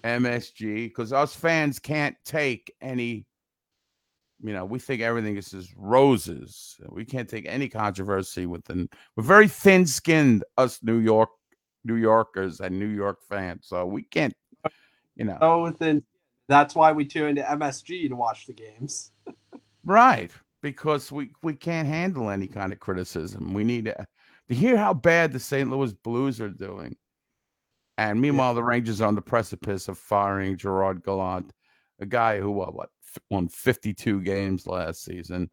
MSG, 0.04 0.86
because 0.86 1.14
us 1.14 1.36
fans 1.36 1.80
can't 1.80 2.16
take 2.26 2.74
any 2.82 3.26
you 4.44 4.54
know, 4.54 4.66
we 4.66 4.80
think 4.80 5.02
everything 5.02 5.38
is 5.38 5.52
just 5.52 5.72
roses. 5.78 6.76
We 6.90 7.06
can't 7.06 7.30
take 7.30 7.46
any 7.48 7.70
controversy 7.70 8.48
within 8.48 8.90
we're 9.16 9.24
very 9.24 9.48
thin 9.48 9.86
skinned, 9.86 10.44
us 10.58 10.80
New 10.82 10.98
York 10.98 11.30
New 11.84 11.96
Yorkers 11.96 12.60
and 12.60 12.78
New 12.78 12.88
York 12.88 13.20
fans. 13.28 13.68
So 13.68 13.86
we 13.86 14.04
can't, 14.04 14.34
you 15.16 15.26
know. 15.26 15.38
so 15.40 15.64
within. 15.64 16.04
That's 16.48 16.76
why 16.76 16.92
we 16.92 17.06
tune 17.06 17.30
into 17.30 17.44
MSG 17.44 18.10
to 18.10 18.16
watch 18.16 18.46
the 18.46 18.54
games. 18.54 19.12
Right, 19.86 20.32
because 20.62 21.12
we 21.12 21.32
we 21.44 21.54
can't 21.54 21.88
handle 21.88 22.30
any 22.30 22.48
kind 22.48 22.74
of 22.74 22.80
criticism. 22.80 23.54
We 23.54 23.64
need 23.64 23.86
to, 23.86 24.06
to 24.50 24.56
hear 24.56 24.78
how 24.78 24.94
bad 24.94 25.32
the 25.32 25.40
St. 25.40 25.70
Louis 25.70 25.94
Blues 25.94 26.42
are 26.42 26.50
doing. 26.50 26.96
And 27.98 28.20
meanwhile, 28.22 28.54
the 28.54 28.64
Rangers 28.64 29.02
are 29.02 29.08
on 29.08 29.16
the 29.16 29.22
precipice 29.22 29.88
of 29.88 29.98
firing 29.98 30.58
Gerard 30.58 31.04
Gallant, 31.04 31.52
a 32.00 32.06
guy 32.06 32.40
who 32.40 32.52
what, 32.52 32.74
what 32.74 32.90
won 33.30 33.48
52 33.48 34.22
games 34.22 34.66
last 34.68 35.04
season. 35.04 35.50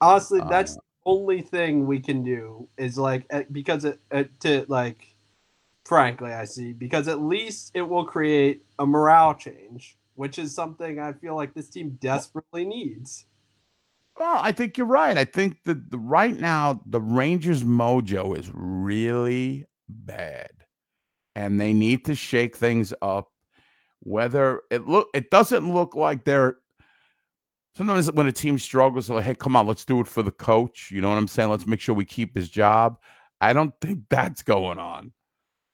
Honestly, 0.00 0.40
that's 0.48 0.72
Uh, 0.72 0.76
the 0.76 0.80
only 1.06 1.42
thing 1.42 1.86
we 1.86 2.00
can 2.00 2.22
do 2.22 2.68
is 2.76 2.98
like 2.98 3.26
eh, 3.30 3.44
because 3.52 3.84
it, 3.84 4.00
it 4.10 4.38
to 4.40 4.64
like. 4.68 5.12
Frankly, 5.84 6.32
I 6.32 6.46
see 6.46 6.72
because 6.72 7.06
at 7.06 7.20
least 7.22 7.70
it 7.72 7.82
will 7.82 8.04
create 8.04 8.64
a 8.80 8.84
morale 8.84 9.34
change, 9.34 9.96
which 10.16 10.36
is 10.36 10.52
something 10.52 10.98
I 10.98 11.12
feel 11.12 11.36
like 11.36 11.54
this 11.54 11.70
team 11.70 11.96
desperately 12.00 12.64
needs. 12.64 13.26
Well, 14.18 14.38
I 14.42 14.50
think 14.50 14.76
you're 14.78 14.86
right. 14.88 15.16
I 15.16 15.24
think 15.24 15.62
that 15.64 15.90
the, 15.92 15.98
right 15.98 16.36
now 16.36 16.80
the 16.86 17.00
Rangers 17.00 17.62
mojo 17.62 18.36
is 18.36 18.50
really 18.52 19.66
bad, 19.88 20.55
and 21.36 21.60
they 21.60 21.74
need 21.74 22.06
to 22.06 22.14
shake 22.14 22.56
things 22.56 22.94
up. 23.02 23.28
Whether 24.00 24.62
it 24.70 24.88
look, 24.88 25.08
it 25.14 25.30
doesn't 25.30 25.72
look 25.72 25.94
like 25.94 26.24
they're. 26.24 26.56
Sometimes 27.76 28.10
when 28.10 28.26
a 28.26 28.32
team 28.32 28.58
struggles, 28.58 29.10
like, 29.10 29.24
"Hey, 29.24 29.34
come 29.34 29.54
on, 29.54 29.66
let's 29.66 29.84
do 29.84 30.00
it 30.00 30.08
for 30.08 30.22
the 30.22 30.32
coach." 30.32 30.90
You 30.90 31.02
know 31.02 31.10
what 31.10 31.18
I'm 31.18 31.28
saying? 31.28 31.50
Let's 31.50 31.66
make 31.66 31.80
sure 31.80 31.94
we 31.94 32.06
keep 32.06 32.34
his 32.34 32.48
job. 32.48 32.98
I 33.40 33.52
don't 33.52 33.74
think 33.82 34.00
that's 34.08 34.42
going 34.42 34.78
on 34.78 35.12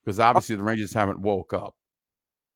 because 0.05 0.18
oh 0.18 0.24
obviously 0.24 0.56
the 0.56 0.64
Rangers 0.64 0.93
haven't 0.93 1.20
woke 1.20 1.55
up. 1.55 1.76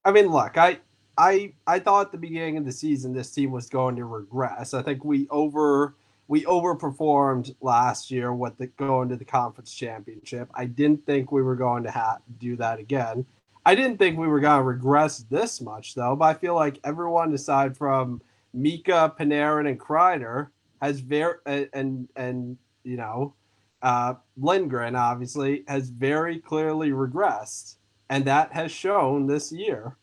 I 0.04 0.10
mean, 0.10 0.26
look, 0.26 0.58
I 0.58 0.80
I 1.16 1.52
I 1.66 1.78
thought 1.78 2.06
at 2.06 2.12
the 2.12 2.18
beginning 2.18 2.56
of 2.56 2.64
the 2.64 2.72
season 2.72 3.12
this 3.12 3.30
team 3.30 3.52
was 3.52 3.68
going 3.68 3.94
to 3.96 4.04
regress. 4.04 4.74
I 4.74 4.82
think 4.82 5.04
we 5.04 5.28
over 5.30 5.94
we 6.28 6.44
overperformed 6.44 7.54
last 7.60 8.10
year 8.10 8.32
with 8.32 8.58
the 8.58 8.66
going 8.66 9.08
to 9.10 9.16
the 9.16 9.24
conference 9.24 9.72
championship. 9.72 10.48
I 10.54 10.64
didn't 10.64 11.06
think 11.06 11.30
we 11.30 11.42
were 11.42 11.56
going 11.56 11.84
to 11.84 12.18
do 12.38 12.56
that 12.56 12.78
again. 12.78 13.26
I 13.64 13.74
didn't 13.74 13.98
think 13.98 14.18
we 14.18 14.28
were 14.28 14.40
going 14.40 14.58
to 14.58 14.64
regress 14.64 15.18
this 15.18 15.60
much 15.60 15.94
though, 15.94 16.16
but 16.16 16.24
I 16.24 16.34
feel 16.34 16.54
like 16.54 16.78
everyone 16.84 17.34
aside 17.34 17.76
from 17.76 18.20
Mika, 18.54 19.12
Panarin, 19.18 19.68
and 19.68 19.78
Kreider 19.78 20.48
has 20.80 21.00
very 21.00 21.34
and, 21.46 22.08
and 22.16 22.58
you 22.84 22.96
know 22.96 23.34
uh, 23.82 24.14
Lindgren 24.36 24.96
obviously 24.96 25.64
has 25.68 25.90
very 25.90 26.38
clearly 26.38 26.90
regressed, 26.90 27.76
and 28.08 28.24
that 28.24 28.52
has 28.52 28.72
shown 28.72 29.26
this 29.26 29.52
year. 29.52 29.96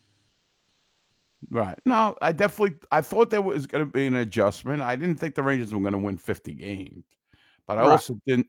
Right. 1.50 1.78
No, 1.84 2.16
I 2.22 2.32
definitely 2.32 2.76
I 2.90 3.00
thought 3.00 3.30
there 3.30 3.42
was 3.42 3.66
going 3.66 3.84
to 3.84 3.90
be 3.90 4.06
an 4.06 4.16
adjustment. 4.16 4.82
I 4.82 4.96
didn't 4.96 5.16
think 5.16 5.34
the 5.34 5.42
Rangers 5.42 5.72
were 5.74 5.80
going 5.80 5.92
to 5.92 5.98
win 5.98 6.16
50 6.16 6.54
games. 6.54 7.04
But 7.66 7.78
I 7.78 7.82
Right. 7.82 7.90
also 7.92 8.18
didn't 8.26 8.48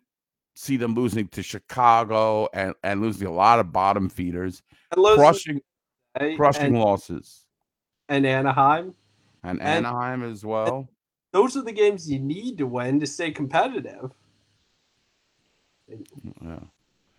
see 0.55 0.77
them 0.77 0.93
losing 0.95 1.27
to 1.29 1.43
Chicago 1.43 2.47
and, 2.53 2.73
and 2.83 3.01
losing 3.01 3.27
a 3.27 3.31
lot 3.31 3.59
of 3.59 3.71
bottom 3.71 4.07
feeders, 4.09 4.61
And 4.91 5.01
losing- 5.01 5.17
crushing 5.19 5.61
Hey, 6.17 6.35
crushing 6.37 6.63
and, 6.67 6.79
losses. 6.79 7.45
and 8.09 8.25
Anaheim. 8.25 8.93
And, 9.43 9.61
and- 9.61 9.85
Anaheim 9.85 10.23
as 10.23 10.45
well. 10.45 10.87
Those 11.31 11.57
are 11.57 11.63
the 11.63 11.73
games 11.73 12.09
you 12.09 12.19
need 12.19 12.57
to 12.59 12.65
win 12.67 12.99
to 13.01 13.05
stay 13.07 13.31
competitive. 13.31 14.11
Mm, 15.91 16.33
yeah. 16.41 16.59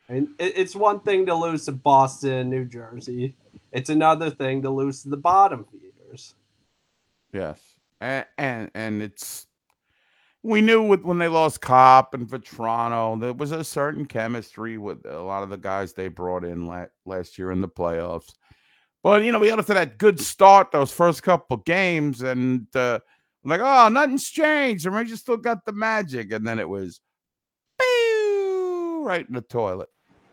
It's 0.08 0.76
one 0.76 1.00
thing 1.00 1.26
to 1.26 1.34
lose 1.34 1.64
to 1.64 1.72
Boston, 1.72 2.48
New 2.48 2.64
Jersey. 2.64 3.34
It's 3.72 3.90
another 3.90 4.30
thing 4.30 4.62
to 4.62 4.70
lose 4.70 5.02
to 5.02 5.08
the 5.08 5.16
bottom 5.16 5.66
feeders. 5.70 6.34
Yes. 7.32 7.60
And 8.00 8.24
and, 8.38 8.70
and 8.74 9.02
it's 9.02 9.46
we 10.46 10.60
knew 10.60 10.82
with, 10.82 11.02
when 11.02 11.18
they 11.18 11.26
lost 11.26 11.60
Copp 11.60 12.14
and 12.14 12.28
Vatrano, 12.28 13.20
there 13.20 13.32
was 13.32 13.50
a 13.50 13.64
certain 13.64 14.06
chemistry 14.06 14.78
with 14.78 15.04
a 15.04 15.18
lot 15.18 15.42
of 15.42 15.50
the 15.50 15.56
guys 15.56 15.92
they 15.92 16.06
brought 16.06 16.44
in 16.44 16.66
la- 16.66 16.86
last 17.04 17.36
year 17.36 17.50
in 17.50 17.60
the 17.60 17.68
playoffs. 17.68 18.32
But 19.02 19.24
you 19.24 19.32
know, 19.32 19.40
we 19.40 19.48
got 19.48 19.58
off 19.58 19.66
to 19.66 19.74
that 19.74 19.98
good 19.98 20.20
start 20.20 20.70
those 20.70 20.92
first 20.92 21.24
couple 21.24 21.56
games, 21.58 22.22
and 22.22 22.66
uh, 22.76 23.00
like, 23.44 23.60
oh, 23.62 23.88
nothing's 23.88 24.28
changed. 24.28 24.84
The 24.84 24.90
Rangers 24.90 25.20
still 25.20 25.36
got 25.36 25.64
the 25.64 25.72
magic, 25.72 26.32
and 26.32 26.46
then 26.46 26.60
it 26.60 26.68
was 26.68 27.00
right 27.78 29.26
in 29.26 29.34
the 29.34 29.44
toilet. 29.48 29.88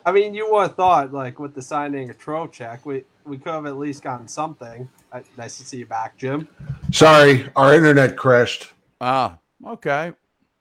I 0.06 0.12
mean, 0.12 0.34
you 0.34 0.52
would 0.52 0.62
have 0.64 0.76
thought, 0.76 1.14
like, 1.14 1.40
with 1.40 1.54
the 1.56 1.62
signing 1.62 2.10
of 2.10 2.18
Trocheck, 2.18 2.86
we, 2.86 3.04
we 3.26 3.38
could 3.38 3.54
have 3.54 3.66
at 3.66 3.78
least 3.78 4.04
gotten 4.04 4.28
something. 4.28 4.88
Uh, 5.12 5.22
nice 5.38 5.58
to 5.58 5.66
see 5.66 5.78
you 5.78 5.86
back, 5.86 6.18
Jim. 6.18 6.48
Sorry, 6.92 7.50
our 7.56 7.74
internet 7.74 8.18
crashed. 8.18 8.72
Ah, 9.00 9.38
okay. 9.66 10.12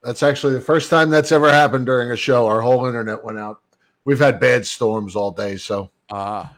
That's 0.02 0.22
actually 0.22 0.54
the 0.54 0.60
first 0.60 0.90
time 0.90 1.10
that's 1.10 1.32
ever 1.32 1.50
happened 1.50 1.86
during 1.86 2.10
a 2.10 2.16
show. 2.16 2.46
Our 2.46 2.60
whole 2.60 2.86
internet 2.86 3.22
went 3.22 3.38
out. 3.38 3.60
We've 4.04 4.18
had 4.18 4.40
bad 4.40 4.66
storms 4.66 5.14
all 5.16 5.30
day, 5.30 5.56
so 5.56 5.90
Ah, 6.10 6.52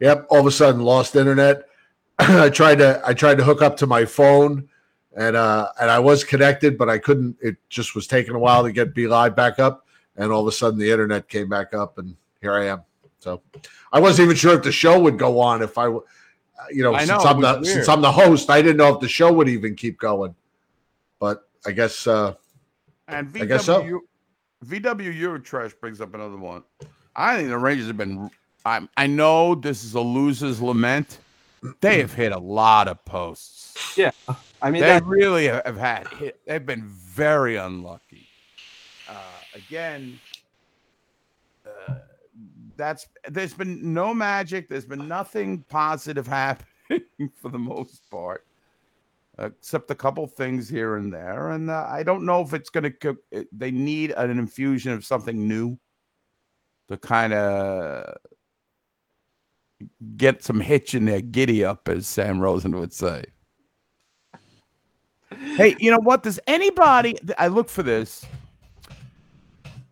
Yep. 0.00 0.26
All 0.30 0.40
of 0.40 0.46
a 0.46 0.50
sudden, 0.50 0.82
lost 0.82 1.16
internet. 1.16 1.66
I 2.18 2.48
tried 2.50 2.76
to 2.78 3.02
I 3.04 3.14
tried 3.14 3.38
to 3.38 3.44
hook 3.44 3.62
up 3.62 3.76
to 3.78 3.86
my 3.86 4.04
phone, 4.04 4.68
and 5.16 5.34
uh 5.36 5.68
and 5.80 5.90
I 5.90 5.98
was 5.98 6.24
connected, 6.24 6.76
but 6.78 6.88
I 6.90 6.98
couldn't. 6.98 7.36
It 7.42 7.56
just 7.68 7.94
was 7.94 8.06
taking 8.06 8.34
a 8.34 8.38
while 8.38 8.62
to 8.62 8.72
get 8.72 8.94
Be 8.94 9.06
Live 9.06 9.34
back 9.34 9.58
up, 9.58 9.86
and 10.16 10.30
all 10.30 10.42
of 10.42 10.46
a 10.46 10.52
sudden 10.52 10.78
the 10.78 10.90
internet 10.90 11.28
came 11.28 11.48
back 11.48 11.72
up, 11.74 11.96
and 11.98 12.16
here 12.40 12.54
I 12.54 12.66
am. 12.66 12.82
So 13.18 13.42
I 13.92 14.00
wasn't 14.00 14.26
even 14.26 14.36
sure 14.36 14.54
if 14.54 14.62
the 14.62 14.72
show 14.72 14.98
would 14.98 15.18
go 15.18 15.40
on 15.40 15.62
if 15.62 15.76
I, 15.76 15.86
you 15.86 16.82
know, 16.82 16.94
I 16.94 17.04
since 17.04 17.24
know, 17.24 17.30
I'm 17.30 17.40
the 17.40 17.58
was 17.58 17.72
since. 17.72 17.88
I'm 17.88 18.00
the 18.00 18.12
host, 18.12 18.50
I 18.50 18.62
didn't 18.62 18.78
know 18.78 18.94
if 18.94 19.00
the 19.00 19.08
show 19.08 19.32
would 19.32 19.48
even 19.48 19.74
keep 19.74 19.98
going. 19.98 20.34
But 21.18 21.46
I 21.66 21.72
guess 21.72 22.06
uh, 22.06 22.34
And 23.08 23.28
VW, 23.28 23.42
I 23.42 23.44
guess 23.44 23.64
so. 23.66 24.00
VW 24.64 25.18
Eurotrash 25.18 25.78
brings 25.80 26.00
up 26.00 26.14
another 26.14 26.36
one. 26.36 26.62
I 27.16 27.36
think 27.36 27.48
the 27.48 27.58
Rangers 27.58 27.86
have 27.86 27.96
been. 27.96 28.30
I, 28.64 28.86
I 28.96 29.06
know 29.06 29.54
this 29.54 29.84
is 29.84 29.94
a 29.94 30.00
loser's 30.00 30.60
lament. 30.60 31.18
They 31.80 32.00
have 32.00 32.12
hit 32.12 32.32
a 32.32 32.38
lot 32.38 32.88
of 32.88 33.04
posts. 33.04 33.96
Yeah, 33.96 34.12
I 34.62 34.70
mean 34.70 34.82
they 34.82 34.88
that, 34.88 35.04
really 35.04 35.46
have 35.46 35.76
had 35.76 36.08
hit. 36.08 36.40
They've 36.46 36.64
been 36.64 36.84
very 36.84 37.56
unlucky. 37.56 38.28
Uh, 39.08 39.14
again, 39.54 40.18
that's 42.80 43.06
there's 43.28 43.54
been 43.54 43.92
no 43.92 44.14
magic. 44.14 44.68
There's 44.68 44.86
been 44.86 45.06
nothing 45.06 45.64
positive 45.68 46.26
happening 46.40 47.30
for 47.40 47.50
the 47.50 47.58
most 47.58 48.10
part, 48.10 48.46
except 49.38 49.90
a 49.90 49.94
couple 49.94 50.26
things 50.26 50.68
here 50.68 50.96
and 50.96 51.12
there. 51.12 51.50
And 51.50 51.70
uh, 51.70 51.86
I 51.88 52.02
don't 52.02 52.24
know 52.24 52.40
if 52.40 52.54
it's 52.54 52.70
going 52.70 52.92
to. 53.00 53.18
They 53.52 53.70
need 53.70 54.12
an 54.12 54.30
infusion 54.30 54.92
of 54.92 55.04
something 55.04 55.46
new 55.46 55.78
to 56.88 56.96
kind 56.96 57.32
of 57.32 58.16
get 60.16 60.42
some 60.42 60.60
hitch 60.60 60.94
in 60.94 61.04
their 61.04 61.20
giddy 61.20 61.64
up, 61.64 61.88
as 61.88 62.06
Sam 62.06 62.40
Rosen 62.40 62.76
would 62.78 62.92
say. 62.92 63.24
Hey, 65.56 65.76
you 65.78 65.90
know 65.90 66.00
what? 66.02 66.22
Does 66.22 66.40
anybody? 66.46 67.16
I 67.38 67.48
look 67.48 67.68
for 67.68 67.82
this. 67.82 68.26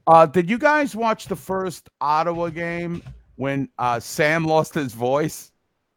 Uh, 0.09 0.25
did 0.25 0.49
you 0.49 0.57
guys 0.57 0.97
watch 0.97 1.27
the 1.27 1.37
first 1.37 1.91
Ottawa 2.01 2.49
game 2.49 3.03
when 3.37 3.69
uh, 3.79 4.01
Sam 4.01 4.43
lost 4.45 4.73
his 4.73 4.95
voice? 4.95 5.53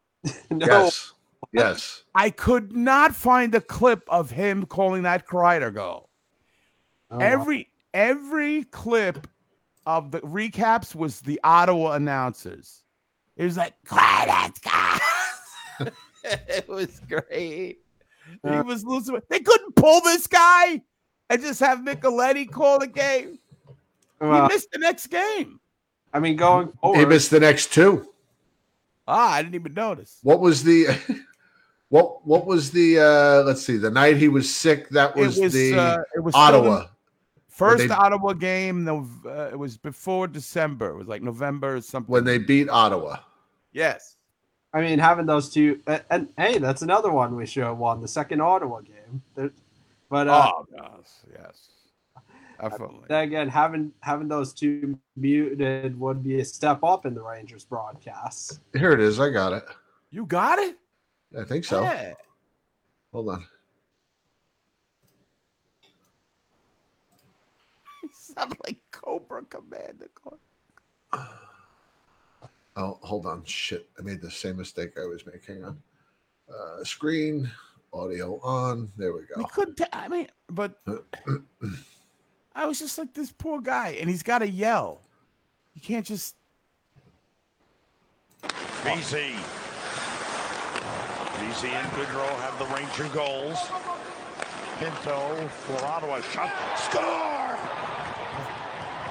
no, 0.51 0.67
yes, 0.67 1.13
yes. 1.53 2.03
I 2.13 2.29
could 2.29 2.75
not 2.75 3.15
find 3.15 3.55
a 3.55 3.61
clip 3.61 4.03
of 4.09 4.29
him 4.29 4.65
calling 4.65 5.03
that 5.03 5.25
Kreider 5.25 5.73
goal. 5.73 6.09
Oh, 7.09 7.19
every 7.19 7.69
every 7.93 8.65
clip 8.65 9.27
of 9.85 10.11
the 10.11 10.19
recaps 10.19 10.93
was 10.93 11.21
the 11.21 11.39
Ottawa 11.45 11.93
announcers. 11.93 12.83
It 13.37 13.45
was 13.45 13.55
like 13.55 13.75
Kreider. 13.85 14.99
it 16.25 16.67
was 16.67 16.99
great. 17.07 17.79
He 18.43 18.61
was 18.61 18.83
losing. 18.83 19.21
They 19.29 19.39
couldn't 19.39 19.77
pull 19.77 20.01
this 20.01 20.27
guy 20.27 20.81
and 21.29 21.41
just 21.41 21.61
have 21.61 21.79
Micheletti 21.79 22.51
call 22.51 22.79
the 22.79 22.87
game. 22.87 23.39
Well, 24.21 24.47
he 24.47 24.53
missed 24.53 24.71
the 24.71 24.79
next 24.79 25.07
game. 25.07 25.59
I 26.13 26.19
mean, 26.19 26.35
going 26.35 26.71
He 26.93 27.05
missed 27.05 27.31
the 27.31 27.39
next 27.39 27.73
two. 27.73 28.07
Ah, 29.07 29.33
I 29.33 29.41
didn't 29.41 29.55
even 29.55 29.73
notice. 29.73 30.19
What 30.23 30.39
was 30.39 30.63
the 30.63 30.87
what 31.89 32.25
what 32.25 32.45
was 32.45 32.71
the 32.71 32.99
uh 32.99 33.43
let's 33.43 33.63
see, 33.63 33.77
the 33.77 33.89
night 33.89 34.17
he 34.17 34.27
was 34.29 34.53
sick, 34.53 34.89
that 34.89 35.15
was, 35.15 35.37
it 35.37 35.43
was 35.43 35.53
the 35.53 35.73
uh, 35.77 35.97
it 36.15 36.19
was 36.19 36.35
Ottawa. 36.35 36.79
the 36.81 36.89
first 37.49 37.87
they- 37.87 37.93
Ottawa 37.93 38.33
game. 38.33 38.83
Nov- 38.83 39.25
uh, 39.25 39.49
it 39.51 39.57
was 39.57 39.77
before 39.77 40.27
December. 40.27 40.89
It 40.91 40.95
was 40.97 41.07
like 41.07 41.21
November 41.23 41.75
or 41.77 41.81
something. 41.81 42.11
when 42.11 42.23
they 42.23 42.37
beat 42.37 42.69
Ottawa. 42.69 43.17
yes, 43.73 44.17
I 44.73 44.81
mean, 44.81 44.99
having 44.99 45.25
those 45.25 45.49
two, 45.49 45.79
and, 45.87 46.03
and 46.11 46.29
hey, 46.37 46.57
that's 46.59 46.81
another 46.83 47.11
one 47.11 47.35
we 47.35 47.45
should 47.45 47.63
have 47.63 47.77
won 47.77 48.01
the 48.01 48.07
second 48.07 48.39
Ottawa 48.41 48.81
game. 48.81 49.21
There- 49.35 49.51
But 50.09 50.27
uh, 50.27 50.51
oh 50.55 50.65
yes, 51.33 51.69
yes, 52.61 52.71
definitely. 52.71 53.05
then 53.07 53.23
again, 53.23 53.49
having 53.49 53.91
having 54.01 54.27
those 54.27 54.53
two 54.53 54.97
muted 55.15 55.99
would 55.99 56.23
be 56.23 56.39
a 56.39 56.45
step 56.45 56.83
up 56.83 57.05
in 57.05 57.13
the 57.13 57.21
Rangers 57.21 57.63
broadcasts. 57.65 58.59
Here 58.73 58.91
it 58.91 58.99
is, 58.99 59.19
I 59.19 59.29
got 59.29 59.53
it. 59.53 59.63
You 60.11 60.25
got 60.25 60.59
it. 60.59 60.77
I 61.39 61.43
think 61.43 61.63
so. 61.65 61.81
Yeah. 61.83 62.13
Hold 63.13 63.29
on. 63.29 63.45
You 68.03 68.09
sound 68.13 68.57
like 68.65 68.77
Cobra 68.91 69.43
Commander. 69.43 70.07
Oh, 71.13 72.97
hold 73.01 73.25
on. 73.27 73.43
Shit. 73.45 73.87
I 73.99 74.01
made 74.01 74.21
the 74.21 74.31
same 74.31 74.57
mistake 74.57 74.93
I 74.97 75.05
was 75.05 75.23
making 75.25 75.63
on 75.63 75.79
uh, 76.49 76.83
screen, 76.83 77.49
audio 77.93 78.39
on. 78.39 78.91
There 78.97 79.13
we 79.13 79.19
We 79.35 79.43
go. 79.43 79.49
couldn't. 79.49 79.75
ta- 79.75 79.87
I 79.93 80.07
mean, 80.07 80.27
but 80.49 80.81
I 82.53 82.65
was 82.65 82.79
just 82.79 82.97
like 82.97 83.13
this 83.13 83.31
poor 83.31 83.61
guy, 83.61 83.97
and 83.99 84.09
he's 84.09 84.23
got 84.23 84.39
to 84.39 84.49
yell. 84.49 85.01
You 85.73 85.81
can't 85.81 86.05
just. 86.05 86.35
BC. 88.83 89.33
BC 91.41 91.69
and 91.69 91.91
Goodrow 91.91 92.29
have 92.39 92.59
the 92.59 92.65
Ranger 92.75 93.13
goals. 93.13 93.57
Pinto 94.79 95.47
for 95.47 95.85
Ottawa 95.85 96.21
shot. 96.21 96.51
Score! 96.77 97.57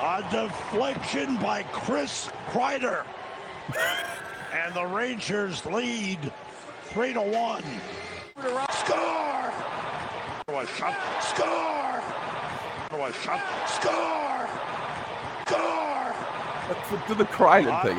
A 0.02 0.24
deflection 0.30 1.36
by 1.36 1.62
Chris 1.72 2.28
Kreider. 2.48 3.04
and 4.52 4.74
the 4.74 4.84
Rangers 4.84 5.64
lead 5.66 6.18
three 6.84 7.12
to 7.12 7.20
one. 7.20 7.64
Score! 8.70 9.52
Ottawa 10.48 10.64
shot. 10.76 10.98
Score! 11.22 11.89
Ottawa 12.90 13.12
shot. 13.12 13.40
Score! 13.68 14.48
Score! 15.46 16.14
Let's 16.68 17.06
do 17.06 17.14
the 17.14 17.24
Kreider 17.24 17.82
thing. 17.84 17.98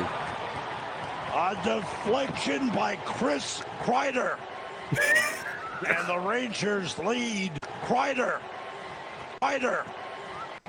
A 1.34 1.58
deflection 1.64 2.68
by 2.74 2.96
Chris 2.96 3.62
Kreider. 3.80 4.36
and 5.88 6.06
the 6.06 6.18
Rangers 6.18 6.98
lead. 6.98 7.52
Kreider. 7.84 8.40
Kreider. 9.40 9.86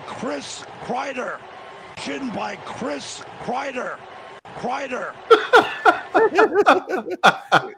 Chris 0.06 0.64
Kreider. 0.86 1.38
Deflection 1.98 2.30
by 2.30 2.56
Chris 2.64 3.24
Kreider. 3.42 3.98
Kreider. 4.56 5.14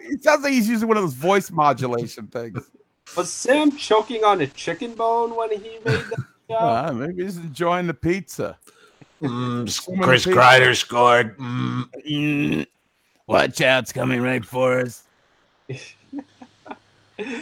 It 0.08 0.24
sounds 0.24 0.44
like 0.44 0.54
he's 0.54 0.70
using 0.70 0.88
one 0.88 0.98
of 0.98 1.04
those 1.04 1.14
voice 1.14 1.50
modulation 1.50 2.28
things. 2.28 2.70
Was 3.18 3.32
Sam 3.32 3.76
choking 3.76 4.24
on 4.24 4.42
a 4.42 4.48
chicken 4.48 4.94
bone 4.94 5.36
when 5.36 5.50
he 5.52 5.80
made 5.84 5.84
that? 5.86 6.26
Shout? 6.50 6.90
Uh, 6.90 6.94
maybe 6.94 7.24
he's 7.24 7.38
enjoying 7.38 7.88
the 7.88 7.94
pizza. 7.94 8.58
Mm, 9.22 10.02
Chris 10.02 10.26
Kreider 10.26 10.76
scored. 10.76 11.38
Mm. 11.38 12.68
Watch 13.28 13.62
out, 13.62 13.84
it's 13.84 13.92
coming 13.92 14.22
right 14.22 14.46
for 14.46 14.82
us. 14.82 15.04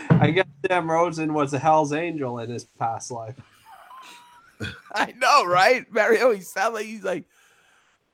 I 0.10 0.32
guess 0.32 0.46
Sam 0.68 0.90
Rosen 0.90 1.34
was 1.34 1.54
a 1.54 1.60
Hell's 1.60 1.92
Angel 1.92 2.40
in 2.40 2.50
his 2.50 2.64
past 2.64 3.12
life. 3.12 3.36
I 4.94 5.14
know, 5.18 5.46
right? 5.46 5.86
Mario, 5.92 6.32
he 6.32 6.40
sounds 6.40 6.76
like 6.76 6.86
he's 6.86 7.04
like, 7.04 7.26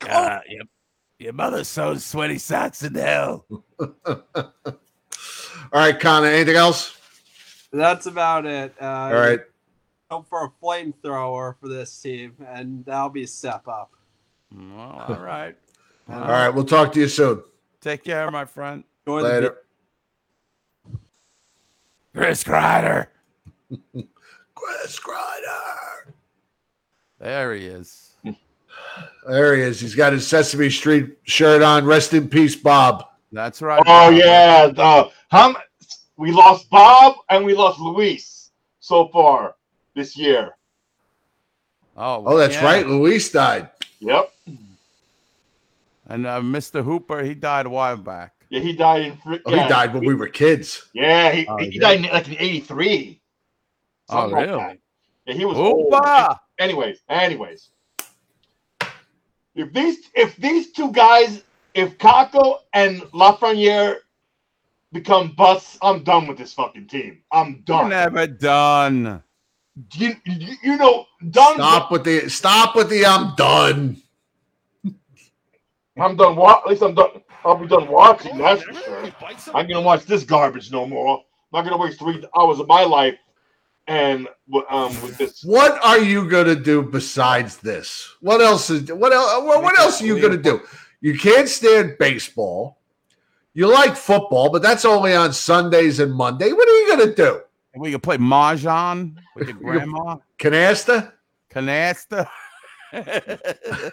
uh, 0.08 0.40
your, 0.48 0.64
your 1.18 1.32
mother 1.32 1.62
sews 1.62 2.04
sweaty 2.04 2.38
socks 2.38 2.82
in 2.82 2.94
hell. 2.94 3.44
All 3.78 3.94
right, 5.72 6.00
Connor. 6.00 6.26
Anything 6.26 6.56
else? 6.56 6.96
That's 7.72 8.06
about 8.06 8.46
it. 8.46 8.74
Uh, 8.80 8.84
All 8.84 9.12
right. 9.12 9.40
Hope 10.10 10.28
for 10.28 10.44
a 10.44 10.50
flamethrower 10.60 11.54
for 11.60 11.68
this 11.68 11.96
team, 12.00 12.34
and 12.48 12.84
that'll 12.84 13.10
be 13.10 13.22
a 13.22 13.26
step 13.28 13.68
up. 13.68 13.92
Well, 14.52 15.04
all 15.08 15.20
right. 15.20 15.56
All 16.08 16.22
right. 16.22 16.48
We'll 16.48 16.64
talk 16.64 16.92
to 16.94 17.00
you 17.00 17.06
soon. 17.06 17.44
Take 17.80 18.02
care, 18.02 18.28
my 18.32 18.44
friend. 18.44 18.82
Enjoy 19.06 19.22
the 19.22 19.28
Later. 19.28 19.58
Chris 22.12 22.42
Kreider. 22.42 23.06
Chris 24.56 24.98
Kreider. 24.98 26.12
There 27.20 27.54
he 27.54 27.66
is. 27.66 28.14
There 29.28 29.54
he 29.54 29.62
is. 29.62 29.78
He's 29.80 29.94
got 29.94 30.12
his 30.12 30.26
Sesame 30.26 30.70
Street 30.70 31.18
shirt 31.22 31.62
on. 31.62 31.84
Rest 31.84 32.12
in 32.14 32.28
peace, 32.28 32.56
Bob. 32.56 33.04
That's 33.30 33.62
right. 33.62 33.80
Oh 33.86 34.10
yeah, 34.10 34.72
uh, 34.76 35.10
how 35.28 35.50
m- 35.50 35.56
we 36.16 36.32
lost 36.32 36.68
Bob 36.68 37.14
and 37.28 37.44
we 37.44 37.54
lost 37.54 37.78
Luis 37.78 38.50
so 38.80 39.06
far 39.08 39.54
this 39.94 40.16
year. 40.16 40.56
Oh, 41.96 42.22
Oh, 42.26 42.36
that's 42.38 42.54
yeah. 42.54 42.64
right. 42.64 42.86
Luis 42.86 43.30
died. 43.30 43.70
Yep. 44.00 44.32
And 46.06 46.26
uh, 46.26 46.40
Mr. 46.40 46.82
Hooper, 46.82 47.22
he 47.22 47.34
died 47.34 47.66
a 47.66 47.70
while 47.70 47.96
back. 47.96 48.32
Yeah, 48.48 48.60
he 48.60 48.72
died 48.72 49.02
in. 49.02 49.16
fr- 49.18 49.34
Oh, 49.46 49.54
yeah, 49.54 49.62
he 49.64 49.68
died 49.68 49.94
when 49.94 50.04
we 50.04 50.14
were 50.14 50.26
kids. 50.28 50.88
Yeah, 50.92 51.30
he, 51.30 51.46
Oh, 51.46 51.56
he 51.58 51.70
yeah. 51.72 51.80
died 51.80 52.04
in, 52.04 52.10
like 52.10 52.26
in 52.28 52.36
'83. 52.38 53.20
Oh, 54.08 54.30
really? 54.32 54.78
Yeah, 55.26 55.34
he 55.34 55.44
was 55.44 55.56
old. 55.56 55.94
Hooper! 55.94 56.36
Anyways, 56.58 56.98
anyways, 57.08 57.70
if 59.54 59.72
these 59.72 59.98
if 60.14 60.34
these 60.36 60.72
two 60.72 60.90
guys, 60.90 61.42
if 61.74 61.96
Kakko 61.98 62.58
and 62.72 63.02
Lafreniere 63.12 63.98
become 64.92 65.32
busts, 65.36 65.78
I'm 65.80 66.02
done 66.02 66.26
with 66.26 66.38
this 66.38 66.52
fucking 66.54 66.88
team. 66.88 67.22
I'm 67.30 67.62
You're 67.68 67.82
done. 67.82 67.90
never 67.90 68.26
done. 68.26 69.22
You, 69.94 70.16
you, 70.24 70.56
you 70.62 70.76
know, 70.76 71.06
done. 71.30 71.54
Stop 71.54 71.90
with 71.90 72.04
the 72.04 72.28
stop 72.28 72.76
with 72.76 72.88
the 72.88 73.06
I'm 73.06 73.34
done. 73.36 74.02
I'm 75.98 76.16
done. 76.16 76.36
Wa- 76.36 76.60
at 76.64 76.70
least 76.70 76.82
I'm 76.82 76.94
done. 76.94 77.22
I'll 77.44 77.56
be 77.56 77.66
done 77.66 77.88
watching. 77.88 78.38
That's 78.38 78.62
for 78.62 78.74
sure. 78.74 79.12
I'm 79.54 79.66
gonna 79.66 79.80
watch 79.80 80.04
this 80.04 80.24
garbage 80.24 80.70
no 80.70 80.86
more. 80.86 81.18
I'm 81.52 81.64
not 81.64 81.70
gonna 81.70 81.82
waste 81.82 81.98
three 81.98 82.24
hours 82.36 82.58
of 82.58 82.68
my 82.68 82.84
life 82.84 83.18
and 83.86 84.28
um 84.70 84.88
with 85.02 85.18
this. 85.18 85.42
What 85.44 85.82
are 85.84 85.98
you 85.98 86.28
gonna 86.28 86.54
do 86.54 86.82
besides 86.82 87.56
this? 87.58 88.14
What 88.20 88.40
else 88.40 88.70
is 88.70 88.92
what 88.92 89.12
else? 89.12 89.44
What, 89.44 89.62
what 89.62 89.78
else 89.78 90.00
are 90.02 90.06
you 90.06 90.20
gonna 90.20 90.36
do? 90.36 90.60
You 91.00 91.18
can't 91.18 91.48
stand 91.48 91.96
baseball. 91.98 92.78
You 93.54 93.66
like 93.66 93.96
football, 93.96 94.50
but 94.50 94.62
that's 94.62 94.84
only 94.84 95.14
on 95.14 95.32
Sundays 95.32 95.98
and 95.98 96.12
Monday. 96.12 96.52
What 96.52 96.68
are 96.68 96.80
you 96.80 96.88
gonna 96.88 97.14
do? 97.14 97.40
We 97.76 97.90
can 97.92 98.00
play 98.00 98.16
mahjong 98.18 99.16
with 99.36 99.48
your 99.48 99.56
grandma. 99.62 100.16
Canasta? 100.38 101.12
Canasta. 101.50 102.28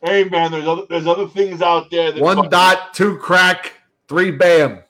Hey 0.00 0.22
man, 0.28 0.52
there's 0.52 0.64
other 0.68 0.82
there's 0.88 1.08
other 1.08 1.26
things 1.26 1.60
out 1.60 1.90
there. 1.90 2.12
That 2.12 2.22
One 2.22 2.36
fucking- 2.36 2.50
dot, 2.50 2.94
two 2.94 3.16
crack, 3.18 3.72
three 4.06 4.30
bam. 4.30 4.84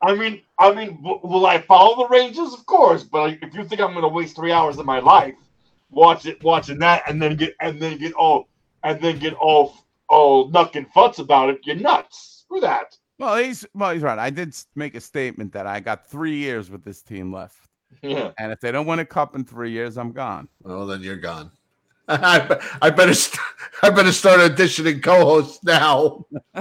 I 0.00 0.14
mean, 0.14 0.42
I 0.60 0.72
mean, 0.72 1.02
w- 1.02 1.18
will 1.24 1.46
I 1.46 1.60
follow 1.60 1.96
the 2.04 2.08
Rangers? 2.08 2.54
Of 2.54 2.64
course, 2.66 3.02
but 3.02 3.22
like, 3.22 3.42
if 3.42 3.52
you 3.54 3.64
think 3.64 3.80
I'm 3.80 3.90
going 3.94 4.02
to 4.02 4.08
waste 4.08 4.36
three 4.36 4.52
hours 4.52 4.78
of 4.78 4.86
my 4.86 5.00
life 5.00 5.34
watch 5.90 6.24
it, 6.24 6.40
watching 6.44 6.78
that, 6.78 7.02
and 7.08 7.20
then 7.20 7.34
get 7.34 7.54
and 7.60 7.80
then 7.80 7.98
get 7.98 8.12
all 8.12 8.48
and 8.84 9.00
then 9.00 9.18
get 9.18 9.34
all 9.34 9.74
all 10.08 10.50
nuck 10.52 10.76
and 10.76 10.88
futz 10.92 11.18
about 11.18 11.50
it, 11.50 11.58
you're 11.64 11.74
nuts. 11.74 12.44
Screw 12.44 12.60
that. 12.60 12.96
Well, 13.20 13.36
he's 13.36 13.66
well, 13.74 13.92
he's 13.92 14.00
right. 14.00 14.18
I 14.18 14.30
did 14.30 14.56
make 14.74 14.94
a 14.94 15.00
statement 15.00 15.52
that 15.52 15.66
I 15.66 15.78
got 15.78 16.06
three 16.06 16.36
years 16.36 16.70
with 16.70 16.82
this 16.82 17.02
team 17.02 17.30
left. 17.30 17.68
Yeah. 18.00 18.30
And 18.38 18.50
if 18.50 18.60
they 18.60 18.72
don't 18.72 18.86
win 18.86 18.98
a 19.00 19.04
cup 19.04 19.36
in 19.36 19.44
three 19.44 19.70
years, 19.70 19.98
I'm 19.98 20.12
gone. 20.12 20.48
Well, 20.62 20.86
then 20.86 21.02
you're 21.02 21.16
gone. 21.16 21.50
I, 22.08 22.58
I 22.80 22.88
better 22.88 23.12
st- 23.12 23.38
I 23.82 23.90
better 23.90 24.10
start 24.12 24.40
auditioning 24.40 25.02
co-hosts 25.02 25.62
now. 25.62 26.24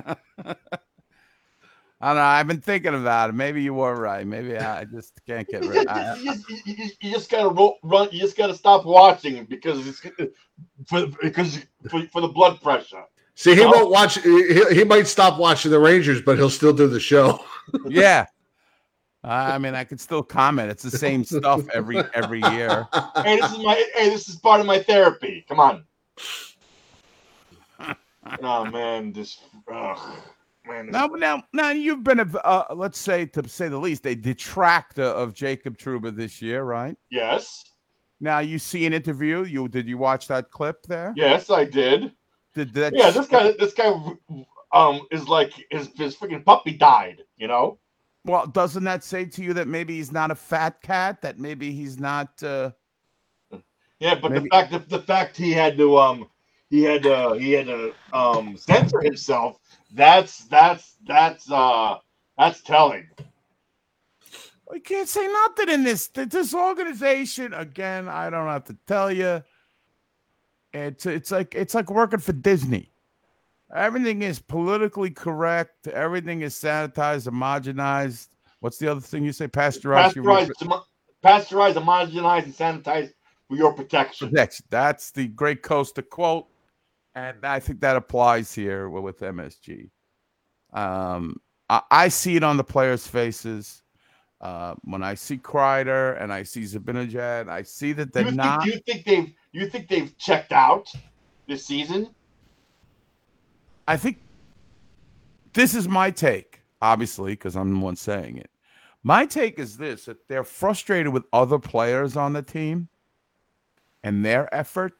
I 2.01 2.07
don't 2.07 2.15
know. 2.17 2.21
I've 2.21 2.47
been 2.47 2.59
thinking 2.61 2.93
about 2.93 3.29
it. 3.29 3.33
Maybe 3.33 3.61
you 3.63 3.73
were 3.73 3.95
right. 3.95 4.27
Maybe 4.27 4.57
I 4.57 4.83
just 4.83 5.13
can't 5.25 5.47
get 5.47 5.63
You 5.63 5.69
rid. 5.69 5.87
just, 5.87 5.89
I, 5.89 6.15
you 6.17 6.25
just, 6.25 6.49
you 6.65 6.75
just, 6.75 7.03
you 7.03 7.11
just 7.11 7.31
gotta 7.31 7.49
ro- 7.49 7.77
run. 7.83 8.09
You 8.11 8.19
just 8.19 8.35
gotta 8.37 8.53
stop 8.55 8.85
watching 8.85 9.45
because 9.45 9.87
it's 9.87 10.01
for 10.87 11.07
because 11.21 11.59
for, 11.89 12.01
for 12.11 12.19
the 12.21 12.27
blood 12.27 12.61
pressure. 12.61 13.03
See, 13.39 13.55
he 13.55 13.61
No. 13.61 13.71
won't 13.71 13.89
watch. 13.89 14.21
He, 14.21 14.65
he 14.75 14.83
might 14.83 15.07
stop 15.07 15.39
watching 15.39 15.71
the 15.71 15.79
Rangers, 15.79 16.21
but 16.21 16.37
he'll 16.37 16.49
still 16.49 16.73
do 16.73 16.89
the 16.89 16.99
show. 16.99 17.39
yeah. 17.87 18.25
I 19.23 19.57
mean, 19.57 19.75
I 19.75 19.85
could 19.85 20.01
still 20.01 20.23
comment. 20.23 20.69
It's 20.69 20.83
the 20.83 20.91
same 20.91 21.23
stuff 21.23 21.61
every 21.73 21.99
every 22.13 22.41
year. 22.51 22.85
hey, 23.23 23.39
this 23.39 23.49
is 23.49 23.59
my 23.59 23.75
hey, 23.95 24.09
this 24.09 24.27
is 24.27 24.35
part 24.35 24.59
of 24.59 24.65
my 24.65 24.79
therapy. 24.79 25.45
Come 25.47 25.61
on. 25.61 25.85
oh 28.43 28.65
man, 28.65 29.13
this 29.13 29.39
ugh, 29.73 30.17
man. 30.67 30.89
Now, 30.91 31.07
now, 31.07 31.41
now, 31.53 31.69
you've 31.69 32.03
been 32.03 32.19
a, 32.19 32.37
uh, 32.39 32.75
let's 32.75 32.99
say, 32.99 33.25
to 33.27 33.47
say 33.47 33.69
the 33.69 33.77
least, 33.77 34.05
a 34.05 34.15
detractor 34.15 35.03
of 35.03 35.33
Jacob 35.33 35.77
Trouba 35.77 36.13
this 36.13 36.41
year, 36.41 36.63
right? 36.65 36.97
Yes. 37.09 37.63
Now, 38.19 38.39
you 38.39 38.59
see 38.59 38.85
an 38.85 38.91
interview. 38.91 39.45
You 39.45 39.69
did 39.69 39.87
you 39.87 39.97
watch 39.97 40.27
that 40.27 40.51
clip 40.51 40.83
there? 40.87 41.13
Yes, 41.15 41.49
I 41.49 41.63
did. 41.63 42.11
Did 42.55 42.73
that? 42.73 42.93
Yeah, 42.95 43.11
this 43.11 43.27
guy, 43.27 43.51
this 43.59 43.73
guy, 43.73 43.93
um, 44.71 45.01
is 45.11 45.27
like 45.27 45.53
his 45.69 45.89
his 45.95 46.15
freaking 46.15 46.43
puppy 46.43 46.71
died. 46.73 47.23
You 47.37 47.47
know. 47.47 47.77
Well, 48.25 48.47
doesn't 48.47 48.83
that 48.83 49.03
say 49.03 49.25
to 49.25 49.43
you 49.43 49.53
that 49.53 49.67
maybe 49.67 49.95
he's 49.95 50.11
not 50.11 50.29
a 50.31 50.35
fat 50.35 50.81
cat? 50.81 51.21
That 51.21 51.39
maybe 51.39 51.71
he's 51.71 51.99
not. 51.99 52.41
Uh, 52.43 52.71
Yeah, 53.99 54.15
but 54.15 54.31
Maybe- 54.31 54.43
the 54.45 54.49
fact 54.49 54.71
that 54.71 54.89
the 54.89 54.99
fact 55.01 55.37
he 55.37 55.51
had 55.51 55.77
to 55.77 55.97
um 55.97 56.29
he 56.69 56.83
had 56.83 57.03
to 57.03 57.33
he 57.39 57.51
had 57.51 57.67
to 57.67 57.93
um 58.13 58.57
censor 58.57 59.01
himself. 59.01 59.59
That's 59.93 60.39
that's 60.45 60.95
that's 61.07 61.49
uh 61.51 61.97
that's 62.37 62.61
telling. 62.61 63.07
I 64.71 64.77
can't 64.79 65.09
say 65.09 65.27
nothing 65.27 65.69
in 65.69 65.83
this. 65.83 66.07
This 66.09 66.53
organization, 66.53 67.53
again, 67.53 68.07
I 68.07 68.29
don't 68.29 68.47
have 68.47 68.65
to 68.65 68.77
tell 68.85 69.11
you. 69.11 69.41
It's 70.73 71.05
it's 71.05 71.31
like 71.31 71.55
it's 71.55 71.73
like 71.73 71.89
working 71.89 72.19
for 72.19 72.33
Disney. 72.33 72.91
Everything 73.73 74.21
is 74.21 74.39
politically 74.39 75.11
correct. 75.11 75.87
Everything 75.87 76.41
is 76.41 76.55
sanitized, 76.55 77.27
homogenized. 77.29 78.29
What's 78.61 78.77
the 78.77 78.89
other 78.89 79.01
thing 79.01 79.23
you 79.23 79.31
say? 79.31 79.47
Pasteurized. 79.47 80.15
you 80.15 80.23
Pasteurize, 80.23 80.47
re- 80.49 80.55
homo- 80.59 80.85
pasteurize, 81.23 81.73
homogenize, 81.73 82.43
and 82.43 82.53
sanitized 82.53 83.13
for 83.47 83.57
your 83.57 83.73
protection. 83.73 84.29
Protection. 84.29 84.65
That's 84.69 85.11
the 85.11 85.27
great 85.27 85.61
Costa 85.61 86.01
quote, 86.01 86.47
and 87.15 87.45
I 87.45 87.59
think 87.59 87.79
that 87.81 87.95
applies 87.95 88.53
here 88.53 88.89
with 88.89 89.19
MSG. 89.19 89.89
Um, 90.73 91.39
I, 91.69 91.81
I 91.89 92.07
see 92.09 92.35
it 92.35 92.43
on 92.43 92.57
the 92.57 92.63
players' 92.63 93.07
faces. 93.07 93.81
Uh, 94.41 94.73
when 94.85 95.03
I 95.03 95.15
see 95.15 95.37
Kreider 95.37 96.21
and 96.21 96.31
I 96.31 96.43
see 96.43 96.61
Zibanejad, 96.61 97.49
I 97.49 97.61
see 97.61 97.91
that 97.93 98.13
they're 98.13 98.29
you 98.29 98.31
not. 98.31 98.63
Think, 98.63 98.73
you 98.73 98.79
think 98.93 99.05
they've 99.05 99.33
you 99.51 99.67
think 99.69 99.87
they've 99.87 100.15
checked 100.17 100.51
out 100.51 100.91
this 101.47 101.65
season? 101.65 102.09
I 103.87 103.97
think 103.97 104.19
this 105.53 105.73
is 105.73 105.87
my 105.87 106.11
take, 106.11 106.61
obviously, 106.81 107.33
because 107.33 107.55
I'm 107.55 107.73
the 107.73 107.79
one 107.79 107.95
saying 107.95 108.37
it. 108.37 108.51
My 109.03 109.25
take 109.25 109.57
is 109.59 109.77
this 109.77 110.05
that 110.05 110.27
they're 110.27 110.43
frustrated 110.43 111.11
with 111.13 111.23
other 111.33 111.57
players 111.57 112.15
on 112.15 112.33
the 112.33 112.41
team 112.41 112.89
and 114.03 114.23
their 114.23 114.53
effort, 114.53 114.93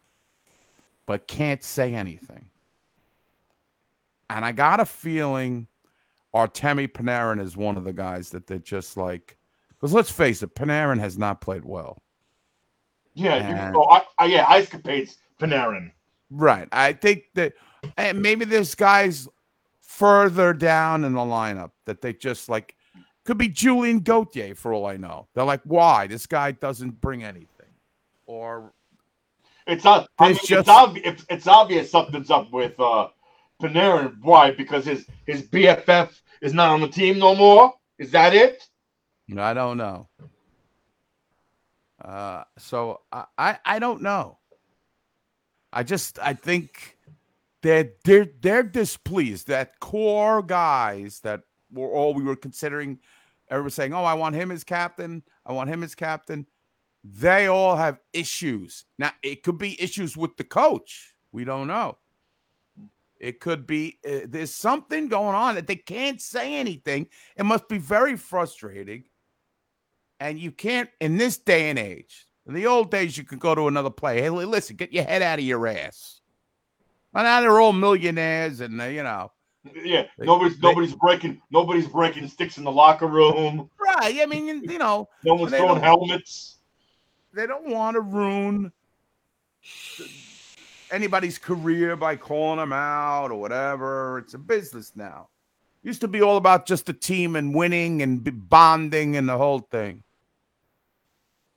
but 1.06 1.28
can't 1.28 1.64
say 1.64 1.94
anything. 1.94 2.46
And 4.30 4.46
I 4.46 4.52
got 4.52 4.80
a 4.80 4.86
feeling 4.86 5.68
Artemi 6.34 6.88
Panarin 6.88 7.42
is 7.42 7.58
one 7.58 7.78
of 7.78 7.84
the 7.84 7.94
guys 7.94 8.30
that 8.30 8.48
they're 8.48 8.60
just 8.60 8.96
like, 8.96 9.38
because 9.70 9.94
let's 9.94 10.12
face 10.12 10.44
it, 10.44 10.56
Panarin 10.56 11.00
has 11.00 11.18
not 11.18 11.42
played 11.42 11.66
well. 11.66 12.02
Yeah, 13.14 13.36
And- 13.36 13.76
you, 13.76 13.82
oh, 13.82 13.90
I, 13.90 14.04
I, 14.20 14.26
yeah, 14.26 14.46
ice 14.48 14.68
capades 14.68 15.16
Panarin. 15.40 15.92
Right. 16.30 16.68
I 16.72 16.94
think 16.94 17.24
that 17.36 17.54
and 17.98 18.22
maybe 18.22 18.46
there's 18.46 18.76
guys 18.76 19.28
further 19.82 20.54
down 20.54 21.04
in 21.04 21.14
the 21.14 21.20
lineup 21.20 21.72
that 21.86 22.02
they 22.02 22.14
just 22.14 22.50
like 22.50 22.76
could 23.26 23.38
be 23.38 23.48
Julien 23.48 24.00
Gauthier 24.00 24.56
for 24.56 24.74
all 24.74 24.86
I 24.86 24.98
know. 24.98 25.28
They're 25.34 25.44
like, 25.44 25.62
why? 25.64 26.08
This 26.08 26.26
guy 26.26 26.52
doesn't 26.52 27.00
bring 27.02 27.24
anything. 27.24 27.48
Or 28.26 28.74
It's 29.68 29.84
not. 29.84 30.10
I 30.20 30.30
mean, 30.30 30.38
just- 30.38 30.52
it's, 30.52 30.70
obvious, 30.70 31.06
it's, 31.06 31.26
it's 31.30 31.48
obvious 31.48 31.92
something's 31.92 32.32
up 32.32 32.52
with 32.52 32.80
uh, 32.80 33.08
Panarin. 33.62 34.16
Why? 34.22 34.52
Because 34.52 34.86
his 34.86 35.06
his 35.26 35.44
BFF 35.44 36.10
is 36.42 36.54
not 36.54 36.70
on 36.70 36.82
the 36.82 36.88
team 36.88 37.20
no 37.20 37.36
more. 37.36 37.74
Is 37.98 38.12
that 38.12 38.34
it? 38.34 38.64
I 39.38 39.54
don't 39.54 39.78
know. 39.78 40.08
Uh 42.04 42.44
so 42.58 43.02
I, 43.12 43.58
I 43.66 43.80
don't 43.80 44.02
know. 44.02 44.38
I 45.72 45.84
just 45.84 46.20
I 46.20 46.34
think 46.34 46.98
they're 47.62 47.92
they're 48.06 48.28
they're 48.42 48.64
displeased 48.64 49.48
that 49.48 49.80
core 49.80 50.42
guys 50.42 51.20
that 51.22 51.42
were 51.72 51.92
all 51.92 52.14
we 52.14 52.24
were 52.24 52.36
considering 52.36 53.00
everyone 53.50 53.72
saying, 53.72 53.94
Oh, 53.94 54.04
I 54.04 54.14
want 54.14 54.36
him 54.36 54.52
as 54.52 54.64
captain, 54.64 55.24
I 55.46 55.54
want 55.54 55.70
him 55.70 55.84
as 55.84 55.96
captain. 55.96 56.46
They 57.04 57.48
all 57.48 57.76
have 57.76 58.00
issues. 58.14 58.86
Now 58.98 59.12
it 59.24 59.44
could 59.44 59.58
be 59.58 59.82
issues 59.82 60.18
with 60.18 60.36
the 60.38 60.44
coach. 60.44 61.14
We 61.32 61.44
don't 61.44 61.68
know. 61.68 61.98
It 63.20 63.42
could 63.42 63.68
be 63.68 64.00
uh, 64.08 64.22
there's 64.28 64.54
something 64.54 65.10
going 65.10 65.36
on 65.36 65.56
that 65.56 65.68
they 65.68 65.76
can't 65.76 66.22
say 66.22 66.56
anything. 66.56 67.08
It 67.36 67.44
must 67.44 67.68
be 67.68 67.78
very 67.78 68.16
frustrating. 68.16 69.04
And 70.20 70.40
you 70.40 70.52
can't 70.52 70.90
in 71.00 71.18
this 71.18 71.38
day 71.38 71.70
and 71.70 71.80
age. 71.80 72.26
In 72.48 72.54
the 72.54 72.66
old 72.68 72.92
days, 72.92 73.18
you 73.18 73.24
could 73.24 73.40
go 73.40 73.54
to 73.56 73.68
another 73.68 73.90
play. 73.92 74.22
Hey, 74.22 74.30
listen, 74.30 74.76
get 74.76 74.92
your 74.92 75.04
head 75.04 75.22
out 75.22 75.40
of 75.40 75.46
your 75.46 75.66
ass. 75.68 76.20
Well, 77.14 77.24
now 77.24 77.42
they're 77.42 77.60
all 77.60 77.74
millionaires, 77.74 78.60
and 78.60 78.82
uh, 78.82 78.86
you 78.86 79.04
know, 79.04 79.32
Yeah. 79.84 80.04
They- 80.18 80.26
nobody's 80.26 80.58
they- 80.60 80.68
nobody's 80.68 80.94
breaking 80.96 81.42
nobody's 81.52 81.88
breaking 81.88 82.28
sticks 82.28 82.58
in 82.58 82.64
the 82.64 82.72
locker 82.72 83.08
room. 83.08 83.70
right? 83.80 84.20
I 84.22 84.26
mean, 84.26 84.46
you- 84.48 84.72
you 84.74 84.78
know, 84.78 85.08
No 85.24 85.36
one's 85.36 85.54
throwing 85.54 85.82
helmets. 85.82 86.58
they 87.34 87.46
don't 87.48 87.68
want 87.68 87.96
to 87.96 88.02
ruin 88.02 88.72
anybody's 90.92 91.38
career 91.38 91.96
by 91.96 92.16
calling 92.16 92.58
them 92.58 92.74
out 92.74 93.32
or 93.32 93.36
whatever. 93.40 94.20
It's 94.20 94.34
a 94.34 94.38
business 94.40 94.92
now. 94.96 95.30
Used 95.84 96.02
to 96.02 96.08
be 96.08 96.22
all 96.22 96.38
about 96.38 96.66
just 96.66 96.86
the 96.88 96.94
team 96.94 97.36
and 97.36 97.54
winning 97.56 98.02
and 98.02 98.50
bonding 98.50 99.16
and 99.16 99.30
the 99.30 99.38
whole 99.38 99.60
thing. 99.60 100.04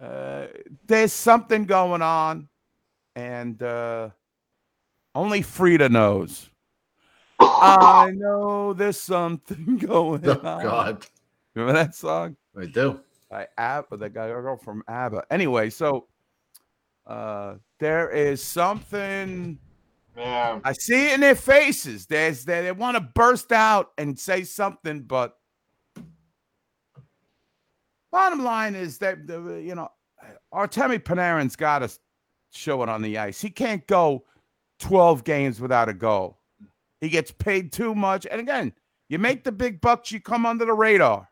Uh, 0.03 0.47
there's 0.87 1.13
something 1.13 1.65
going 1.65 2.03
on, 2.03 2.49
and 3.15 3.63
uh, 3.63 4.09
only 5.15 5.43
Frida 5.43 5.89
knows. 5.89 6.49
I 7.39 8.11
know 8.15 8.73
there's 8.73 9.01
something 9.01 9.77
going 9.87 10.27
Oh, 10.29 10.33
on. 10.33 10.63
God. 10.63 11.07
Remember 11.55 11.73
that 11.85 11.95
song? 11.95 12.37
I 12.61 12.67
do. 12.67 13.01
by 13.31 13.47
ABBA, 13.59 13.97
the 13.97 14.11
guy 14.11 14.29
girl 14.29 14.57
from 14.57 14.83
ABBA. 14.89 15.25
Anyway, 15.31 15.71
so 15.71 16.09
Uh, 17.07 17.55
there 17.81 18.11
is 18.11 18.43
something. 18.43 19.59
Yeah. 20.17 20.61
I 20.65 20.73
see 20.73 21.07
it 21.07 21.15
in 21.15 21.21
their 21.21 21.35
faces. 21.35 22.07
There's 22.07 22.45
they, 22.45 22.63
they 22.63 22.73
want 22.73 22.97
to 22.97 23.01
burst 23.01 23.51
out 23.53 23.91
and 23.99 24.19
say 24.19 24.45
something, 24.45 25.03
but 25.03 25.37
bottom 28.13 28.45
line 28.45 28.77
is 28.77 28.99
that 28.99 29.19
uh, 29.29 29.55
you 29.55 29.75
know 29.75 29.91
Artemi 30.55 31.01
Panarin's 31.01 31.57
got 31.57 31.81
to 31.81 31.91
show 32.53 32.83
it 32.83 32.89
on 32.89 33.03
the 33.03 33.19
ice. 33.19 33.41
He 33.41 33.51
can't 33.51 33.85
go 33.89 34.25
12 34.79 35.25
games 35.25 35.61
without 35.61 35.89
a 35.89 35.95
goal. 35.95 36.39
He 37.01 37.09
gets 37.09 37.33
paid 37.33 37.73
too 37.73 37.95
much. 37.95 38.27
And 38.31 38.41
again, 38.41 38.73
you 39.09 39.19
make 39.19 39.43
the 39.43 39.51
big 39.51 39.81
bucks, 39.81 40.13
you 40.13 40.21
come 40.21 40.47
under 40.47 40.65
the 40.65 40.73
radar. 40.73 41.29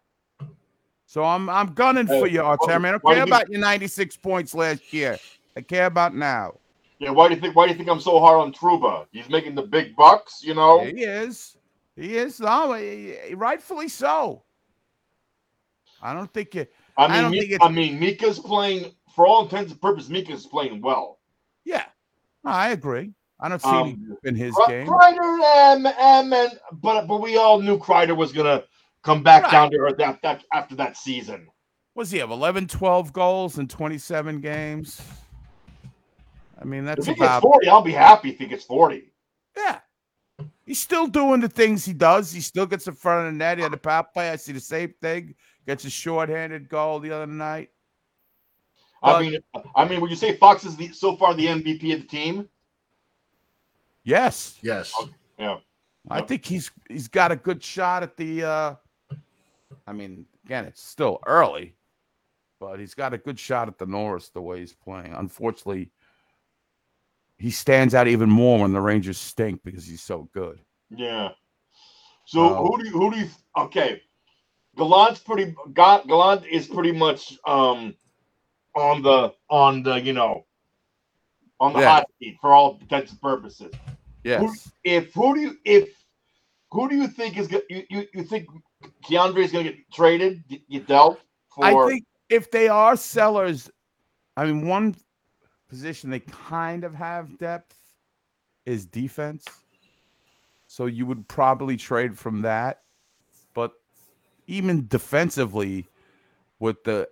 So 1.06 1.24
I'm 1.24 1.48
I'm 1.48 1.74
gunning 1.74 2.06
for 2.06 2.26
Hey, 2.26 2.34
you, 2.34 2.40
Artemi. 2.40 2.86
I 2.86 2.90
don't 2.92 3.04
care 3.04 3.16
you- 3.18 3.22
about 3.24 3.48
your 3.48 3.60
96 3.60 4.16
points 4.16 4.54
last 4.54 4.92
year. 4.92 5.18
I 5.56 5.60
care 5.60 5.86
about 5.86 6.14
now. 6.14 6.54
Yeah, 7.00 7.10
why 7.10 7.28
do 7.28 7.34
you 7.34 7.40
think 7.40 7.56
why 7.56 7.66
do 7.66 7.72
you 7.72 7.76
think 7.76 7.88
I'm 7.88 8.00
so 8.00 8.20
hard 8.20 8.40
on 8.40 8.52
Trouba? 8.52 9.06
He's 9.10 9.28
making 9.28 9.54
the 9.54 9.62
big 9.62 9.96
bucks, 9.96 10.42
you 10.42 10.54
know. 10.54 10.84
He 10.84 11.02
is. 11.02 11.56
He 11.96 12.16
is. 12.16 12.38
No, 12.40 12.72
rightfully 13.34 13.88
so. 13.88 14.42
I 16.02 16.12
don't 16.14 16.32
think 16.32 16.54
it. 16.56 16.72
I 16.96 17.04
I 17.04 17.08
mean, 17.08 17.22
don't 17.22 17.30
Mi- 17.32 17.40
think 17.40 17.52
it's- 17.52 17.68
I 17.68 17.72
mean, 17.72 17.98
Mika's 18.00 18.38
playing 18.38 18.92
for 19.14 19.26
all 19.26 19.42
intents 19.44 19.72
and 19.72 19.80
purposes. 19.80 20.10
Mika's 20.10 20.46
playing 20.46 20.80
well. 20.80 21.18
Yeah, 21.64 21.84
No, 22.44 22.50
I 22.52 22.70
agree. 22.70 23.12
I 23.38 23.48
don't 23.48 23.60
see 23.62 23.68
Um, 23.68 24.16
any 24.24 24.28
in 24.30 24.34
his 24.34 24.54
game. 24.68 24.86
Kreider, 24.86 25.74
um, 25.74 25.86
um, 25.86 26.32
and 26.32 26.60
but 26.72 27.06
but 27.06 27.20
we 27.20 27.36
all 27.36 27.60
knew 27.60 27.78
Kreider 27.78 28.16
was 28.16 28.32
gonna 28.32 28.64
come 29.02 29.22
back 29.22 29.44
Right. 29.44 29.52
down 29.52 29.70
to 29.70 29.78
earth 29.78 29.96
that, 29.98 30.20
that 30.22 30.44
after 30.52 30.74
that 30.76 30.96
season. 30.96 31.48
Was 31.94 32.10
he 32.10 32.18
have 32.18 32.30
11, 32.30 32.66
12 32.68 33.12
goals 33.12 33.58
in 33.58 33.66
27 33.66 34.40
games? 34.40 35.00
I 36.60 36.64
mean, 36.64 36.80
If 36.80 36.96
that's 36.96 37.06
gets 37.06 37.20
about. 37.20 37.42
forty, 37.42 37.68
I'll 37.68 37.80
be 37.82 37.92
happy 37.92 38.30
if 38.30 38.38
he 38.38 38.46
gets 38.46 38.64
forty. 38.64 39.12
Yeah. 39.56 39.80
He's 40.66 40.78
still 40.80 41.06
doing 41.06 41.40
the 41.40 41.48
things 41.48 41.84
he 41.84 41.92
does. 41.94 42.30
He 42.32 42.40
still 42.40 42.66
gets 42.66 42.86
in 42.86 42.94
front 42.94 43.26
of 43.26 43.32
the 43.32 43.38
net. 43.38 43.56
He 43.58 43.62
had 43.62 43.72
a 43.72 43.76
power 43.78 44.04
play. 44.12 44.30
I 44.30 44.36
see 44.36 44.52
the 44.52 44.60
same 44.60 44.92
thing. 45.00 45.34
Gets 45.66 45.84
a 45.84 45.90
shorthanded 45.90 46.68
goal 46.68 47.00
the 47.00 47.12
other 47.12 47.26
night. 47.26 47.70
I 49.02 49.20
mean, 49.22 49.38
I 49.74 49.86
mean, 49.86 50.00
would 50.00 50.10
you 50.10 50.16
say 50.16 50.36
Fox 50.36 50.64
is 50.64 50.76
the, 50.76 50.88
so 50.88 51.16
far 51.16 51.34
the 51.34 51.46
MVP 51.46 51.94
of 51.94 52.02
the 52.02 52.06
team? 52.06 52.48
Yes. 54.04 54.58
Yes. 54.62 54.92
Yeah. 55.38 55.56
I 56.08 56.22
think 56.22 56.44
he's 56.44 56.70
he's 56.88 57.08
got 57.08 57.32
a 57.32 57.36
good 57.36 57.62
shot 57.62 58.02
at 58.02 58.16
the 58.16 58.44
uh 58.44 58.74
I 59.86 59.92
mean, 59.92 60.26
again, 60.44 60.64
it's 60.64 60.82
still 60.82 61.20
early, 61.26 61.74
but 62.58 62.78
he's 62.78 62.94
got 62.94 63.14
a 63.14 63.18
good 63.18 63.38
shot 63.38 63.68
at 63.68 63.78
the 63.78 63.86
Norris 63.86 64.28
the 64.28 64.40
way 64.40 64.60
he's 64.60 64.74
playing. 64.74 65.14
Unfortunately, 65.14 65.90
he 67.38 67.50
stands 67.50 67.94
out 67.94 68.08
even 68.08 68.28
more 68.28 68.60
when 68.60 68.72
the 68.72 68.80
Rangers 68.80 69.18
stink 69.18 69.62
because 69.64 69.86
he's 69.86 70.02
so 70.02 70.28
good. 70.32 70.60
Yeah. 70.90 71.30
So 72.26 72.56
Um, 72.56 72.66
who 72.66 72.78
do 72.78 72.88
you 72.88 72.92
who 72.92 73.10
do 73.12 73.18
you 73.18 73.28
okay? 73.56 74.02
Gallant's 74.80 75.20
pretty 75.20 75.54
Ga- 75.74 76.04
Gallant 76.06 76.46
is 76.46 76.66
pretty 76.66 76.92
much 76.92 77.38
um 77.46 77.94
on 78.74 79.02
the 79.02 79.32
on 79.48 79.82
the 79.82 80.00
you 80.00 80.12
know 80.12 80.46
on 81.60 81.72
the 81.74 81.80
Yeah. 81.80 81.90
hot 81.90 82.06
seat 82.18 82.38
for 82.40 82.52
all 82.52 82.78
intents 82.80 83.12
and 83.12 83.20
purposes. 83.20 83.72
Yes. 84.24 84.40
Who, 84.40 84.54
if 84.84 85.12
who 85.12 85.34
do 85.34 85.40
you 85.40 85.58
if 85.64 85.90
who 86.70 86.88
do 86.88 86.96
you 86.96 87.08
think 87.08 87.36
is 87.36 87.48
go- 87.48 87.62
you 87.68 87.84
you, 87.90 88.06
you 88.14 88.22
think 88.24 88.48
K'Andre 89.04 89.38
is 89.38 89.52
going 89.52 89.66
to 89.66 89.72
get 89.72 89.92
traded? 89.92 90.42
You 90.68 90.80
dealt 90.80 91.20
for 91.54 91.64
I 91.64 91.88
think 91.88 92.04
if 92.30 92.50
they 92.50 92.68
are 92.68 92.96
sellers, 92.96 93.70
I 94.36 94.46
mean, 94.46 94.66
one 94.66 94.96
position 95.68 96.10
they 96.10 96.20
kind 96.20 96.84
of 96.84 96.94
have 96.94 97.36
depth 97.38 97.76
is 98.64 98.86
defense. 98.86 99.44
So 100.66 100.86
you 100.86 101.04
would 101.06 101.26
probably 101.26 101.76
trade 101.76 102.16
from 102.16 102.42
that. 102.42 102.82
But 103.54 103.72
even 104.50 104.86
defensively, 104.88 105.86
with 106.58 106.82
the 106.84 107.08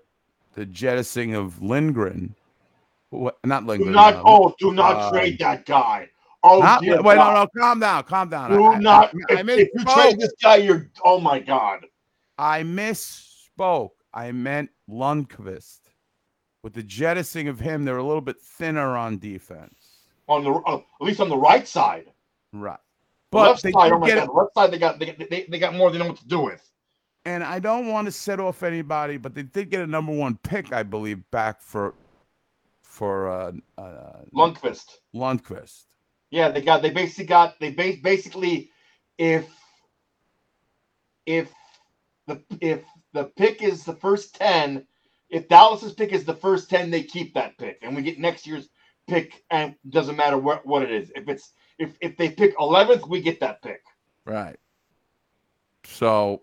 the 0.54 0.66
jettisoning 0.66 1.34
of 1.34 1.62
Lindgren, 1.62 2.34
wh- 3.14 3.28
not 3.44 3.66
do 3.66 3.84
not 3.86 4.16
uh, 4.16 4.22
oh 4.24 4.54
do 4.58 4.72
not 4.72 4.96
uh, 4.96 5.10
trade 5.10 5.38
that 5.38 5.64
guy. 5.64 6.08
Oh 6.42 6.58
not- 6.58 6.82
wait, 6.82 6.96
no, 6.96 7.02
God. 7.02 7.48
no, 7.54 7.60
calm 7.60 7.80
down, 7.80 8.02
calm 8.04 8.28
down. 8.28 8.50
Do 8.50 8.64
I- 8.64 8.74
I- 8.74 8.78
not 8.78 9.14
I, 9.30 9.34
I 9.36 9.40
if, 9.40 9.48
if 9.48 9.68
you 9.74 9.84
trade 9.84 10.18
this 10.18 10.32
guy, 10.42 10.56
you're 10.56 10.90
oh 11.04 11.20
my 11.20 11.38
god. 11.38 11.86
I 12.36 12.62
misspoke. 12.62 13.90
I 14.12 14.32
meant 14.32 14.70
Lundkvist. 14.88 15.80
With 16.62 16.74
the 16.74 16.82
jettisoning 16.82 17.48
of 17.48 17.60
him, 17.60 17.84
they're 17.84 17.98
a 17.98 18.04
little 18.04 18.20
bit 18.20 18.40
thinner 18.40 18.96
on 18.96 19.18
defense. 19.18 19.74
On 20.26 20.42
the 20.42 20.50
uh, 20.52 20.76
at 20.76 20.82
least 21.06 21.20
on 21.20 21.28
the 21.28 21.36
right 21.36 21.66
side. 21.66 22.06
Right. 22.52 22.78
But 23.30 23.48
left 23.50 23.62
they 23.62 23.72
side, 23.72 23.92
oh 23.92 23.98
my 23.98 24.08
get 24.08 24.26
god, 24.26 24.34
left 24.34 24.54
side 24.54 24.70
they 24.72 24.78
got 24.78 24.98
they, 24.98 25.12
they, 25.30 25.46
they 25.48 25.58
got 25.58 25.74
more 25.74 25.90
than 25.90 26.00
they 26.00 26.04
know 26.04 26.10
what 26.10 26.20
to 26.20 26.26
do 26.28 26.40
with. 26.40 26.67
And 27.24 27.44
I 27.44 27.58
don't 27.58 27.88
want 27.88 28.06
to 28.06 28.12
set 28.12 28.40
off 28.40 28.62
anybody, 28.62 29.16
but 29.16 29.34
they 29.34 29.42
did 29.42 29.70
get 29.70 29.82
a 29.82 29.86
number 29.86 30.12
one 30.12 30.36
pick, 30.42 30.72
I 30.72 30.82
believe, 30.82 31.22
back 31.30 31.60
for 31.60 31.94
for 32.82 33.28
uh, 33.28 33.52
uh, 33.76 34.22
Lundkvist. 34.34 34.86
Lundkvist. 35.14 35.84
Yeah, 36.30 36.50
they 36.50 36.62
got 36.62 36.82
they 36.82 36.90
basically 36.90 37.26
got 37.26 37.60
they 37.60 37.70
ba- 37.70 37.98
basically 38.02 38.70
if 39.18 39.46
if 41.26 41.52
the 42.26 42.42
if 42.60 42.84
the 43.12 43.24
pick 43.24 43.62
is 43.62 43.84
the 43.84 43.94
first 43.94 44.34
10, 44.36 44.86
if 45.30 45.48
Dallas's 45.48 45.94
pick 45.94 46.12
is 46.12 46.24
the 46.24 46.34
first 46.34 46.70
10, 46.70 46.90
they 46.90 47.02
keep 47.02 47.34
that 47.34 47.56
pick 47.58 47.78
and 47.82 47.94
we 47.94 48.02
get 48.02 48.18
next 48.18 48.46
year's 48.46 48.68
pick 49.06 49.44
and 49.50 49.74
doesn't 49.88 50.16
matter 50.16 50.38
what 50.38 50.66
what 50.66 50.82
it 50.82 50.90
is. 50.90 51.10
If 51.14 51.28
it's 51.28 51.52
if 51.78 51.96
if 52.00 52.16
they 52.16 52.30
pick 52.30 52.56
11th, 52.56 53.08
we 53.08 53.20
get 53.20 53.40
that 53.40 53.62
pick. 53.62 53.82
Right. 54.24 54.58
So 55.84 56.42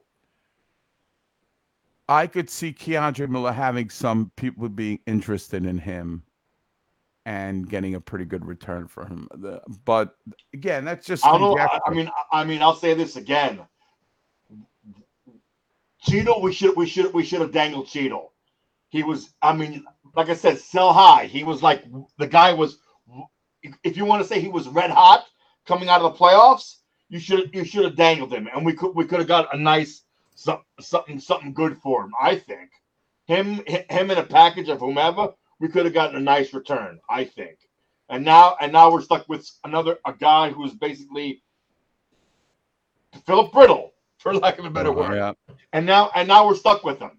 I 2.08 2.28
could 2.28 2.50
see 2.50 2.72
K'Andre 2.72 3.28
Miller 3.28 3.52
having 3.52 3.90
some 3.90 4.32
people 4.36 4.70
being 4.70 5.00
interested 5.08 5.66
in 5.66 5.78
him 5.80 6.24
and 7.26 7.68
getting 7.68 7.96
a 7.96 8.02
pretty 8.02 8.26
good 8.26 8.46
return 8.46 8.88
for 8.88 9.06
him. 9.06 9.28
The- 9.34 9.62
But 9.86 10.16
again, 10.54 10.86
that's 10.86 11.08
just 11.08 11.26
I 11.26 11.38
don't. 11.38 11.60
I. 11.60 11.80
I 11.88 11.90
mean, 11.92 12.12
I 12.32 12.44
mean, 12.44 12.62
I'll 12.62 12.76
say 12.76 12.94
this 12.94 13.16
again. 13.16 13.60
Cheeto, 16.08 16.40
we 16.40 16.54
should, 16.54 16.76
we 16.78 16.86
should, 16.86 17.12
we 17.16 17.24
should 17.24 17.42
have 17.42 17.52
dangled 17.52 17.88
Cheeto. 17.88 18.30
He 18.90 19.02
was, 19.02 19.32
I 19.42 19.54
mean, 19.54 19.84
like 20.16 20.30
I 20.30 20.36
said, 20.36 20.60
sell 20.60 20.94
high. 20.94 21.26
He 21.26 21.44
was 21.44 21.64
like 21.64 21.86
the 22.20 22.28
guy 22.28 22.54
was. 22.54 22.78
If 23.84 23.98
you 23.98 24.06
want 24.06 24.22
to 24.22 24.28
say 24.28 24.40
he 24.40 24.48
was 24.48 24.68
red 24.68 24.92
hot 24.92 25.26
coming 25.66 25.90
out 25.90 26.02
of 26.04 26.14
the 26.14 26.20
playoffs, 26.20 26.76
you 27.10 27.18
should, 27.18 27.50
you 27.56 27.66
should 27.66 27.84
have 27.84 27.96
dangled 27.96 28.32
him, 28.32 28.48
and 28.54 28.64
we 28.64 28.74
could, 28.74 28.92
we 28.96 29.06
could 29.06 29.18
have 29.18 29.28
got 29.28 29.52
a 29.56 29.58
nice 29.58 30.04
some- 30.36 30.64
something, 30.80 31.20
something 31.20 31.54
good 31.54 31.78
for 31.80 32.04
him. 32.04 32.14
I 32.22 32.36
think 32.36 32.70
him, 33.26 33.64
him 33.66 34.12
in 34.12 34.18
a 34.18 34.24
package 34.24 34.70
of 34.70 34.80
whomever, 34.80 35.34
we 35.60 35.68
could 35.68 35.86
have 35.86 35.94
gotten 35.94 36.16
a 36.16 36.20
nice 36.20 36.54
return. 36.54 37.00
I 37.10 37.26
think. 37.26 37.58
And 38.10 38.24
now, 38.24 38.56
and 38.62 38.72
now 38.72 38.92
we're 38.92 39.02
stuck 39.02 39.28
with 39.28 39.50
another 39.64 39.98
a 40.06 40.14
guy 40.14 40.52
who's 40.52 40.74
basically 40.74 41.42
Philip 43.26 43.52
Brittle, 43.52 43.94
for 44.20 44.34
lack 44.36 44.60
of 44.60 44.66
a 44.66 44.70
better 44.70 44.90
oh, 44.90 44.94
word. 44.94 45.16
Yeah. 45.16 45.34
And 45.74 45.86
now, 45.86 46.12
and 46.16 46.28
now 46.28 46.46
we're 46.46 46.56
stuck 46.56 46.84
with 46.84 47.00
him. 47.00 47.12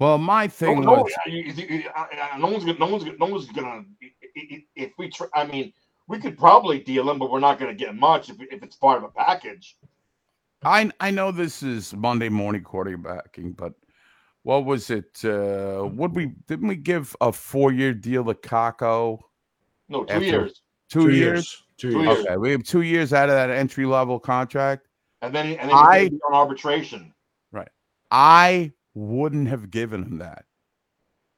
Well, 0.00 0.16
my 0.16 0.48
thing 0.48 0.80
no, 0.80 1.02
was 1.02 1.12
I- 1.26 2.08
I- 2.32 2.38
no 2.38 2.48
one's 2.48 2.64
gonna, 2.64 2.78
no 2.78 2.86
one's 2.86 3.04
gonna, 3.04 3.18
no 3.18 3.26
one's 3.26 3.46
gonna. 3.48 3.84
If 4.74 4.92
we, 4.98 5.10
try, 5.10 5.26
I 5.34 5.44
mean, 5.44 5.72
we 6.08 6.18
could 6.18 6.38
probably 6.38 6.80
deal 6.80 7.08
him, 7.10 7.18
but 7.18 7.30
we're 7.30 7.40
not 7.40 7.58
gonna 7.58 7.74
get 7.74 7.94
much 7.94 8.30
if, 8.30 8.40
if 8.40 8.62
it's 8.62 8.76
part 8.76 8.98
of 8.98 9.04
a 9.04 9.08
package. 9.08 9.76
I 10.64 10.90
I 11.00 11.10
know 11.10 11.32
this 11.32 11.62
is 11.62 11.94
Monday 11.94 12.28
morning 12.28 12.62
quarterbacking, 12.62 13.56
but 13.56 13.72
what 14.42 14.64
was 14.64 14.90
it? 14.90 15.18
Uh 15.24 15.88
would 15.92 16.14
we 16.14 16.26
didn't 16.46 16.68
we 16.68 16.76
give 16.76 17.16
a 17.20 17.32
four 17.32 17.72
year 17.72 17.94
deal 17.94 18.24
to 18.24 18.34
Kakko? 18.34 19.20
No, 19.88 20.04
two 20.04 20.12
after- 20.14 20.24
years. 20.26 20.62
Two, 20.90 21.02
Two 21.06 21.12
years? 21.14 21.20
years. 21.20 21.62
Two 21.78 21.90
Two 21.92 22.02
years. 22.02 22.16
years. 22.16 22.26
Okay, 22.26 22.36
we 22.36 22.50
have 22.50 22.64
two 22.64 22.82
years 22.82 23.12
out 23.12 23.28
of 23.28 23.34
that 23.36 23.48
entry 23.50 23.86
level 23.86 24.18
contract. 24.18 24.88
And 25.22 25.32
then, 25.34 25.46
and 25.58 25.70
then 25.70 25.76
I- 25.76 26.00
he's 26.00 26.08
gonna 26.10 26.18
be 26.18 26.22
on 26.28 26.34
arbitration. 26.34 27.14
Right. 27.52 27.68
I 28.10 28.72
wouldn't 28.94 29.46
have 29.48 29.70
given 29.70 30.02
him 30.02 30.18
that. 30.18 30.44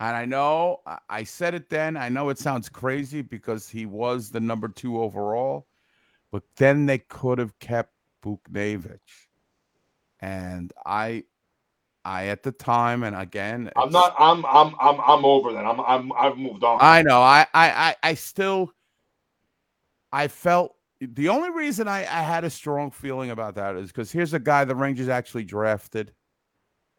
And 0.01 0.16
I 0.16 0.24
know 0.24 0.81
I- 0.86 0.99
I 1.11 1.23
said 1.24 1.55
it 1.55 1.69
then. 1.69 1.97
I 1.99 2.09
know 2.09 2.28
it 2.31 2.39
sounds 2.39 2.69
crazy 2.69 3.20
because 3.23 3.69
he 3.69 3.85
was 3.86 4.31
the 4.31 4.40
number 4.40 4.69
two 4.69 5.01
overall, 5.01 5.69
but 6.31 6.43
then 6.57 6.86
they 6.86 6.99
could 6.99 7.39
have 7.39 7.57
kept 7.59 7.93
Buchnevich. 8.23 8.99
And 10.20 10.73
I 10.86 11.24
I 12.05 12.27
at 12.28 12.43
the 12.43 12.53
time, 12.53 13.03
and 13.03 13.15
again, 13.15 13.70
I'm 13.77 13.90
not. 13.90 14.15
I'm. 14.19 14.44
I'm. 14.47 14.74
I'm. 14.81 15.01
I'm 15.01 15.24
over 15.24 15.53
that. 15.53 15.65
I'm. 15.65 15.81
I'm. 15.81 16.12
I've 16.12 16.36
moved 16.36 16.65
on. 16.65 16.78
I 16.81 17.03
know. 17.03 17.20
I, 17.20 17.47
I, 17.55 17.70
I, 17.70 17.97
I 18.03 18.15
still, 18.15 18.73
I 20.12 20.28
felt 20.28 20.74
the 21.01 21.28
only 21.28 21.51
reason 21.51 21.89
I, 21.89 22.01
I 22.01 22.23
had 22.23 22.44
a 22.44 22.51
strong 22.51 22.90
feeling 22.90 23.31
about 23.31 23.55
that 23.57 23.77
is 23.77 23.89
because 23.89 24.11
here's 24.11 24.35
a 24.35 24.39
guy 24.39 24.65
the 24.65 24.74
Rangers 24.74 25.09
actually 25.09 25.44
drafted 25.44 26.12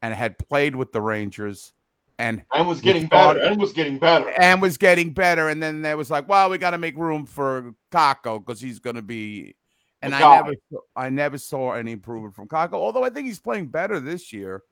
and 0.01 0.13
had 0.13 0.37
played 0.37 0.75
with 0.75 0.91
the 0.91 1.01
Rangers 1.01 1.73
and 2.19 2.43
And 2.53 2.67
was 2.67 2.81
getting 2.81 3.07
better. 3.07 3.39
And 3.39 3.59
was 3.59 3.73
getting 3.73 3.97
better. 3.97 4.29
and 4.37 4.61
was 4.61 4.77
getting 4.77 5.13
better. 5.13 5.49
And 5.49 5.63
then 5.63 5.81
there 5.81 5.97
was 5.97 6.11
like, 6.11 6.27
well, 6.27 6.49
we 6.49 6.57
got 6.57 6.71
to 6.71 6.77
make 6.77 6.97
room 6.97 7.25
for 7.25 7.73
Kakko 7.91 8.39
because 8.39 8.61
he's 8.61 8.79
going 8.79 8.95
to 8.95 9.01
be. 9.01 9.55
And 10.03 10.13
The 10.13 10.17
I 10.17 10.35
never, 10.35 10.53
saw- 10.69 10.79
I 10.95 11.09
never 11.09 11.37
saw 11.37 11.71
any 11.71 11.93
improvement 11.93 12.35
from 12.35 12.47
Kakko. 12.47 12.73
Although 12.73 13.03
I 13.03 13.09
think 13.09 13.25
he's 13.27 13.39
playing 13.39 13.67
better 13.67 13.99
this 13.99 14.31
year. 14.33 14.63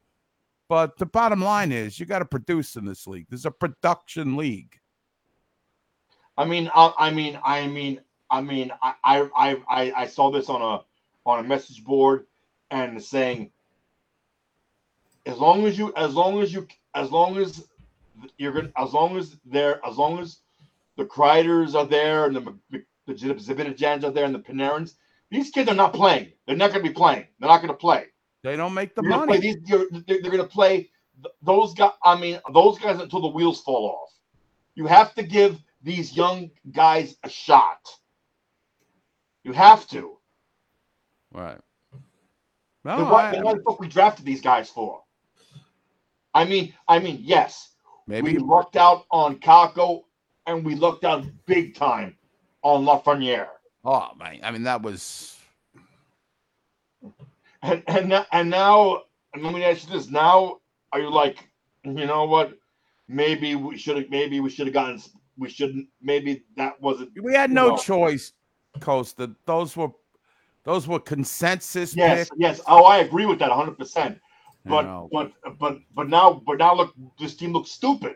But 0.68 0.98
the 0.98 1.06
bottom 1.06 1.42
line 1.42 1.72
is, 1.72 2.00
you 2.00 2.06
got 2.06 2.20
to 2.20 2.26
produce 2.26 2.76
in 2.76 2.86
this 2.86 3.06
league. 3.08 3.28
This 3.30 3.42
is 3.42 3.46
a 3.46 3.52
production 3.52 4.38
league. 4.38 4.80
I 6.38 6.46
mean, 6.46 6.70
I, 6.74 6.94
I 6.98 7.10
mean, 7.12 7.40
I 7.44 7.68
mean, 7.68 8.00
I 8.30 8.42
mean, 8.42 8.72
I, 8.82 8.94
I, 9.04 9.30
I, 9.36 9.58
I- 9.70 9.94
I 10.04 10.06
saw 10.08 10.32
this 10.32 10.48
on 10.50 10.62
a 10.62 10.84
on 11.26 11.44
a 11.44 11.48
message 11.48 11.84
board, 11.84 12.26
and 12.72 13.02
saying, 13.04 13.52
as 15.26 15.38
long 15.38 15.66
as 15.66 15.78
you, 15.78 15.94
as 15.96 16.16
long 16.16 16.42
as 16.42 16.52
you, 16.54 16.68
as 16.96 17.12
long 17.12 17.38
as 17.38 17.68
you're 18.38 18.54
gonna, 18.54 18.72
as 18.78 18.92
long 18.94 19.18
as 19.18 19.38
they're, 19.46 19.86
as 19.86 19.98
long 19.98 20.20
as 20.20 20.40
the 20.98 21.06
Kreiders 21.06 21.76
are 21.76 21.86
there 21.86 22.26
and 22.26 22.36
the 22.36 22.56
the, 22.72 22.84
the 23.08 23.14
Zibanejads 23.14 24.04
are 24.04 24.12
there 24.12 24.26
and 24.26 24.34
the 24.34 24.40
Panarins, 24.40 24.96
these 25.32 25.50
kids 25.50 25.70
are 25.70 25.76
not 25.76 25.94
playing. 25.94 26.34
They're 26.46 26.58
not 26.58 26.72
going 26.72 26.84
to 26.84 26.90
be 26.90 26.94
playing. 26.94 27.26
They're 27.40 27.50
not 27.50 27.62
going 27.62 27.74
to 27.74 27.78
play. 27.78 28.06
They 28.44 28.56
don't 28.58 28.74
make 28.74 28.94
the 28.96 29.02
gonna 29.02 29.18
money. 29.26 29.40
These, 29.40 29.58
they're, 29.64 29.86
they're 30.06 30.20
going 30.22 30.38
to 30.38 30.44
play 30.44 30.90
those 31.42 31.74
guys. 31.74 31.92
I 32.04 32.20
mean, 32.20 32.40
those 32.54 32.78
guys 32.78 33.00
until 33.00 33.22
the 33.22 33.30
wheels 33.30 33.62
fall 33.62 33.86
off. 33.88 34.10
You 34.76 34.88
have 34.88 35.14
to 35.16 35.24
give 35.24 35.58
these 35.82 36.16
young 36.16 36.52
guys 36.72 37.16
a 37.24 37.30
shot. 37.30 37.80
You 39.44 39.54
have 39.54 39.88
to. 39.88 40.18
Right. 41.32 41.60
Then 42.84 42.98
No, 42.98 43.04
what, 43.06 43.26
I- 43.26 43.32
then 43.32 43.44
what 43.44 43.58
the 43.58 43.64
fuck 43.64 43.80
we 43.80 43.88
drafted 43.88 44.26
these 44.26 44.42
guys 44.42 44.70
for? 44.70 45.02
I 46.34 46.46
mean, 46.46 46.74
I 46.88 47.00
mean, 47.00 47.20
yes, 47.22 47.70
Maybe- 48.08 48.34
we 48.34 48.38
lucked 48.40 48.76
out 48.76 49.06
on 49.12 49.40
Kakko, 49.40 50.04
and 50.48 50.66
we 50.66 50.76
lucked 50.76 51.04
out 51.04 51.26
big 51.46 51.76
time 51.76 52.18
on 52.64 52.86
Lafreniere. 52.86 53.48
Oh 53.84 54.10
man, 54.18 54.40
I 54.44 54.52
mean 54.52 54.64
that 54.64 54.82
was 54.82 55.38
And 57.64 57.84
and 57.88 58.26
and 58.32 58.50
now, 58.50 59.04
let 59.40 59.54
me 59.54 59.64
ask 59.64 59.88
you 59.88 59.94
this: 59.94 60.10
Now, 60.10 60.60
are 60.92 61.00
you 61.00 61.10
like, 61.12 61.48
you 61.84 62.06
know 62.06 62.26
what? 62.26 62.54
Maybe 63.08 63.56
we 63.56 63.78
should 63.78 63.98
have. 63.98 64.10
Maybe 64.10 64.40
we 64.40 64.50
should 64.50 64.68
have 64.68 64.74
gotten. 64.74 65.02
We 65.38 65.50
shouldn't. 65.50 65.88
Maybe 66.02 66.44
that 66.58 66.80
wasn't. 66.82 67.12
we 67.22 67.34
had 67.34 67.52
no 67.52 67.70
No. 67.70 67.78
choice, 67.78 68.34
Costa. 68.80 69.36
Those 69.46 69.76
were 69.78 69.90
those 70.64 70.88
were 70.88 71.00
consensus 71.00 71.96
Yes, 71.96 72.30
picks. 72.30 72.40
yes. 72.40 72.62
Oh, 72.68 72.84
I 72.86 73.00
agree 73.00 73.26
with 73.26 73.40
that 73.40 73.50
100. 73.50 73.78
percent 73.78 74.20
But 74.66 75.10
but 75.12 75.32
but 75.60 75.80
but 75.96 76.10
now 76.10 76.42
but 76.46 76.58
now 76.58 76.76
look, 76.76 76.94
this 77.20 77.36
team 77.36 77.54
looks 77.54 77.72
stupid. 77.72 78.16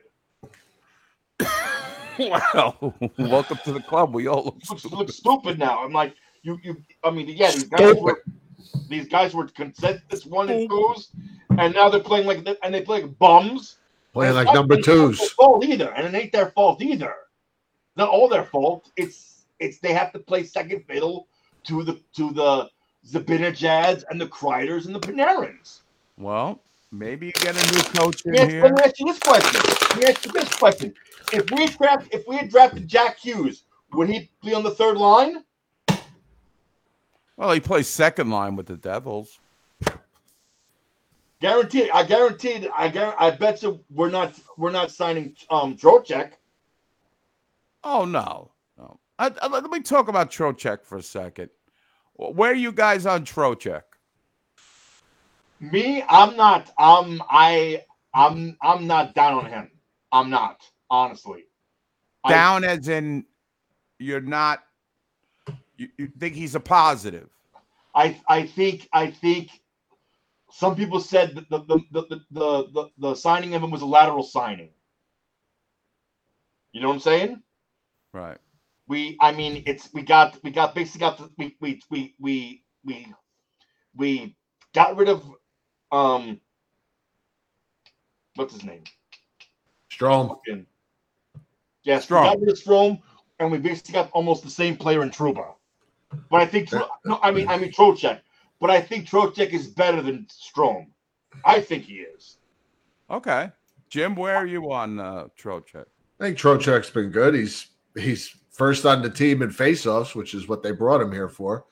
Well, 2.20 2.94
welcome 3.18 3.60
to 3.66 3.74
the 3.74 3.82
club. 3.82 4.14
We 4.14 4.28
all 4.28 4.46
look 4.46 4.56
looks, 4.70 4.82
stupid. 4.82 4.98
looks 4.98 5.16
stupid 5.16 5.60
now. 5.60 5.84
I'm 5.84 5.92
like, 5.92 6.16
you, 6.44 6.60
you. 6.64 6.82
I 7.04 7.12
mean, 7.12 7.28
yeah, 7.30 7.52
these 7.52 7.64
guys 7.66 7.96
were, 7.96 8.24
these 8.90 9.08
guys 9.08 9.34
were 9.34 9.48
consensus 9.48 10.26
one 10.26 10.50
and 10.50 10.70
twos, 10.70 11.10
and 11.58 11.74
now 11.74 11.90
they're 11.90 12.00
playing 12.00 12.28
like, 12.28 12.48
and 12.64 12.74
they 12.74 12.82
play 12.82 13.02
like 13.02 13.18
bums. 13.20 13.78
Playing 14.14 14.30
And 14.30 14.38
like 14.38 14.46
not 14.46 14.56
number 14.56 14.76
their 14.76 14.84
twos. 14.84 15.32
Fault 15.32 15.66
either, 15.66 15.94
and 15.94 16.08
it 16.08 16.18
ain't 16.18 16.32
their 16.32 16.52
fault 16.52 16.82
either. 16.82 17.14
Not 17.96 18.10
all 18.10 18.30
their 18.30 18.46
fault. 18.46 18.92
It's 18.96 19.46
it's 19.60 19.80
they 19.80 19.94
have 19.94 20.12
to 20.14 20.20
play 20.20 20.44
second 20.44 20.86
fiddle 20.88 21.28
to 21.66 21.84
the 21.84 22.00
to 22.16 22.32
the 22.32 22.70
Zibanejads 23.08 24.04
and 24.10 24.20
the 24.20 24.28
Kreiders 24.28 24.86
and 24.86 24.96
the 24.96 25.00
Panarins. 25.00 25.82
Well, 26.18 26.60
maybe 26.91 27.28
you 27.28 27.32
get 27.34 27.56
a 27.56 27.74
new 27.74 27.82
coach 27.99 28.26
in 28.26 28.36
ask, 28.36 28.49
here. 28.49 28.64
let 28.64 28.72
me 28.74 28.84
ask 28.84 28.99
you 28.99 29.06
this 29.07 29.20
question. 29.20 29.62
Let 29.64 29.98
me 29.98 30.06
ask 30.06 30.26
you 30.26 30.32
this 30.32 30.49
question. 30.56 30.94
If 31.34 31.49
we 31.52 31.68
draft, 31.68 32.07
if 32.12 32.28
we 32.28 32.38
had 32.38 32.49
drafted 32.49 32.88
Jack 32.88 33.18
Hughes, 33.20 33.64
would 33.94 34.10
he 34.10 34.30
be 34.44 34.53
on 34.53 34.64
the 34.64 34.72
third 34.72 34.98
line? 34.98 35.44
Well, 37.38 37.52
he 37.52 37.60
plays 37.60 37.88
second 37.88 38.30
line 38.30 38.56
with 38.56 38.68
the 38.68 38.78
Devils. 38.78 39.40
Guaranteed. 41.41 41.90
I 41.94 42.03
guaranteed. 42.03 42.70
I 42.76 42.90
guar- 42.90 43.16
I 43.20 43.30
bet 43.32 43.62
you 43.62 43.82
we're 43.90 44.10
not 44.10 44.40
we're 44.57 44.72
not 44.72 44.90
signing 44.90 45.36
um 45.49 45.76
Trocheck. 45.76 46.34
Oh 47.84 48.06
no, 48.06 48.52
no. 48.78 48.99
I, 49.20 49.32
I- 49.41 49.48
let 49.48 49.70
me 49.70 49.82
talk 49.82 50.07
about 50.07 50.32
Trocheck 50.32 50.86
for 50.86 50.98
a 50.98 51.03
second. 51.03 51.49
Where 52.14 52.52
are 52.52 52.56
you 52.56 52.72
guys 52.72 53.06
on 53.06 53.26
Trocheck? 53.26 53.82
Me, 55.60 56.03
I'm 56.10 56.38
not. 56.38 56.72
Um, 56.80 57.23
I 57.30 57.84
I'm 58.14 58.57
I'm 58.61 58.88
not 58.88 59.15
down 59.15 59.36
on 59.45 59.45
him. 59.52 59.72
I'm 60.11 60.30
not 60.30 60.61
honestly. 60.90 61.45
I- 62.23 62.34
Down 62.34 62.64
as 62.64 62.88
in 62.88 63.26
you're 63.99 64.22
not. 64.22 64.64
You, 65.77 65.90
you 65.98 66.07
think 66.19 66.36
he's 66.36 66.56
a 66.56 66.60
positive? 66.60 67.30
I 67.95 68.22
I 68.30 68.45
think 68.48 68.90
I 68.94 69.11
think 69.11 69.49
some 70.52 70.76
people 70.76 70.99
said 71.02 71.36
that 71.36 71.49
the 71.49 71.60
the 71.60 71.80
the 71.91 72.02
the, 72.10 72.19
the, 72.32 72.68
the, 72.73 72.90
the 72.98 73.15
signing 73.15 73.56
of 73.56 73.64
him 73.64 73.72
was 73.72 73.82
a 73.84 73.86
lateral 73.88 74.23
signing. 74.23 74.72
You 76.73 76.82
know 76.82 76.90
what 76.90 76.95
I'm 76.95 76.99
saying? 77.02 77.38
Right. 78.14 78.40
we 78.88 79.18
i 79.22 79.32
mean 79.32 79.64
it's 79.65 79.90
we 79.94 80.02
got 80.02 80.38
we 80.44 80.52
got 80.52 80.76
basically 80.76 80.99
got 80.99 81.18
the, 81.18 81.30
we, 81.38 81.56
we 81.61 81.82
we 81.90 82.15
we 82.19 82.64
we 82.86 83.14
we 83.95 84.36
got 84.73 84.98
rid 84.98 85.10
of 85.10 85.23
um 85.96 86.40
what's 88.36 88.54
his 88.54 88.64
name 88.64 88.84
Strome. 89.92 90.38
Yeah, 90.48 90.56
yes 91.84 92.06
Strome. 92.08 92.24
we 92.24 92.28
got 92.28 92.40
rid 92.42 92.50
of 92.50 92.58
Strome, 92.58 93.02
and 93.40 93.52
we 93.52 93.58
basically 93.58 93.94
got 93.94 94.12
almost 94.12 94.44
the 94.44 94.50
same 94.50 94.76
player 94.76 95.04
in 95.04 95.10
Trouba 95.10 95.54
but 96.30 96.42
i 96.42 96.46
think 96.46 96.70
Tro- 96.70 96.88
no 97.06 97.20
i 97.24 97.32
mean 97.32 97.48
i 97.48 97.58
mean 97.58 97.72
Trocheck 97.72 98.22
but 98.60 98.70
i 98.70 98.80
think 98.82 99.08
Trocheck 99.08 99.50
is 99.54 99.68
better 99.68 100.02
than 100.02 100.28
Strome. 100.30 100.88
i 101.44 101.60
think 101.62 101.84
he 101.84 101.96
is 101.96 102.38
Okay. 103.10 103.52
Jim, 103.90 104.16
where 104.16 104.36
are 104.36 104.48
you 104.48 104.72
on 104.72 105.00
uh, 105.00 105.28
Trocheck? 105.40 105.86
I 106.20 106.24
think 106.24 106.38
Trocheck's 106.38 106.90
been 106.90 107.12
good. 107.12 107.36
He's 107.36 107.68
he's 107.96 108.36
first 108.52 108.86
on 108.86 109.02
the 109.02 109.10
team 109.10 109.42
in 109.42 109.50
faceoffs, 109.50 110.16
which 110.16 110.34
is 110.34 110.48
what 110.48 110.64
they 110.64 110.72
brought 110.72 111.02
him 111.02 111.12
here 111.12 111.30
for. 111.30 111.66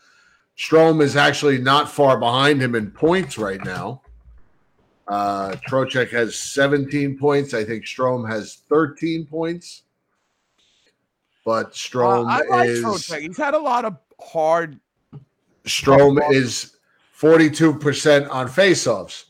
Strome 0.57 1.01
is 1.01 1.15
actually 1.15 1.57
not 1.57 1.89
far 1.89 2.19
behind 2.19 2.61
him 2.61 2.75
in 2.75 2.91
points 2.91 3.37
right 3.39 3.63
now. 3.65 4.02
Uh 5.07 5.51
Trocheck 5.67 6.09
has 6.11 6.35
17 6.35 7.17
points. 7.17 7.53
I 7.53 7.63
think 7.63 7.85
Strome 7.85 8.27
has 8.29 8.55
13 8.69 9.25
points. 9.25 9.83
But 11.45 11.73
Strome 11.73 12.25
Uh, 12.25 12.43
I 12.43 12.57
like 12.57 12.69
is 12.69 12.83
Trocheck. 12.83 13.21
He's 13.21 13.37
had 13.37 13.53
a 13.53 13.59
lot 13.59 13.85
of 13.85 13.97
hard. 14.19 14.79
Strome 15.65 16.19
is 16.31 16.77
42% 17.19 18.29
on 18.29 18.47
faceoffs. 18.47 19.25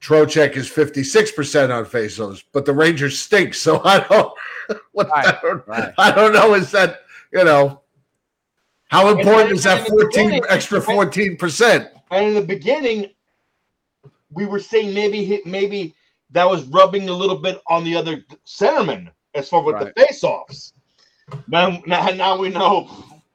Trocheck 0.00 0.56
is 0.56 0.68
56% 0.68 1.74
on 1.74 1.86
faceoffs, 1.86 2.42
but 2.52 2.66
the 2.66 2.72
Rangers 2.72 3.18
stink. 3.18 3.54
So 3.54 3.80
I 3.84 4.00
don't 4.00 4.32
what 4.92 5.08
I, 5.14 5.38
don't, 5.40 5.62
I 5.98 6.10
don't 6.10 6.32
know. 6.32 6.54
Is 6.54 6.70
that 6.72 7.00
you 7.32 7.44
know 7.44 7.80
how 8.88 9.08
important 9.08 9.52
is 9.52 9.64
that 9.64 9.78
and 9.78 9.88
in 9.88 9.96
the 9.96 10.02
14 10.02 10.42
extra 10.48 10.80
14%? 10.80 11.90
And 12.10 12.26
in 12.26 12.34
the 12.34 12.42
beginning, 12.42 13.10
we 14.34 14.46
were 14.46 14.60
saying 14.60 14.92
maybe 14.94 15.24
he- 15.24 15.42
maybe 15.44 15.94
that 16.30 16.48
was 16.48 16.64
rubbing 16.64 17.08
a 17.08 17.12
little 17.12 17.38
bit 17.38 17.60
on 17.68 17.84
the 17.84 17.94
other 17.96 18.24
centerman 18.46 19.10
as 19.34 19.48
far 19.48 19.62
with 19.62 19.78
the 19.78 19.92
face-offs. 19.96 20.72
Now, 21.48 21.80
now, 21.86 22.08
now 22.08 22.36
we 22.38 22.50
know. 22.50 22.88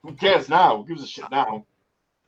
Who 0.04 0.14
cares 0.14 0.48
now? 0.50 0.78
Who 0.78 0.88
gives 0.88 1.04
a 1.04 1.08
shit 1.08 1.30
now? 1.32 1.66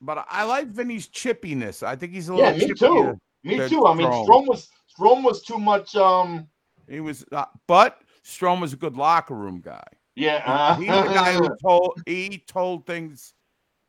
But 0.01 0.25
I 0.29 0.43
like 0.43 0.67
Vinny's 0.67 1.07
chippiness. 1.07 1.83
I 1.83 1.95
think 1.95 2.11
he's 2.13 2.27
a 2.29 2.33
little. 2.33 2.51
Yeah, 2.51 2.57
me 2.67 2.73
too. 2.73 3.19
Me 3.43 3.69
too. 3.69 3.85
I 3.85 3.93
mean. 3.93 4.07
Strome 4.07 4.47
was 4.47 4.69
Strome 4.97 5.23
was 5.23 5.43
too 5.43 5.57
much. 5.57 5.95
Um, 5.95 6.47
He 6.89 6.99
was, 6.99 7.23
uh, 7.31 7.45
but 7.67 8.01
Strome 8.25 8.59
was 8.61 8.73
a 8.73 8.77
good 8.77 8.97
locker 8.97 9.35
room 9.35 9.61
guy. 9.61 9.83
yeah. 10.15 10.43
Uh, 10.45 10.75
He's 10.75 10.87
the 10.87 11.13
guy 11.13 11.33
who 11.33 11.49
told 11.61 12.01
he 12.05 12.43
told 12.47 12.85
things 12.85 13.33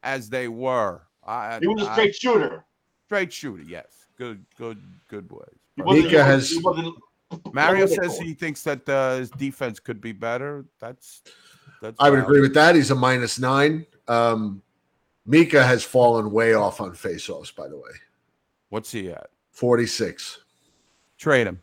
as 0.02 0.28
they 0.28 0.48
were. 0.48 1.02
I, 1.24 1.58
he 1.60 1.66
was 1.66 1.86
a 1.86 1.92
straight 1.92 2.14
shooter. 2.14 2.64
straight 3.06 3.32
shooter. 3.32 3.62
Yes, 3.62 4.01
good, 4.22 4.44
good, 4.56 4.82
good 5.08 5.30
ways. 5.30 5.58
He 5.76 5.82
Mika 5.82 6.22
has- 6.22 6.54
Mario 6.64 6.96
what 7.52 7.58
are 7.58 7.86
they 7.86 7.94
says 8.08 8.18
he 8.18 8.34
thinks 8.34 8.62
that 8.62 8.86
uh, 8.88 9.16
his 9.16 9.30
defense 9.30 9.80
could 9.80 10.00
be 10.00 10.12
better. 10.12 10.64
That's 10.78 11.22
that's. 11.80 11.96
I 11.98 12.10
would 12.10 12.16
valid. 12.16 12.24
agree 12.28 12.40
with 12.42 12.54
that. 12.54 12.74
He's 12.74 12.90
a 12.90 12.94
minus 12.94 13.38
nine. 13.38 13.86
Um, 14.06 14.62
Mika 15.26 15.64
has 15.64 15.82
fallen 15.82 16.30
way 16.30 16.54
off 16.54 16.80
on 16.80 16.92
faceoffs, 16.92 17.54
by 17.54 17.68
the 17.68 17.76
way. 17.76 17.90
What's 18.68 18.92
he 18.92 19.10
at? 19.10 19.28
46. 19.52 20.40
Trade 21.18 21.46
him. 21.46 21.60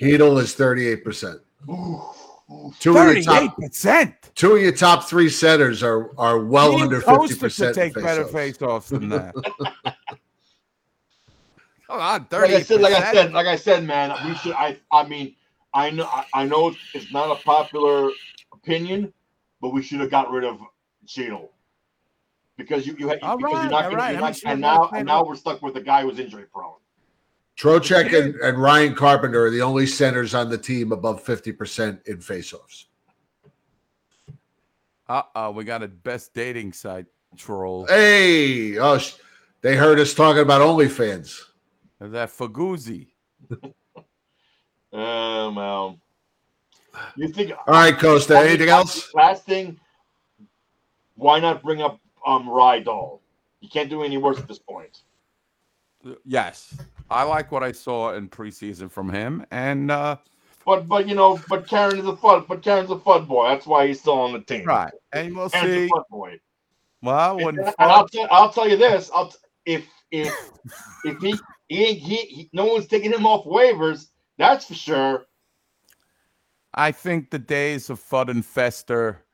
Hedel 0.00 0.40
is 0.40 0.54
38%. 0.54 1.40
Two 2.80 2.96
of 2.96 3.14
your 3.14 3.22
top 3.22 3.34
Thirty-eight 3.34 3.50
percent. 3.56 4.14
two 4.34 4.56
of 4.56 4.62
your 4.62 4.72
top 4.72 5.04
three 5.04 5.28
centers 5.28 5.82
are 5.84 6.10
are 6.18 6.40
well 6.40 6.74
under 6.80 7.00
50% 7.00 7.56
to 7.56 7.72
take 7.74 7.94
better 7.94 8.24
faceoffs. 8.24 8.32
face-offs 8.32 8.88
than 8.88 9.08
that. 9.10 9.34
Come 11.90 12.00
on, 12.00 12.26
Like 12.30 12.50
I 12.52 12.62
said, 12.62 12.80
like 12.80 12.94
I 12.94 13.12
said, 13.12 13.32
like 13.32 13.46
I 13.48 13.56
said, 13.56 13.84
man, 13.84 14.14
we 14.24 14.36
should. 14.36 14.52
I, 14.52 14.78
I 14.92 15.04
mean, 15.08 15.34
I 15.74 15.90
know, 15.90 16.04
I, 16.04 16.24
I 16.34 16.44
know 16.44 16.72
it's 16.94 17.12
not 17.12 17.36
a 17.36 17.42
popular 17.42 18.12
opinion, 18.52 19.12
but 19.60 19.70
we 19.70 19.82
should 19.82 19.98
have 19.98 20.10
got 20.10 20.30
rid 20.30 20.44
of 20.44 20.60
Chytil 21.04 21.48
because 22.56 22.86
you, 22.86 22.94
you, 22.96 23.08
had, 23.08 23.18
because 23.18 23.42
right, 23.42 23.62
you're 23.62 23.70
not 23.70 23.82
gonna, 23.84 23.96
right. 23.96 23.96
you're 23.96 24.00
I 24.00 24.12
mean, 24.12 24.20
not, 24.20 24.36
sure, 24.36 24.50
and 24.52 24.60
now, 24.60 24.88
and 24.94 25.06
now 25.06 25.24
we're 25.24 25.34
stuck 25.34 25.62
with 25.62 25.76
a 25.76 25.80
guy 25.80 26.02
who's 26.02 26.20
injury 26.20 26.44
prone. 26.52 26.74
Trocheck 27.58 28.16
and, 28.16 28.36
and 28.36 28.56
Ryan 28.56 28.94
Carpenter 28.94 29.46
are 29.46 29.50
the 29.50 29.62
only 29.62 29.86
centers 29.86 30.32
on 30.32 30.48
the 30.48 30.58
team 30.58 30.92
above 30.92 31.24
50% 31.24 32.06
in 32.06 32.18
faceoffs. 32.18 32.84
Uh 35.08 35.22
oh, 35.34 35.50
we 35.50 35.64
got 35.64 35.82
a 35.82 35.88
best 35.88 36.34
dating 36.34 36.72
site 36.72 37.06
troll. 37.36 37.84
Hey, 37.86 38.78
oh, 38.78 38.98
sh- 38.98 39.14
they 39.60 39.74
heard 39.74 39.98
us 39.98 40.14
talking 40.14 40.42
about 40.42 40.60
OnlyFans. 40.60 41.49
Is 42.00 42.12
that 42.12 42.30
Faguzzi? 42.30 43.08
Um, 44.92 45.58
um, 45.58 46.00
you 47.16 47.28
think? 47.28 47.52
All 47.52 47.74
right, 47.74 47.96
Costa, 47.96 48.38
anything 48.38 48.68
else? 48.68 49.14
Last 49.14 49.44
thing, 49.44 49.78
why 51.14 51.38
not 51.38 51.62
bring 51.62 51.80
up 51.80 52.00
um 52.26 52.48
Rydal? 52.48 53.20
You 53.60 53.68
can't 53.68 53.90
do 53.90 54.02
any 54.02 54.16
worse 54.18 54.38
at 54.38 54.48
this 54.48 54.58
point. 54.58 55.02
Yes. 56.24 56.74
I 57.10 57.24
like 57.24 57.52
what 57.52 57.62
I 57.62 57.72
saw 57.72 58.14
in 58.14 58.28
preseason 58.28 58.90
from 58.90 59.10
him. 59.10 59.44
And 59.50 59.90
uh 59.90 60.16
But 60.64 60.88
but 60.88 61.06
you 61.06 61.14
know, 61.14 61.38
but 61.48 61.66
Karen 61.68 61.98
is 61.98 62.06
a 62.06 62.16
fun, 62.16 62.44
but 62.48 62.62
Karen's 62.62 62.90
a 62.90 62.98
fun 62.98 63.26
boy. 63.26 63.48
That's 63.48 63.66
why 63.66 63.86
he's 63.86 64.00
still 64.00 64.18
on 64.18 64.32
the 64.32 64.40
team. 64.40 64.64
right. 64.64 64.92
And 65.12 65.36
we'll 65.36 65.50
Karen's 65.50 65.74
see. 65.74 65.84
a 65.84 65.88
fun 65.88 66.04
boy. 66.10 66.40
Well, 67.02 67.36
And, 67.36 67.44
when 67.44 67.58
and 67.58 67.74
I'll, 67.78 68.08
tell, 68.08 68.28
I'll 68.30 68.52
tell 68.52 68.68
you 68.68 68.76
this: 68.76 69.10
I'll 69.14 69.28
t- 69.28 69.36
if 69.66 69.86
if 70.10 70.34
if 71.04 71.20
he 71.20 71.38
he, 71.70 71.94
he 71.94 72.16
he 72.16 72.50
no 72.52 72.66
one's 72.66 72.86
taking 72.88 73.12
him 73.12 73.24
off 73.26 73.44
waivers, 73.46 74.06
that's 74.38 74.66
for 74.66 74.74
sure. 74.74 75.26
I 76.74 76.92
think 76.92 77.30
the 77.30 77.38
days 77.38 77.90
of 77.90 78.00
Fudd 78.00 78.28
and 78.28 78.44
Fester, 78.44 79.24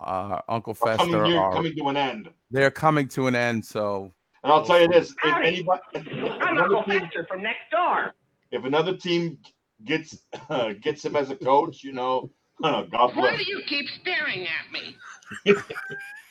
uh, 0.00 0.40
Uncle 0.48 0.72
Are 0.72 0.74
Fester, 0.96 0.96
coming, 1.06 1.22
near, 1.24 1.38
are 1.38 1.52
coming 1.52 1.76
to 1.76 1.88
an 1.88 1.96
end. 1.96 2.30
they're 2.50 2.70
coming 2.70 3.08
to 3.08 3.26
an 3.26 3.34
end. 3.34 3.64
So 3.64 4.12
And 4.44 4.52
I'll 4.52 4.64
tell 4.64 4.80
you 4.80 4.88
this: 4.88 5.10
if 5.10 5.16
Howdy. 5.18 5.48
anybody, 5.48 5.82
if 5.94 6.06
I'm 6.40 6.56
another 6.56 6.76
Uncle 6.76 6.84
team, 6.92 7.00
Fester 7.02 7.26
from 7.28 7.42
next 7.42 7.70
door. 7.72 8.14
if 8.52 8.64
another 8.64 8.96
team 8.96 9.38
gets 9.84 10.18
gets 10.80 11.04
him 11.04 11.16
as 11.16 11.30
a 11.30 11.36
coach, 11.36 11.82
you 11.82 11.92
know, 11.92 12.30
God 12.62 12.88
bless. 12.90 13.14
Why 13.16 13.36
do 13.36 13.44
you 13.44 13.62
keep 13.66 13.86
staring 14.00 14.46
at 14.46 14.72
me? 14.72 14.96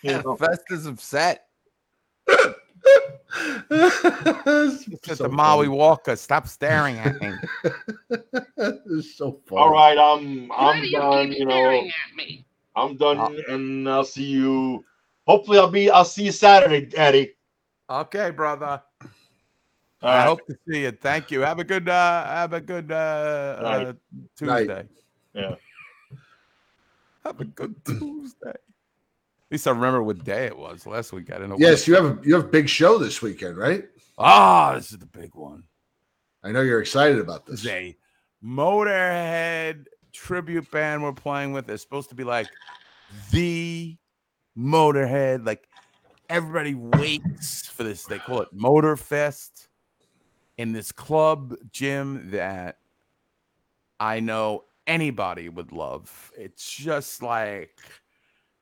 You 0.02 0.14
know? 0.24 0.38
Fester's 0.38 0.86
upset. 0.86 1.48
Said 5.04 5.18
So 5.18 5.28
Maui 5.30 5.68
funny. 5.68 5.78
Walker, 5.78 6.16
stop 6.16 6.48
staring 6.48 6.98
at 7.00 7.20
me. 7.22 7.40
It's 8.58 9.16
so 9.18 9.40
funny. 9.48 9.62
All 9.62 9.72
right, 9.72 9.98
I'm 9.98 10.52
I'm 10.52 10.82
do 10.82 10.88
you 10.88 10.98
done. 11.00 11.28
keep 11.30 11.40
You 11.40 11.46
know, 11.46 11.52
staring 11.52 11.88
at 11.88 12.16
me? 12.16 12.46
I'm 12.76 12.98
done, 12.98 13.38
and 13.50 13.90
I'll 13.90 14.04
see 14.04 14.24
you. 14.26 14.84
Hopefully, 15.28 15.58
I'll 15.60 15.70
be. 15.72 15.90
I'll 15.90 16.06
see 16.06 16.24
you 16.26 16.32
Saturday, 16.32 16.90
Eddie. 16.96 17.36
Okay, 17.90 18.32
brother. 18.32 18.82
All 20.02 20.10
I 20.10 20.16
right. 20.18 20.26
hope 20.28 20.46
to 20.48 20.58
see 20.68 20.82
you. 20.84 20.92
Thank 20.92 21.32
you. 21.32 21.42
Have 21.42 21.60
a 21.60 21.64
good 21.64 21.88
uh 21.90 22.26
have 22.26 22.54
a 22.54 22.62
good 22.62 22.92
uh, 22.92 23.58
Night. 23.62 23.88
uh 23.88 23.94
Tuesday. 24.38 24.88
Yeah. 25.34 25.56
Have 27.26 27.40
a 27.42 27.46
good 27.46 27.76
Tuesday. 27.86 28.54
At 29.50 29.54
least 29.54 29.68
I 29.68 29.72
remember 29.72 30.04
what 30.04 30.24
day 30.24 30.46
it 30.46 30.56
was 30.56 30.86
last 30.86 31.12
week. 31.12 31.32
I 31.32 31.34
didn't 31.34 31.50
know. 31.50 31.56
Yes, 31.58 31.88
you 31.88 31.96
have 31.96 32.06
a 32.06 32.20
you 32.24 32.36
have 32.36 32.46
a 32.46 32.48
big 32.48 32.70
show 32.70 33.00
this 33.00 33.20
weekend, 33.20 33.58
right? 33.58 33.84
Ah, 34.20 34.76
this 34.76 34.92
is 34.92 35.00
the 35.00 35.08
big 35.08 35.34
one. 35.34 35.64
I 36.44 36.52
know 36.52 36.62
you're 36.62 36.82
excited 36.82 37.18
about 37.18 37.48
this. 37.48 37.66
It's 37.66 37.68
a 37.68 37.98
Motorhead 38.46 39.86
tribute 40.14 40.70
band 40.70 41.02
we're 41.02 41.14
playing 41.14 41.54
with. 41.54 41.66
They're 41.66 41.78
supposed 41.78 42.10
to 42.10 42.16
be 42.16 42.24
like 42.24 42.48
the 43.32 43.98
Motorhead. 44.56 45.48
Like 45.48 45.68
everybody 46.30 46.76
waits 46.76 47.66
for 47.66 47.84
this. 47.84 48.04
They 48.04 48.20
call 48.20 48.42
it 48.42 48.56
Motorfest 48.56 49.68
in 50.58 50.74
this 50.74 50.92
club 50.92 51.56
gym 51.72 52.30
that 52.32 52.78
I 54.00 54.20
know 54.20 54.66
anybody 54.86 55.50
would 55.50 55.72
love. 55.72 56.32
It's 56.38 56.72
just 56.72 57.24
like 57.24 57.72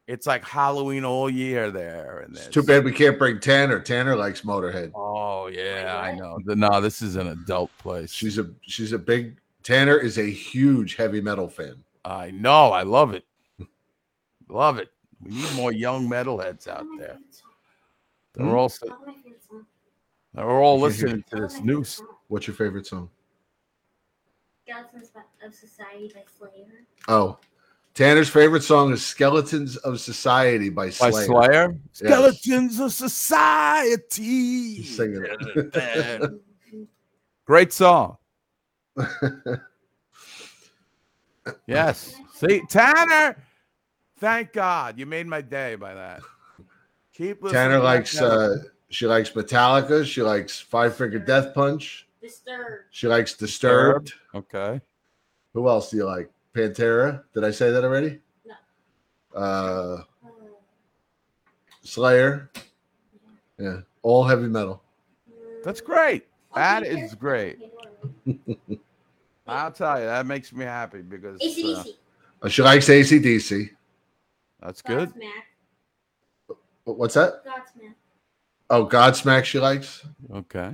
it's 0.07 0.25
like 0.25 0.43
Halloween 0.45 1.03
all 1.05 1.29
year 1.29 1.69
there. 1.69 2.19
And 2.21 2.35
It's 2.35 2.47
too 2.47 2.63
bad 2.63 2.83
we 2.85 2.91
can't 2.93 3.19
bring 3.19 3.39
Tanner. 3.39 3.79
Tanner 3.79 4.15
likes 4.15 4.41
Motorhead. 4.41 4.91
Oh 4.95 5.47
yeah, 5.47 5.99
I 6.01 6.15
know. 6.15 6.39
The- 6.45 6.55
No, 6.55 6.79
this 6.81 7.01
is 7.01 7.15
an 7.17 7.27
adult 7.27 7.71
place. 7.77 8.11
She's 8.11 8.37
a 8.37 8.49
she's 8.61 8.93
a 8.93 8.99
big 8.99 9.37
Tanner 9.63 9.97
is 9.97 10.17
a 10.17 10.29
huge 10.29 10.95
heavy 10.95 11.19
metal 11.21 11.49
fan. 11.49 11.83
I 12.05 12.31
know. 12.31 12.71
I 12.71 12.83
love 12.83 13.13
it. 13.13 13.25
Love 14.47 14.77
it. 14.77 14.89
We 15.21 15.31
need 15.31 15.53
more 15.55 15.73
young 15.73 16.07
metalheads 16.07 16.67
out 16.69 16.85
there. 16.97 17.17
They're 18.33 18.45
Hmm? 18.45 18.55
all 18.55 18.69
si- 18.69 18.87
they're 20.33 20.49
all 20.49 20.79
listening 20.79 21.23
to 21.31 21.35
this 21.41 21.59
new. 21.61 21.83
What's 22.29 22.47
your 22.47 22.55
favorite 22.55 22.85
song? 22.85 23.09
Skeletons 24.63 25.09
of 25.43 25.53
Society 25.53 26.11
by 26.13 26.23
Slayer. 26.37 26.85
Oh, 27.07 27.37
Tanner's 27.97 28.29
favorite 28.29 28.61
song 28.61 28.93
is 28.93 29.03
"Skeletons 29.03 29.75
of 29.77 29.99
Society" 29.99 30.69
by 30.69 30.85
By 30.85 30.91
Slayer. 30.91 31.25
Slayer. 31.25 31.71
Yes. 31.71 31.97
Skeletons 31.97 32.79
of 32.79 32.93
Society. 32.93 34.75
He's 34.75 34.95
singing 34.95 35.25
it. 35.25 36.31
Great 37.45 37.73
song. 37.73 38.17
Yes. 41.65 42.13
See, 42.33 42.61
Tanner. 42.67 43.41
Thank 44.19 44.51
God 44.51 44.99
you 44.99 45.05
made 45.05 45.27
my 45.27 45.39
day 45.39 45.75
by 45.75 45.93
that. 45.93 46.21
Keep 47.13 47.41
listening. 47.41 47.53
Tanner 47.53 47.79
likes 47.79 48.19
uh 48.21 48.57
she 48.89 49.07
likes 49.07 49.29
Metallica. 49.29 50.05
She 50.05 50.21
likes 50.21 50.59
Five 50.59 50.97
Finger 50.97 51.19
Death 51.19 51.53
Punch. 51.53 52.05
Disturbed. 52.21 52.83
She 52.91 53.07
likes 53.07 53.33
Disturbed. 53.33 54.13
Okay. 54.35 54.81
Who 55.53 55.69
else 55.69 55.89
do 55.89 55.95
you 55.97 56.05
like? 56.05 56.29
Pantera. 56.57 57.23
Did 57.33 57.43
I 57.43 57.51
say 57.51 57.71
that 57.71 57.83
already? 57.83 58.19
No. 58.45 59.39
Uh, 59.39 60.03
Slayer. 61.83 62.49
Yeah, 63.59 63.81
all 64.01 64.23
heavy 64.23 64.47
metal. 64.47 64.81
That's 65.63 65.81
great. 65.81 66.25
That 66.55 66.83
is 66.85 67.13
great. 67.15 67.59
I'll 69.47 69.71
tell 69.71 69.99
you, 69.99 70.05
that 70.05 70.25
makes 70.25 70.51
me 70.51 70.65
happy 70.65 71.01
because 71.01 71.39
uh, 71.39 71.45
ACDC. 71.45 71.87
Uh, 72.41 72.49
she 72.49 72.61
likes 72.61 72.87
ACDC. 72.87 73.69
that's 74.61 74.81
good. 74.81 75.09
Godsmack. 75.09 76.55
What's 76.83 77.13
that? 77.13 77.45
Godsmack. 77.45 77.93
Oh, 78.69 78.85
Godsmack. 78.85 79.45
She 79.45 79.59
likes. 79.59 80.05
Okay. 80.33 80.73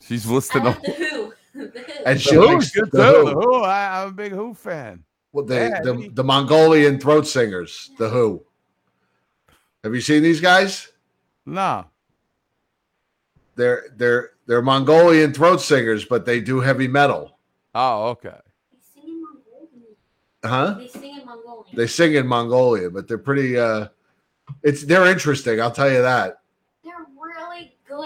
She's 0.00 0.26
listing 0.26 0.62
I 0.62 0.66
like 0.66 0.82
the 0.82 0.92
Who. 0.92 1.32
The 1.58 1.80
Who. 1.80 2.04
And 2.04 2.20
she 2.20 2.34
Who's 2.34 2.46
likes 2.46 2.70
good 2.72 2.90
the 2.92 3.12
too. 3.12 3.18
Who. 3.18 3.24
The 3.26 3.34
Who. 3.34 3.54
I, 3.62 4.02
I'm 4.02 4.08
a 4.08 4.12
big 4.12 4.32
Who 4.32 4.54
fan. 4.54 5.04
Well, 5.32 5.44
the, 5.44 5.54
Yeah, 5.54 5.80
the 5.82 5.94
he- 5.94 6.08
the 6.08 6.24
Mongolian 6.24 6.98
throat 6.98 7.26
singers, 7.26 7.90
the 7.98 8.08
Who. 8.08 8.44
Have 9.84 9.94
you 9.94 10.00
seen 10.00 10.22
these 10.22 10.40
guys? 10.40 10.92
No. 11.44 11.86
They're 13.54 13.84
they're 13.96 14.30
they're 14.46 14.62
Mongolian 14.62 15.32
throat 15.32 15.60
singers, 15.60 16.04
but 16.04 16.24
they 16.26 16.40
do 16.40 16.60
heavy 16.60 16.88
metal. 16.88 17.38
Oh, 17.74 18.08
okay. 18.08 18.34
They 18.72 18.78
sing 18.94 19.08
in 19.08 19.22
Mongolian. 19.22 19.96
Huh? 20.44 20.74
They 20.78 20.88
sing 20.88 21.18
in 21.20 21.26
Mongolian. 21.26 21.76
They 21.76 21.86
sing 21.86 22.14
in 22.14 22.26
Mongolia, 22.26 22.90
but 22.90 23.08
they're 23.08 23.18
pretty. 23.18 23.58
uh 23.58 23.88
It's 24.62 24.84
they're 24.84 25.06
interesting. 25.06 25.60
I'll 25.60 25.70
tell 25.70 25.90
you 25.90 26.02
that. 26.02 26.38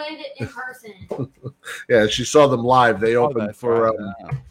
They're 0.00 0.10
really 0.10 0.22
good 0.38 0.46
in 0.46 0.48
person. 0.48 1.52
Yeah, 1.88 2.06
she 2.06 2.24
saw 2.24 2.46
them 2.46 2.62
live. 2.64 3.00
They 3.00 3.16
Oh, 3.16 3.24
opened 3.26 3.48
that's 3.48 3.58
for 3.58 3.82
right, 3.92 4.14
um, 4.30 4.42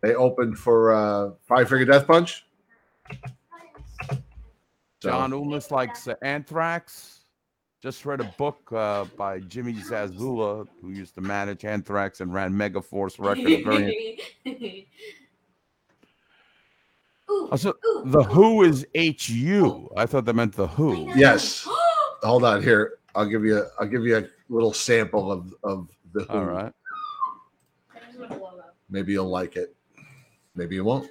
they 0.00 0.14
opened 0.14 0.58
for 0.58 0.92
uh 0.92 1.30
Five 1.46 1.68
Finger 1.68 1.84
Death 1.84 2.06
Punch. 2.06 2.44
So- 4.08 5.10
John 5.10 5.32
Ulmus 5.32 5.70
likes 5.70 6.06
uh, 6.08 6.14
Anthrax. 6.22 7.18
Just 7.82 8.06
read 8.06 8.20
a 8.20 8.32
book 8.38 8.70
uh, 8.72 9.04
by 9.16 9.40
Jimmy 9.40 9.72
Zazula, 9.74 10.68
who 10.80 10.90
used 10.92 11.16
to 11.16 11.20
manage 11.20 11.64
Anthrax 11.64 12.20
and 12.20 12.32
ran 12.32 12.52
Megaforce 12.52 13.18
Records. 13.18 13.64
Very 13.64 14.20
Ooh, 17.30 17.48
Also, 17.50 17.70
ooh. 17.84 18.02
the 18.06 18.22
Who 18.22 18.62
is 18.62 18.86
H 18.94 19.28
U. 19.30 19.90
I 19.96 20.06
thought 20.06 20.24
that 20.26 20.34
meant 20.34 20.54
the 20.54 20.68
Who. 20.68 21.12
Yes. 21.16 21.66
Hold 22.22 22.44
on 22.44 22.62
here. 22.62 22.98
I'll 23.16 23.26
give 23.26 23.44
you. 23.44 23.64
I'll 23.80 23.86
give 23.88 24.04
you 24.04 24.18
a 24.18 24.24
little 24.52 24.72
sample 24.72 25.32
of 25.32 25.54
of 25.64 25.88
the. 26.12 26.24
Who. 26.24 26.32
All 26.32 26.44
right. 26.44 26.72
Maybe 28.90 29.12
you'll 29.12 29.30
like 29.30 29.56
it. 29.56 29.74
Maybe 30.54 30.74
you 30.74 30.84
won't. 30.84 31.10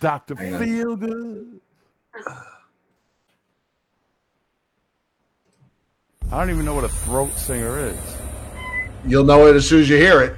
Doctor 0.00 0.36
Hang. 0.36 0.52
Feelgood. 0.52 1.58
I 6.30 6.40
don't 6.40 6.50
even 6.50 6.64
know 6.64 6.74
what 6.74 6.84
a 6.84 6.88
throat 6.88 7.36
singer 7.36 7.78
is. 7.78 7.96
You'll 9.06 9.24
know 9.24 9.46
it 9.46 9.56
as 9.56 9.66
soon 9.66 9.80
as 9.80 9.88
you 9.88 9.96
hear 9.96 10.20
it. 10.22 10.36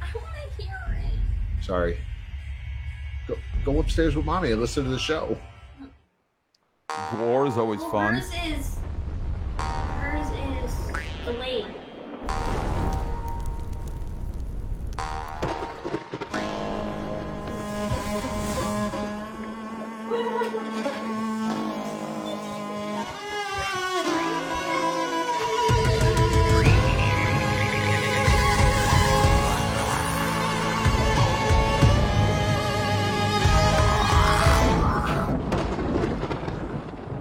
I 0.00 0.06
want 0.14 0.26
to 0.56 0.62
hear 0.62 0.98
it. 1.58 1.64
Sorry. 1.64 1.98
Go, 3.26 3.36
go 3.64 3.80
upstairs 3.80 4.16
with 4.16 4.24
mommy 4.24 4.52
and 4.52 4.60
listen 4.60 4.84
to 4.84 4.90
the 4.90 4.98
show. 4.98 5.36
War 7.18 7.46
is 7.46 7.58
always 7.58 7.82
fun. 7.84 8.14
Hers 8.14 8.30
is. 8.46 8.78
Hers 9.58 10.26
is 10.64 10.74
delayed. 11.24 11.66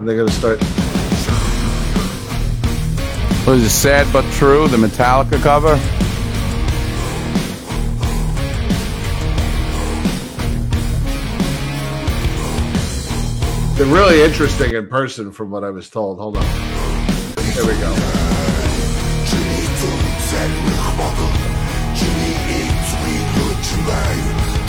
And 0.01 0.09
they're 0.09 0.17
gonna 0.17 0.31
start. 0.31 0.59
Was 3.45 3.63
it 3.63 3.69
sad 3.69 4.11
but 4.11 4.25
true? 4.33 4.67
The 4.67 4.77
Metallica 4.77 5.39
cover. 5.43 5.75
They're 13.77 13.93
really 13.93 14.23
interesting 14.23 14.73
in 14.73 14.87
person, 14.87 15.31
from 15.31 15.51
what 15.51 15.63
I 15.63 15.69
was 15.69 15.87
told. 15.87 16.17
Hold 16.17 16.37
on. 16.37 16.45
There 17.53 17.63
we 17.63 17.79
go. 17.79 17.95
All 23.93 24.60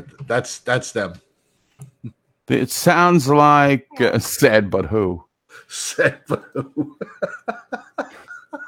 right, 0.00 0.26
that's 0.26 0.58
that's 0.58 0.92
them. 0.92 1.14
It 2.48 2.70
sounds 2.70 3.28
like 3.28 3.86
uh, 4.00 4.18
sad 4.18 4.70
but 4.70 4.86
who? 4.86 5.24
Sad 5.68 6.20
but 6.28 6.44
who? 6.54 6.96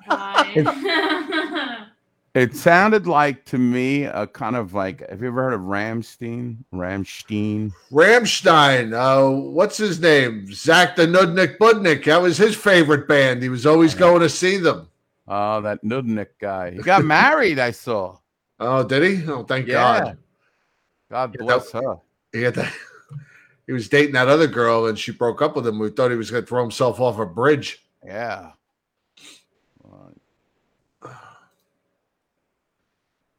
It 2.32 2.55
sounded 2.55 3.09
like 3.09 3.44
to 3.47 3.59
me 3.59 4.05
a 4.05 4.24
kind 4.24 4.55
of 4.55 4.73
like. 4.73 5.09
Have 5.11 5.20
you 5.20 5.27
ever 5.28 5.43
heard 5.43 5.52
of 5.52 5.62
Rammstein? 5.62 6.59
Rammstein. 6.73 7.73
Rammstein. 7.90 8.93
Uh, 8.94 9.36
what's 9.51 9.77
his 9.77 9.98
name? 9.98 10.47
Zach 10.52 10.94
the 10.94 11.07
Nudnik 11.07 11.59
Budnik. 11.59 12.05
That 12.05 12.23
was 12.23 12.36
his 12.36 12.55
favorite 12.55 13.09
band. 13.09 13.43
He 13.43 13.48
was 13.48 13.66
always 13.66 13.97
going 13.97 14.20
to 14.20 14.28
see 14.28 14.59
them. 14.59 14.89
Oh, 15.27 15.61
that 15.62 15.82
Nudnik 15.82 16.28
guy. 16.40 16.70
He 16.70 16.78
got 16.82 17.05
married. 17.05 17.59
I 17.59 17.73
saw. 17.73 18.16
Oh, 18.61 18.85
did 18.85 19.02
he? 19.02 19.27
Oh, 19.28 19.43
thank 19.43 19.66
Yeah. 19.66 19.74
God. 20.01 20.19
God 21.11 21.37
bless 21.39 21.73
that- 21.73 21.85
her. 21.85 21.97
He 22.32 22.43
had 22.43 22.55
that. 22.55 22.73
He 23.66 23.73
was 23.73 23.89
dating 23.89 24.15
that 24.15 24.28
other 24.28 24.47
girl, 24.49 24.87
and 24.87 24.99
she 24.99 25.12
broke 25.12 25.43
up 25.43 25.55
with 25.55 25.66
him. 25.66 25.78
We 25.78 25.91
thought 25.91 26.11
he 26.11 26.16
was 26.16 26.31
going 26.31 26.43
to 26.43 26.49
throw 26.49 26.61
himself 26.61 26.99
off 26.99 27.19
a 27.19 27.27
bridge. 27.27 27.85
Yeah. 28.05 28.53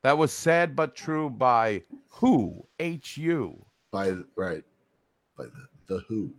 That 0.03 0.17
was 0.17 0.31
sad 0.31 0.75
but 0.75 0.95
true 0.95 1.29
by 1.29 1.83
who? 2.09 2.65
H 2.79 3.17
U. 3.17 3.63
By 3.91 4.15
right. 4.35 4.63
By 5.37 5.45
the, 5.45 5.67
the 5.87 5.99
Who. 6.07 6.31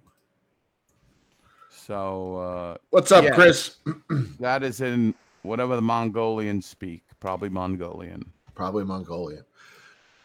So 1.70 2.36
uh 2.36 2.76
What's 2.90 3.12
up, 3.12 3.24
yeah, 3.24 3.34
Chris? 3.34 3.76
that 4.40 4.62
is 4.62 4.80
in 4.80 5.14
whatever 5.42 5.76
the 5.76 5.82
Mongolians 5.82 6.66
speak. 6.66 7.02
Probably 7.20 7.48
Mongolian. 7.48 8.24
Probably 8.54 8.84
Mongolian. 8.84 9.44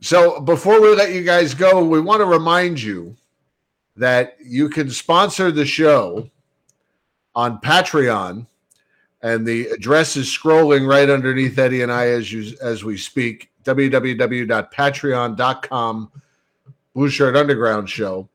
So 0.02 0.40
before 0.40 0.82
we 0.82 0.96
let 0.96 1.14
you 1.14 1.24
guys 1.24 1.54
go, 1.54 1.84
we 1.84 2.00
want 2.00 2.22
to 2.22 2.26
remind 2.26 2.82
you 2.82 3.18
that 3.96 4.38
you 4.44 4.70
can 4.70 4.90
sponsor 4.92 5.52
the 5.52 5.66
show 5.66 6.30
on 7.36 7.60
Patreon, 7.60 8.48
and 9.22 9.46
the 9.46 9.68
address 9.68 10.16
is 10.16 10.28
scrolling 10.28 10.88
right 10.88 11.10
underneath 11.10 11.58
Eddie 11.58 11.82
and 11.82 11.92
I 11.92 12.08
as 12.08 12.32
you 12.32 12.56
as 12.62 12.84
we 12.84 12.98
speak. 12.98 13.50
www.patreon.com 13.64 16.12
Blue 16.94 17.10
Shirt 17.10 17.36
Underground 17.36 17.90
Show. 17.90 18.30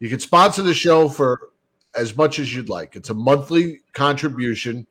You 0.00 0.08
can 0.08 0.20
sponsor 0.20 0.62
the 0.62 0.74
show 0.74 1.08
for 1.08 1.50
as 1.94 2.16
much 2.16 2.38
as 2.38 2.54
you'd 2.54 2.68
like. 2.68 2.96
It's 2.96 3.10
a 3.10 3.14
monthly 3.14 3.80
contribution, 3.92 4.86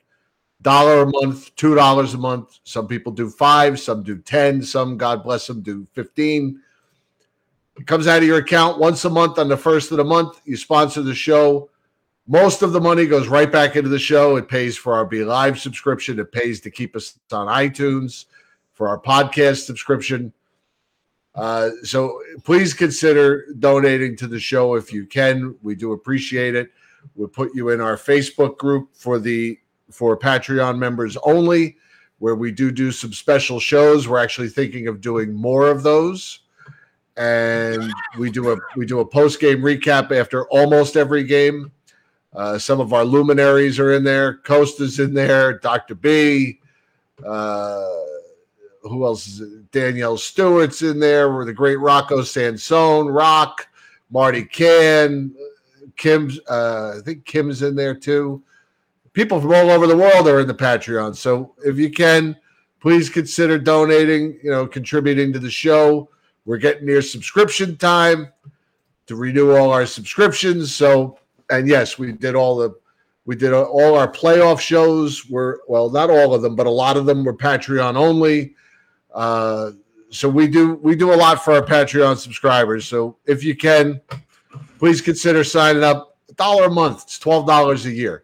dollar 0.61 1.01
a 1.01 1.05
month, 1.05 1.55
two 1.55 1.75
dollars 1.75 2.13
a 2.13 2.17
month. 2.17 2.59
Some 2.63 2.87
people 2.87 3.11
do 3.11 3.29
five, 3.29 3.79
some 3.79 4.03
do 4.03 4.17
ten, 4.17 4.61
some 4.61 4.97
God 4.97 5.23
bless 5.23 5.47
them 5.47 5.61
do 5.61 5.87
fifteen. 5.93 6.61
It 7.77 7.87
comes 7.87 8.07
out 8.07 8.17
of 8.17 8.27
your 8.27 8.39
account 8.39 8.77
once 8.77 9.05
a 9.05 9.09
month 9.09 9.39
on 9.39 9.47
the 9.47 9.55
first 9.55 9.91
of 9.91 9.97
the 9.97 10.03
month. 10.03 10.41
You 10.43 10.57
sponsor 10.57 11.01
the 11.01 11.15
show. 11.15 11.69
Most 12.27 12.61
of 12.61 12.73
the 12.73 12.81
money 12.81 13.05
goes 13.05 13.27
right 13.27 13.51
back 13.51 13.75
into 13.75 13.89
the 13.89 13.97
show. 13.97 14.35
It 14.35 14.49
pays 14.49 14.77
for 14.77 14.93
our 14.93 15.07
BeLive 15.07 15.57
subscription. 15.57 16.19
It 16.19 16.31
pays 16.31 16.59
to 16.61 16.69
keep 16.69 16.95
us 16.95 17.17
on 17.31 17.47
iTunes 17.47 18.25
for 18.73 18.87
our 18.87 18.99
podcast 18.99 19.65
subscription. 19.65 20.33
Uh, 21.35 21.69
so 21.83 22.21
please 22.43 22.73
consider 22.73 23.47
donating 23.59 24.15
to 24.17 24.27
the 24.27 24.39
show 24.39 24.75
if 24.75 24.91
you 24.91 25.05
can. 25.05 25.55
We 25.61 25.73
do 25.73 25.93
appreciate 25.93 26.53
it. 26.53 26.69
We'll 27.15 27.29
put 27.29 27.55
you 27.55 27.69
in 27.69 27.79
our 27.81 27.95
Facebook 27.95 28.57
group 28.57 28.89
for 28.93 29.19
the 29.19 29.57
for 29.91 30.17
Patreon 30.17 30.77
members 30.77 31.17
only, 31.23 31.77
where 32.19 32.35
we 32.35 32.51
do 32.51 32.71
do 32.71 32.91
some 32.91 33.13
special 33.13 33.59
shows. 33.59 34.07
We're 34.07 34.19
actually 34.19 34.49
thinking 34.49 34.87
of 34.87 35.01
doing 35.01 35.33
more 35.33 35.69
of 35.69 35.83
those, 35.83 36.39
and 37.17 37.91
we 38.17 38.29
do 38.29 38.51
a 38.51 38.57
we 38.75 38.85
do 38.85 38.99
a 38.99 39.05
post 39.05 39.39
game 39.39 39.59
recap 39.59 40.11
after 40.11 40.47
almost 40.49 40.95
every 40.95 41.23
game. 41.23 41.71
Uh, 42.33 42.57
some 42.57 42.79
of 42.79 42.93
our 42.93 43.03
luminaries 43.03 43.79
are 43.79 43.93
in 43.93 44.03
there. 44.03 44.35
Costa's 44.35 44.99
in 44.99 45.13
there. 45.13 45.57
Doctor 45.57 45.95
B. 45.95 46.59
Uh, 47.25 47.85
who 48.83 49.03
else 49.05 49.27
is 49.27 49.41
it? 49.41 49.71
Danielle 49.71 50.17
Stewart's 50.17 50.81
in 50.81 50.99
there. 50.99 51.33
We're 51.33 51.45
the 51.45 51.53
great 51.53 51.79
Rocco 51.79 52.21
Sansone, 52.21 53.13
Rock, 53.13 53.67
Marty 54.09 54.43
Can, 54.43 55.33
Kim's. 55.97 56.39
Uh, 56.49 56.95
I 56.97 57.01
think 57.03 57.25
Kim's 57.25 57.61
in 57.61 57.75
there 57.75 57.95
too. 57.95 58.43
People 59.13 59.41
from 59.41 59.53
all 59.53 59.69
over 59.69 59.87
the 59.87 59.97
world 59.97 60.27
are 60.27 60.39
in 60.39 60.47
the 60.47 60.53
Patreon. 60.53 61.15
So 61.15 61.55
if 61.65 61.77
you 61.77 61.89
can, 61.89 62.35
please 62.79 63.09
consider 63.09 63.57
donating. 63.57 64.39
You 64.43 64.51
know, 64.51 64.67
contributing 64.67 65.33
to 65.33 65.39
the 65.39 65.49
show. 65.49 66.09
We're 66.45 66.57
getting 66.57 66.85
near 66.85 67.01
subscription 67.01 67.77
time 67.77 68.31
to 69.07 69.15
renew 69.15 69.55
all 69.55 69.71
our 69.71 69.85
subscriptions. 69.85 70.75
So, 70.75 71.19
and 71.49 71.67
yes, 71.67 71.97
we 71.97 72.11
did 72.11 72.35
all 72.35 72.55
the 72.57 72.75
we 73.25 73.35
did 73.35 73.53
all 73.53 73.95
our 73.95 74.11
playoff 74.11 74.59
shows. 74.59 75.29
Were 75.29 75.61
well, 75.67 75.89
not 75.89 76.09
all 76.09 76.33
of 76.33 76.41
them, 76.41 76.55
but 76.55 76.67
a 76.67 76.71
lot 76.71 76.97
of 76.97 77.05
them 77.05 77.23
were 77.23 77.35
Patreon 77.35 77.95
only. 77.95 78.55
Uh, 79.13 79.71
so 80.09 80.29
we 80.29 80.47
do 80.47 80.75
we 80.75 80.95
do 80.95 81.13
a 81.13 81.15
lot 81.15 81.43
for 81.43 81.53
our 81.53 81.61
Patreon 81.61 82.17
subscribers. 82.17 82.87
So 82.87 83.17
if 83.25 83.43
you 83.43 83.55
can, 83.55 84.01
please 84.77 85.01
consider 85.01 85.43
signing 85.43 85.83
up. 85.83 86.17
A 86.29 86.33
dollar 86.33 86.65
a 86.65 86.69
month. 86.69 87.03
It's 87.03 87.19
twelve 87.19 87.47
dollars 87.47 87.85
a 87.85 87.91
year. 87.91 88.23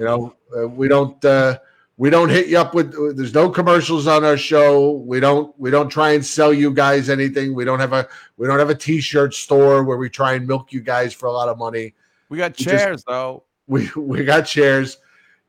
You 0.00 0.06
know, 0.06 0.34
uh, 0.56 0.66
we 0.66 0.88
don't 0.88 1.22
uh, 1.26 1.58
we 1.98 2.08
don't 2.08 2.30
hit 2.30 2.46
you 2.48 2.58
up 2.58 2.72
with. 2.74 3.16
There's 3.18 3.34
no 3.34 3.50
commercials 3.50 4.06
on 4.06 4.24
our 4.24 4.38
show. 4.38 4.92
We 4.92 5.20
don't 5.20 5.54
we 5.60 5.70
don't 5.70 5.90
try 5.90 6.12
and 6.12 6.24
sell 6.24 6.54
you 6.54 6.72
guys 6.72 7.10
anything. 7.10 7.54
We 7.54 7.66
don't 7.66 7.80
have 7.80 7.92
a 7.92 8.08
we 8.38 8.46
don't 8.46 8.58
have 8.58 8.70
a 8.70 8.74
T-shirt 8.74 9.34
store 9.34 9.84
where 9.84 9.98
we 9.98 10.08
try 10.08 10.32
and 10.32 10.48
milk 10.48 10.72
you 10.72 10.80
guys 10.80 11.12
for 11.12 11.26
a 11.26 11.32
lot 11.32 11.50
of 11.50 11.58
money. 11.58 11.92
We 12.30 12.38
got 12.38 12.58
We 12.58 12.64
just- 12.64 12.76
chairs 12.76 13.04
though. 13.06 13.44
We 13.66 13.90
we 13.94 14.24
got 14.24 14.46
chairs. 14.46 14.96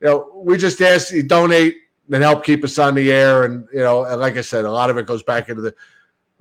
You 0.01 0.07
know, 0.09 0.31
we 0.35 0.57
just 0.57 0.81
ask 0.81 1.13
you 1.13 1.23
donate 1.23 1.77
and 2.11 2.21
help 2.21 2.43
keep 2.43 2.63
us 2.65 2.77
on 2.77 2.93
the 2.93 3.09
air. 3.09 3.45
And 3.45 3.65
you 3.73 3.79
know, 3.79 4.03
and 4.03 4.19
like 4.19 4.35
I 4.35 4.41
said, 4.41 4.65
a 4.65 4.71
lot 4.71 4.89
of 4.89 4.97
it 4.97 5.07
goes 5.07 5.23
back 5.23 5.47
into 5.47 5.61
the 5.61 5.73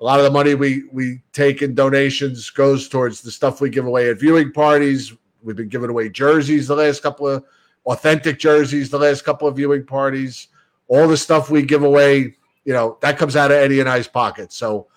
a 0.00 0.04
lot 0.04 0.18
of 0.18 0.24
the 0.24 0.32
money 0.32 0.54
we 0.54 0.82
we 0.92 1.22
take 1.32 1.62
in 1.62 1.76
donations 1.76 2.50
goes 2.50 2.88
towards 2.88 3.22
the 3.22 3.30
stuff 3.30 3.60
we 3.60 3.70
give 3.70 3.86
away 3.86 4.10
at 4.10 4.18
viewing 4.18 4.50
parties. 4.52 5.14
We've 5.42 5.54
been 5.56 5.68
giving 5.68 5.90
away 5.90 6.08
jerseys 6.10 6.66
the 6.66 6.74
last 6.74 7.02
couple 7.02 7.28
of 7.28 7.44
authentic 7.86 8.38
jerseys 8.38 8.90
the 8.90 8.98
last 8.98 9.24
couple 9.24 9.48
of 9.48 9.56
viewing 9.56 9.84
parties. 9.84 10.48
All 10.88 11.06
the 11.06 11.16
stuff 11.16 11.50
we 11.50 11.62
give 11.62 11.82
away, 11.84 12.36
you 12.64 12.72
know, 12.72 12.98
that 13.00 13.16
comes 13.18 13.36
out 13.36 13.50
of 13.50 13.56
Eddie 13.56 13.80
and 13.80 13.88
I's 13.88 14.08
pocket. 14.08 14.52
So 14.52 14.88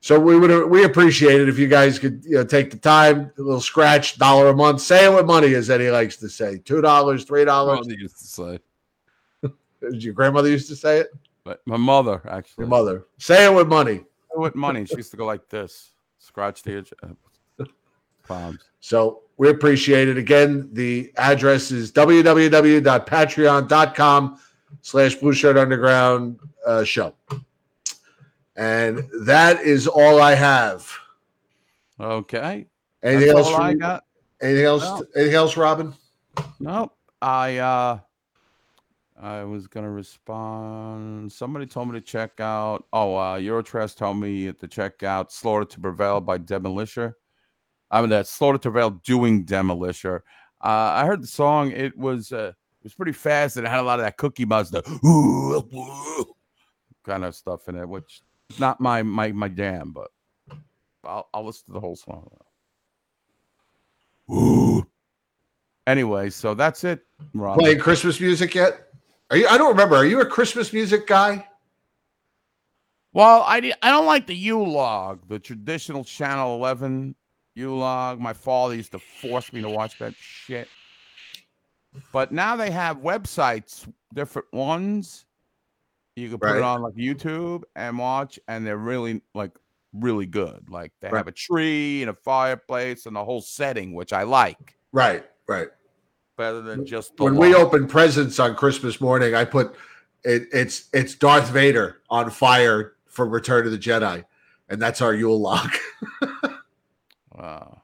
so 0.00 0.18
we 0.18 0.38
would 0.38 0.70
we 0.70 0.84
appreciate 0.84 1.40
it 1.40 1.48
if 1.48 1.58
you 1.58 1.66
guys 1.66 1.98
could 1.98 2.24
you 2.24 2.36
know 2.36 2.44
take 2.44 2.70
the 2.70 2.76
time, 2.76 3.32
a 3.36 3.42
little 3.42 3.60
scratch, 3.60 4.16
dollar 4.16 4.48
a 4.48 4.54
month. 4.54 4.80
Say 4.80 5.06
it 5.06 5.14
with 5.14 5.26
money, 5.26 5.54
as 5.54 5.70
Eddie 5.70 5.90
likes 5.90 6.16
to 6.18 6.28
say. 6.28 6.58
Two 6.58 6.80
dollars, 6.80 7.24
three 7.24 7.44
dollars. 7.44 7.86
Used 7.88 8.18
to 8.18 8.24
say. 8.24 8.58
Your 9.92 10.12
grandmother 10.12 10.48
used 10.48 10.68
to 10.68 10.76
say 10.76 10.98
it. 10.98 11.08
But 11.44 11.62
my 11.66 11.76
mother 11.76 12.22
actually. 12.28 12.62
Your 12.62 12.68
mother. 12.68 13.06
Say 13.18 13.44
it 13.46 13.54
with 13.54 13.66
money. 13.68 14.04
with 14.34 14.54
money. 14.54 14.84
She 14.86 14.96
used 14.96 15.10
to 15.12 15.16
go 15.16 15.24
like 15.26 15.48
this, 15.48 15.90
scratch 16.18 16.62
the 16.62 16.76
edge. 16.78 16.92
uh, 17.02 18.52
So 18.80 19.22
we 19.38 19.48
appreciate 19.48 20.08
it. 20.08 20.18
Again, 20.18 20.68
the 20.72 21.12
address 21.16 21.70
is 21.70 21.92
www.patreon.com 21.92 24.40
slash 24.82 25.14
blue 25.14 25.32
shirt 25.32 25.56
underground 25.56 26.38
uh, 26.66 26.84
show. 26.84 27.14
And 28.56 29.08
that 29.22 29.60
is 29.60 29.86
all 29.86 30.20
I 30.20 30.34
have. 30.34 30.92
Okay. 32.00 32.66
Anything 33.02 33.34
That's 33.34 33.48
else? 33.48 33.58
I 33.58 33.70
you? 33.70 33.78
got. 33.78 34.04
Anything 34.42 34.64
else? 34.64 34.82
No. 34.82 35.04
Anything 35.16 35.34
else, 35.34 35.56
Robin? 35.56 35.94
Nope. 36.60 36.92
I 37.22 37.56
uh 37.58 37.98
I 39.20 39.42
was 39.44 39.66
gonna 39.66 39.90
respond. 39.90 41.32
Somebody 41.32 41.66
told 41.66 41.88
me 41.88 41.94
to 41.94 42.00
check 42.04 42.40
out. 42.40 42.84
Oh, 42.92 43.16
uh 43.16 43.38
Eurotrash 43.38 43.96
told 43.96 44.18
me 44.18 44.52
to 44.52 44.68
check 44.68 45.02
out 45.02 45.32
Slaughter 45.32 45.64
to 45.64 45.80
Prevail 45.80 46.20
by 46.20 46.38
Demolisher. 46.38 47.14
I 47.90 48.00
mean 48.00 48.10
that 48.10 48.26
Slaughter 48.26 48.58
Prevail 48.58 48.90
doing 48.90 49.44
Demolisher. 49.44 50.20
Uh 50.62 50.92
I 50.94 51.06
heard 51.06 51.22
the 51.22 51.26
song, 51.26 51.70
it 51.72 51.96
was 51.96 52.32
uh 52.32 52.52
it 52.80 52.84
was 52.84 52.94
pretty 52.94 53.12
fast 53.12 53.56
and 53.56 53.66
it 53.66 53.70
had 53.70 53.80
a 53.80 53.82
lot 53.82 53.98
of 53.98 54.04
that 54.04 54.16
cookie 54.16 54.44
the 54.44 54.82
kind 57.04 57.24
of 57.24 57.34
stuff 57.34 57.68
in 57.68 57.76
it, 57.76 57.88
which 57.88 58.22
is 58.50 58.58
not 58.60 58.80
my 58.80 59.02
my 59.02 59.32
my 59.32 59.48
jam, 59.48 59.92
but 59.92 60.10
I'll 61.04 61.28
I'll 61.32 61.44
listen 61.44 61.66
to 61.66 61.72
the 61.72 61.80
whole 61.80 61.96
song. 61.96 62.28
Anyway, 65.86 66.28
so 66.28 66.52
that's 66.52 66.84
it. 66.84 67.00
Playing 67.34 67.78
Christmas 67.78 68.20
music 68.20 68.54
yet? 68.54 68.88
Are 69.30 69.38
you? 69.38 69.48
I 69.48 69.56
don't 69.56 69.70
remember. 69.70 69.96
Are 69.96 70.04
you 70.04 70.20
a 70.20 70.26
Christmas 70.26 70.72
music 70.72 71.06
guy? 71.06 71.46
Well, 73.14 73.42
I 73.46 73.72
I 73.82 73.90
don't 73.90 74.04
like 74.04 74.26
the 74.26 74.34
Yule 74.34 74.70
log, 74.70 75.26
the 75.28 75.38
traditional 75.38 76.04
Channel 76.04 76.56
11 76.56 77.14
Yule 77.58 77.78
log. 77.78 78.20
My 78.20 78.32
father 78.32 78.74
used 78.74 78.92
to 78.92 78.98
force 78.98 79.52
me 79.52 79.60
to 79.62 79.68
watch 79.68 79.98
that 79.98 80.14
shit. 80.16 80.68
But 82.12 82.32
now 82.32 82.54
they 82.56 82.70
have 82.70 82.98
websites, 82.98 83.90
different 84.14 84.46
ones. 84.52 85.26
You 86.16 86.28
can 86.30 86.38
put 86.38 86.46
Right. 86.46 86.56
it 86.58 86.62
on 86.62 86.82
like 86.82 86.94
YouTube 86.94 87.64
and 87.74 87.98
watch, 87.98 88.38
and 88.48 88.66
they're 88.66 88.76
really 88.76 89.22
like 89.34 89.52
really 89.92 90.26
good. 90.26 90.68
Like 90.68 90.92
they 91.00 91.08
Right. 91.08 91.18
have 91.18 91.28
a 91.28 91.32
tree 91.32 92.02
and 92.02 92.10
a 92.10 92.14
fireplace 92.14 93.06
and 93.06 93.16
the 93.16 93.24
whole 93.24 93.40
setting, 93.40 93.94
which 93.94 94.12
I 94.12 94.22
like 94.22 94.76
Right, 94.92 95.24
right. 95.48 95.68
better 96.36 96.60
than 96.60 96.86
just 96.86 97.16
the 97.16 97.24
When 97.24 97.36
we 97.36 97.54
open 97.54 97.88
presents 97.88 98.38
on 98.38 98.54
Christmas 98.54 99.00
morning, 99.00 99.34
I 99.34 99.44
put 99.44 99.74
it, 100.24 100.48
it's 100.52 100.88
it's 100.92 101.14
Darth 101.14 101.48
Vader 101.50 102.02
on 102.10 102.30
fire 102.30 102.94
for 103.06 103.26
Return 103.26 103.64
of 103.66 103.72
the 103.72 103.78
Jedi, 103.78 104.24
and 104.68 104.80
that's 104.80 105.00
our 105.00 105.14
Yule 105.14 105.40
log. 105.40 105.70
Wow. 107.38 107.82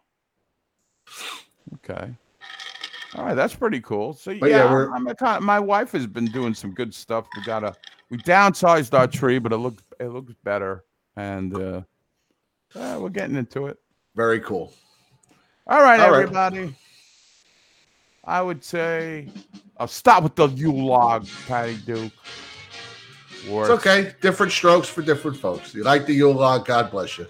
Okay. 1.75 2.13
All 3.15 3.25
right, 3.25 3.35
that's 3.35 3.55
pretty 3.55 3.81
cool. 3.81 4.13
So 4.13 4.37
But 4.39 4.51
yeah, 4.51 4.65
yeah, 4.65 4.73
we're- 4.73 4.89
I'm 4.93 5.07
a 5.07 5.15
kind 5.15 5.45
my 5.45 5.61
wife 5.61 5.93
has 5.93 6.07
been 6.07 6.27
doing 6.27 6.53
some 6.55 6.73
good 6.73 6.93
stuff. 6.93 7.27
We 7.37 7.45
got 7.45 7.63
a 7.63 7.75
we 8.11 8.19
downsized 8.19 8.93
our 8.99 9.07
tree, 9.07 9.39
but 9.39 9.53
it 9.53 9.59
looks 9.59 9.83
it 10.01 10.09
looks 10.09 10.35
better, 10.43 10.85
and 11.17 11.55
uh, 11.57 11.83
we're 12.75 13.09
getting 13.11 13.37
into 13.37 13.67
it. 13.67 13.79
Very 14.17 14.41
cool. 14.41 14.73
All 15.67 15.81
right, 15.81 16.01
All 16.01 16.11
right. 16.11 16.23
everybody. 16.23 16.75
I 18.25 18.41
would 18.43 18.65
say, 18.65 19.29
uh, 19.77 19.87
stop 19.87 20.23
with 20.23 20.35
the 20.35 20.49
Yule 20.49 20.87
log, 20.87 21.27
Patty 21.47 21.77
Duke. 21.77 22.13
It's 23.47 23.71
okay. 23.71 24.15
Different 24.23 24.51
strokes 24.51 24.89
for 24.89 25.03
different 25.03 25.37
folks. 25.37 25.75
You 25.75 25.85
like 25.85 26.07
the 26.07 26.15
Yule 26.15 26.33
log? 26.33 26.65
God 26.67 26.91
bless 26.91 27.19
you. 27.19 27.27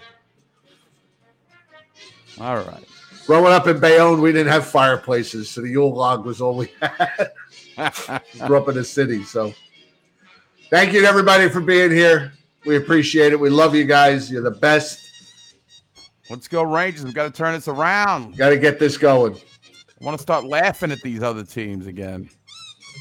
All 2.39 2.57
right. 2.57 2.83
Growing 3.25 3.53
up 3.53 3.67
in 3.67 3.79
Bayonne, 3.79 4.21
we 4.21 4.31
didn't 4.31 4.51
have 4.51 4.67
fireplaces, 4.67 5.49
so 5.49 5.61
the 5.61 5.69
Yule 5.69 5.93
log 5.93 6.25
was 6.25 6.41
all 6.41 6.55
we 6.55 6.71
had. 6.79 7.31
Grew 8.45 8.57
up 8.57 8.69
in 8.69 8.75
the 8.75 8.83
city, 8.83 9.23
so 9.23 9.53
thank 10.69 10.93
you 10.93 11.01
to 11.01 11.07
everybody 11.07 11.49
for 11.49 11.59
being 11.59 11.91
here. 11.91 12.33
We 12.65 12.77
appreciate 12.77 13.31
it. 13.31 13.39
We 13.39 13.49
love 13.49 13.73
you 13.75 13.85
guys. 13.85 14.31
You're 14.31 14.43
the 14.43 14.51
best. 14.51 14.99
Let's 16.29 16.47
go, 16.47 16.63
Rangers. 16.63 17.03
We've 17.03 17.13
got 17.13 17.25
to 17.25 17.31
turn 17.31 17.53
this 17.53 17.67
around. 17.67 18.37
Got 18.37 18.49
to 18.49 18.57
get 18.57 18.79
this 18.79 18.97
going. 18.97 19.35
I 19.35 20.05
want 20.05 20.17
to 20.17 20.21
start 20.21 20.45
laughing 20.45 20.91
at 20.91 21.01
these 21.01 21.23
other 21.23 21.43
teams 21.43 21.87
again. 21.87 22.29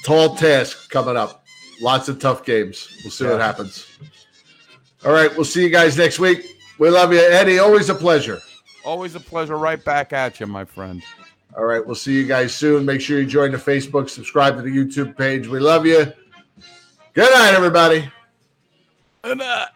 Tall 0.05 0.36
task 0.36 0.90
coming 0.90 1.16
up. 1.16 1.44
Lots 1.81 2.09
of 2.09 2.19
tough 2.19 2.44
games. 2.44 2.89
We'll 3.02 3.11
see 3.11 3.27
what 3.27 3.40
happens. 3.40 3.86
All 5.05 5.12
right, 5.12 5.35
we'll 5.35 5.44
see 5.44 5.62
you 5.62 5.70
guys 5.70 5.98
next 5.98 6.19
week. 6.19 6.47
We 6.78 6.89
love 6.89 7.12
you, 7.12 7.20
Eddie. 7.20 7.59
Always 7.59 7.89
a 7.89 7.94
pleasure. 7.94 8.40
Always 8.85 9.15
a 9.15 9.20
pleasure. 9.20 9.56
Right 9.56 9.82
back 9.82 10.12
at 10.12 10.40
you, 10.40 10.47
my 10.47 10.65
friend. 10.65 11.02
All 11.56 11.65
right, 11.65 11.85
we'll 11.85 11.94
see 11.94 12.15
you 12.15 12.27
guys 12.27 12.55
soon. 12.55 12.85
Make 12.85 13.01
sure 13.01 13.20
you 13.20 13.27
join 13.27 13.52
the 13.52 13.59
Facebook, 13.59 14.11
subscribe 14.11 14.56
to 14.56 14.62
the 14.62 14.70
YouTube 14.70 15.16
page. 15.16 15.47
We 15.47 15.61
love 15.61 15.86
you. 15.86 16.12
Good 17.12 17.32
night, 17.32 17.55
everybody. 17.55 18.11
Good 19.23 19.39
night. 19.39 19.69